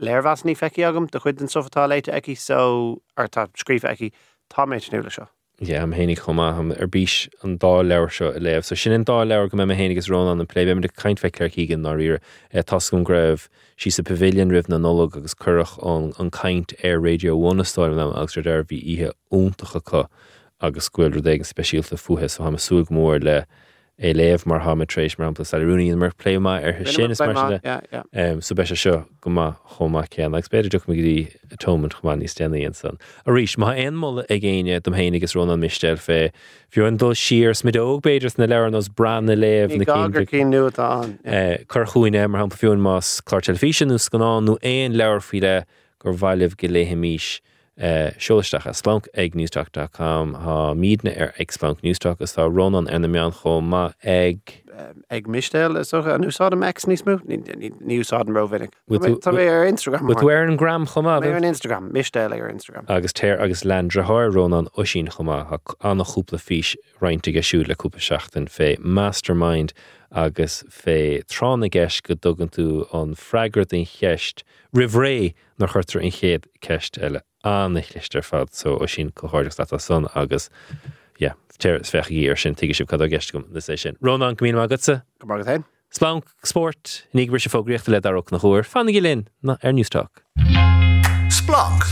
léirhas 0.00 0.44
ní 0.44 0.54
feici 0.54 0.86
agam 0.86 1.10
de 1.10 1.18
chuid 1.18 1.40
an 1.40 1.48
sofatá 1.48 1.88
leite 1.88 2.12
eici 2.14 2.36
so 2.36 3.02
ar 3.16 3.28
tá 3.28 3.48
scríh 3.58 3.82
eici 3.82 4.12
táid 4.48 4.86
snú 4.86 5.02
lei 5.02 5.10
seo. 5.10 5.26
Yeah, 5.58 5.82
am 5.82 5.94
hénig 5.94 6.18
chumá 6.20 6.52
am 6.58 6.70
ar 6.72 6.86
bís 6.86 7.28
an 7.42 7.58
dá 7.58 7.82
leir 7.82 8.10
seo 8.12 8.28
a 8.28 8.38
léh. 8.38 8.62
So 8.62 8.76
sin 8.76 8.92
an 8.92 9.04
dá 9.04 9.26
leir 9.26 9.48
go 9.48 9.56
mé 9.56 9.74
hénigus 9.74 10.10
rán 10.12 10.30
an 10.30 10.38
an 10.38 10.46
plé 10.46 10.66
me 10.66 10.82
de 10.82 10.88
caiint 10.88 11.18
fe 11.18 11.30
Claire 11.30 11.50
Keegan 11.50 11.80
ná 11.80 11.96
rire 11.96 12.20
e 12.52 12.58
eh, 12.58 12.62
tascom 12.62 13.02
greibh 13.02 13.48
sí 13.76 13.90
sa 13.90 14.02
pavilion 14.02 14.52
rih 14.52 14.68
na 14.68 14.76
nolog 14.76 15.16
agus 15.16 15.34
curach 15.34 15.74
an 15.82 16.12
an 16.18 16.30
caiint 16.30 16.74
ar 16.84 17.00
radio 17.00 17.34
bhnaáil 17.34 17.98
am 17.98 18.12
agus 18.14 18.36
ar 18.36 18.62
bhí 18.64 18.82
ihe 18.84 19.10
úntacha 19.32 19.80
chu 19.80 20.04
agus 20.60 20.88
scuil 20.88 21.14
an 21.16 21.44
speisialta 21.44 21.96
fuhe 21.96 22.28
so 22.30 22.42
ha 22.42 22.48
a 22.48 22.52
súg 22.52 22.90
mór 22.90 23.22
le 23.22 23.46
é 23.98 24.12
léh 24.14 24.44
mar 24.44 24.60
hamatrééis 24.60 25.18
mar 25.18 25.28
ampla 25.28 25.44
salúíon 25.44 25.96
mar 25.96 26.12
pléma 26.12 26.62
ar 26.62 26.84
sin 26.86 27.10
is 27.10 27.20
mar 27.20 27.50
le 27.50 27.60
Yeah, 27.64 27.80
yeah. 27.92 28.40
So 28.40 28.54
be 28.54 28.62
seo 28.62 29.06
go 29.22 29.30
chomá 29.30 30.08
cean, 30.10 30.32
legus 30.32 30.48
beidir 30.48 30.70
du 30.70 30.78
gurí 30.80 31.34
atóment 31.50 31.92
chumá 31.92 32.16
ní 32.16 32.28
stenaíon 32.28 32.74
san. 32.74 32.98
A 33.26 33.30
ríis 33.30 33.56
má 33.56 33.74
ein 33.74 33.96
molla 33.96 34.24
ag 34.28 34.42
ggéine 34.42 34.82
dom 34.82 34.94
héanagus 34.94 35.34
run 35.34 35.50
an 35.50 35.60
mistel 35.60 35.96
fé. 35.96 36.30
Fiú 36.70 36.86
an 36.86 36.98
dul 36.98 37.14
siir 37.14 37.54
smid 37.54 37.76
óg 37.76 38.02
beidir 38.02 38.36
na 38.38 38.44
leir 38.44 38.70
nos 38.70 38.88
bran 38.88 39.24
na 39.24 39.32
léh 39.32 39.68
na 39.76 39.84
cí 39.84 40.44
nu 40.44 40.70
an. 40.76 41.18
Eh, 41.24 41.64
chur 41.64 41.86
chuoine 41.86 42.28
mar 42.28 42.42
hapla 42.42 42.56
fiún 42.56 42.80
más 42.80 43.22
chlár 43.22 43.40
telefísinús 43.40 44.10
gan 44.10 44.44
nó 44.44 44.58
éon 44.60 44.96
leir 44.96 45.64
gur 45.98 46.12
bhaileh 46.12 46.52
Eh, 47.76 48.10
seolaisteach 48.16 48.64
a 48.64 48.72
splanc 48.72 49.06
ag 49.12 49.34
newstalk.com 49.36 50.30
há 50.40 50.72
mídna 50.72 51.12
ar 51.12 51.26
er 51.28 51.34
ag 51.38 51.50
splanc 51.52 51.82
newstalk 51.84 52.22
is 52.24 52.32
tá 52.32 52.48
rónan 52.48 52.88
ar 52.88 53.00
na 53.00 53.08
meán 53.08 53.34
chom 53.36 53.68
má 53.68 53.92
ag 54.02 54.62
Ag 55.10 55.26
mistéil 55.28 55.76
is 55.78 55.92
eh, 55.92 55.96
socha 55.96 56.14
an 56.14 56.24
úsá 56.24 56.50
am 56.52 56.62
ex 56.62 56.86
níos 56.86 57.04
mú 57.04 57.18
níúsá 57.84 58.20
an 58.20 58.32
rovinnig. 58.32 58.72
Tá 58.88 59.32
mé 59.32 59.44
ar 59.48 59.68
Instagram. 59.68 60.08
with 60.08 60.22
wear 60.22 60.42
an 60.44 60.56
gram 60.56 60.86
chomá. 60.86 61.20
mé 61.20 61.28
ar 61.28 61.36
an 61.36 61.44
Instagram, 61.44 61.92
mistéil 61.92 62.32
ar 62.32 62.48
Instagram. 62.48 62.88
agus 62.88 63.12
téir 63.12 63.38
agus 63.38 63.62
lendrathir 63.62 64.32
rónan 64.32 64.68
ó 64.78 64.86
sin 64.86 65.08
chumá 65.08 65.44
anna 65.80 66.04
chúpla 66.04 66.40
fís 66.40 66.76
reininte 67.02 67.44
siú 67.44 67.68
le 67.68 67.74
cúpa 67.74 68.00
seachtain 68.00 68.48
fé 68.48 68.78
mastermind 68.78 69.72
agus 70.10 70.64
fé 70.70 71.22
trána 71.24 71.68
gceis 71.68 72.02
go 72.02 72.14
dogan 72.14 72.48
tú 72.48 72.88
an 72.94 73.14
freigart 73.14 73.74
in 73.74 73.84
cheist 73.84 74.44
rihré 74.74 75.34
nach 75.58 75.72
chuirtar 75.72 76.00
in 76.00 76.10
chéad 76.10 76.48
ceist 76.64 76.96
eile 76.96 77.20
anna 77.46 77.84
chlistear 77.86 78.26
fad 78.26 78.52
so 78.52 78.76
ó 78.76 78.90
sin 78.90 79.12
goáideach 79.22 79.72
le 79.72 79.80
san 79.88 80.10
agus 80.14 80.50
téir 81.58 81.80
is 81.80 81.90
fecha 81.90 82.12
í 82.12 82.26
ar 82.30 82.38
sin 82.40 82.54
tuige 82.54 82.76
sib 82.76 82.88
cad 82.88 83.02
a 83.02 83.08
gom 83.08 83.46
le 83.50 83.60
sé 83.60 83.78
sin. 83.78 83.96
Rónan 84.02 84.36
gomín 84.36 84.58
agatsa 84.60 85.02
Go 85.20 85.26
mar 85.26 85.42
go 85.42 85.64
Splanc 85.90 86.24
sport 86.44 87.06
nig 87.14 87.30
bri 87.30 87.40
se 87.40 87.48
fógricht 87.48 87.88
le 87.88 88.00
arach 88.00 88.32
nach 88.32 88.42
chóir 88.42 88.66
fannig 88.66 89.00
linn 89.00 89.28
na 89.42 89.56
ar 89.62 89.72
Newstalk. 89.72 90.22
Splunk. 91.30 91.86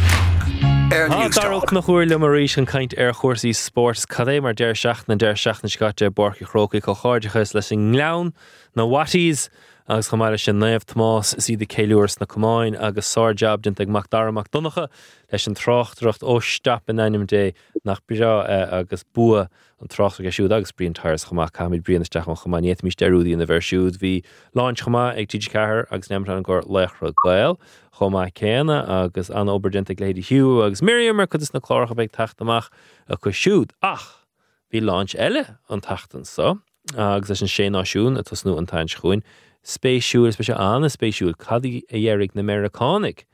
Air 0.92 1.08
News 1.08 1.36
Darach 1.36 1.60
Talk. 1.60 1.72
nach 1.72 1.86
chuir 1.86 2.08
le 2.08 2.18
maréis 2.18 2.58
an 2.58 2.66
caiint 2.66 2.96
ar 2.98 3.12
chósaí 3.12 3.54
sports 3.54 4.04
cadé 4.06 4.40
mar 4.42 4.52
deir 4.52 4.74
seach 4.74 5.06
na 5.08 5.14
deir 5.14 5.34
seach 5.34 5.62
na 5.62 5.70
scate 5.70 6.10
borcha 6.10 6.44
chróca 6.44 6.80
go 6.80 6.94
cháidechas 6.94 7.54
leis 7.54 7.72
an 7.72 7.92
glán 7.94 8.32
na 8.76 8.84
watíís 8.84 9.48
agus 9.86 10.08
chomáile 10.08 10.40
sin 10.40 10.56
néomh 10.56 10.84
Tomás 10.86 11.38
si 11.42 11.56
de 11.56 11.66
céúirs 11.66 12.18
na 12.18 12.24
cumáin 12.24 12.74
agus 12.80 13.04
sájab 13.04 13.60
den 13.60 13.76
ag 13.78 13.88
mac 13.88 14.08
darach 14.08 14.48
donnacha 14.48 14.88
leis 15.30 15.46
an 15.46 15.54
trochtreacht 15.54 16.24
ó 16.24 16.40
stap 16.40 16.88
in 16.88 16.96
einim 16.96 17.26
dé 17.26 17.52
nach 17.84 18.00
bra 18.06 18.46
eh, 18.48 18.80
agus 18.80 19.04
bua 19.12 19.50
an 19.82 19.88
trocht 19.88 20.20
a 20.20 20.32
siúd 20.32 20.56
agus 20.56 20.72
bríon 20.72 20.94
tars 20.94 21.26
chumach 21.26 21.52
chamid 21.52 21.84
brianisteach 21.84 22.26
an 22.26 22.34
chománíet 22.34 22.80
mí 22.80 22.96
deúí 22.96 23.34
in 23.34 23.44
bhersúd 23.44 24.00
hí 24.00 24.24
láin 24.56 24.72
chumá 24.72 25.12
ag 25.12 25.28
tíidir 25.28 25.52
cethir 25.52 25.84
agus 25.92 26.08
nem 26.08 26.24
an 26.24 26.42
gur 26.42 26.62
lechra 26.62 27.12
gléil 27.12 27.60
chomá 27.92 28.32
céna 28.32 28.88
agus 28.88 29.28
an 29.28 29.52
oberdinte 29.52 29.92
léidir 30.00 30.24
hiú 30.24 30.64
agus 30.64 30.80
Miriamar 30.80 31.28
chu 31.28 31.36
is 31.36 31.52
na 31.52 31.60
chlácha 31.60 31.92
beag 31.92 32.10
taachtamach 32.10 32.72
a 33.06 33.18
chu 33.18 33.36
siúd 33.36 33.76
ach 33.82 34.24
hí 34.72 34.80
láint 34.80 35.12
eile 35.20 35.58
an 35.68 35.82
tatan 35.82 36.24
so 36.24 36.62
agus 36.96 37.28
leis 37.28 37.42
an 37.42 37.48
sé 37.48 37.68
náisiún 37.68 38.18
a 38.18 38.22
tusnú 38.22 38.56
an 38.56 38.66
tain 38.66 38.88
chuin 38.88 39.22
spéisiúil 39.64 40.32
spe 40.32 40.52
anna 40.54 40.88
spéisiúil 40.92 41.36
cadí 41.36 41.82
a 41.90 41.96
dhéirigh 41.96 42.34
na 42.34 42.42
Americanig 42.44 43.24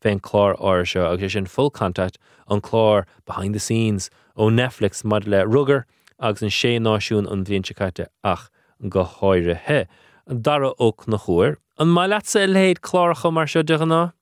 féin 0.00 0.20
chlár 0.20 0.54
áir 0.58 0.86
seo 0.86 1.06
agus 1.12 1.32
sin 1.32 1.46
full 1.46 1.70
contact 1.70 2.18
an 2.48 2.60
chlár 2.60 3.04
behind 3.26 3.54
the 3.54 3.60
scenes 3.60 4.10
ó 4.36 4.48
Netflix 4.50 5.04
mud 5.04 5.26
le 5.26 5.44
rugar 5.44 5.84
agus 6.18 6.42
an 6.42 6.54
sé 6.54 6.78
náisiún 6.78 7.30
an 7.30 7.44
bhíonse 7.44 7.74
caiite 7.74 8.06
ach 8.24 8.48
go 8.88 9.04
háire 9.04 9.56
he. 9.56 9.84
An 10.26 10.42
dara 10.42 10.72
óg 10.78 11.06
na 11.08 11.18
chuir 11.18 11.56
an 11.78 11.88
mai 11.88 12.06
leat 12.06 12.24
léad 12.54 12.80
chláracha 12.80 13.32
mar 13.32 13.46
seo 13.46 13.62
de 13.62 13.78
ná? 13.78 14.12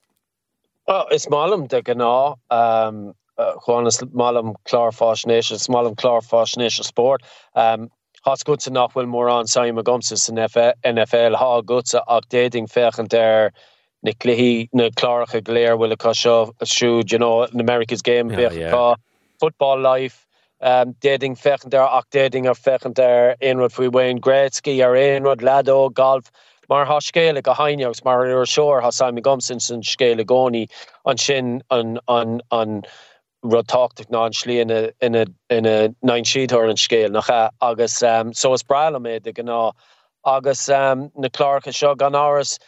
Oh, 0.89 1.05
is 1.13 1.29
malm 1.29 1.67
de 1.69 1.83
gná 1.83 2.37
um, 2.51 3.13
uh, 3.37 3.55
gewoon 3.67 3.87
is 3.87 4.01
malm 4.13 4.55
klaar 4.65 4.91
fasnéis 4.91 5.53
is 5.53 5.69
malm 5.69 5.95
klaar 5.95 6.23
fasnéis 6.23 6.83
sport. 6.85 7.23
Um, 7.55 7.91
Has 8.25 8.43
goed 8.43 8.63
ze 8.63 8.71
nachhfuil 8.71 9.07
mór 9.07 9.31
an 9.33 9.47
saim 9.47 9.79
a 9.79 9.83
gomses 9.83 10.29
in 10.29 10.37
NFL 10.37 11.37
ha 11.37 11.61
gotse 11.63 12.01
ach 12.07 12.29
déding 12.29 12.71
fechen 12.71 13.09
der 13.09 13.53
na 14.03 14.13
léhí 14.13 14.69
na 14.73 14.91
kláige 14.91 15.43
léir 15.43 15.79
will 15.79 15.97
ka 15.97 16.11
siú 16.11 17.11
you 17.11 17.19
know 17.19 17.43
in 17.45 17.61
America's 17.61 18.03
game 18.03 18.31
yeah, 18.31 18.53
yeah. 18.53 18.95
football 19.41 19.81
life. 19.81 20.27
Um, 20.61 20.95
déding 20.95 21.39
fechen 21.39 21.71
der 21.71 21.83
ach 21.83 22.05
déding 22.11 22.47
er 22.47 22.55
fechen 22.55 22.93
der 22.93 23.37
inrod 23.41 23.73
fri 23.73 23.89
Wayne 23.89 24.21
Gretzky 24.21 24.83
ar 24.85 24.95
einrod 24.95 25.43
lado 25.43 25.89
golf 25.89 26.33
mar 26.69 26.85
ha 26.85 26.99
scéle 26.99 27.43
go 27.43 27.53
hainjags 27.55 28.05
mar 28.05 28.27
ar 28.27 28.47
seoir 28.47 28.83
ha 28.83 28.91
Simon 28.91 29.23
Gomson 29.23 29.61
san 29.61 29.83
scéle 29.83 30.27
goni 30.27 30.69
an 31.07 31.17
sin 31.17 31.63
an 31.71 31.99
an 32.09 32.41
an 32.51 32.83
rotácht 33.45 34.11
ná 34.11 34.27
an 34.27 34.33
slí 34.33 34.61
ina 34.61 34.91
ina 35.01 35.25
ina 35.51 35.95
nein 36.03 36.25
siíthir 36.25 36.69
an 36.69 36.77
scéil 36.77 37.11
nach 37.13 37.31
agus 37.61 38.03
um, 38.03 38.33
so 38.33 38.53
is 38.53 38.63
brala 38.63 38.99
mé 38.99 39.23
de 39.23 39.33
gná 39.33 39.73
agus 40.25 40.69
um, 40.69 41.11
na 41.17 41.29
chlácha 41.29 41.73
seo 41.73 41.95
gan 41.97 42.13
áras 42.13 42.59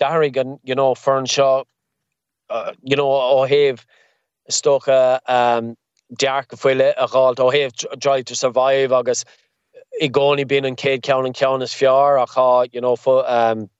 darí 0.00 0.30
gan 0.32 0.58
you 0.62 0.74
know 0.74 0.94
fern 0.94 1.26
seo 1.26 1.64
uh, 2.50 2.72
you 2.82 2.96
know 2.96 3.08
ó 3.08 3.48
heh 3.48 3.76
stocha 4.50 5.20
um, 5.26 5.74
dear 6.18 6.44
go 6.48 6.56
foiile 6.56 6.92
a 6.96 7.06
gáil 7.06 7.34
ó 7.36 7.98
drive 7.98 8.24
to 8.24 8.36
survive 8.36 8.92
agus 8.92 9.24
i 10.02 10.08
gcóí 10.08 10.46
bin 10.46 10.66
an 10.66 10.76
céad 10.76 11.02
cean 11.02 11.24
an 11.24 11.32
cean 11.32 11.62
is 11.62 11.72
fiar 11.72 12.22
a 12.22 12.26
cha 12.26 12.66
you 12.72 12.80
know 12.80 12.94
fu 12.94 13.20
um, 13.20 13.70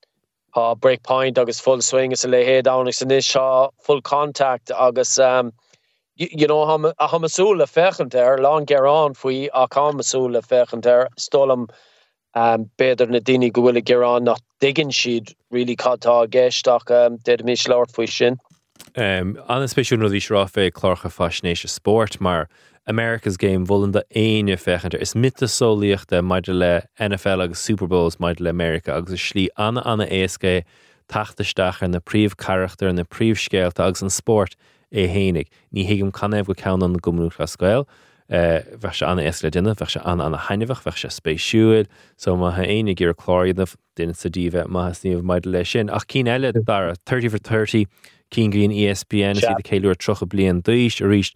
breakpoint 0.57 1.37
agus 1.37 1.61
full 1.61 1.83
swing 1.83 2.13
is 2.13 2.25
a 2.25 2.29
lehéad 2.29 2.67
an 2.67 2.93
san 2.93 3.11
is 3.11 3.27
seo 3.27 3.73
full 3.79 4.01
contact 4.01 4.71
agus 4.71 5.19
um, 5.19 5.53
you, 6.21 6.47
know 6.47 6.63
a 6.63 7.09
ha 7.09 7.19
masúle 7.19 7.67
fechent 7.67 8.15
er 8.15 8.37
lá 8.39 8.65
gerán 8.67 9.17
faoi 9.17 9.49
a 9.55 9.67
kam 9.69 9.97
masúle 9.97 10.43
fechent 10.45 10.87
er 10.87 11.09
stolam 11.17 11.69
um, 12.35 12.71
beidir 12.79 13.09
na 13.09 13.19
dini 13.19 13.51
gohfuile 13.51 13.83
gerán 13.83 14.25
nach 14.25 14.41
digin 14.61 14.91
siad 14.91 15.35
really 15.51 15.77
cattá 15.77 16.27
geisteach 16.29 16.91
um, 16.91 17.17
de 17.25 17.43
mis 17.43 17.67
leir 17.67 17.87
faoi 17.87 18.09
sin. 18.09 18.37
Um, 18.97 19.39
an 19.49 19.65
spéisiú 19.69 19.97
nó 19.97 20.11
dís 20.13 20.29
rá 20.29 20.45
fé 20.45 20.71
chlácha 20.71 21.09
fasnééis 21.09 21.67
sport 21.69 22.21
mar 22.21 22.49
America's 22.87 23.39
Game 23.39 23.67
bhlan 23.67 23.93
de 23.93 24.05
aine 24.15 24.57
fechanir 24.57 25.01
is 25.01 25.15
mit 25.15 25.37
sólíochtta 25.37 26.21
maidir 26.21 26.59
le 26.59 26.83
NFL 26.99 27.45
agus 27.45 27.61
Super 27.61 27.87
Bowls 27.87 28.17
maidir 28.17 28.41
le 28.41 28.51
America 28.51 28.95
agus 28.95 29.15
is 29.15 29.21
slí 29.21 29.49
anna 29.57 29.83
anna 29.87 30.07
éascé 30.07 30.65
tataisteach 31.09 31.81
na 31.89 32.01
príomh 32.01 32.37
charachtar 32.37 32.95
na 32.95 33.05
príomhscéalta 33.05 33.87
agus 33.87 34.03
an 34.03 34.11
sport 34.11 34.55
é 34.93 35.07
hénig. 35.07 35.49
Ní 35.75 35.87
hiigem 35.87 36.13
caneh 36.13 36.45
go 36.45 36.55
cean 36.55 36.83
an 36.83 36.97
gomú 36.97 37.31
a 37.39 37.47
scoil. 37.47 37.87
bheit 38.31 38.95
se 38.95 39.05
anna 39.05 39.23
éisle 39.23 39.51
duine 39.51 39.75
bheit 39.75 39.91
se 39.91 40.01
anna 40.05 40.25
anna 40.27 40.39
hainehah 40.39 40.83
bheit 40.85 40.99
se 40.99 41.09
spéisiúil, 41.09 41.87
so 42.17 42.37
má 42.37 42.53
ha 42.53 42.63
aine 42.63 42.95
gur 42.95 43.13
chláiadmh 43.15 43.75
duine 43.97 44.15
sa 44.15 44.29
díbheith 44.29 44.71
má 44.71 44.91
sníomh 44.95 45.23
maidid 45.23 45.51
lei 45.53 45.65
sin. 45.65 45.91
ach 45.91 46.07
cí 46.07 46.23
eile 46.23 46.53
dar 46.65 46.95
30 47.07 47.29
for 47.29 47.39
30 47.39 47.87
cín 48.31 48.53
gríon 48.53 48.71
ESPN 48.71 49.35
si 49.35 49.47
de 49.47 49.65
céúir 49.67 49.97
trocha 49.97 50.27
blion 50.27 50.63
dúis 50.63 51.01
a 51.01 51.07
ríist 51.11 51.35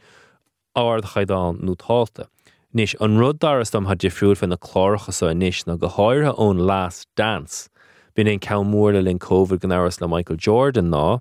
áard 0.77 1.05
chaidán 1.05 1.59
nó 1.63 1.75
táta. 1.75 2.29
Nis 2.73 2.95
an 3.01 3.19
rud 3.19 3.41
daras 3.41 3.75
am 3.75 3.87
had 3.87 3.99
difriúil 3.99 4.37
fan 4.37 4.51
na 4.51 4.57
chláiricha 4.57 5.13
sa 5.13 5.27
níis 5.35 5.67
na 5.67 5.77
go 5.77 5.89
háirthe 5.89 6.39
ón 6.39 6.59
last 6.59 7.09
dance. 7.17 7.69
Bhín 8.15 8.31
éon 8.31 8.39
cemúór 8.39 8.95
le 8.95 9.03
linn 9.03 9.19
COVID 9.19 9.61
gan 9.61 9.75
áras 9.75 10.01
le 10.01 10.07
Michael 10.07 10.39
Jordan 10.39 10.91
ná, 10.91 11.21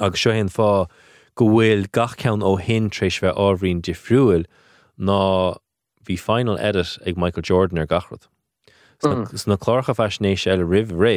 agus 0.00 0.20
seo 0.20 0.32
hen 0.32 0.48
fá 0.48 0.86
go 1.34 1.48
bhfuil 1.48 1.86
gach 1.92 2.16
cean 2.20 2.42
ó 2.42 2.58
hin 2.60 2.90
trééis 2.90 3.20
bheith 3.22 3.40
áhrín 3.40 3.82
difriúil 3.84 4.46
ná 4.98 5.56
hí 6.08 6.18
final 6.18 6.58
edit 6.58 6.98
ag 7.06 7.16
Michael 7.16 7.46
Jordan 7.46 7.78
ar 7.78 7.86
gachrad. 7.86 8.28
S 9.02 9.46
na 9.46 9.56
hmm. 9.56 9.62
chlácha 9.62 9.94
feisnééis 9.98 10.46
eile 10.46 10.66
rih 10.66 10.90
ré 10.92 11.16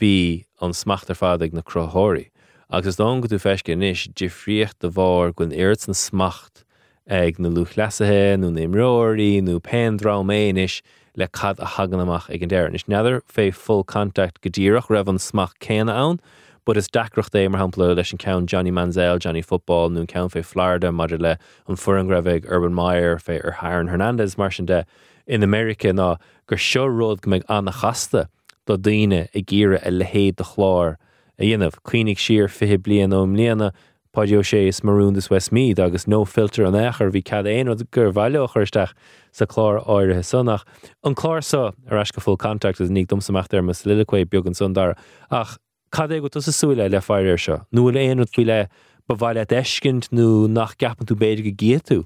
hí 0.00 0.44
an 0.60 0.74
smachtar 0.74 1.18
fád 1.18 1.42
ag 1.42 1.54
na 1.54 1.62
crothirí. 1.62 2.28
agus 2.70 2.96
dá 2.96 3.08
go 3.20 3.28
tú 3.28 3.38
feisce 3.40 3.74
níis 3.74 4.06
difriocht 4.12 4.78
de 4.80 4.90
bhar 4.92 5.32
gon 5.32 5.52
airt 5.56 5.80
san 5.80 5.94
smacht 5.94 6.64
ag 7.08 7.38
na 7.40 7.48
luchlasathe 7.48 8.36
nó 8.36 8.52
imróirí 8.52 9.40
nó 9.40 9.56
pendrá 9.58 10.20
méis 10.20 10.82
le 11.16 11.26
cad 11.28 11.58
a 11.60 11.64
hagan 11.64 12.00
amach 12.04 12.28
ag 12.28 12.42
an 12.42 12.50
déir. 12.50 12.74
Is 12.74 12.84
neidir 12.84 13.22
fé 13.24 13.52
full 13.54 13.84
contact 13.84 14.42
go 14.42 14.50
ddíireach 14.50 14.92
raibh 14.92 15.08
an 15.08 15.16
smach 15.16 15.56
céine 15.64 15.88
ann, 15.88 16.20
bud 16.68 16.76
is 16.76 16.86
dacrocht 16.86 17.32
é 17.32 17.48
mar 17.50 17.62
hapla 17.62 17.96
leis 17.96 18.12
an 18.12 18.18
count 18.18 18.46
Johnny 18.46 18.70
Manziel, 18.70 19.18
Johnny 19.18 19.40
Football, 19.40 19.88
nó 19.88 20.06
count 20.06 20.32
fé 20.32 20.44
Florida 20.44 20.92
mar 20.92 21.08
le 21.08 21.38
an 21.66 21.76
furan 21.76 22.08
raibh 22.08 22.44
Urban 22.46 22.74
Meyer 22.74 23.16
fé 23.16 23.42
ar 23.42 23.56
Aaron 23.62 23.88
Hernandez 23.88 24.36
mar 24.36 24.50
sin 24.50 24.66
de. 24.66 24.84
In 25.26 25.42
America 25.42 25.88
ná 25.88 26.18
gur 26.46 26.58
seo 26.58 26.84
rud 26.84 27.22
go 27.22 27.30
méid 27.30 27.44
anna 27.48 27.72
chasta 27.72 28.28
do 28.66 28.76
daine 28.76 29.30
i 29.34 29.40
ggéire 29.40 29.80
a 29.82 29.90
lehéad 29.90 30.36
de 30.36 30.44
chlár. 30.44 30.96
A 31.38 31.42
dhéanamh 31.42 31.78
cuioinnig 31.86 32.18
siar 32.18 32.50
fi 32.50 32.76
blian 32.76 33.16
ó 33.16 33.24
mlíana 33.24 33.72
Padio 34.12 34.40
sé 34.40 34.68
is 34.68 34.80
marúndas 34.82 35.30
West 35.30 35.52
Mead 35.52 35.80
agus 35.80 36.04
nó 36.04 36.28
filter 36.28 36.66
an 36.66 36.74
éair 36.74 37.10
bhí 37.10 37.24
cad 37.24 37.46
éon 37.46 37.90
gur 37.92 38.12
bhaile 38.12 38.46
chuirteach 38.46 38.92
sa 39.32 39.46
chlár 39.46 39.80
áirithe 39.86 40.20
sonnach. 40.20 40.64
An 41.02 41.14
chlár 41.14 41.42
sa 41.42 41.72
ar 41.90 41.96
as 41.96 42.10
go 42.10 42.20
full 42.20 42.36
contact 42.36 42.78
is 42.78 42.90
ní 42.90 43.06
domsamach 43.06 43.54
ar 43.54 43.62
mas 43.62 43.84
lilacué 43.84 44.26
beag 44.28 44.46
an 44.46 44.52
sundar. 44.52 44.98
Ach 45.30 45.56
cad 45.90 46.12
é 46.12 46.20
go 46.20 46.28
tu 46.28 46.40
súile 46.40 46.88
le 46.90 47.00
fáir 47.00 47.38
seo. 47.38 47.66
Nu 47.72 47.90
éon 47.90 48.26
fi 48.26 48.44
le 48.44 48.68
ba 49.08 49.14
bhhaile 49.14 49.44
eiscint 49.46 50.08
nó 50.12 50.48
nach 50.48 50.76
gapan 50.78 51.06
tú 51.06 51.14
béidir 51.14 51.44
go 51.44 51.52
gé 51.56 51.80
tú. 51.80 52.04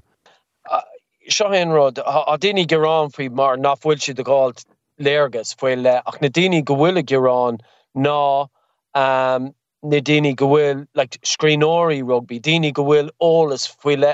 Seo 1.29 1.51
henrod 1.51 1.99
a 1.99 2.37
déine 2.37 2.65
gerán 2.65 3.11
fao 3.11 3.29
mar 3.29 3.57
nachhfuil 3.57 3.99
si 3.99 4.13
de 4.13 4.23
gáil 4.23 4.53
léirgus 4.99 5.55
foiil 5.55 5.83
le 5.83 6.01
ach 6.05 6.21
na 6.21 6.29
daine 6.29 6.63
gohfuile 6.63 7.03
gerán 7.03 7.59
ná 7.95 8.47
um, 8.95 9.53
na 9.83 9.99
daine 9.99 10.35
gohfuil 10.35 10.87
like, 10.95 11.19
screenóí 11.23 12.01
rugby, 12.03 12.39
daine 12.39 12.71
gohfuil 12.71 13.09
ólas 13.21 13.67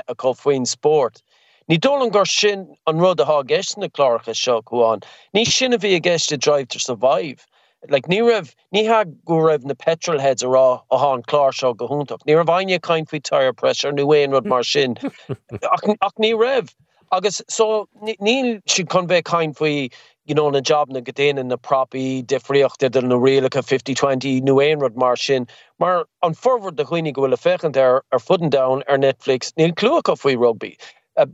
a 0.08 0.14
có 0.14 0.66
sport. 0.66 1.22
Ní 1.70 1.78
dólan 1.78 2.10
gur 2.10 2.26
sin 2.26 2.74
an 2.86 2.98
rud 2.98 3.20
ath 3.20 3.46
geist 3.46 3.78
na 3.78 3.86
chlácha 3.86 4.34
seo 4.34 4.60
goáin. 4.62 5.02
Ní 5.34 5.44
sinna 5.46 5.78
bhí 5.78 5.94
a 5.94 6.00
geist 6.00 6.32
a 6.32 6.36
drive 6.36 6.66
to 6.66 6.80
survive. 6.80 7.46
Like, 7.88 8.06
ní 8.06 8.20
raibh 8.20 8.54
ní 8.74 8.86
ha 8.86 9.04
go 9.24 9.36
raibh 9.36 9.64
na 9.64 9.74
petrolheads 9.74 10.42
ará 10.42 10.82
a 10.90 10.98
há 10.98 11.14
an 11.14 11.22
chlár 11.22 11.52
seo 11.52 11.74
go 11.74 11.88
húntaach. 11.88 12.24
Ní 12.26 12.44
bhaine 12.44 12.78
caiin 12.80 13.08
fao 13.08 13.18
tire 13.18 13.52
pressure 13.52 13.92
nu 13.92 14.06
éon 14.06 14.32
rud 14.32 14.46
mar 14.46 14.62
sin. 14.62 14.96
ach, 15.62 15.84
ach 16.02 16.14
ní 16.18 16.34
raibh. 16.34 16.74
agus 17.12 17.42
so 17.48 17.88
níl 18.02 18.60
si 18.66 18.84
chun 18.84 19.08
bheith 19.08 19.24
caiin 19.24 19.54
faoi 19.56 19.90
you 20.30 20.34
know, 20.34 20.48
na 20.48 20.60
job 20.60 20.90
na 20.90 21.00
godéine 21.00 21.44
na 21.44 21.56
propi 21.56 22.24
difriocht 22.24 22.84
idir 22.88 23.02
na 23.02 23.16
réalacha 23.16 23.64
5020 23.64 24.40
nu 24.42 24.54
éonrod 24.62 24.94
mar 24.94 25.16
sin, 25.16 25.48
mar 25.80 26.06
an 26.22 26.34
forward 26.34 26.76
de 26.76 26.84
chuoine 26.84 27.12
gohfuil 27.12 27.32
a 27.32 27.36
fechant 27.36 27.76
ar 27.76 28.04
ar 28.12 28.20
fuden 28.20 28.50
down 28.50 28.84
ar 28.86 28.98
Netflix 28.98 29.52
níl 29.58 29.74
clúach 29.74 30.12
faoi 30.22 30.36
rugby. 30.36 30.76
Uh, 31.16 31.26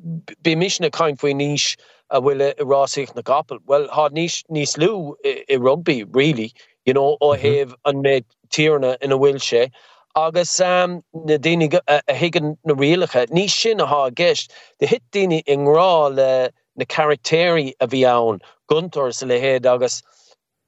Bé 0.42 0.56
mis 0.56 0.80
na 0.80 0.88
caiin 0.88 1.20
faoi 1.20 1.34
níis 1.34 1.76
a 2.10 2.20
bhfuil 2.20 3.14
na 3.14 3.22
gapel. 3.22 3.58
Well 3.66 3.88
há 3.88 4.08
níos 4.10 4.42
níos 4.50 4.76
lú 4.78 5.14
i 5.24 5.56
rugby 5.56 6.04
really, 6.04 6.52
you 6.84 6.94
know, 6.94 7.16
ó 7.20 7.36
heh 7.36 7.66
an 7.84 8.02
méid 8.02 8.24
tíne 8.50 8.96
ina 9.02 9.18
bhfuil 9.18 9.42
sé. 9.50 9.70
agus 10.16 10.60
um, 10.60 11.02
na 11.26 11.36
déine 11.36 11.78
a 11.86 12.00
higan 12.08 12.56
na 12.64 12.74
rialacha, 12.74 13.26
ní 13.28 13.50
sin 13.50 13.80
a 13.80 13.86
há 13.86 14.14
gist, 14.14 14.50
de 14.80 14.86
hit 14.86 15.02
daine 15.12 15.42
in 15.46 15.66
rá 15.66 16.08
le 16.14 16.50
na 16.76 16.84
charactéri 16.84 17.72
a 17.80 17.86
bhí 17.86 18.04
ann 18.04 18.40
guntor 18.70 19.12
sa 19.12 19.26
le 19.26 19.38
héad 19.38 19.66
agus 19.66 20.02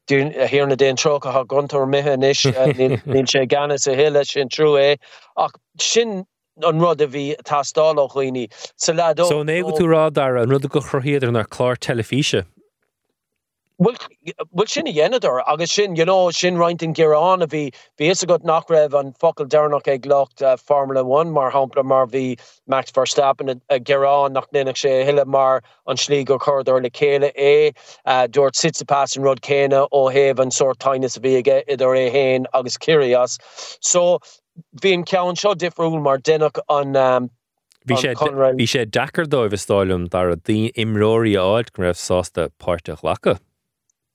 hir 0.09 0.67
na 0.67 0.75
déon 0.75 0.97
tro 0.97 1.17
a 1.17 1.33
ha 1.33 1.45
guntor 1.45 1.87
mithe 1.87 2.23
is 2.31 2.43
níl 3.07 3.27
sé 3.27 3.47
gan 3.49 3.77
sa 3.79 3.93
héile 3.93 4.25
sin 4.27 4.49
trú 4.49 4.73
é 4.81 4.97
ach 5.37 5.53
sin 5.79 6.25
an 6.65 6.79
rud 6.79 7.01
a 7.01 7.07
bhí 7.07 7.37
tástála 7.45 8.09
chuoine 8.11 8.49
sa 8.77 8.93
le 8.93 9.15
So 9.27 9.43
né 9.43 9.63
go 9.63 9.73
tú 9.73 9.87
rá 9.87 10.13
dar 10.13 10.37
an 10.37 10.51
rud 10.51 10.69
go 10.69 10.81
chorhéidir 10.81 11.33
nar 11.33 11.45
chlár 11.45 11.77
telefíe. 11.77 12.45
bhil 13.79 14.67
sin 14.67 14.87
dhéanaidir 14.87 15.41
agus 15.47 15.71
sin 15.71 15.95
you 15.95 16.05
know, 16.05 16.31
sin 16.31 16.57
reintin 16.57 16.93
gerán 16.93 17.43
a 17.43 17.47
bhí 17.47 17.73
bí 17.97 18.11
a 18.11 18.27
go 18.27 18.39
nach 18.43 18.67
raibh 18.67 18.99
an 18.99 19.13
focail 19.13 19.47
denach 19.47 19.87
ag 19.87 20.03
glocht 20.03 20.43
uh, 20.43 20.57
Formula 20.57 21.05
1 21.05 21.31
mar 21.31 21.53
hapla 21.53 21.85
mar 21.85 22.07
bhí 22.09 22.37
Max 22.67 22.91
Verstappen 22.91 23.61
a 23.69 23.79
gerán 23.79 24.33
nach 24.33 24.51
dénach 24.51 24.81
sé 24.83 25.05
hiile 25.07 25.25
mar 25.27 25.63
an 25.87 25.97
slí 25.97 26.25
go 26.25 26.39
chuir 26.39 26.83
le 26.83 26.91
chéile 26.91 27.31
é 27.39 27.73
uh, 28.05 28.27
dúirt 28.27 28.57
sitsepas 28.57 29.17
an 29.17 29.23
rud 29.23 29.43
céine 29.43 29.87
ó 29.93 30.13
heh 30.13 30.35
an 30.37 30.51
sort 30.51 30.81
taiine 30.81 31.05
a 31.05 31.21
bhíige 31.21 31.63
idir 31.69 31.95
é 32.03 32.11
héin 32.13 32.47
agus 32.55 32.77
curias 32.79 33.39
so 33.81 34.19
bhíon 34.83 35.05
ceann 35.05 35.39
seo 35.41 35.55
difriúil 35.55 36.03
mar 36.03 36.19
denach 36.19 36.61
an 36.69 36.97
um, 36.97 37.31
Bhí 37.89 38.67
sé 38.69 38.85
dachar 38.85 39.27
dóibh 39.33 39.57
stáilm 39.57 40.09
dar 40.11 40.31
a 40.31 40.37
dí 40.37 40.73
imróí 40.85 41.37
áid 41.41 41.73
go 41.73 41.85
raibh 41.85 42.01
sásta 42.01 42.49
páirrteach 42.61 43.05
lecha. 43.07 43.39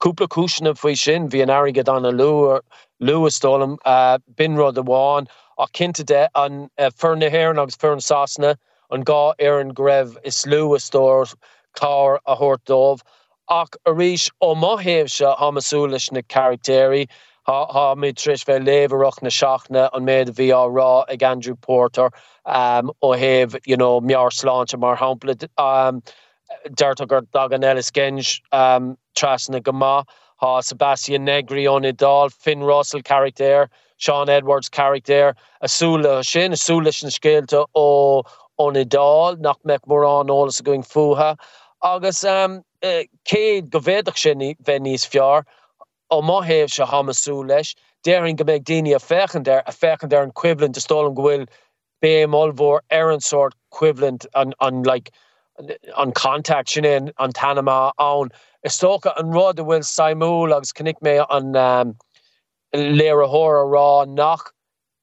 Kúpla 0.04 0.28
kusna 0.28 0.76
faoi 0.78 0.96
sin 0.98 1.30
hí 1.30 1.42
an 1.42 1.54
aige 1.56 1.88
an 1.96 2.06
a 2.06 2.12
lu 2.12 2.60
luastólam 3.02 3.78
uh, 3.86 4.18
binrod 4.36 4.78
aháin 4.84 5.28
a 5.58 5.68
cinnte 5.74 6.06
de 6.06 6.30
an 6.36 6.70
uh, 6.78 6.92
fernahéir 6.92 7.58
agus 7.58 7.76
fern 7.76 8.00
sasna 8.00 8.56
an 8.92 9.04
gá 9.04 9.34
ar 9.40 9.60
an 9.60 9.74
greibh 9.74 10.18
is 10.24 10.44
luastóir 10.46 11.34
cá 11.80 12.20
a 12.26 12.36
thuirtómh 12.36 13.02
ach 13.50 13.76
a 13.86 13.92
ríis 13.92 14.30
ó 14.42 14.56
mahéh 14.56 15.10
se 15.10 15.26
hamasúlis 15.26 16.12
na 16.12 16.22
charactéri 16.22 17.08
ha 17.46 17.66
ha 17.66 17.96
mé 17.96 18.16
tris 18.16 18.44
bheit 18.44 18.66
leverach 18.66 19.22
na 19.22 19.30
seachna 19.30 19.90
an 19.94 20.06
méid 20.06 20.30
bhí 20.40 20.50
rá 20.52 21.06
ag 21.10 21.24
Andrew 21.24 21.56
Porter. 21.56 22.10
Um, 22.46 22.92
ó 23.04 23.62
you 23.66 23.78
know, 23.78 24.02
mear 24.02 24.30
sláinte 24.30 24.80
mar 24.80 24.98
hapla 24.98 25.36
um, 25.58 26.02
deirrta 26.70 27.08
gur 27.08 27.22
dag 27.22 27.54
an 27.54 27.64
Ellis 27.64 27.92
Genge 27.92 28.42
um, 28.52 28.98
ha 30.44 30.60
Sebastian 30.62 31.26
Negri 31.26 31.66
on 31.68 31.84
idal 31.84 32.32
Finn 32.32 32.64
Russell 32.64 33.02
character 33.02 33.70
Shaun 33.98 34.30
Edwards 34.30 34.70
character 34.70 35.36
asúla 35.64 36.24
sin 36.26 36.52
asúla 36.52 36.92
an 37.04 37.10
scéalte 37.10 37.66
ó 37.76 38.24
on 38.58 38.76
idal 38.76 39.40
nach 39.40 39.64
me 39.64 39.78
mor 39.88 40.04
an 40.04 40.28
ólas 40.28 40.62
going 40.62 40.84
fuha 40.84 41.38
agus 41.82 42.24
um, 42.24 42.64
uh, 42.84 43.04
céad 43.26 43.70
go 43.70 43.80
bhéach 43.80 44.18
sin 44.18 44.40
bheit 44.64 45.08
fiar 45.14 45.46
déing 48.04 48.36
go 48.36 48.44
méid 48.44 48.64
daine 48.66 48.94
a 48.96 49.00
fechen 49.00 49.44
der 49.44 49.64
a 49.66 49.72
fechen 49.72 50.10
der 50.10 50.24
an 50.24 50.30
equivalent 50.30 50.74
de 50.74 50.82
stolam 50.82 51.16
gohfuil 51.16 51.48
béim 52.04 52.36
olhór 52.36 52.82
ar 52.92 53.12
an 53.12 53.22
sort 53.22 53.56
equivalent 53.72 54.26
an, 54.36 54.54
an 54.60 54.84
like, 54.84 55.12
an 55.98 56.12
contact 56.12 56.70
sin 56.70 56.86
in 56.86 57.12
an 57.20 57.32
Tanama 57.32 57.92
an 57.98 58.30
is 58.64 58.74
stocha 58.74 59.18
an 59.20 59.32
rud 59.32 59.60
a 59.60 59.64
bhfuil 59.64 59.88
Simú 59.92 60.34
agus 60.56 60.74
cnic 60.74 61.00
mé 61.02 61.26
an 61.30 61.56
um, 61.56 61.96
léirethór 62.74 63.62
a 63.62 63.66
rá 63.76 64.08
nach 64.08 64.52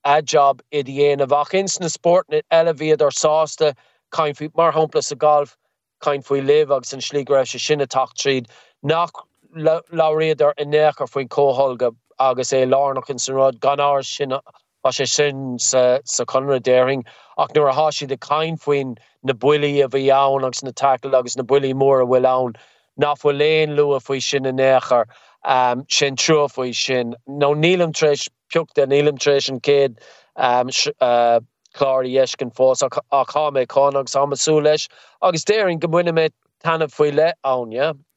a 0.05 0.21
job 0.21 0.61
i 0.73 0.83
dhéana 0.83 1.23
a 1.23 1.27
bhachins 1.27 1.81
na 1.81 1.89
sport 1.89 2.29
na 2.29 2.43
elevéad 2.53 3.01
ar 3.01 3.17
sásta 3.23 3.75
caiin 4.13 4.37
fi 4.37 4.51
mar 4.57 4.73
hoplas 4.73 5.11
a 5.13 5.17
golf 5.17 5.57
caiin 6.03 6.25
faoi 6.29 6.45
le 6.47 6.61
agus 6.77 6.93
an 6.93 7.01
slí 7.01 7.25
raibh 7.25 7.49
se 7.49 7.59
sinna 7.59 7.87
tacht 7.87 8.19
tríd 8.19 8.49
nach 8.83 9.25
lauréidir 9.57 10.55
innéach 10.59 11.01
ar 11.01 11.07
faoin 11.07 11.29
cóholga 11.29 11.95
agus 12.19 12.53
é 12.53 12.67
lánach 12.67 13.11
in 13.11 13.19
san 13.19 13.35
rud 13.35 13.61
gan 13.61 13.79
á 13.79 14.05
sinna 14.05 14.41
a 14.85 14.89
sé 14.89 15.07
sin 15.07 15.59
sa, 15.59 16.01
sa 16.05 16.25
conradéing 16.25 17.05
ach 17.39 17.53
nuair 17.55 17.71
a 17.71 17.75
hasisi 17.75 18.07
de 18.09 18.17
caiin 18.17 18.57
faoin 18.57 18.97
na 19.23 19.33
buí 19.33 19.85
a 19.85 19.89
bhí 19.89 20.11
ann 20.11 20.45
agus 20.45 20.63
na 20.63 20.71
take 20.75 21.05
agus 21.05 21.37
na 21.37 21.43
buí 21.43 21.75
mór 21.75 22.03
a 22.03 22.07
bhfuil 22.07 22.27
ann 22.27 22.55
nachfu 22.99 23.33
léon 23.33 23.77
lu 23.77 23.93
a 23.93 24.01
faoi 24.01 24.21
sin 24.23 24.47
in 24.47 24.57
néchar 24.57 25.07
um, 25.45 25.85
sin 25.89 26.17
tro 26.17 26.49
faoi 26.49 26.73
sin 26.75 27.15
nó 27.29 27.55
nílam 27.55 27.93
treéis 27.93 28.29
peocht 28.53 28.75
den 28.75 28.91
nílam 28.91 29.19
treéis 29.19 29.49
an 29.49 29.61
céad 29.61 29.97
um, 30.37 30.69
uh, 31.01 31.41
chláir 31.75 32.07
dhéiscin 32.07 32.55
fós 32.55 32.83
a 32.83 33.25
cha 33.33 33.51
mé 33.51 33.67
cáach 33.67 34.09
samasú 34.09 34.63
leis 34.63 34.89
agus 35.23 35.45
déirn 35.45 35.81
gomuine 35.81 36.13
mé 36.13 36.31
tanna 36.63 36.89
faoi 36.89 37.13
le 37.13 37.33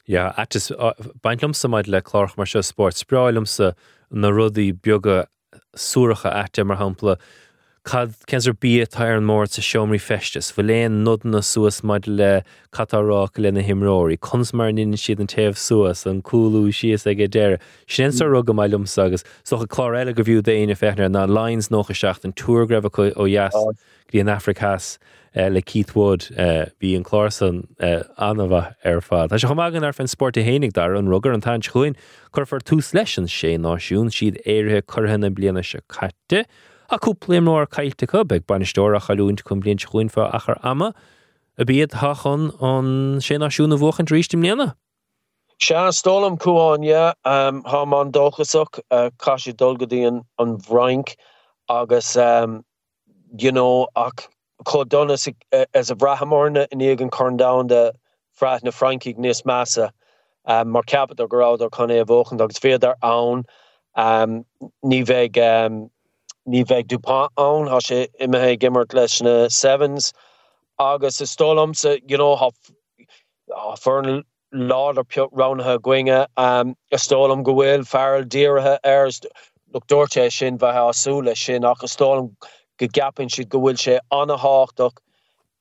ja. 0.07 0.33
Ja 0.37 0.45
uh, 0.77 0.91
baintlumsa 1.23 1.69
maid 1.69 1.87
le 1.87 2.01
chlách 2.01 2.37
mar 2.37 2.47
se 2.47 2.61
sport 2.61 2.95
spráilumsa 2.95 3.73
na 4.11 4.29
rudaí 4.29 4.73
beaga 4.73 5.25
suúracha 5.75 6.33
aite 6.43 6.65
mar 6.65 6.77
hapla 6.77 7.17
Cad 7.83 8.13
censar 8.31 8.53
bí 8.53 8.79
tair 8.87 9.17
an 9.17 9.25
mór 9.27 9.49
sa 9.51 9.59
seomí 9.59 9.99
festas, 9.99 10.53
bfu 10.55 10.63
léon 10.63 11.03
nod 11.03 11.25
na 11.25 11.41
suas 11.41 11.81
maid 11.83 12.07
le 12.07 12.45
catarrá 12.71 13.27
lena 13.37 13.59
himróí, 13.61 14.17
cons 14.21 14.53
mar 14.53 14.69
in 14.69 14.93
siad 14.93 15.19
an 15.19 15.27
taobh 15.27 15.57
suas 15.57 16.05
an 16.05 16.21
coolú 16.21 16.71
sios 16.71 17.05
ag 17.05 17.17
déire. 17.29 17.59
Sin 17.85 18.13
sa 18.13 18.23
rug 18.23 18.45
go 18.45 18.53
mailumm 18.53 18.87
agus 19.05 19.25
so 19.43 19.57
a 19.57 19.67
chlár 19.67 19.99
eile 19.99 20.15
go 20.15 20.23
bhú 20.23 20.41
daine 20.41 20.71
fechnar 20.71 21.11
na 21.11 21.25
lines 21.25 21.67
nócha 21.67 21.91
seach 21.91 22.23
an 22.23 22.31
túgrah 22.31 22.81
chu 22.83 23.11
ó 23.19 23.27
jaas 23.27 23.51
í 24.11 24.19
an 24.19 24.27
Africas 24.27 24.97
uh, 25.35 25.47
le 25.49 25.61
Keith 25.61 25.95
Wood 25.95 26.29
uh, 26.37 26.65
bhí 26.81 26.95
an 26.95 27.03
chlásan 27.03 27.65
uh, 27.79 28.03
anmha 28.17 28.75
ar 28.83 29.01
fad. 29.01 29.31
Tá 29.31 29.39
se 29.39 29.47
chumagan 29.47 29.83
ar 29.83 29.93
fan 29.93 30.07
sport 30.07 30.37
a 30.37 30.41
hénig 30.41 30.73
dar 30.73 30.95
an 30.95 31.07
ruggar 31.07 31.33
an 31.33 31.41
tá 31.41 31.57
chuin 31.61 31.95
chur 32.35 32.45
far 32.45 32.59
tús 32.59 32.93
leis 32.93 33.17
an 33.17 33.25
sé 33.25 33.57
náisiún 33.57 34.11
siad 34.11 34.41
éirithe 34.45 34.83
chuthanna 34.83 35.33
bliana 35.33 35.63
se 35.63 35.79
caite, 35.87 36.45
a 36.89 36.99
cúplaim 36.99 37.45
nóir 37.45 37.67
caiilte 37.67 38.07
go 38.07 38.23
beag 38.23 38.45
banisteir 38.45 38.95
a 38.95 38.99
chaúint 38.99 39.43
chun 39.47 39.61
blion 39.61 39.79
chuinfa 39.79 40.31
achar 40.33 40.59
ama 40.63 40.93
a 41.57 41.65
bíad 41.65 41.91
thachan 41.91 42.49
an 42.61 43.19
sé 43.19 43.37
náisiúna 43.37 43.79
bhchan 43.79 44.09
ríistim 44.09 44.43
léana. 44.45 44.75
Se 45.59 45.73
stólam 45.73 46.37
cuáine 46.37 47.13
um, 47.25 47.63
há 47.63 47.87
man 47.87 48.11
dóchasach 48.11 48.79
uh, 48.91 49.09
caiisi 49.17 49.53
dulgadíon 49.53 50.25
an 50.37 50.57
bhraink 50.57 51.15
agus 51.69 52.17
um, 52.17 52.63
you 53.37 53.51
know, 53.51 53.87
ach 53.95 54.29
donna 54.87 55.17
uh, 55.51 55.65
as 55.73 55.89
a 55.89 55.95
brahamórne 55.95 56.67
in 56.71 56.79
égan 56.79 57.09
cornda 57.09 57.67
de 57.67 57.93
freit 58.39 58.63
na 58.63 58.71
Frankig 58.71 59.17
níos 59.17 59.45
massa 59.45 59.91
um, 60.45 60.69
mar 60.69 60.83
gorád 60.83 61.59
chu 61.59 61.87
é 61.87 62.05
bhchan 62.05 62.41
agus 62.41 62.59
féidir 62.59 62.95
ann 63.01 63.43
um, 63.95 64.45
ní 64.85 65.03
bheith 65.05 65.37
um, 65.37 65.89
ní 66.47 66.63
bheith 66.65 66.87
dupont 66.87 67.31
an 67.37 67.67
ha 67.67 67.79
sé 67.79 68.07
imethe 68.19 68.59
gimmert 68.59 68.93
leis 68.93 69.21
na 69.21 69.47
sevens. 69.49 70.13
August 70.79 71.21
is 71.21 71.35
stolam 71.35 71.75
se 71.75 72.01
you 72.07 72.17
know 72.17 72.35
ha 72.35 72.49
fern 73.75 74.23
láder 74.53 75.07
pe 75.07 75.21
ranathe 75.33 75.79
gwinge 75.79 76.25
um, 76.37 76.75
a 76.91 76.97
stolam 76.97 77.43
gohfuil 77.43 77.87
fearil 77.93 78.25
dearithe 78.25 78.77
ar 78.83 79.09
look 79.73 79.87
doorte 79.87 80.31
sin 80.31 80.57
bheit 80.57 80.75
asúle 80.75 81.35
sin 81.35 81.65
ach 81.65 81.83
a 81.83 81.87
go 82.87 82.91
gapin 82.99 83.29
si 83.29 83.45
gohfuil 83.45 83.79
sé 83.85 83.99
anna 84.11 84.37
háach 84.37 84.91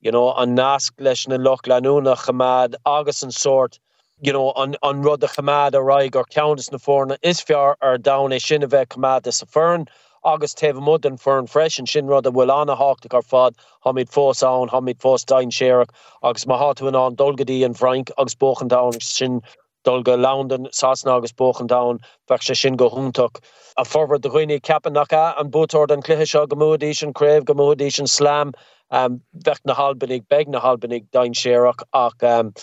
you 0.01 0.11
know 0.11 0.33
an 0.33 0.55
nasc 0.55 0.93
leis 0.99 1.27
na 1.27 1.35
loch 1.35 1.63
leúna 1.71 2.15
chamad 2.25 2.75
agus 2.85 3.23
an 3.23 3.31
sort 3.31 3.79
you 4.21 4.33
know 4.33 4.51
an 4.63 4.75
an 4.83 5.01
rud 5.01 5.23
a 5.23 5.27
chamad 5.27 5.73
a 5.73 5.83
raig 5.89 6.15
or 6.15 6.25
countess 6.25 6.71
na 6.71 6.77
fórna 6.77 7.17
is 7.21 7.41
fiar 7.41 7.75
ar 7.81 7.97
da 7.97 8.17
é 8.37 8.41
sinna 8.47 8.67
bheith 8.67 8.89
chamad 8.95 9.27
is 9.27 9.41
a 9.41 9.45
fern 9.45 9.87
agus 10.25 10.53
teh 10.53 10.71
mud 10.73 11.05
an 11.05 11.17
fern 11.17 11.47
freschen 11.47 11.85
sin 11.93 12.07
rud 12.07 12.25
a 12.25 12.31
bhfuil 12.31 12.53
anna 12.57 12.75
hácht 12.81 13.07
ar 13.19 13.25
fad 13.31 13.55
hamid 13.85 14.13
fós 14.17 14.43
an 14.49 14.69
hamid 14.75 14.99
fós 15.05 15.25
dain 15.33 15.51
séach 15.59 15.89
agus 16.31 16.47
ma 16.47 16.59
hatún 16.63 16.99
an 17.05 17.15
dolgadí 17.23 17.63
an 17.65 17.73
Frank 17.73 18.11
agus 18.17 18.35
bochen 18.35 18.73
da 18.75 18.83
sin 18.99 19.41
dolga 19.83 20.17
landen 20.17 20.67
sasna 20.71 21.17
agus 21.17 21.33
bochen 21.33 21.67
da 21.67 21.81
fe 22.27 22.37
se 22.41 22.53
sin 22.53 22.75
go 22.75 22.89
hunach 22.89 23.41
a 23.77 23.85
forward 23.85 24.21
de 24.21 24.29
roiine 24.29 24.61
capan 24.61 24.93
nach 24.93 25.13
an 25.13 25.49
botor 25.49 25.91
an 25.91 26.01
cléhe 26.01 26.27
se 26.27 26.45
gomodíchen 26.45 27.13
kréf 27.13 27.43
gomodíchen 27.43 28.07
slam 28.07 28.53
um, 28.91 29.21
vecht 29.35 29.65
na 29.65 29.73
halbennig 29.73 30.27
beg 30.29 30.47
na 30.47 30.59
halbennig 30.59 31.05
dain 31.11 31.33
séach 31.33 31.83
ach 31.93 32.23
um, 32.23 32.53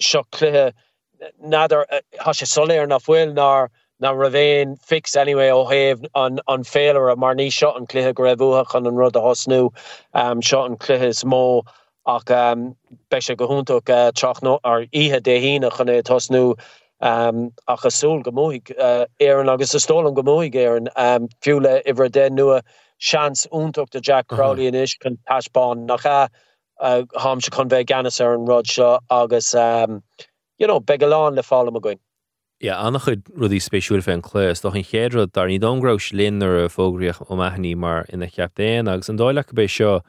se 0.00 0.18
cléhe 0.32 0.72
nader 1.42 1.84
uh, 1.90 2.00
ha 2.20 2.32
se 2.32 2.46
soléir 2.46 2.88
nach 2.88 3.02
fuil 3.02 3.34
nar 3.34 3.70
na 4.00 4.12
ravéin 4.12 4.76
fix 4.82 5.16
anyway 5.16 5.50
ó 5.50 5.70
heh 5.70 5.94
an 6.14 6.40
an 6.48 6.64
féler 6.64 7.12
a 7.12 7.16
mar 7.16 7.34
ní 7.34 7.50
shot 7.52 7.76
an 7.76 7.86
cléthe 7.86 8.12
greúach 8.14 8.74
an 8.74 8.86
an 8.86 8.96
rud 8.96 9.16
a 9.16 9.20
hosnú 9.20 9.72
um, 10.14 10.40
shot 10.40 10.70
an 10.70 10.76
cléthe 10.76 11.24
mó 11.24 11.62
ach 12.06 12.30
um, 12.30 12.76
be 13.10 13.20
se 13.20 13.34
go 13.34 13.46
uh, 13.46 13.64
trachno 14.12 14.58
ar 14.64 14.86
ihe 14.92 15.20
dé 15.20 15.40
híine 15.40 15.70
chunné 15.70 16.02
tosnú 16.02 16.54
um, 17.00 17.50
ach 17.68 17.84
asúl 17.84 18.22
gomóig 18.22 18.70
uh, 18.78 19.06
éan 19.20 19.50
agus 19.52 19.74
a 19.74 19.78
stólan 19.78 20.14
gomóig 20.14 20.54
éan 20.54 20.88
um, 20.96 21.28
fiúle 21.40 21.82
iwwer 21.86 22.10
den 22.10 22.36
nua 22.36 22.62
seans 22.98 23.46
úntaach 23.52 23.90
de 23.90 24.00
Jack 24.00 24.28
Crowley 24.28 24.66
in 24.66 24.74
is 24.74 24.94
chun 24.94 25.18
taisbán 25.28 25.86
nach 25.86 26.02
cha 26.02 26.28
uh, 26.80 27.02
ham 27.18 27.40
se 27.40 27.50
chun 27.50 27.68
bheith 27.68 27.86
ganas 27.86 28.20
ar 28.20 28.34
an 28.34 28.46
rod 28.46 28.66
seo 28.66 28.98
agus 29.10 29.54
um, 29.54 30.02
you 30.58 30.66
know, 30.66 30.80
beán 30.80 31.34
le 31.34 31.42
fála 31.42 31.76
a 31.76 31.80
goin. 31.80 31.98
Ja 32.60 32.80
annach 32.86 33.08
chud 33.08 33.22
rudí 33.36 33.60
spéisiúil 33.60 34.02
fé 34.02 34.12
an 34.12 34.22
chlés, 34.22 34.62
doch 34.62 34.74
in 34.74 34.84
chéadrod 34.84 35.32
dar 35.32 35.48
ní 35.48 35.58
dongrás 35.60 36.12
linnar 36.12 36.64
a 36.64 36.68
fógriach 36.68 37.20
ó 37.28 37.36
meithní 37.36 37.76
mar 37.76 38.06
ina 38.12 38.26
cheaptéin 38.26 38.88
agus 38.90 39.08
an 39.08 39.18
dóile 39.18 39.44
go 39.44 39.56
bééis 39.56 39.74
seo 39.74 40.02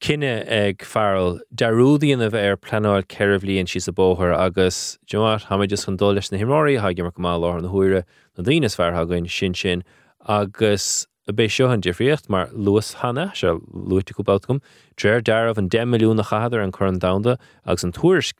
cinenne 0.00 0.48
ag 0.48 0.78
fearil 0.80 1.40
deúdaíon 1.54 2.24
a 2.24 2.30
bheith 2.32 2.52
ar 2.52 2.56
planáil 2.56 3.04
ceirhlíonn 3.12 3.68
si 3.68 3.80
sa 3.80 3.92
bóthir 3.92 4.32
agus 4.32 4.98
Joart 5.06 5.44
haid 5.50 5.70
just 5.70 5.88
an 5.88 5.98
dólis 5.98 6.32
na 6.32 6.38
himráí 6.38 6.78
ha 6.80 6.88
mar 7.02 7.12
go 7.12 7.22
má 7.22 7.36
lá 7.36 7.60
na 7.60 7.68
thuire 7.68 8.04
na 8.36 8.42
fearthagain 8.42 9.28
sin 9.28 9.54
sin 9.54 9.84
agus 10.26 11.06
a 11.28 11.32
bé 11.32 11.48
an 11.68 11.82
difriocht 11.82 12.30
mar 12.30 12.48
luas 12.52 12.94
hanna 12.94 13.30
se 13.34 13.46
luite 13.46 14.14
goúbátum, 14.14 14.62
Dréir 14.96 15.22
dearmh 15.22 15.58
an 15.58 15.68
10 15.68 15.86
milliún 15.86 16.16
na 16.16 16.22
chahadar 16.22 16.64
an 16.64 16.72
chu 16.72 16.84
an 16.84 16.98
damda 16.98 17.38
agus 17.66 17.84
an 17.84 17.92
tuairs 17.92 18.32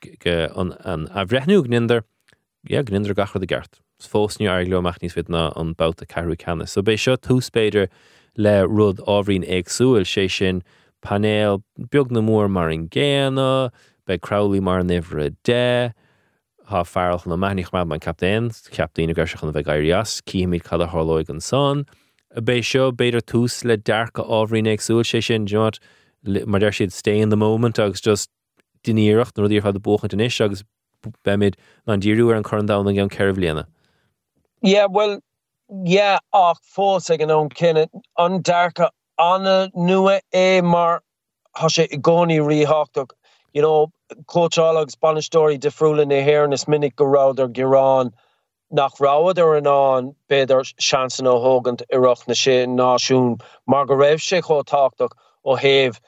an 0.57 1.07
a 1.13 1.25
bhreithniú 1.25 1.63
gninder 1.67 2.01
gninder 2.67 3.13
gachar 3.13 3.41
a 3.41 3.45
gart. 3.45 3.79
fósní 4.01 4.49
air 4.49 4.65
leach 4.65 4.99
níos 4.99 5.13
fit 5.13 5.29
na 5.29 5.51
an 5.55 5.75
bbáta 5.75 6.07
carú. 6.07 6.35
So 6.67 6.81
bé 6.81 6.97
seo 6.97 7.17
túspéidir 7.17 7.87
le 8.35 8.65
rud 8.65 8.97
áhrín 9.05 9.45
agsúil 9.47 10.05
sé 10.05 10.29
sin 10.29 10.63
panéal 11.01 11.63
beag 11.77 12.11
na 12.11 12.21
mór 12.21 12.49
mar 12.49 12.69
an 12.69 12.87
ggéana, 12.89 13.71
be 14.05 14.17
crowlí 14.17 14.61
mar 14.61 14.79
an 14.79 14.89
ihre 14.89 15.31
dé, 15.43 15.93
há 16.69 16.83
fearach 16.83 17.25
na 17.25 17.35
meich 17.35 17.73
me 17.73 17.83
man 17.85 17.99
captéin, 17.99 18.51
ceaptaína 18.71 19.15
gaiiseach 19.15 19.43
an 19.43 19.53
bheith 19.53 19.67
gaiirias, 19.67 20.21
cíimiid 20.23 20.63
cad 20.63 20.81
a 20.81 20.87
hálóig 20.87 21.29
an 21.29 21.41
son, 21.41 21.85
a 22.35 22.41
bé 22.41 22.61
seo 22.63 22.91
beidir 22.91 23.21
túús 23.21 23.63
le 23.65 23.77
dearcha 23.77 24.23
áhrín 24.23 24.69
agsúil 24.71 25.03
sé 25.03 25.21
sin 25.23 25.47
Joart 25.47 25.79
mar 26.45 26.59
der 26.59 26.71
siad 26.71 26.91
stay 26.91 27.19
in 27.19 27.29
the 27.29 27.37
moment 27.37 27.79
agus 27.79 28.01
just 28.01 28.29
diníirecht 28.83 29.35
nó 29.35 29.49
dtír 29.49 29.63
fad 29.63 29.75
a 29.75 29.79
bóchan 29.79 30.13
in 30.13 30.21
is 30.21 30.39
agus 30.41 30.63
bemid 31.25 31.55
ná 31.87 31.97
díú 31.97 32.29
ar 32.29 32.37
an 32.37 32.43
chudá 32.43 32.79
an 32.79 32.95
gan 32.95 33.09
ceirh 33.09 33.35
léana. 33.35 33.65
Yeah, 34.61 34.85
well, 34.85 35.19
yeah, 35.83 36.19
ach 36.33 36.61
fós 36.75 37.09
ag 37.09 37.21
an 37.21 37.29
ón 37.29 37.49
cinenne 37.49 37.89
an 38.17 38.41
dearcha 38.43 38.89
anna 39.21 39.69
nua 39.75 40.19
é 40.33 40.63
mar 40.63 41.01
ha 41.55 41.67
sé 41.67 41.87
i 41.91 41.97
gcóí 41.97 42.39
rihachtach. 42.41 43.11
You 43.53 43.61
know, 43.61 43.91
coachálagus 44.25 44.95
banistóí 44.95 45.59
defriúla 45.59 46.07
na 46.07 46.21
hhéir 46.27 46.51
is 46.53 46.67
minic 46.67 46.95
go 46.95 47.05
ráidir 47.05 47.51
Gerán 47.53 48.11
nach 48.71 48.95
ráad 48.95 49.37
ar 49.37 49.57
an 49.57 49.67
an 49.67 50.15
beidir 50.29 50.63
seanan 50.87 51.29
ó 51.33 51.35
hógant 51.45 51.83
iireach 51.93 52.27
na 52.27 52.33
sé 52.33 52.65
náisiún. 52.65 53.39
Mar 53.67 53.85
go 53.85 53.95
raibh 53.95 54.23
sé 54.27 54.41
chotáach 54.41 55.11
ó 55.45 55.57
héh 55.59 55.99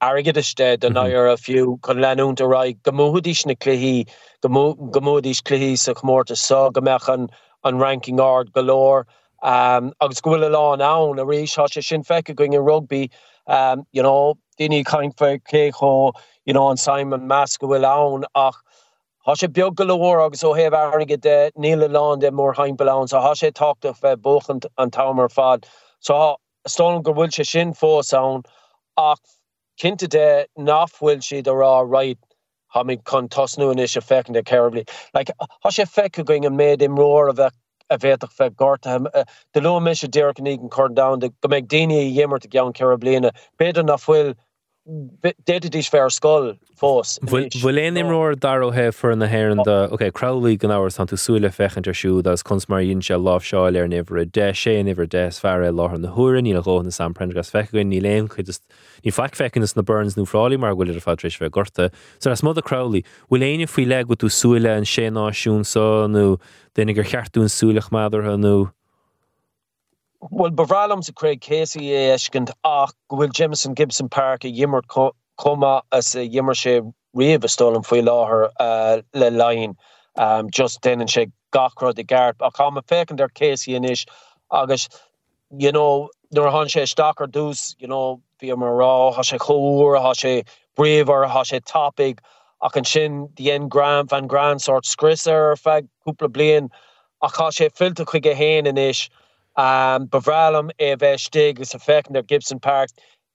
aige 0.00 0.32
de 0.32 0.90
na 0.90 1.02
ar 1.02 1.28
a 1.28 1.36
fiú 1.36 1.80
chun 1.82 2.00
leút 2.00 2.40
a 2.40 2.46
raig. 2.46 2.78
Gomódís 2.82 3.46
na 3.46 3.54
cluhí 3.54 4.06
gomódís 4.42 5.42
cluhí 5.42 5.76
sa 5.76 5.94
chmórta 5.94 6.36
sa 6.36 6.68
gomechan 6.70 7.28
an 7.64 7.78
ranking 7.78 8.20
ard 8.20 8.52
galoor 8.52 9.06
um, 9.44 9.92
agus 10.00 10.20
gohfuil 10.22 10.50
lá 10.50 10.74
an 10.74 10.80
a 11.18 11.24
rééis 11.24 11.72
se 11.72 11.80
sin 11.80 12.02
feice 12.02 12.34
going 12.34 12.54
in 12.54 12.60
rugby. 12.60 13.10
Um, 13.46 13.86
you 13.92 14.02
know 14.02 14.38
déine 14.58 14.82
kaint 14.84 15.18
fe 15.18 15.38
ké 15.38 15.72
cho 15.78 16.12
you 16.46 16.54
know 16.54 16.70
an 16.70 16.78
Simon 16.78 17.28
Mas 17.28 17.58
gohfuil 17.58 17.84
an 18.16 18.24
ach 18.34 18.56
ha 19.26 19.34
sé 19.34 19.52
bio 19.52 19.70
goor 19.70 20.24
agus 20.24 20.42
ó 20.42 20.56
heh 20.56 20.70
aige 20.70 21.20
de 21.20 21.52
nele 21.56 21.88
land 21.88 22.22
de 22.22 22.30
mór 22.30 22.54
heimpel 22.54 23.08
so 23.08 23.20
ha 23.20 23.34
sé 23.34 23.52
tacht 23.52 23.84
of 23.84 24.00
bochent 24.22 24.64
an 24.78 24.90
tamer 24.90 25.28
fad 25.28 25.66
so 26.00 26.36
sto 26.66 27.00
gohfuil 27.00 27.32
se 27.32 27.44
sin 27.44 27.74
fó 27.74 28.02
saon 28.02 28.42
ach 28.96 29.20
kinte 29.78 30.08
de 30.08 30.46
nachhfuil 30.58 31.18
siad 31.18 31.44
ará 31.44 31.86
right. 31.86 32.18
Ha 32.68 32.82
mé 32.82 32.96
kon 33.04 33.28
tosnu 33.28 33.78
is 33.78 33.92
se 33.92 34.00
feken 34.00 34.32
de 34.32 34.42
carefully 34.42 34.86
like 35.12 35.30
ha 35.38 35.68
sé 35.68 35.86
fe 35.86 36.08
going 36.08 36.46
an 36.46 36.56
méid 36.56 36.80
im 36.80 36.96
roar 36.96 37.28
a 37.28 37.34
bheith 37.34 37.52
a 37.94 37.98
bhéach 37.98 38.30
fe 38.38 38.50
gortam 38.50 39.08
de 39.54 39.60
lo 39.60 39.78
me 39.80 39.94
se 39.94 40.08
deirnig 40.08 40.60
an 40.60 40.68
cord 40.68 40.94
down 40.94 41.18
de 41.20 41.30
go 41.40 41.48
meid 41.48 41.68
déine 41.68 41.98
hémmer 42.16 42.40
te 42.40 42.48
gaan 42.48 42.72
ce 42.74 42.96
bliene 43.04 43.30
beidir 43.58 43.86
nachhfuil 43.90 44.34
déidir 44.86 45.88
fear 45.88 46.10
sscoil 46.12 46.58
fós. 46.76 47.16
Bhfuil 47.24 47.78
éon 47.80 47.96
imróir 47.96 48.36
darróthe 48.36 48.92
for 48.92 49.16
na 49.16 49.26
hhéir 49.26 49.56
de 49.64 49.76
Oké 49.90 50.12
Crowley 50.12 50.58
gan 50.58 50.70
áhar 50.70 50.92
san 50.92 51.06
tú 51.06 51.16
súile 51.16 51.48
fechan 51.48 51.84
siú 51.88 52.20
as 52.26 52.42
cons 52.42 52.66
maríonn 52.66 53.02
se 53.02 53.14
láh 53.14 53.40
seáil 53.40 53.80
ar 53.80 53.88
nihre 53.88 54.30
de 54.30 54.52
sé 54.52 54.76
ihar 54.76 55.08
de 55.08 55.30
fearre 55.32 55.72
láth 55.72 55.98
na 55.98 56.12
thuúrin 56.12 56.44
í 56.44 56.52
le 56.52 56.60
gáin 56.60 56.84
na 56.84 56.90
San 56.90 57.14
Prendergast 57.14 57.52
fechain 57.52 57.88
ní 57.88 58.02
léon 58.02 58.28
chu 58.28 58.44
ní 58.44 59.12
fe 59.12 59.28
fecinn 59.32 59.64
na 59.74 59.82
Burns 59.82 60.16
nó 60.16 60.28
fráí 60.28 60.58
mar 60.60 60.76
bhfuil 60.76 60.92
ar 60.92 61.00
fadrééis 61.00 61.40
bheith 61.40 61.52
gorta. 61.52 61.90
So 62.18 62.30
as 62.30 62.42
mod 62.42 62.58
a 62.58 62.62
Crowley 62.62 63.04
bhfuil 63.30 63.40
éine 63.40 63.66
faoi 63.66 63.88
le 63.88 64.04
go 64.04 64.14
tú 64.14 64.28
súile 64.28 64.68
an 64.76 64.84
sé 64.84 65.08
náisiún 65.08 65.64
sa 65.64 66.06
nó 66.08 66.36
dénig 66.76 66.96
gur 66.96 67.08
cheartún 67.08 67.48
súlach 67.48 67.88
meidir 67.88 68.36
nó. 68.36 68.72
Well 70.30 70.52
bevralam 70.52 71.04
sa 71.04 71.12
Craig 71.12 71.42
Casey 71.42 71.90
é 71.90 72.14
eskent 72.14 72.50
ach 72.64 72.92
gohfuil 73.10 73.30
Jamison 73.30 73.74
Gibson 73.74 74.08
Park 74.08 74.44
a 74.44 74.48
jimmer 74.50 74.80
koma 75.36 75.82
as 75.92 76.14
a 76.14 76.26
jimmer 76.26 76.54
sé 76.54 76.80
riamh 77.14 77.50
stolen 77.50 77.82
foioi 77.82 78.02
láthair 78.06 78.48
uh, 78.58 79.02
le 79.12 79.30
lein 79.30 79.76
um, 80.16 80.48
just 80.48 80.80
den 80.80 81.00
sé 81.00 81.30
gachro 81.52 81.92
de 81.92 82.04
gart 82.04 82.36
a 82.40 82.50
cha 82.50 82.70
féken 82.70 83.16
der 83.16 83.28
Casey 83.28 83.74
in 83.74 83.84
is 83.84 84.06
agus 84.50 84.88
you 85.58 85.70
know 85.70 86.08
nor 86.32 86.50
han 86.50 86.68
sé 86.68 86.86
stakar 86.86 87.26
dús 87.30 87.74
you 87.78 87.86
know 87.86 88.22
vi 88.40 88.54
mar 88.54 88.70
rá 88.70 89.12
ha 89.14 89.20
sé 89.20 89.38
choúr 89.38 90.00
ha 90.00 90.12
sé 90.14 90.46
brever 90.74 91.26
ha 91.28 91.42
sé 91.42 91.62
topic. 91.66 92.22
Ach 92.62 92.76
an 92.76 92.84
sin 92.84 93.28
die 93.34 93.50
en 93.50 93.68
Grand 93.68 94.08
van 94.08 94.26
Grand 94.26 94.62
sort 94.62 94.84
skrisser 94.84 95.54
fe 95.58 95.82
koele 96.06 96.32
blian 96.32 96.70
a 97.20 97.28
cha 97.28 97.50
sé 97.50 97.68
filte 97.70 98.06
chuige 98.06 98.34
héin 98.34 98.66
in 98.66 98.78
is. 98.78 99.10
Um, 99.56 100.06
bevralum 100.08 100.70
e 100.78 100.94
bheith 100.94 101.20
stig 101.20 101.60
is 101.60 101.74
effect 101.74 102.14
er 102.14 102.22
Gibson 102.22 102.58
Park. 102.58 102.90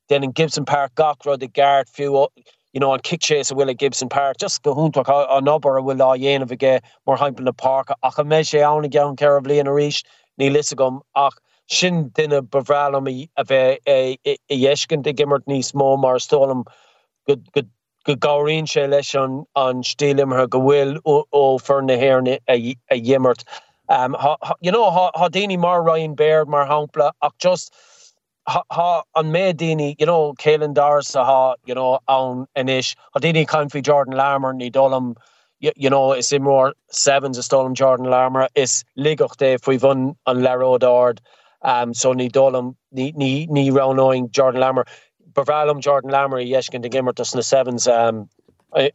Den 0.10 0.24
in 0.24 0.32
Gibson 0.32 0.66
Park 0.66 0.96
gachro 0.96 1.38
de 1.38 1.48
gard 1.48 1.88
fiú 1.88 2.28
you 2.74 2.80
know 2.80 2.94
an 2.94 3.00
kickchase 3.00 3.52
a 3.52 3.56
will 3.56 3.74
Gibson 3.74 4.10
Park. 4.10 4.38
Just 4.38 4.62
go 4.64 4.74
hun 4.74 4.92
an 4.96 5.48
ober 5.48 5.78
a 5.78 5.84
will 5.84 6.02
a 6.02 6.18
yen 6.18 6.42
of 6.42 6.50
ge 6.50 6.80
mor 7.06 7.18
heimpel 7.18 7.42
na 7.42 7.52
park. 7.52 7.90
Ach 8.04 8.18
a 8.18 8.24
me 8.24 8.42
sé 8.42 8.60
an 8.62 8.90
ge 8.90 9.18
ke 9.18 9.44
bli 9.44 9.60
a 9.60 9.72
ri 9.72 9.90
ní 10.40 10.52
li 10.52 10.62
gom 10.76 11.02
ach 11.16 11.34
sin 11.68 12.10
dinne 12.10 12.42
bevralum 12.42 13.28
a 13.38 13.44
bheith 13.44 15.04
de 15.04 15.14
gimmert 15.14 15.46
nís 15.48 15.74
mó 15.74 16.00
mar 16.00 16.16
stolum 16.16 16.66
good 17.28 17.52
good 17.54 17.70
go 18.06 18.16
gaín 18.16 18.66
sé 18.66 18.90
leis 18.90 19.14
an 19.16 19.44
an 19.56 19.84
stílimmer 19.84 20.50
go 20.50 20.60
bhfuil 20.60 20.98
ó 21.06 21.62
fer 21.62 21.82
a 21.82 23.00
jimmert. 23.00 23.44
Um 23.90 24.14
ha, 24.14 24.38
ha, 24.42 24.54
you 24.62 24.72
know 24.72 24.92
ha, 24.92 25.12
ha 25.16 25.30
déine 25.30 25.58
mar 25.58 25.82
Ryan 25.82 26.14
Baird 26.16 26.48
mar 26.48 26.68
hapla 26.68 27.12
ach 27.24 27.34
just 27.40 27.74
ha, 28.48 28.64
ha 28.72 29.04
an 29.16 29.32
mé 29.32 29.54
déine 29.54 29.96
you 30.00 30.06
know 30.06 30.36
dar 30.74 31.02
sa 31.02 31.26
ha 31.26 31.56
you 31.66 31.74
know 31.74 32.00
on 32.08 32.46
an 32.56 32.70
inis 32.70 32.96
ha 33.14 33.20
déine 33.20 33.48
kain 33.48 33.70
fi 33.70 33.82
Jordan 33.82 34.16
Larmour 34.16 34.54
ní 34.54 34.72
dolum 34.72 35.16
you, 35.60 35.72
you 35.76 35.90
know 35.90 36.14
is 36.14 36.32
im 36.32 36.44
more 36.44 36.74
sevens 36.92 37.40
a 37.40 37.42
stolum 37.42 37.74
Jordan 37.74 38.06
Larmour 38.06 38.48
is 38.54 38.84
dé 38.98 39.60
foi 39.60 39.78
vun 39.78 40.16
an 40.28 40.38
lerodard 40.38 41.20
um 41.64 41.94
so 41.94 42.14
ní 42.14 42.32
dolum 42.32 42.76
ní 42.96 43.12
ní 43.16 43.48
ní 43.50 43.72
ranoing 43.72 44.30
Jordan 44.30 44.62
Larmour 44.62 44.86
bevalum 45.34 45.82
Jordan 45.82 46.12
Larmour 46.12 46.40
jeesken 46.40 46.82
de 46.82 46.90
gimmer 46.90 47.14
na 47.18 47.42
sevens 47.42 47.88
um 47.88 48.30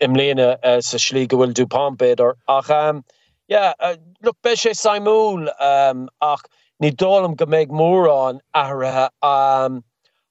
im 0.01 0.15
lene 0.15 0.57
uh, 0.63 0.81
sa 0.81 0.99
slí 0.99 1.27
gohfuil 1.27 1.69
pompid 1.69 2.21
or 2.21 2.37
ach 2.49 2.71
um 2.71 3.05
yeah 3.49 3.73
uh, 3.81 3.97
look 4.23 4.37
be 4.43 4.51
sé 4.51 4.73
Simúl 4.75 5.49
um, 5.61 6.09
ach 6.21 6.43
ní 6.83 6.93
dólam 6.93 7.37
go 7.37 7.47
méid 7.47 7.69
mór 7.69 8.09
um, 9.23 9.85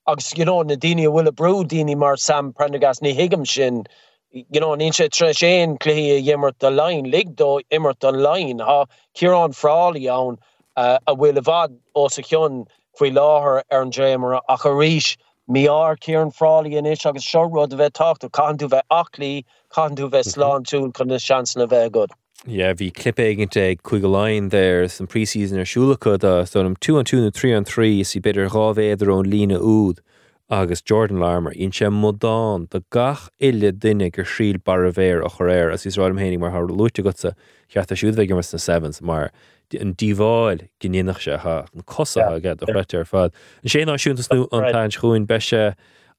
agus 0.07 0.37
you 0.37 0.45
know, 0.45 0.61
na 0.63 0.75
daine 0.75 1.05
bhfuil 1.07 1.27
a 1.27 1.31
brú 1.31 1.63
daine 1.65 1.95
mar 1.97 2.17
sam 2.17 2.53
Prendergast 2.53 3.01
ní 3.01 3.15
hiigem 3.15 3.47
sin 3.47 3.85
you 4.31 4.59
know, 4.59 4.75
ní 4.75 4.89
sé 4.91 5.09
tre 5.09 5.29
sé 5.29 5.77
clé 5.79 6.19
immert 6.27 6.61
a 6.63 6.69
lein 6.69 7.05
ligdó 7.05 7.61
immert 7.71 8.03
an 8.03 8.21
lein 8.21 8.59
ha 8.59 8.85
Ciarán 9.15 9.55
Frawley 9.55 10.07
an 10.07 10.37
uh, 10.75 10.97
a 11.07 11.15
bhfuil 11.15 11.37
a 11.37 11.41
bvad 11.41 11.77
ó 11.95 12.09
sa 12.11 12.21
chion 12.21 12.65
faoi 12.99 13.11
láthair 13.11 13.63
ar 13.71 13.81
an 13.81 13.91
drémara 13.91 14.41
a 14.49 14.57
chu 14.57 14.69
ríis 14.69 15.15
miar 15.49 15.97
kian 15.99 16.31
frálí 16.31 16.75
in 16.77 16.85
is 16.85 17.05
agus 17.05 17.23
seród 17.25 17.73
a 17.73 17.77
bheith 17.77 17.93
tacht 17.93 18.27
canú 18.39 18.67
bheith 18.67 18.89
achlí 18.91 19.45
canú 19.71 20.09
bheith 20.09 20.27
Mhm. 20.27 20.33
slán 20.35 20.63
túúl 20.71 20.93
chun 20.97 21.07
na 21.07 21.17
sean 21.17 21.45
a 21.61 21.67
bheith 21.67 21.91
god. 21.91 22.11
Ja 22.45 22.73
hí 22.75 22.89
clippe 22.91 23.23
eigent 23.23 23.55
ag 23.55 23.79
chuig 23.87 24.03
lein 24.03 24.49
there 24.51 24.87
san 24.89 25.07
prísían 25.07 25.55
ar 25.61 25.67
siúlacha 25.69 26.17
a 26.27 26.45
stom 26.45 26.75
tú 26.75 26.97
an 26.99 27.05
túna 27.05 27.31
trí 27.31 27.53
an 27.55 27.63
trí 27.63 28.01
is 28.01 28.15
i 28.17 28.19
beidir 28.19 28.49
rávéidir 28.51 29.07
ón 29.07 29.29
lína 29.31 29.59
úd 29.63 30.01
agus 30.49 30.81
Jordan 30.83 31.19
Larmour 31.21 31.53
sé 31.71 31.87
modán 31.89 32.67
de 32.69 32.83
gach 32.91 33.29
ile 33.39 33.71
duine 33.71 34.11
gur 34.11 34.25
síl 34.25 34.59
bar 34.61 34.83
a 34.83 34.91
bhéir 34.91 35.23
a 35.23 35.29
choréir 35.29 35.71
as 35.71 35.85
is 35.85 35.95
ráim 35.95 36.19
hénig 36.19 36.39
mar 36.39 36.51
th 36.51 36.67
luúte 36.75 37.01
gosa 37.01 37.31
cheart 37.71 37.91
a 37.91 37.95
siúdveige 37.95 38.35
mar 38.35 38.43
na 38.51 38.59
sevens 38.59 39.01
mar 39.01 39.31
di- 39.69 39.79
an 39.79 39.93
díháil 39.95 40.67
gnéach 40.81 41.21
se 41.23 41.37
ha 41.37 41.63
an 41.73 41.81
cosa 41.85 42.19
Yeah. 42.19 42.35
agad 42.35 42.61
a 42.63 42.65
réite 42.65 42.99
ar 42.99 43.05
fad. 43.05 43.31
An 43.63 43.69
sé 43.69 43.85
náisiúntas 43.87 44.27
nú 44.27 44.49
an 44.51 44.61
Right. 44.63 44.73
tain 44.73 44.89
chuún 44.91 45.25
beise 45.25 45.75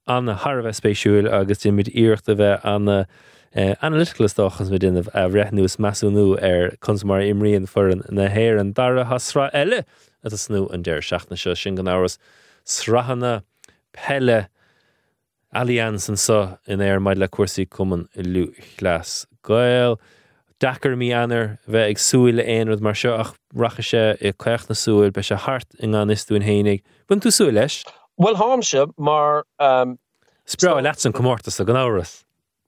anna 0.07 0.35
Harbheith 0.35 0.81
spéisiúil 0.81 1.29
agus 1.31 1.59
di 1.59 1.71
mid 1.71 1.89
a 1.89 1.93
bheith 1.93 2.65
anna 2.65 3.07
uh, 3.57 3.75
analyticalstochas 3.83 4.71
me 4.71 4.79
din 4.79 4.97
a 4.97 5.29
réithnús 5.29 5.77
meúnú 5.79 6.35
ar 6.43 6.77
consmar 6.81 7.23
imríon 7.23 7.69
for 7.69 7.89
an 7.89 8.03
nahéir 8.11 8.59
an 8.61 8.73
dara 8.73 9.05
hasrá 9.05 9.51
eile 9.55 9.85
a 10.25 10.29
a 10.29 10.31
snú 10.31 10.67
an 10.73 10.83
déir 10.83 11.03
seachna 11.03 11.39
seo 11.39 11.55
sin 11.55 11.77
gan 11.77 11.87
áras 11.87 12.19
srahanna 12.67 13.43
pelle 13.93 14.49
allianz 15.55 16.09
an 16.09 16.17
so 16.17 16.59
in 16.67 16.81
éir 16.81 17.01
maid 17.01 17.19
le 17.19 17.29
cuasaí 17.29 17.69
cuman 17.69 18.09
i 18.17 18.23
lú 18.23 18.47
chlas. 18.77 19.27
Gail 19.45 20.01
dachar 20.61 20.97
mí 20.97 21.11
anar 21.15 21.59
bheith 21.69 21.95
ag 21.95 22.03
súil 22.03 22.43
éonrad 22.43 22.81
mar 22.81 22.95
seo 22.95 23.15
ach 23.19 23.35
racha 23.55 23.85
sé 23.91 24.05
i 24.21 24.33
chuoch 24.33 24.69
na 24.69 24.75
súil 24.75 25.13
be 25.13 25.23
se 25.23 25.37
hart 25.37 25.69
in 25.79 25.95
an 25.95 26.09
isún 26.09 26.43
hénig. 26.43 26.83
Bun 27.07 27.21
tú 27.21 27.31
leis? 27.53 27.85
Well 28.17 28.37
háamse 28.37 28.91
mar 28.99 29.45
um, 29.59 29.99
Sprá 30.47 30.83
le 30.83 30.93
san 30.95 31.13
commórtas 31.13 31.61
a 31.61 31.65
gan 31.65 31.77
áras. 31.77 32.24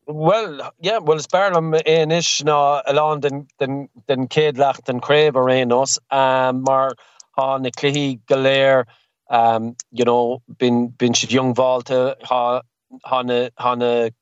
Well, 0.08 0.72
yeah, 0.78 0.98
well 0.98 1.16
is 1.16 1.26
barlam 1.26 1.74
éon 1.82 2.12
is 2.12 2.26
ná 2.46 2.80
eán 2.86 3.20
den 3.20 3.48
den 3.58 3.88
den 4.06 4.28
céad 4.28 4.56
lecht 4.56 4.84
den 4.84 5.00
kréf 5.00 5.34
a 5.34 5.40
rénos 5.40 5.98
um, 6.12 6.62
mar 6.62 6.92
há 7.36 7.60
na 7.60 7.70
cluhí 7.70 8.20
galéir 8.28 8.84
um, 9.30 9.74
you 9.90 10.04
know 10.04 10.42
bin 10.58 10.86
bin 10.90 11.12
si 11.12 11.26
jongvalte 11.26 12.14
ha 12.22 12.62
hanne 13.04 13.50
hanne 13.58 14.12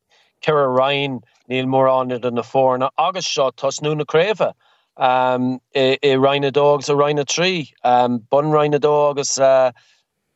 ke 0.41 0.53
rein 0.53 1.21
níl 1.51 1.67
mór 1.67 1.91
an 2.01 2.13
an 2.13 2.35
na 2.35 2.41
fórna 2.41 2.89
agus 2.97 3.27
seo 3.27 3.51
tos 3.51 3.83
nu 3.83 3.95
na 3.95 4.05
kréve 4.05 4.55
um, 4.97 5.61
i, 5.75 5.99
i 6.03 6.17
reinine 6.17 6.51
dogs 6.51 6.89
a 6.89 6.95
reinine 6.95 7.27
tree, 7.27 7.75
um, 7.85 8.21
bun 8.31 8.51
dó 8.81 9.11
agus 9.11 9.39
uh, 9.39 9.71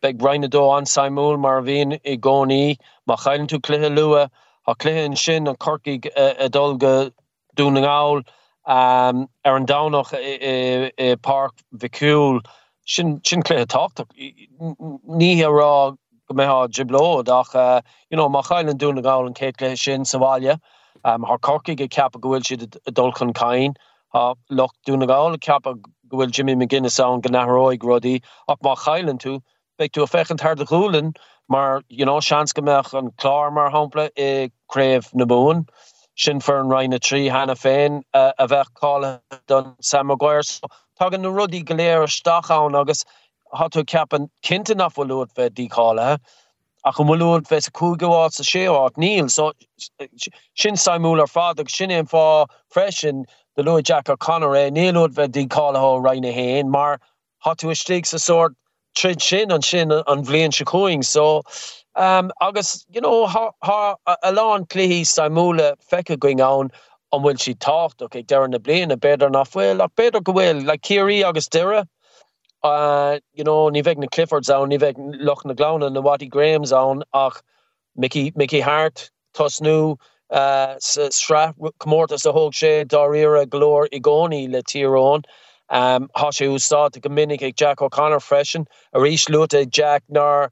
beg 0.03 0.19
reinine 0.19 0.51
dó 0.51 0.77
an 0.77 0.85
Simúl 0.85 1.39
mar 1.39 1.63
vín 1.63 1.99
i 2.05 2.19
gcóí 2.19 2.77
má 3.09 3.17
chailn 3.17 3.47
tú 3.47 3.59
cluthe 3.61 3.89
lua 3.97 4.29
a 4.69 4.75
léhann 4.75 5.17
sin 5.17 5.49
an 5.49 5.57
corcaig 5.57 6.07
a 6.15 6.49
dulga 6.49 7.11
dúna 7.57 7.81
gáil 7.81 8.23
um, 8.69 9.29
ar 9.45 9.57
an 9.57 9.67
dánach 9.67 10.13
i, 10.13 10.35
i, 10.51 11.11
i 11.11 11.17
park 11.17 11.55
vicúil 11.85 12.41
sin 12.87 13.21
sin 13.25 13.43
clé 13.43 13.65
táach 13.65 14.05
ní 15.23 15.31
rá 15.43 15.73
go 16.29 16.35
mé 16.41 16.47
jiblód 16.79 17.33
ach 17.41 17.55
uh, 17.55 17.81
you 18.11 18.17
know, 18.17 18.29
má 18.29 18.43
chailen 18.45 18.77
dúna 18.77 19.03
gáil 19.03 19.27
an 19.27 19.39
céit 19.41 19.65
lé 19.65 19.75
sin 19.77 20.05
saháile 20.05 20.59
um, 21.05 21.25
haar 21.25 21.39
corcaig 21.39 21.81
a 21.81 21.89
cap 21.89 22.15
a 22.15 22.19
gohfuil 22.19 22.45
siad 22.51 22.77
a 22.87 22.93
dulchan 22.93 23.33
caiin 23.33 23.75
a 24.13 24.35
loch 24.51 24.75
dúna 24.87 25.09
gáil 25.09 25.41
cap 25.41 25.67
a 25.67 25.75
gohfuil 26.13 26.31
Jimmy 26.31 26.55
McGinnis 26.55 27.01
an 27.05 27.23
gannahróig 27.23 27.89
rodí 27.93 28.21
ach 28.49 28.61
má 28.63 28.77
chailen 28.85 29.19
tú 29.19 29.41
be 29.79 29.89
tú 29.89 30.03
a 30.03 30.07
fechan 30.07 30.37
tar 30.37 30.55
de 30.57 30.65
goúlen 30.65 31.15
maar 31.49 31.83
you 31.89 32.05
know 32.05 32.21
seans 32.21 32.53
gomeach 32.53 32.93
an 32.95 33.11
chlár 33.13 33.53
mar 33.53 33.71
hapla 33.71 34.11
eh, 34.17 34.45
i 34.45 34.51
kréf 34.73 35.15
na 35.15 35.25
boon 35.25 35.67
sin 36.17 36.41
fer 36.41 36.59
an 36.61 36.69
reinine 36.69 36.99
trí 36.99 37.31
hanna 37.31 37.55
féin 37.55 38.03
uh, 38.15 38.21
eh, 38.21 38.33
a 38.39 38.49
bheith 38.49 38.75
call 38.75 39.07
Sam 39.81 40.09
Maguire. 40.09 40.45
So, 40.45 40.67
tugan 41.01 41.23
na 41.23 41.29
rudí 41.29 41.65
goléir 41.65 42.07
stachán 42.09 42.79
agus 42.79 43.05
hat 43.55 43.73
ceapan 43.73 44.29
cinnta 44.43 44.75
nachfuúd 44.75 45.33
bheith 45.35 45.55
díáile 45.55 46.19
a 46.85 46.93
go 46.93 47.05
mulúd 47.05 47.49
bheits 47.49 47.69
a 47.69 47.71
cúgaá 47.71 48.31
sa 48.33 48.43
séát 48.43 48.97
níl 48.97 49.31
so 49.31 49.53
sin 50.55 50.75
Simú 50.75 51.19
ar 51.21 51.27
fád 51.27 51.61
agus 51.61 51.75
sin 51.75 51.91
éon 51.91 52.09
fá 52.13 52.47
freisin 52.75 53.25
de 53.57 53.63
lu 53.63 53.81
Jack 53.83 54.09
O'Connor 54.09 54.55
é 54.57 54.71
nílúd 54.71 55.15
bheith 55.15 55.33
díáileth 55.33 56.05
reinine 56.05 56.35
héin 56.35 56.69
mar 56.69 57.01
hatú 57.45 57.71
istí 57.71 58.05
sa 58.05 58.19
sort 58.19 58.55
trid 58.99 59.23
sin 59.23 59.53
an 59.53 59.63
sin 59.63 59.93
an 59.93 60.25
bblion 60.25 60.53
se 60.53 61.03
so 61.03 61.43
um, 61.95 62.31
agus 62.41 62.87
you 62.91 63.01
know 63.01 63.27
ha, 63.27 63.51
ha 63.63 63.97
a 64.07 64.33
lá 64.33 64.59
léhí 64.75 65.01
Simúle 65.03 65.75
feice 65.91 66.19
going 66.19 66.41
an 66.41 66.71
an 67.13 67.23
bhfuil 67.23 67.41
si 67.41 67.55
tácht 67.55 68.03
ok 68.03 68.23
de 68.23 68.49
na 68.49 68.59
blian 68.59 68.93
a 68.93 68.97
beidir 68.97 69.31
nachfuil 69.37 69.85
a 69.85 69.89
beidir 69.89 70.23
gohfuil 70.23 70.67
le 70.67 70.77
Kiri 70.79 71.23
agus 71.25 71.49
dure 71.49 71.85
uh, 72.63 73.19
you 73.35 73.45
know 73.45 73.71
ní 73.71 73.85
veh 73.85 73.95
na 73.95 74.07
Cliffords 74.07 74.51
an 74.51 74.71
ní 74.71 74.81
veh 74.81 74.93
loch 75.31 75.45
na 75.45 75.55
glána 75.55 75.93
na 75.93 76.01
Watty 76.01 76.27
Grahams 76.27 76.73
an 76.73 77.03
ach 77.15 77.43
Mickey 77.97 78.33
Mickey 78.37 78.61
Harte 78.61 79.11
tosnú 79.35 79.97
uh, 80.31 80.75
stra 80.79 81.55
commórtas 81.81 82.27
a 82.27 82.33
hoog 82.33 82.53
sé 82.53 82.85
daríire 82.85 83.47
glór 83.47 83.89
i 83.93 84.01
gcóí 84.01 84.49
le. 84.51 85.23
Um, 85.71 86.09
há 86.17 86.31
sé 86.31 86.49
úsá 86.49 86.91
go 86.91 87.51
Jack 87.53 87.83
O'Connor 87.83 88.21
freisin 88.21 88.67
a 88.95 88.99
rís 88.99 89.29
lute 89.29 89.71
Jack 89.71 90.03
nar 90.09 90.51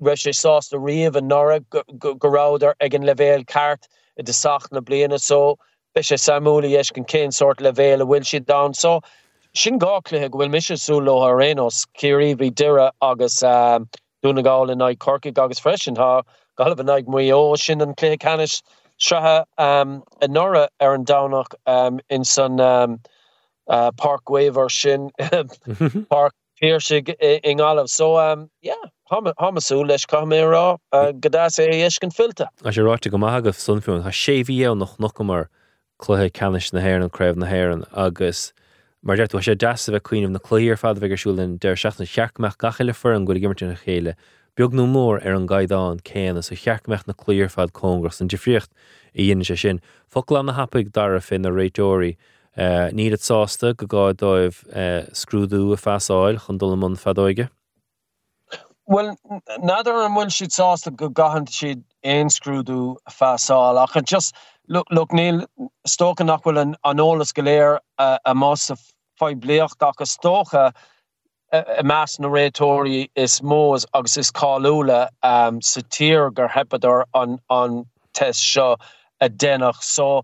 re 0.00 0.12
sé 0.14 0.32
sás 0.32 0.72
na 0.72 0.78
riamh 0.78 1.16
an 1.16 1.26
nora 1.26 1.60
goráidir 1.60 2.74
ag 2.80 2.94
an 2.94 3.02
levéil 3.02 3.44
ceart 3.46 3.88
i 4.18 4.22
de 4.22 5.08
na 5.08 5.16
so 5.16 5.58
be 5.94 6.00
sé 6.00 6.16
samúla 6.16 6.70
cén 7.06 7.32
sort 7.32 7.58
levéil 7.58 8.02
a 8.02 8.04
bhfuil 8.04 8.24
si 8.24 8.38
da 8.38 8.70
so 8.72 9.00
sin 9.54 9.80
gáchluthe 9.80 10.28
bhfuil 10.30 10.50
mis 10.50 10.66
súló 10.66 11.16
a 11.26 11.32
rénos 11.32 11.86
Kiri 11.94 12.34
bhí 12.36 12.54
dure 12.54 12.92
agus 13.00 13.42
um, 13.42 13.88
dúna 14.22 14.44
gáil 14.44 14.70
in 14.70 14.82
ag 14.82 14.98
corca 14.98 15.32
agus 15.42 15.58
freisin 15.58 15.96
ha 15.96 16.22
galh 16.58 16.78
an 16.78 16.90
ag 16.90 17.08
mu 17.08 17.18
ó 17.18 17.58
sin 17.58 17.80
an 17.80 17.94
clé 17.94 18.18
canis 18.18 18.62
um, 19.58 20.02
nora 20.28 20.68
ar 20.78 20.94
an 20.94 21.04
um, 21.66 22.00
in 22.10 22.24
san 22.24 22.60
um, 22.60 23.00
uh, 23.68 23.90
Park 23.92 24.30
Waver 24.30 24.68
sin 24.68 25.10
Park 26.10 26.34
Piersig 26.60 27.14
in 27.20 27.60
Olive 27.60 27.88
so 27.88 28.18
um, 28.18 28.50
yeah 28.60 28.74
hamasú 29.10 29.86
leis 29.86 30.06
cha 30.06 30.24
mé 30.24 30.42
rá 30.42 30.78
godá 31.20 31.46
é 31.46 31.86
éiscin 31.86 32.12
filta. 32.12 32.48
A 32.64 32.70
sé 32.70 32.82
ráte 32.82 33.10
go 33.10 33.18
maigah 33.18 33.52
sunfiún 33.52 34.02
Tá 34.02 34.10
séhíé 34.10 34.76
nach 34.76 34.98
noch 34.98 35.18
mar 35.20 35.48
chluthe 36.00 36.32
canis 36.32 36.72
na 36.72 36.80
hhéir 36.80 37.02
an 37.02 37.10
creibh 37.10 37.36
na 37.36 37.46
hhéan 37.46 37.86
agus 37.92 38.52
mar 39.02 39.16
deirú 39.16 39.40
sé 39.40 39.56
de 39.56 39.66
bheith 39.66 40.02
cuioinm 40.02 40.32
na 40.32 40.38
cléir 40.38 40.76
fad 40.76 40.98
bheitgursúlinn 40.98 41.58
deir 41.60 41.76
seach 41.76 41.98
na 42.00 42.04
cheachmeach 42.04 42.56
gachaile 42.58 42.94
fur 42.94 43.12
an 43.12 43.24
goil 43.24 43.38
gimmarte 43.38 43.66
na 43.68 43.74
chéile. 43.74 44.14
Beag 44.56 44.72
nó 44.72 44.86
mór 44.86 45.24
ar 45.24 45.34
an 45.34 45.46
gaiidáin 45.46 46.02
céan 46.02 46.42
so 46.42 46.54
cheachmeach 46.54 47.06
na 47.06 47.14
cléir 47.14 47.50
fad 47.50 47.72
congras 47.72 48.20
an 48.20 48.28
difriocht 48.28 48.70
i 49.14 49.28
dhéine 49.28 49.44
sé 49.44 49.56
sin. 49.56 49.80
Fola 50.08 50.42
na 50.42 50.52
hapaig 50.52 50.90
dar 50.90 51.14
a 51.14 51.20
fin 51.20 51.42
na 51.42 51.50
réitóí 51.50 52.16
Uh, 52.56 52.88
ní 52.92 53.10
het 53.10 53.20
sásta 53.20 53.74
go 53.76 53.86
gáid 53.86 54.16
dóibh 54.16 54.62
uh, 54.72 55.04
scrúdú 55.12 55.74
a 55.74 55.76
feáil 55.76 56.38
chun 56.40 56.56
dul 56.56 56.76
mun 56.76 56.96
fadóige? 56.96 57.50
Well 58.88 59.12
nadar 59.60 60.06
an 60.06 60.14
bhfuil 60.16 60.32
siad 60.32 60.54
sásta 60.56 60.90
go 60.96 61.10
gahan 61.10 61.44
siad 61.44 61.82
éonscrúdú 62.00 62.96
a 63.04 63.12
feáil 63.12 63.76
ach 63.82 63.98
just 64.08 64.32
look 64.68 64.88
look 64.90 65.12
níl 65.12 65.44
stocha 65.84 66.24
nachhfuil 66.24 66.62
an 66.62 66.72
anolalas 66.82 67.34
goléir 67.36 67.76
uh, 67.98 68.16
a 68.24 68.34
más 68.34 68.70
a 68.70 68.76
feibléocht 69.20 69.82
agus 69.82 70.16
stocha 70.16 70.72
a 71.52 71.82
meas 71.84 72.18
na 72.18 72.28
rétóí 72.28 73.10
is 73.16 73.40
mós 73.42 73.84
agus 73.92 74.16
is 74.16 74.32
cáúla 74.32 75.10
um, 75.22 75.60
sa 75.60 75.80
tír 75.80 76.32
gur 76.32 76.48
hepadar 76.48 77.04
an 77.14 77.38
an 77.50 77.84
test 78.14 78.40
seo 78.40 78.76
a 79.20 79.28
dénach 79.28 79.82
so 79.82 80.22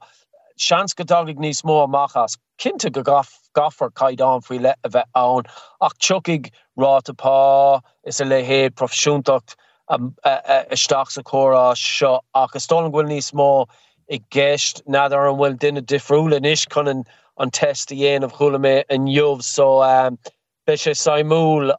seans 0.57 0.95
go 0.95 1.05
dagig 1.05 1.39
níos 1.39 1.63
mó 1.65 1.83
amachchas 1.85 2.37
cinnte 2.59 2.91
go 2.93 3.03
gaf 3.03 3.31
gafar 3.55 3.91
caiidán 3.91 4.45
faoi 4.47 4.61
le 4.61 4.75
a 4.85 4.89
bheith 4.89 5.21
ann. 5.23 5.49
Ach 5.81 5.95
tuigig 5.99 6.51
rátapá 6.79 7.81
is 8.05 8.21
a 8.21 8.25
le 8.25 8.43
héad 8.43 8.75
profisiúntacht 8.75 9.57
isteach 9.91 11.11
sa 11.11 11.23
chorá 11.23 11.65
seo. 11.77 12.21
Agus 12.35 12.67
stolan 12.67 12.93
bhfuil 12.93 13.11
níos 13.11 13.33
mó 13.33 13.67
i 14.09 14.21
gceist 14.37 14.83
nadar 14.87 15.29
an 15.31 15.39
bhfuil 15.41 15.59
duine 15.59 15.83
difriúla 15.83 16.45
is 16.53 16.67
chun 16.67 16.89
an 16.89 17.05
an 17.39 17.51
test 17.51 17.93
a 17.93 17.95
dhéanamh 17.95 18.37
chula 18.37 18.59
mé 18.59 18.85
an 18.91 19.07
jobh 19.07 19.43
so 19.43 19.83
um, 19.83 20.19
be 20.67 20.75
sé 20.75 20.93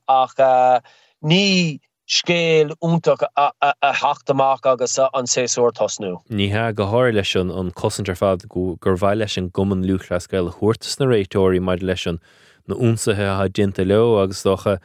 ach 0.09 0.39
uh, 0.39 0.79
ní 1.23 1.79
scéal 2.07 2.73
úntaach 2.83 3.23
a, 3.35 3.51
a, 3.61 3.73
a 3.81 3.93
haachtamach 3.93 4.65
agus 4.65 4.97
an 4.99 5.25
séúir 5.25 5.71
tosnú. 5.71 6.19
Níthe 6.29 6.75
go 6.75 6.85
háir 6.85 7.13
leis 7.13 7.35
an 7.39 7.51
an 7.51 7.71
cosintar 7.71 8.17
fad 8.17 8.47
go 8.49 8.75
gur 8.81 8.97
bhaile 8.97 9.23
leis 9.23 9.37
an 9.37 9.49
goman 9.49 9.83
luúchlas 9.83 10.27
gail 10.27 10.51
chuirtas 10.51 10.99
na 10.99 11.07
réitóí 11.07 11.61
mar 11.61 11.77
leis 11.77 12.05
an 12.07 12.19
na 12.67 12.75
úsathe 12.75 13.23
ha 13.37 13.47
dinta 13.47 13.85
le 13.85 14.01
agus 14.23 14.43
docha 14.43 14.79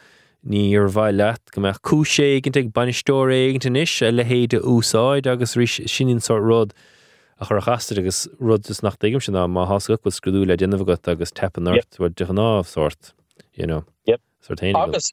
ní 0.47 0.63
ar 0.79 0.89
bhaid 0.89 1.19
leat 1.19 1.43
go 1.51 1.61
meach 1.61 1.81
cúsé 1.83 2.29
ginn 2.43 2.59
ag 2.61 2.71
banistóir 2.73 3.35
éigen 3.35 3.77
isis 3.83 4.07
a 4.09 4.13
le 4.13 4.25
héide 4.25 4.63
úsáid 4.63 5.27
agus 5.27 5.57
rí 5.59 5.67
sinin 5.67 6.23
sort 6.23 6.47
rud 6.47 6.73
a 7.41 7.47
chu 7.47 7.61
chaiste 7.67 7.99
agus 7.99 8.29
rud 8.39 8.71
is 8.71 8.83
nach 8.83 8.99
daigem 8.99 9.23
sin 9.23 9.35
má 9.35 9.67
hasca 9.67 9.99
go 9.99 10.11
scrúú 10.11 10.47
le 10.47 10.57
déanamh 10.57 10.87
go 10.87 10.95
agus 10.95 11.35
tepanart 11.35 11.99
bhar 11.99 12.15
de 12.15 12.31
an 12.31 12.43
áh 12.47 12.65
sort 12.65 13.13
you 13.55 13.67
know 13.67 13.83
yep. 14.07 14.21
sort 14.41 14.63
agus 14.63 15.13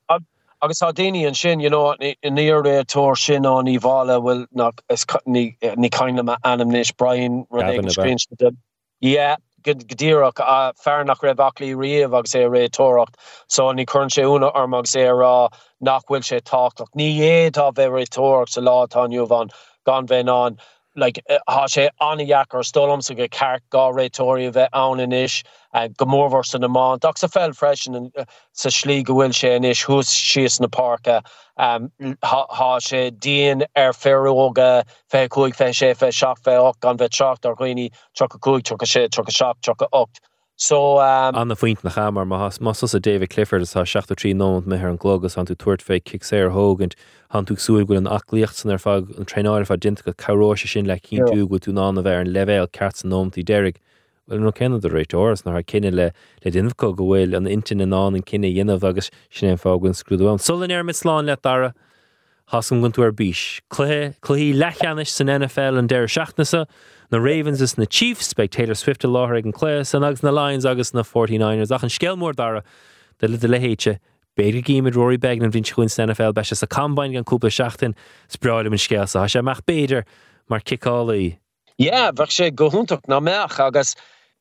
agus 0.65 0.81
há 0.81 0.91
daine 0.93 1.27
an 1.27 1.35
sin 1.35 1.59
you 1.59 1.69
know, 1.69 1.91
in 1.91 2.35
the 2.35 2.41
níor 2.41 2.63
ré 2.65 2.83
tóir 2.83 3.17
sin 3.17 3.45
an 3.45 3.67
í 3.69 3.77
bhála 3.79 4.19
bhfuil 4.21 4.45
nach 4.51 4.81
ní 5.27 5.89
caiine 5.97 6.37
anamnééis 6.43 6.95
Brian 6.97 7.45
rucreen. 7.51 8.57
Yeah, 8.99 9.35
godíach 9.63 10.39
a 10.39 10.73
fer 10.73 11.03
nach 11.03 11.21
raibh 11.21 11.43
achlí 11.47 11.73
riamh 11.75 12.17
agus 12.17 12.33
sé 12.33 12.45
ré 12.49 12.67
tóracht 12.69 13.15
so 13.47 13.71
ní 13.73 13.85
chun 13.85 14.09
sé 14.09 14.23
úna 14.23 14.51
armag 14.53 14.89
sé 14.89 15.05
rá 15.21 15.49
nachhfuil 15.83 16.25
sé 16.29 16.41
táach 16.41 16.85
ní 16.95 17.09
éad 17.29 17.57
a 17.57 17.71
bheith 17.71 17.93
ré 17.97 18.05
tóach 18.17 18.49
sa 18.49 18.61
lá 18.61 18.87
aniu 19.03 19.27
van 19.27 19.49
gan 19.85 20.07
bheit 20.07 20.29
an 20.29 20.57
like 20.95 21.19
ha 21.47 21.65
sé 21.67 21.89
anheachar 22.01 22.63
stolum 22.63 23.03
sa 23.03 23.13
go 23.13 23.27
ceart 23.27 23.61
gá 23.71 23.85
rétóí 23.93 24.51
bheith 24.57 24.69
an 24.81 24.99
in 24.99 25.11
isis 25.11 25.43
gomórhar 26.01 26.45
san 26.45 26.61
naán 26.61 26.99
da 26.99 27.11
sa 27.15 27.27
fell 27.27 27.51
freisin 27.51 28.11
sa 28.53 28.69
slí 28.69 29.03
gohfuil 29.03 29.35
sé 29.39 29.55
in 29.55 29.63
isis 29.71 29.85
hús 29.85 30.13
sios 30.27 30.59
na 30.59 30.67
parka 30.67 31.21
mm. 31.59 32.15
há 32.23 32.71
sé 32.89 33.11
díon 33.11 33.65
ar 33.75 33.93
féróga 33.93 34.69
fé 35.11 35.27
chuig 35.27 35.55
fé 35.55 35.71
sé 35.81 35.93
fé 35.95 36.11
seach 36.21 36.41
fé 36.43 36.57
och 36.61 36.79
gan 36.81 36.97
bheith 36.97 37.17
tracht 37.17 37.45
ar 37.45 37.55
chuoine 37.55 37.89
tro 38.15 38.27
a 38.31 38.39
chuig 38.39 38.63
tro 38.63 38.77
sé 38.77 39.09
tro 39.09 39.23
a 39.27 39.31
seach 39.31 39.61
tro 39.61 39.75
a. 39.91 40.05
So 40.57 40.99
um, 40.99 41.35
anna 41.35 41.55
faoint 41.55 41.83
nach 41.83 41.95
chamar 41.95 42.25
mas 42.25 42.93
a 42.93 42.99
David 42.99 43.29
Clifford 43.29 43.61
is 43.61 43.71
16 43.71 44.15
trí 44.15 44.33
nó 44.33 44.65
me 44.65 44.77
ar 44.77 44.87
an 44.87 44.97
glogus 44.97 45.37
an 45.37 45.45
tú 45.45 45.53
tuairt 45.53 45.81
fé 45.81 46.01
kick 46.01 46.21
sé 46.21 46.49
hógant 46.49 46.95
han 47.31 47.45
tú 47.45 47.57
súil 47.57 47.85
goil 47.85 47.97
an 47.97 48.05
achlíocht 48.05 48.53
san 48.53 48.71
ar 48.71 48.77
fa 48.77 49.03
an 49.17 49.25
treáir 49.25 49.67
fa 49.67 49.75
dinta 49.75 50.01
go 50.03 50.13
choráise 50.13 50.65
sin 50.65 50.87
le 50.87 50.97
cin 50.99 51.25
tú 51.25 51.49
go 51.49 51.57
tú 51.57 51.73
ná 51.73 51.89
a 51.89 52.01
bheit 52.01 52.21
an 52.21 52.33
levéil 52.33 52.71
ceart 52.71 53.03
an 53.03 53.11
nómtí 53.11 53.43
derig. 53.43 53.75
Well 54.27 54.39
no 54.39 54.53
kennen 54.53 54.79
de 54.79 54.89
réit 54.89 55.13
ás 55.13 55.45
nar 55.45 55.61
kinne 55.61 55.91
le 55.91 56.13
le 56.45 56.51
dinfko 56.51 56.95
gohfuil 56.95 57.35
an 57.35 57.47
intin 57.47 57.83
an 57.83 57.91
an 57.91 58.15
an 58.15 58.23
kinne 58.23 58.47
dhéanamh 58.47 58.87
agus 58.87 59.11
sin 59.29 59.57
fágann 59.57 59.93
scrúán. 59.93 60.39
Solin 60.39 60.71
ar 60.71 60.83
mit 60.83 60.95
sláán 60.95 61.25
le 61.25 61.35
dara 61.35 61.73
hasam 62.51 62.79
gon 62.79 62.93
tú 62.93 63.03
ar 63.03 63.11
bís. 63.11 63.59
Chluí 63.69 64.53
lechanis 64.55 65.09
san 65.09 65.27
NFL 65.27 65.79
an 65.79 65.87
deir 65.87 66.07
seaachnasa, 66.07 66.65
na 67.11 67.17
Ravens 67.17 67.61
is 67.61 67.77
na 67.77 67.85
Chiefs 67.85 68.33
be 68.33 68.47
Taylor 68.47 68.75
Swift 68.75 69.03
a 69.03 69.07
láthir 69.07 69.43
an 69.43 69.53
clé 69.53 69.85
san 69.85 70.03
agus 70.03 70.23
na 70.23 70.31
Lions 70.31 70.65
agus 70.65 70.93
na 70.93 71.03
49ers 71.03 71.71
ach 71.71 71.83
an 71.83 71.89
scéalmór 71.89 72.35
dara 72.35 72.63
de 73.19 73.27
le 73.27 73.37
de 73.37 73.47
lehéite 73.47 73.99
beidir 74.37 74.63
gíimiid 74.63 74.95
roií 74.95 75.19
beg 75.19 75.41
an 75.41 75.51
vín 75.51 75.63
chuin 75.63 75.87
NFL 75.87 76.33
be 76.33 76.41
a 76.41 76.67
combine 76.67 77.17
an 77.17 77.23
cúpla 77.23 77.51
seachtain 77.51 77.95
spráile 78.29 78.67
an 78.67 78.73
scéal 78.73 79.03
a 79.03 79.27
sé 79.27 79.41
meach 79.41 79.61
beidir 79.65 80.03
mar 80.49 80.59
kicálaí. 80.59 81.37
Ja, 81.77 82.11
bhe 82.11 82.25
sé 82.27 82.51
gohúntaach 82.51 83.07
na 83.07 83.19
meach 83.19 83.59
agus 83.59 83.95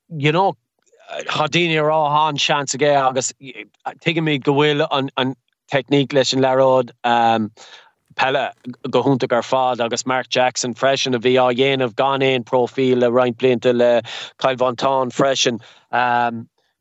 you 0.09 0.33
know, 0.33 0.57
hadíine 1.29 1.81
rá 1.83 2.11
há 2.11 2.39
sean 2.39 2.63
a 2.63 2.79
gé 2.79 2.95
agus 2.97 3.33
tuige 4.01 4.23
mí 4.23 4.41
gohfuil 4.41 4.87
an, 4.91 5.35
techník 5.73 6.13
leis 6.13 6.33
an 6.33 6.43
leród 6.43 6.91
um, 7.05 7.51
pelle 8.17 8.53
go 8.91 9.03
húnta 9.03 9.31
ar 9.31 9.43
fád 9.43 9.81
agus 9.81 10.07
Mark 10.07 10.29
Jackson 10.29 10.75
freisin 10.75 11.15
a 11.15 11.19
bhí 11.19 11.35
á 11.35 11.53
dhéanamh 11.53 11.95
ganéon 11.95 12.45
profil 12.45 13.01
le 13.01 13.11
reinint 13.11 13.37
blinta 13.37 13.73
le 13.73 14.03
caiil 14.39 14.57
vantán 14.57 15.13
freisin 15.13 15.61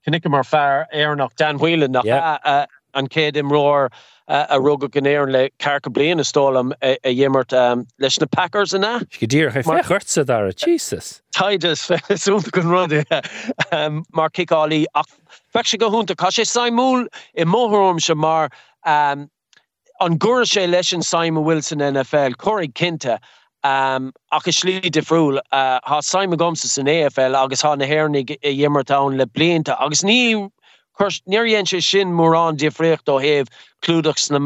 Cnig 0.05 0.30
mar 0.30 0.43
fear 0.43 0.88
éarnach 0.93 1.34
danhuiile 1.35 1.89
nach 1.89 2.03
yeah. 2.03 2.38
uh, 2.43 2.65
an 2.93 3.07
céad 3.07 3.38
im 3.38 3.49
roir 3.49 3.89
uh, 4.27 4.47
a 4.49 4.60
rugga 4.60 4.89
gannéir 4.89 5.31
le 5.31 5.49
carca 5.60 5.89
blian 5.89 6.19
a 6.19 6.23
stólam 6.23 6.73
a 6.81 6.97
dhémmert 7.03 7.53
um, 7.53 7.85
leis 7.99 8.19
na 8.19 8.27
Packers 8.27 8.73
inna. 8.73 8.99
go 9.19 9.27
dtír 9.27 9.51
chuirsa 9.64 10.26
dar 10.26 10.47
a 10.47 10.53
Jesus. 10.53 11.22
Taides 11.34 11.88
féúnta 11.88 12.51
gon 12.57 12.68
rudi 12.68 13.03
um, 13.72 14.03
mar 14.14 14.30
kicálí 14.30 14.85
ach 14.93 15.07
fe 15.53 15.64
se 15.64 15.77
go 15.77 15.89
húnta 15.89 16.15
cá 16.15 16.31
sé 16.31 16.45
saimúl 16.45 17.07
i 17.38 17.45
móthm 17.45 18.01
se 18.01 18.14
mar 18.14 18.49
um, 18.85 19.30
sé 20.09 20.69
leis 20.69 20.91
an 20.93 21.01
Simon 21.01 21.43
Wilson 21.45 21.80
NFL 21.80 22.35
chorig 22.35 22.73
kinte 22.73 23.19
um, 23.63 24.11
ach 24.31 24.47
is 24.47 24.57
slí 24.57 24.81
defriúl 24.81 25.39
uh, 25.51 25.80
ha 25.84 26.01
Simon 26.01 26.38
Gomsa 26.38 26.67
san 26.67 26.85
AFL 26.85 27.35
agus 27.35 27.61
há 27.61 27.77
na 27.77 27.85
hernig 27.85 28.31
i 28.43 28.57
dhémartá 28.57 29.17
le 29.17 29.25
blinta 29.25 29.81
agus 29.81 30.03
ní 30.03 30.49
neirhéon 30.99 31.65
sé 31.65 31.81
sin 31.81 32.11
mór 32.11 32.35
an 32.35 32.57
difriocht 32.57 33.07
ó 33.07 33.21
heh 33.21 33.45
clúdachs 33.81 34.30
na 34.30 34.39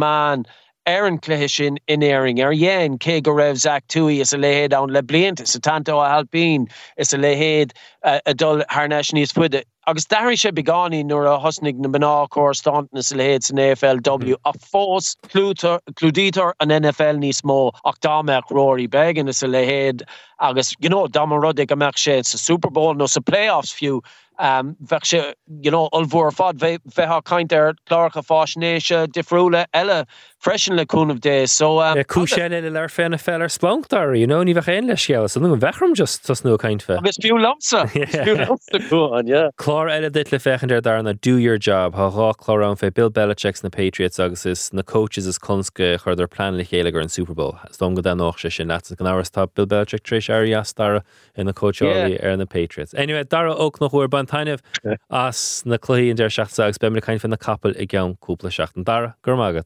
ar 0.85 1.05
an 1.05 1.17
cléisi 1.17 1.49
sin 1.49 1.79
inéing 1.87 2.39
ar 2.39 2.53
dhéan 2.53 3.57
Zach 3.57 3.87
Tuohy 3.87 4.21
is 4.21 4.33
a 4.33 4.37
lehéad 4.37 4.73
an 4.73 4.93
le 4.93 5.01
blianta. 5.01 5.43
Setanta 5.43 5.89
Ó 5.89 6.05
hAilpín 6.05 6.69
is 6.97 7.13
a 7.13 7.17
lehéad 7.17 7.71
uh, 8.03 8.19
a 8.25 8.33
dul 8.33 8.63
haarneis 8.69 9.11
níos 9.11 9.33
fuide 9.33 9.63
agus 9.87 10.05
dair 10.05 10.35
sé 10.35 10.51
beganí 10.51 11.01
nuair 11.05 11.27
a 11.31 11.39
hosnig 11.39 11.79
na 11.79 11.87
bená 11.87 12.27
chostanna 12.29 13.01
sa 13.01 13.15
lehéad 13.15 13.43
san 13.43 13.57
AFLW 13.57 14.35
a 14.43 14.51
fós 14.53 15.15
hmm. 15.31 15.79
clúdítar 15.95 16.51
an 16.59 16.69
NFL 16.69 17.23
níos 17.23 17.39
mó. 17.43 17.71
Ach 17.85 17.95
dámeach 18.03 18.51
roií 18.51 18.89
begin 18.89 19.29
is 19.29 19.37
sa 19.37 19.47
lehéad 19.47 20.03
agus 20.39 20.75
you 20.79 20.89
know, 20.89 21.07
dam 21.07 21.29
rudig 21.29 21.71
a 21.71 21.75
meach 21.75 22.03
sé 22.03 22.19
sa 22.25 22.37
Superbowl 22.37 22.95
nó 22.95 23.07
sa 23.07 23.21
playoffs 23.21 23.71
fiú 23.71 24.03
um, 24.39 24.75
ve 24.79 24.99
se 25.03 25.33
you 25.61 25.71
know, 25.71 25.89
olvoer 25.93 26.31
fad 26.33 26.57
bheit 26.59 26.81
kaint 27.25 27.51
er 27.51 27.75
klarcha 27.89 28.23
fánéise 28.23 29.07
difriúle 29.13 29.65
eile 29.73 30.05
freschen 30.39 30.75
leúnmh 30.77 31.19
dé 31.19 31.47
so 31.47 31.79
um, 31.81 31.97
cúsé 32.03 32.49
le 32.49 32.69
leir 32.69 32.89
féna 32.89 33.19
fellar 33.19 33.49
splanktar 33.49 34.17
you 34.19 34.27
know, 34.27 34.43
ní 34.43 34.53
bheith 34.55 34.67
chéin 34.67 34.87
le 34.87 34.95
sé 34.95 35.29
san 35.29 35.45
an 35.45 35.59
bhechrum 35.59 35.95
just 35.95 36.25
tas 36.25 36.41
nó 36.41 36.57
kaint 36.57 36.81
fe. 36.81 36.97
Agus 36.97 37.17
fiú 37.23 37.37
lamsa 37.39 37.85
Chlár 39.57 39.91
eile 39.91 40.11
dit 40.11 40.31
le 40.31 40.39
fechan 40.39 40.71
ar 40.71 40.81
dar 40.81 41.03
na 41.03 41.13
do 41.13 41.37
your 41.37 41.57
job 41.57 41.95
há 41.95 42.09
rá 42.11 42.33
chlárán 42.35 42.77
fé 42.77 42.93
Bill 42.93 43.09
Belichicks 43.09 43.63
na 43.63 43.69
Patriots 43.69 44.19
agus 44.19 44.45
is 44.45 44.71
na 44.73 44.81
coaches 44.81 45.25
is 45.25 45.37
conske 45.37 45.97
chuir 46.01 46.19
ar 46.19 46.27
plan 46.27 46.57
le 46.57 46.63
chéilegur 46.63 47.01
an 47.01 47.07
Superbowl. 47.07 47.57
Stom 47.71 47.95
go 47.95 48.01
den 48.01 48.17
nach 48.17 48.39
se 48.39 48.49
sin 48.49 48.67
net 48.67 48.91
gan 48.97 49.07
átá 49.07 49.47
Bill 49.53 49.67
Belichick 49.67 50.01
trish 50.01 50.29
arias 50.33 50.67
star 50.67 50.87
tríéis 50.87 50.97
airstar 50.97 51.03
ina 51.37 51.53
coachí 51.53 52.23
ar 52.23 52.37
na 52.37 52.45
Patriots. 52.45 52.93
Anyway, 52.93 53.23
dar 53.23 53.47
ook 53.47 53.79
noch 53.79 53.91
chuir 53.91 54.09
ban 54.09 54.25
tainineh 54.27 54.97
as 55.09 55.63
na 55.65 55.77
chluíon 55.77 56.19
deir 56.19 56.33
seachtagus 56.33 56.79
be 56.79 57.01
caiin 57.01 57.21
fin 57.21 57.31
na 57.31 57.37
capel 57.37 57.75
i 57.77 57.87
gceann 57.87 58.17
cúpla 58.19 58.51
seachtain 58.51 58.85
dar 58.85 59.15
gur 59.23 59.35
mágad. 59.35 59.65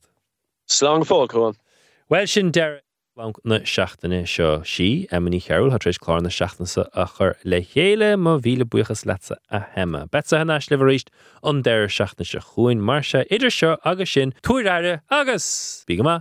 Slán 0.70 1.04
fá 1.04 1.28
chuin. 1.28 1.58
Well 2.10 2.28
sin 2.28 2.52
deir 2.52 2.82
na 3.44 3.60
seaachtainna 3.60 4.26
seo 4.26 4.64
si 4.66 5.08
imí 5.12 5.40
cheúil 5.44 5.72
hat 5.72 5.86
éis 5.90 6.00
chlár 6.00 6.22
na 6.24 6.30
seaachtansa 6.30 6.88
a 6.94 7.06
chur 7.06 7.36
le 7.44 7.62
chéile 7.62 8.16
má 8.16 8.38
bhíle 8.40 8.64
buchas 8.64 9.06
lesa 9.06 9.38
a 9.50 9.60
hemme. 9.76 10.08
Betsa 10.10 10.40
henas 10.40 10.72
le 10.72 10.78
an 11.44 11.62
deir 11.62 11.88
seaachna 11.88 12.26
se 12.26 12.40
chuin 12.40 12.80
mar 12.80 13.04
se 13.04 13.26
idir 13.30 13.52
seo 13.52 13.78
agus 13.84 14.12
sin 14.12 14.34
túir 14.44 15.02
agus 15.10 15.84
bí 15.88 16.02
ma 16.02 16.20